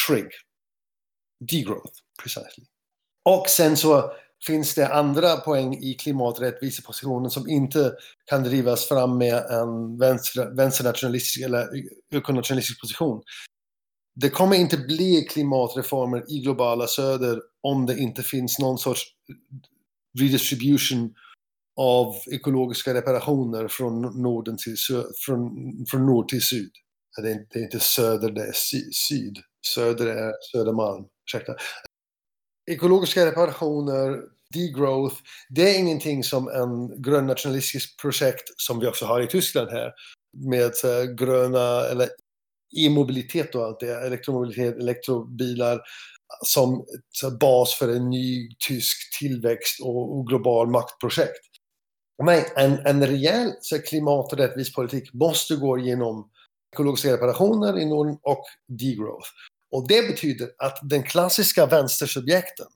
shrink. 0.07 0.33
Degrowth, 1.51 1.93
precisely. 2.23 2.65
Och 3.25 3.49
sen 3.49 3.77
så 3.77 4.13
finns 4.47 4.75
det 4.75 4.95
andra 4.95 5.37
poäng 5.37 5.75
i 5.75 5.95
klimaträttvisepositionen 5.95 7.31
som 7.31 7.49
inte 7.49 7.93
kan 8.31 8.43
drivas 8.43 8.89
fram 8.89 9.19
med 9.19 9.37
en 9.37 9.99
vänster, 9.99 10.57
vänsternationalistisk 10.57 11.41
eller 11.41 11.69
ökonationalistisk 12.15 12.81
position. 12.81 13.23
Det 14.21 14.31
kommer 14.31 14.57
inte 14.57 14.77
bli 14.77 15.27
klimatreformer 15.31 16.25
i 16.29 16.39
globala 16.39 16.87
söder 16.87 17.41
om 17.63 17.87
det 17.87 17.99
inte 17.99 18.23
finns 18.23 18.59
någon 18.59 18.79
sorts 18.79 19.03
redistribution 20.21 21.15
av 21.81 22.15
ekologiska 22.33 22.95
reparationer 22.95 23.69
från, 23.69 24.23
Norden 24.23 24.57
till 24.57 24.77
från, 25.27 25.51
från 25.91 26.07
nord 26.07 26.29
till 26.29 26.43
syd. 26.43 26.71
Det 27.23 27.31
är, 27.31 27.47
det 27.51 27.59
är 27.59 27.63
inte 27.63 27.81
söder, 27.81 28.31
det 28.31 28.43
är 28.43 28.53
syd. 28.93 29.39
Söder 29.75 30.07
är 30.07 30.33
Södermalm. 30.53 31.05
Ursäkta. 31.27 31.55
Ekologiska 32.69 33.27
reparationer, 33.27 34.23
degrowth, 34.55 35.17
det 35.49 35.71
är 35.71 35.79
ingenting 35.79 36.25
som 36.25 36.49
en 36.49 37.03
grön 37.03 37.27
nationalistisk 37.27 38.01
projekt 38.01 38.49
som 38.57 38.81
vi 38.81 38.87
också 38.87 39.07
har 39.07 39.21
i 39.21 39.27
Tyskland 39.27 39.71
här 39.71 39.93
med 40.33 40.73
gröna 41.19 41.85
eller 41.91 42.09
e-mobilitet 42.77 43.55
och 43.55 43.65
allt 43.65 43.81
det, 43.81 44.07
elektromobilitet, 44.07 44.77
elektrobilar 44.77 45.81
som 46.45 46.85
bas 47.41 47.75
för 47.75 47.89
en 47.89 48.11
ny 48.11 48.49
tysk 48.69 49.19
tillväxt 49.19 49.81
och, 49.83 50.19
och 50.19 50.27
global 50.27 50.71
maktprojekt. 50.71 51.49
Men 52.25 52.43
en, 52.57 52.87
en 52.87 53.07
rejäl 53.07 53.53
så 53.61 53.79
klimat 53.79 54.33
och 54.33 54.39
rättvis 54.39 54.75
politik 54.75 55.13
måste 55.13 55.57
gå 55.57 55.79
genom 55.79 56.31
ekologiska 56.75 57.13
reparationer 57.13 57.79
i 57.79 57.87
Norden 57.87 58.19
och 58.23 58.45
degrowth. 58.69 59.29
Och 59.73 59.89
det 59.89 60.09
betyder 60.09 60.49
att 60.59 60.79
den 60.83 61.03
klassiska 61.03 61.67
vänstersubjekten 61.67 62.67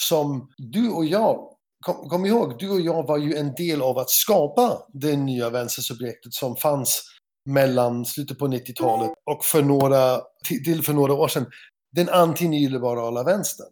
som 0.00 0.48
du 0.56 0.90
och 0.90 1.04
jag, 1.04 1.48
kom, 1.86 2.08
kom 2.08 2.26
ihåg, 2.26 2.58
du 2.58 2.70
och 2.70 2.80
jag 2.80 3.06
var 3.06 3.18
ju 3.18 3.36
en 3.36 3.54
del 3.54 3.82
av 3.82 3.98
att 3.98 4.10
skapa 4.10 4.78
det 4.92 5.16
nya 5.16 5.50
vänstersubjektet 5.50 6.34
som 6.34 6.56
fanns 6.56 7.02
mellan 7.50 8.04
slutet 8.04 8.38
på 8.38 8.46
90-talet 8.46 9.10
och 9.30 9.44
för 9.44 9.62
några, 9.62 10.20
till 10.64 10.82
för 10.82 10.92
några 10.92 11.14
år 11.14 11.28
sedan, 11.28 11.46
den 11.92 12.08
antinyliberala 12.08 13.22
vänstern. 13.22 13.68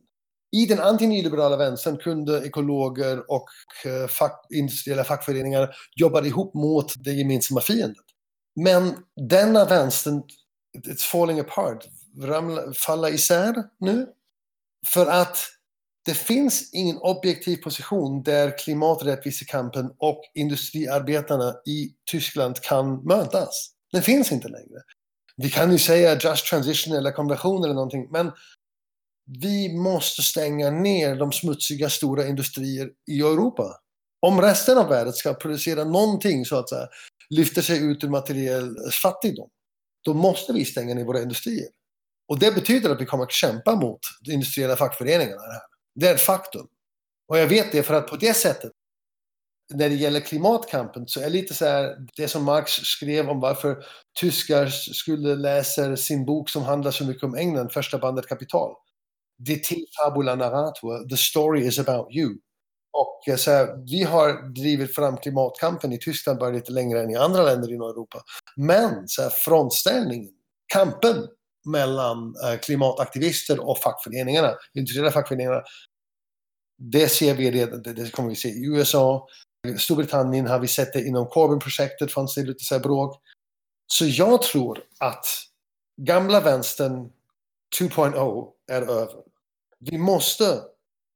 I 0.56 0.66
den 0.66 0.80
antinyliberala 0.80 1.56
vänstern 1.56 1.96
kunde 1.96 2.46
ekologer 2.46 3.30
och 3.30 3.48
eh, 3.84 4.08
fack, 4.08 4.46
industriella 4.54 5.04
fackföreningar 5.04 5.74
jobba 5.96 6.24
ihop 6.24 6.54
mot 6.54 7.04
det 7.04 7.12
gemensamma 7.12 7.60
fiendet. 7.60 8.04
Men 8.60 8.94
denna 9.30 9.64
vänstern, 9.64 10.22
it's 10.88 11.02
falling 11.12 11.40
apart, 11.40 11.86
ramla, 12.20 12.72
falla 12.72 13.10
isär 13.10 13.54
nu. 13.80 14.06
För 14.86 15.06
att 15.06 15.38
det 16.04 16.14
finns 16.14 16.70
ingen 16.72 16.96
objektiv 16.96 17.56
position 17.56 18.22
där 18.22 18.58
klimaträttvisekampen 18.58 19.90
och 19.98 20.20
industriarbetarna 20.34 21.54
i 21.66 21.90
Tyskland 22.10 22.60
kan 22.60 23.04
mötas. 23.04 23.70
Den 23.92 24.02
finns 24.02 24.32
inte 24.32 24.48
längre. 24.48 24.82
Vi 25.36 25.50
kan 25.50 25.72
ju 25.72 25.78
säga 25.78 26.18
just 26.20 26.46
transition 26.46 26.94
eller 26.94 27.12
konversion 27.12 27.64
eller 27.64 27.74
någonting, 27.74 28.08
men 28.10 28.32
vi 29.40 29.74
måste 29.74 30.22
stänga 30.22 30.70
ner 30.70 31.16
de 31.16 31.32
smutsiga 31.32 31.90
stora 31.90 32.26
industrier 32.26 32.90
i 33.10 33.20
Europa. 33.20 33.78
Om 34.26 34.40
resten 34.40 34.78
av 34.78 34.88
världen 34.88 35.12
ska 35.12 35.34
producera 35.34 35.84
någonting 35.84 36.44
så 36.44 36.56
att 36.56 36.68
säga, 36.68 36.88
lyfter 37.30 37.62
sig 37.62 37.84
ut 37.84 38.04
ur 38.04 38.08
materiell 38.08 38.76
fattigdom, 39.02 39.48
då 40.04 40.14
måste 40.14 40.52
vi 40.52 40.64
stänga 40.64 40.94
ner 40.94 41.04
våra 41.04 41.22
industrier. 41.22 41.68
Och 42.28 42.38
det 42.38 42.54
betyder 42.54 42.90
att 42.90 43.00
vi 43.00 43.06
kommer 43.06 43.24
att 43.24 43.32
kämpa 43.32 43.74
mot 43.74 44.00
de 44.20 44.32
industriella 44.32 44.76
fackföreningarna. 44.76 45.42
Här. 45.42 45.62
Det 45.94 46.08
är 46.08 46.14
ett 46.14 46.20
faktum. 46.20 46.66
Och 47.28 47.38
jag 47.38 47.46
vet 47.46 47.72
det 47.72 47.82
för 47.82 47.94
att 47.94 48.06
på 48.06 48.16
det 48.16 48.34
sättet, 48.34 48.72
när 49.74 49.88
det 49.88 49.94
gäller 49.94 50.20
klimatkampen, 50.20 51.08
så 51.08 51.20
är 51.20 51.24
det 51.24 51.30
lite 51.30 51.54
så 51.54 51.64
här, 51.64 51.96
det 52.16 52.28
som 52.28 52.44
Marx 52.44 52.72
skrev 52.72 53.30
om 53.30 53.40
varför 53.40 53.84
tyskar 54.20 54.66
skulle 54.66 55.34
läsa 55.34 55.96
sin 55.96 56.24
bok 56.24 56.48
som 56.48 56.62
handlar 56.62 56.90
så 56.90 57.04
mycket 57.04 57.22
om 57.22 57.34
England, 57.34 57.72
första 57.72 57.98
bandet 57.98 58.26
Kapital. 58.26 58.74
Det 59.38 59.64
till 59.64 59.86
fabula 60.02 60.34
narrator, 60.34 61.08
the 61.08 61.16
story 61.16 61.66
is 61.66 61.78
about 61.78 62.14
you. 62.14 62.38
Och 62.92 63.28
eh, 63.28 63.36
så 63.36 63.50
här, 63.50 63.84
vi 63.90 64.02
har 64.02 64.54
drivit 64.54 64.94
fram 64.94 65.16
klimatkampen 65.16 65.92
i 65.92 65.98
Tyskland 65.98 66.38
bara 66.38 66.50
lite 66.50 66.72
längre 66.72 67.02
än 67.02 67.10
i 67.10 67.16
andra 67.16 67.42
länder 67.42 67.70
i 67.70 67.74
Europa. 67.74 68.22
Men 68.56 69.08
så 69.08 69.22
här, 69.22 69.30
frontställningen, 69.30 70.32
kampen 70.72 71.26
mellan 71.64 72.34
eh, 72.44 72.58
klimataktivister 72.58 73.68
och 73.68 73.78
fackföreningarna, 73.78 74.54
industriella 74.74 75.10
fackföreningarna. 75.10 75.62
Det 76.78 77.08
ser 77.08 77.34
vi 77.34 77.50
redan, 77.50 77.82
det 77.82 78.12
kommer 78.12 78.28
vi 78.28 78.36
se 78.36 78.48
i 78.48 78.66
USA. 78.66 79.28
I 79.68 79.78
Storbritannien 79.78 80.46
har 80.46 80.58
vi 80.58 80.68
sett 80.68 80.92
det 80.92 81.04
inom 81.04 81.26
Corbyn-projektet, 81.26 82.12
fanns 82.12 82.34
det 82.34 82.42
lite 82.42 82.64
så 82.64 82.74
här 82.74 82.82
bråk. 82.82 83.20
Så 83.86 84.06
jag 84.06 84.42
tror 84.42 84.78
att 84.98 85.26
gamla 86.00 86.40
vänstern 86.40 87.10
2.0 87.80 88.48
är 88.70 88.82
över. 88.82 89.22
Vi 89.78 89.98
måste 89.98 90.60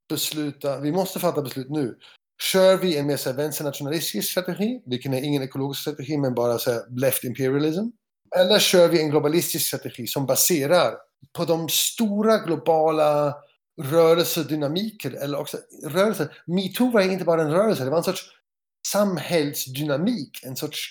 besluta, 0.09 0.81
vi 0.81 0.93
måste 0.93 1.18
fatta 1.18 1.43
beslut 1.43 1.70
nu. 1.70 1.98
Kör 2.43 2.77
vi 2.77 2.97
en 2.97 3.06
mer 3.06 3.32
vänsternationalistisk 3.32 4.31
strategi, 4.31 4.82
vilken 4.86 5.14
är 5.14 5.23
ingen 5.23 5.43
ekologisk 5.43 5.81
strategi 5.81 6.16
men 6.16 6.35
bara 6.35 6.59
så 6.59 6.86
left 6.90 7.24
imperialism. 7.24 7.85
Eller 8.36 8.59
kör 8.59 8.89
vi 8.89 9.01
en 9.01 9.11
globalistisk 9.11 9.66
strategi 9.66 10.07
som 10.07 10.27
baserar 10.27 10.94
på 11.36 11.44
de 11.44 11.69
stora 11.69 12.39
globala 12.39 13.35
rörelsedynamiker 13.82 15.11
eller 15.11 15.39
också 15.39 15.59
rörelser. 15.85 16.43
Metoo 16.47 16.90
var 16.90 17.01
inte 17.01 17.24
bara 17.24 17.43
en 17.43 17.51
rörelse, 17.51 17.85
det 17.85 17.90
var 17.90 17.98
en 17.98 18.05
sorts 18.05 18.24
samhällsdynamik, 18.89 20.44
en 20.44 20.57
sorts 20.57 20.90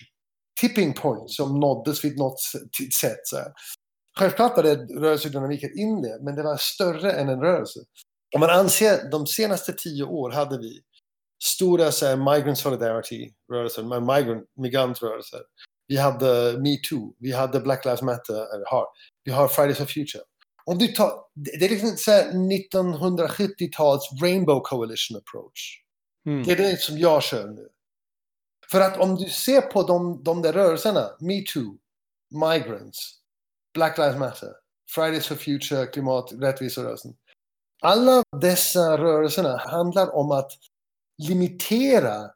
tipping 0.61 0.93
point 0.93 1.31
som 1.31 1.59
nåddes 1.59 2.05
vid 2.05 2.17
något 2.17 2.39
sätt. 3.01 3.19
Så 3.23 3.37
här. 3.37 3.53
Självklart 4.19 4.55
var 4.55 4.63
det 4.63 4.75
rörelsedynamiker 4.75 5.79
in 5.79 6.01
det, 6.01 6.19
men 6.21 6.35
det 6.35 6.43
var 6.43 6.57
större 6.57 7.11
än 7.11 7.29
en 7.29 7.41
rörelse. 7.41 7.79
Om 8.35 8.39
man 8.39 8.49
anser 8.49 9.09
de 9.11 9.27
senaste 9.27 9.73
tio 9.73 10.03
år 10.03 10.31
hade 10.31 10.57
vi 10.57 10.81
stora 11.43 11.91
så 11.91 12.05
här, 12.05 12.15
migrant 12.15 12.57
solidarity-rörelser, 12.57 13.83
migrant, 13.83 14.49
migrantrörelser. 14.55 15.39
Vi 15.87 15.97
hade 15.97 16.59
metoo, 16.59 17.15
vi 17.19 17.31
hade 17.31 17.59
Black 17.59 17.85
Lives 17.85 18.01
Matter, 18.01 18.65
har. 18.67 18.85
Vi 19.23 19.31
har 19.31 19.47
Fridays 19.47 19.77
for 19.77 19.85
Future. 19.85 20.23
Om 20.65 20.77
du 20.77 20.87
tar, 20.87 21.11
det 21.33 21.65
är 21.65 21.69
liksom 21.69 22.51
1970-tals 22.51 24.21
Rainbow 24.21 24.59
Coalition 24.59 25.17
approach. 25.17 25.81
Mm. 26.25 26.43
Det 26.43 26.51
är 26.51 26.57
det 26.57 26.81
som 26.81 26.97
jag 26.97 27.23
kör 27.23 27.47
nu. 27.47 27.67
För 28.71 28.81
att 28.81 28.97
om 28.97 29.15
du 29.15 29.29
ser 29.29 29.61
på 29.61 29.83
de, 29.83 30.23
de 30.23 30.41
där 30.41 30.53
rörelserna, 30.53 31.09
metoo, 31.19 31.77
migrants, 32.29 33.19
Black 33.73 33.97
Lives 33.97 34.17
Matter, 34.17 34.53
Fridays 34.89 35.27
for 35.27 35.35
Future, 35.35 35.85
klimat, 35.85 36.33
rättviserörelsen. 36.33 37.13
Alla 37.81 38.23
dessa 38.41 38.97
rörelserna 38.97 39.57
handlar 39.57 40.15
om 40.15 40.31
att 40.31 40.51
limitera 41.27 42.31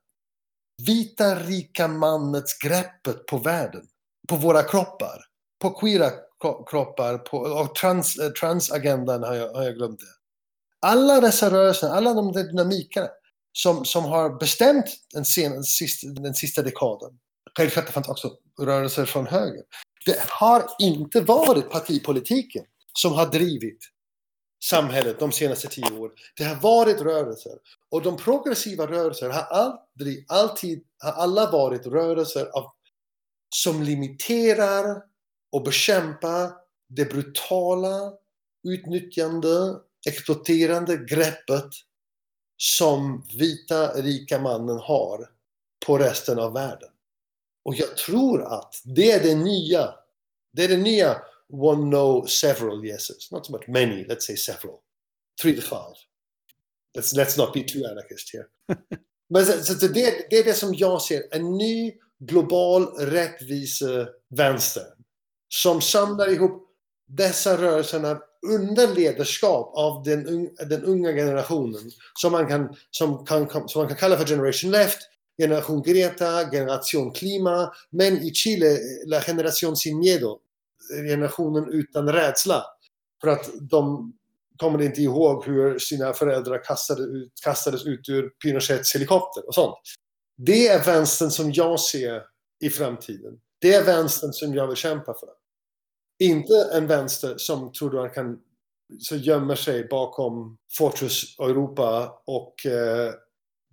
vita 0.87 1.35
rika 1.35 1.87
mannets 1.87 2.57
greppet 2.59 3.25
på 3.25 3.37
världen, 3.37 3.85
på 4.27 4.35
våra 4.35 4.63
kroppar, 4.63 5.25
på 5.61 5.69
queera 5.69 6.11
kroppar, 6.69 7.17
på, 7.17 7.37
och 7.37 7.75
trans, 7.75 8.17
eh, 8.17 8.29
transagendan 8.29 9.23
har 9.23 9.35
jag, 9.35 9.53
har 9.53 9.63
jag 9.63 9.75
glömt 9.75 9.99
det. 9.99 10.05
Alla 10.87 11.21
dessa 11.21 11.51
rörelser, 11.51 11.89
alla 11.89 12.13
de 12.13 12.31
där 12.31 12.43
dynamikerna 12.43 13.07
som, 13.51 13.85
som 13.85 14.05
har 14.05 14.39
bestämt 14.39 14.85
den, 15.13 15.25
sen, 15.25 15.51
den, 15.51 15.63
sista, 15.63 16.07
den 16.07 16.33
sista 16.33 16.61
dekaden. 16.61 17.11
Självklart 17.57 17.85
det 17.85 17.91
fanns 17.91 18.09
också 18.09 18.31
rörelser 18.61 19.05
från 19.05 19.27
höger. 19.27 19.63
Det 20.05 20.19
har 20.27 20.65
inte 20.79 21.21
varit 21.21 21.69
partipolitiken 21.69 22.65
som 22.93 23.13
har 23.13 23.25
drivit 23.25 23.79
samhället 24.63 25.19
de 25.19 25.31
senaste 25.31 25.67
tio 25.67 25.91
åren. 25.91 26.15
Det 26.37 26.43
har 26.43 26.55
varit 26.55 27.01
rörelser. 27.01 27.57
Och 27.89 28.01
de 28.01 28.17
progressiva 28.17 28.87
rörelserna 28.87 29.33
har 29.33 29.41
aldrig, 29.41 30.25
alltid, 30.27 30.83
har 30.97 31.11
alla 31.11 31.51
varit 31.51 31.87
rörelser 31.87 32.45
av, 32.45 32.65
som 33.55 33.83
limiterar 33.83 35.01
och 35.51 35.63
bekämpar 35.63 36.51
det 36.89 37.05
brutala, 37.05 38.13
utnyttjande, 38.67 39.79
exploaterande 40.07 40.97
greppet 40.97 41.69
som 42.57 43.27
vita 43.37 43.93
rika 43.93 44.39
mannen 44.39 44.79
har 44.79 45.29
på 45.85 45.97
resten 45.97 46.39
av 46.39 46.53
världen. 46.53 46.89
Och 47.65 47.75
jag 47.75 47.97
tror 47.97 48.43
att 48.43 48.81
det 48.83 49.11
är 49.11 49.23
det 49.23 49.35
nya. 49.35 49.93
Det 50.53 50.63
är 50.63 50.67
det 50.67 50.77
nya 50.77 51.21
one 51.49 51.89
know 51.89 52.25
several 52.25 52.85
yeses. 52.85 53.29
Not 53.31 53.45
so 53.45 53.51
much 53.51 53.67
many, 53.67 54.05
let's 54.05 54.27
say 54.27 54.35
several. 54.35 54.81
Three 55.41 55.55
to 55.55 55.61
five. 55.61 55.95
Let's, 56.95 57.13
let's 57.15 57.37
not 57.37 57.53
be 57.53 57.63
too 57.63 57.85
anarchist 57.85 58.31
here. 58.31 58.47
Men 59.29 59.45
så, 59.45 59.63
så 59.63 59.87
det, 59.87 60.29
det 60.29 60.37
är 60.37 60.43
det 60.43 60.53
som 60.53 60.73
jag 60.73 61.01
ser, 61.01 61.23
en 61.31 61.57
ny 61.57 61.93
global 62.19 62.85
rättvise-vänster. 62.85 64.83
Som 65.49 65.81
samlar 65.81 66.31
ihop 66.31 66.67
dessa 67.07 67.57
rörelserna 67.61 68.19
under 68.47 68.95
ledarskap 68.95 69.71
av 69.75 70.03
den, 70.03 70.49
den 70.69 70.83
unga 70.83 71.11
generationen. 71.11 71.91
Som 72.13 72.31
man, 72.31 72.47
kan, 72.47 72.75
som, 72.91 73.25
kan, 73.25 73.69
som 73.69 73.81
man 73.81 73.87
kan 73.87 73.97
kalla 73.97 74.17
för 74.17 74.25
generation 74.25 74.71
left, 74.71 74.97
generation 75.41 75.83
Greta, 75.83 76.49
generation 76.51 77.11
klima. 77.11 77.73
Men 77.89 78.17
i 78.17 78.33
Chile, 78.33 78.77
la 79.05 79.21
generation 79.21 79.75
sin 79.75 79.99
miedo. 79.99 80.39
Generationen 80.89 81.73
utan 81.73 82.11
rädsla. 82.11 82.63
För 83.21 83.27
att 83.27 83.49
de 83.61 84.13
kommer 84.57 84.81
inte 84.81 85.01
ihåg 85.01 85.45
hur 85.45 85.79
sina 85.79 86.13
föräldrar 86.13 86.63
kastade 86.63 87.03
ut, 87.03 87.31
kastades 87.43 87.85
ut 87.85 88.09
ur 88.09 88.29
Pinochets 88.29 88.95
helikopter 88.95 89.47
och 89.47 89.55
sånt. 89.55 89.75
Det 90.37 90.67
är 90.67 90.85
vänstern 90.85 91.29
som 91.29 91.51
jag 91.51 91.79
ser 91.79 92.23
i 92.63 92.69
framtiden. 92.69 93.33
Det 93.61 93.73
är 93.73 93.83
vänstern 93.83 94.33
som 94.33 94.53
jag 94.53 94.67
vill 94.67 94.75
kämpa 94.75 95.13
för. 95.13 95.29
Inte 96.19 96.69
en 96.73 96.87
vänster 96.87 97.37
som 97.37 97.71
tror 97.71 98.05
att 98.05 98.13
kan 98.13 98.39
så 98.99 99.15
gömmer 99.15 99.55
sig 99.55 99.87
bakom 99.87 100.57
Fortress 100.77 101.39
Europa 101.39 102.21
och 102.25 102.65
eh, 102.65 103.13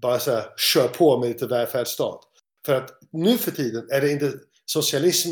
bara 0.03 0.19
så 0.19 0.31
här, 0.31 0.47
kör 0.57 0.89
på 0.89 1.19
med 1.19 1.29
lite 1.29 1.47
välfärdsstat. 1.47 2.21
För 2.67 2.75
att 2.75 2.91
nu 3.13 3.39
för 3.39 3.51
tiden 3.51 3.89
är 3.91 4.01
det 4.01 4.11
inte 4.11 4.33
socialism, 4.65 5.31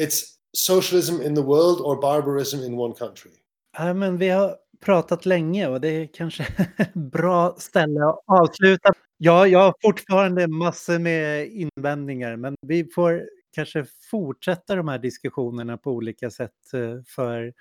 it's 0.00 0.22
socialism 0.56 1.22
in 1.22 1.34
the 1.34 1.42
world 1.42 1.80
or 1.80 2.00
barbarism 2.00 2.64
in 2.64 2.78
one 2.78 2.94
country. 2.94 3.30
Ja, 3.78 3.94
men 3.94 4.18
vi 4.18 4.28
har 4.28 4.56
pratat 4.80 5.26
länge 5.26 5.68
och 5.68 5.80
det 5.80 5.88
är 5.88 6.06
kanske 6.06 6.46
ett 6.76 6.94
bra 7.12 7.54
ställe 7.58 8.00
att 8.04 8.20
avsluta. 8.26 8.92
Ja, 9.16 9.46
jag 9.46 9.58
har 9.58 9.74
fortfarande 9.82 10.48
massor 10.48 10.98
med 10.98 11.48
invändningar, 11.48 12.36
men 12.36 12.54
vi 12.62 12.84
får 12.94 13.28
kanske 13.52 13.84
fortsätta 14.10 14.76
de 14.76 14.88
här 14.88 14.98
diskussionerna 14.98 15.76
på 15.76 15.90
olika 15.90 16.30
sätt. 16.30 16.72
Eh, 16.74 17.02
för 17.06 17.52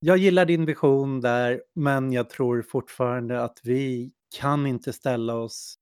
jag 0.00 0.18
gillar 0.18 0.44
din 0.44 0.64
vision 0.64 1.20
där, 1.20 1.62
men 1.74 2.12
jag 2.12 2.30
tror 2.30 2.62
fortfarande 2.62 3.44
att 3.44 3.60
vi 3.62 4.12
kan 4.40 4.66
inte 4.66 4.92
ställa 4.92 5.34
oss 5.34 5.74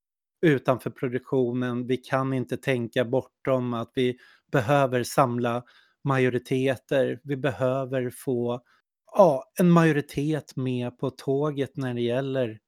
utanför 0.42 0.90
produktionen. 0.90 1.86
Vi 1.86 1.96
kan 1.96 2.32
inte 2.32 2.56
tänka 2.56 3.04
bortom 3.04 3.74
att 3.74 3.92
vi 3.94 4.16
behöver 4.52 5.02
samla 5.02 5.62
majoriteter. 6.04 7.20
Vi 7.24 7.36
behöver 7.36 8.10
få 8.10 8.60
ja, 9.16 9.44
en 9.58 9.70
majoritet 9.70 10.56
med 10.56 10.98
på 10.98 11.10
tåget 11.10 11.76
när 11.76 11.94
det 11.94 12.00
gäller 12.00 12.58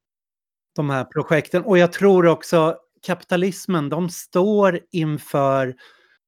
de 0.77 0.91
här 0.91 1.05
projekten. 1.05 1.65
Och 1.65 1.79
jag 1.79 1.93
tror 1.93 2.27
också 2.27 2.77
kapitalismen, 3.07 3.89
de 3.89 4.09
står 4.09 4.81
inför 4.91 5.75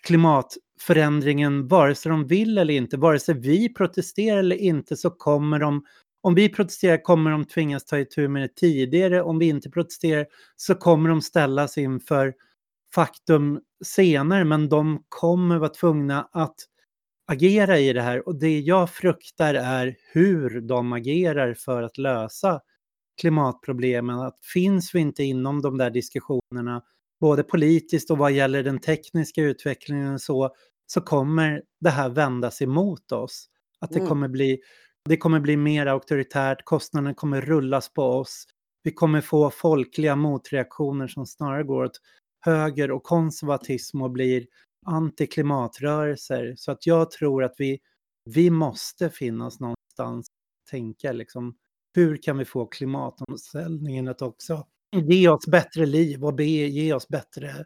klimatförändringen 0.02 1.68
vare 1.68 1.94
sig 1.94 2.10
de 2.10 2.26
vill 2.26 2.58
eller 2.58 2.74
inte. 2.74 2.96
Vare 2.96 3.18
sig 3.18 3.34
vi 3.34 3.74
protesterar 3.74 4.38
eller 4.38 4.56
inte 4.56 4.96
så 4.96 5.10
kommer 5.10 5.58
de, 5.58 5.84
om 6.22 6.34
vi 6.34 6.48
protesterar 6.48 7.02
kommer 7.02 7.30
de 7.30 7.44
tvingas 7.44 7.84
ta 7.84 7.98
itu 7.98 8.28
med 8.28 8.42
det 8.42 8.54
tidigare. 8.54 9.22
Om 9.22 9.38
vi 9.38 9.46
inte 9.46 9.70
protesterar 9.70 10.26
så 10.56 10.74
kommer 10.74 11.08
de 11.08 11.20
ställas 11.22 11.78
inför 11.78 12.34
faktum 12.94 13.60
senare, 13.84 14.44
men 14.44 14.68
de 14.68 15.04
kommer 15.08 15.58
vara 15.58 15.68
tvungna 15.70 16.28
att 16.32 16.54
agera 17.26 17.78
i 17.78 17.92
det 17.92 18.02
här 18.02 18.28
och 18.28 18.38
det 18.38 18.60
jag 18.60 18.90
fruktar 18.90 19.54
är 19.54 19.96
hur 20.12 20.60
de 20.60 20.92
agerar 20.92 21.54
för 21.54 21.82
att 21.82 21.98
lösa 21.98 22.60
klimatproblemen. 23.20 24.18
Att 24.18 24.38
finns 24.52 24.94
vi 24.94 25.00
inte 25.00 25.24
inom 25.24 25.62
de 25.62 25.78
där 25.78 25.90
diskussionerna, 25.90 26.82
både 27.20 27.42
politiskt 27.42 28.10
och 28.10 28.18
vad 28.18 28.32
gäller 28.32 28.62
den 28.62 28.78
tekniska 28.78 29.42
utvecklingen 29.42 30.18
så, 30.18 30.50
så 30.86 31.00
kommer 31.00 31.62
det 31.80 31.90
här 31.90 32.08
vändas 32.08 32.62
emot 32.62 33.12
oss. 33.12 33.48
Att 33.80 33.90
det, 33.90 33.98
mm. 33.98 34.08
kommer 34.08 34.28
bli, 34.28 34.58
det 35.08 35.16
kommer 35.16 35.40
bli 35.40 35.56
mer 35.56 35.86
auktoritärt, 35.86 36.64
kostnaderna 36.64 37.14
kommer 37.14 37.40
rullas 37.40 37.92
på 37.92 38.02
oss. 38.02 38.44
Vi 38.82 38.92
kommer 38.92 39.20
få 39.20 39.50
folkliga 39.50 40.16
motreaktioner 40.16 41.06
som 41.06 41.26
snarare 41.26 41.64
går 41.64 41.84
åt 41.84 42.00
höger 42.40 42.90
och 42.90 43.02
konservatism 43.02 44.02
och 44.02 44.10
blir 44.10 44.46
antiklimatrörelser. 44.84 46.54
Så 46.56 46.72
att 46.72 46.86
jag 46.86 47.10
tror 47.10 47.44
att 47.44 47.54
vi, 47.58 47.80
vi 48.24 48.50
måste 48.50 49.10
finnas 49.10 49.60
någonstans 49.60 50.26
tänka 50.70 51.12
liksom 51.12 51.56
hur 51.94 52.16
kan 52.16 52.38
vi 52.38 52.44
få 52.44 52.66
klimatomställningen 52.66 54.08
att 54.08 54.22
också 54.22 54.66
ge 54.92 55.28
oss 55.28 55.46
bättre 55.46 55.86
liv 55.86 56.24
och 56.24 56.34
be, 56.34 56.44
ge 56.44 56.92
oss 56.92 57.08
bättre 57.08 57.64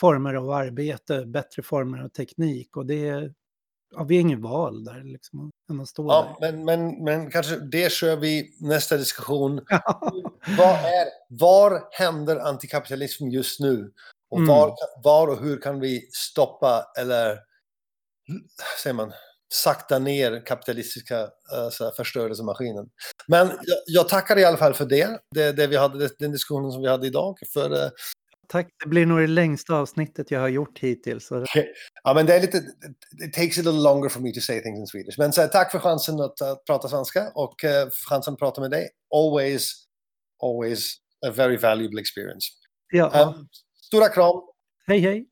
former 0.00 0.34
av 0.34 0.50
arbete, 0.50 1.26
bättre 1.26 1.62
former 1.62 1.98
av 1.98 2.08
teknik 2.08 2.76
och 2.76 2.86
det 2.86 3.32
ja, 3.90 4.04
vi 4.04 4.16
har 4.16 4.20
ingen 4.20 4.42
val 4.42 4.84
där 4.84 5.02
liksom, 5.04 5.50
än 5.70 5.80
att 5.80 5.88
stå 5.88 6.06
ja, 6.06 6.36
där. 6.40 6.52
Men, 6.52 6.64
men, 6.64 7.04
men 7.04 7.30
kanske 7.30 7.56
det 7.56 7.92
kör 7.92 8.16
vi 8.16 8.56
nästa 8.60 8.96
diskussion. 8.96 9.54
Vad 10.58 10.74
är, 10.74 11.06
var 11.28 11.88
händer 11.90 12.36
antikapitalism 12.36 13.28
just 13.28 13.60
nu? 13.60 13.92
Och 14.30 14.38
mm. 14.38 14.48
var, 14.48 14.74
var 15.02 15.28
och 15.28 15.40
hur 15.40 15.60
kan 15.60 15.80
vi 15.80 16.08
stoppa 16.12 16.84
eller 16.98 17.38
säger 18.82 18.94
man, 18.94 19.12
sakta 19.52 19.98
ner 19.98 20.46
kapitalistiska 20.46 21.28
alltså, 21.52 21.92
förstörelsemaskinen. 21.96 22.88
Men 23.28 23.46
jag, 23.46 23.78
jag, 23.86 24.08
tackar 24.08 24.38
i 24.38 24.44
alla 24.44 24.56
fall 24.56 24.74
för 24.74 24.86
det, 24.86 25.20
det, 25.34 25.52
det 25.52 25.66
vi 25.66 25.76
hade, 25.76 26.08
den 26.18 26.32
diskussionen 26.32 26.72
som 26.72 26.82
vi 26.82 26.88
hade 26.88 27.06
idag. 27.06 27.38
För, 27.52 27.72
uh... 27.72 27.90
Tack, 28.48 28.66
det 28.84 28.88
blir 28.88 29.06
nog 29.06 29.20
det 29.20 29.26
längsta 29.26 29.74
avsnittet 29.74 30.30
jag 30.30 30.40
har 30.40 30.48
gjort 30.48 30.78
hittills. 30.78 31.32
Okay. 31.32 31.64
Ja, 32.04 32.14
men 32.14 32.26
det 32.26 32.34
är 32.34 32.40
lite, 32.40 32.56
it 33.26 33.32
takes 33.34 33.58
a 33.58 33.62
little 33.62 33.82
longer 33.82 34.08
for 34.08 34.20
me 34.20 34.32
to 34.32 34.40
say 34.40 34.60
things 34.60 34.78
in 34.78 34.86
Swedish. 34.86 35.18
Men 35.18 35.32
så, 35.32 35.46
tack 35.46 35.70
för 35.70 35.78
chansen 35.78 36.20
att, 36.20 36.42
att 36.42 36.64
prata 36.64 36.88
svenska 36.88 37.30
och 37.34 37.64
uh, 37.64 37.90
chansen 38.08 38.34
att 38.34 38.38
prata 38.38 38.60
med 38.60 38.70
dig. 38.70 38.88
Always, 39.14 39.72
always 40.42 40.96
a 41.26 41.30
very 41.30 41.56
valuable 41.56 42.00
experience. 42.00 42.46
Ja. 42.92 43.22
Um, 43.22 43.48
Stora 43.86 44.08
kram! 44.08 44.40
Hej! 44.88 45.26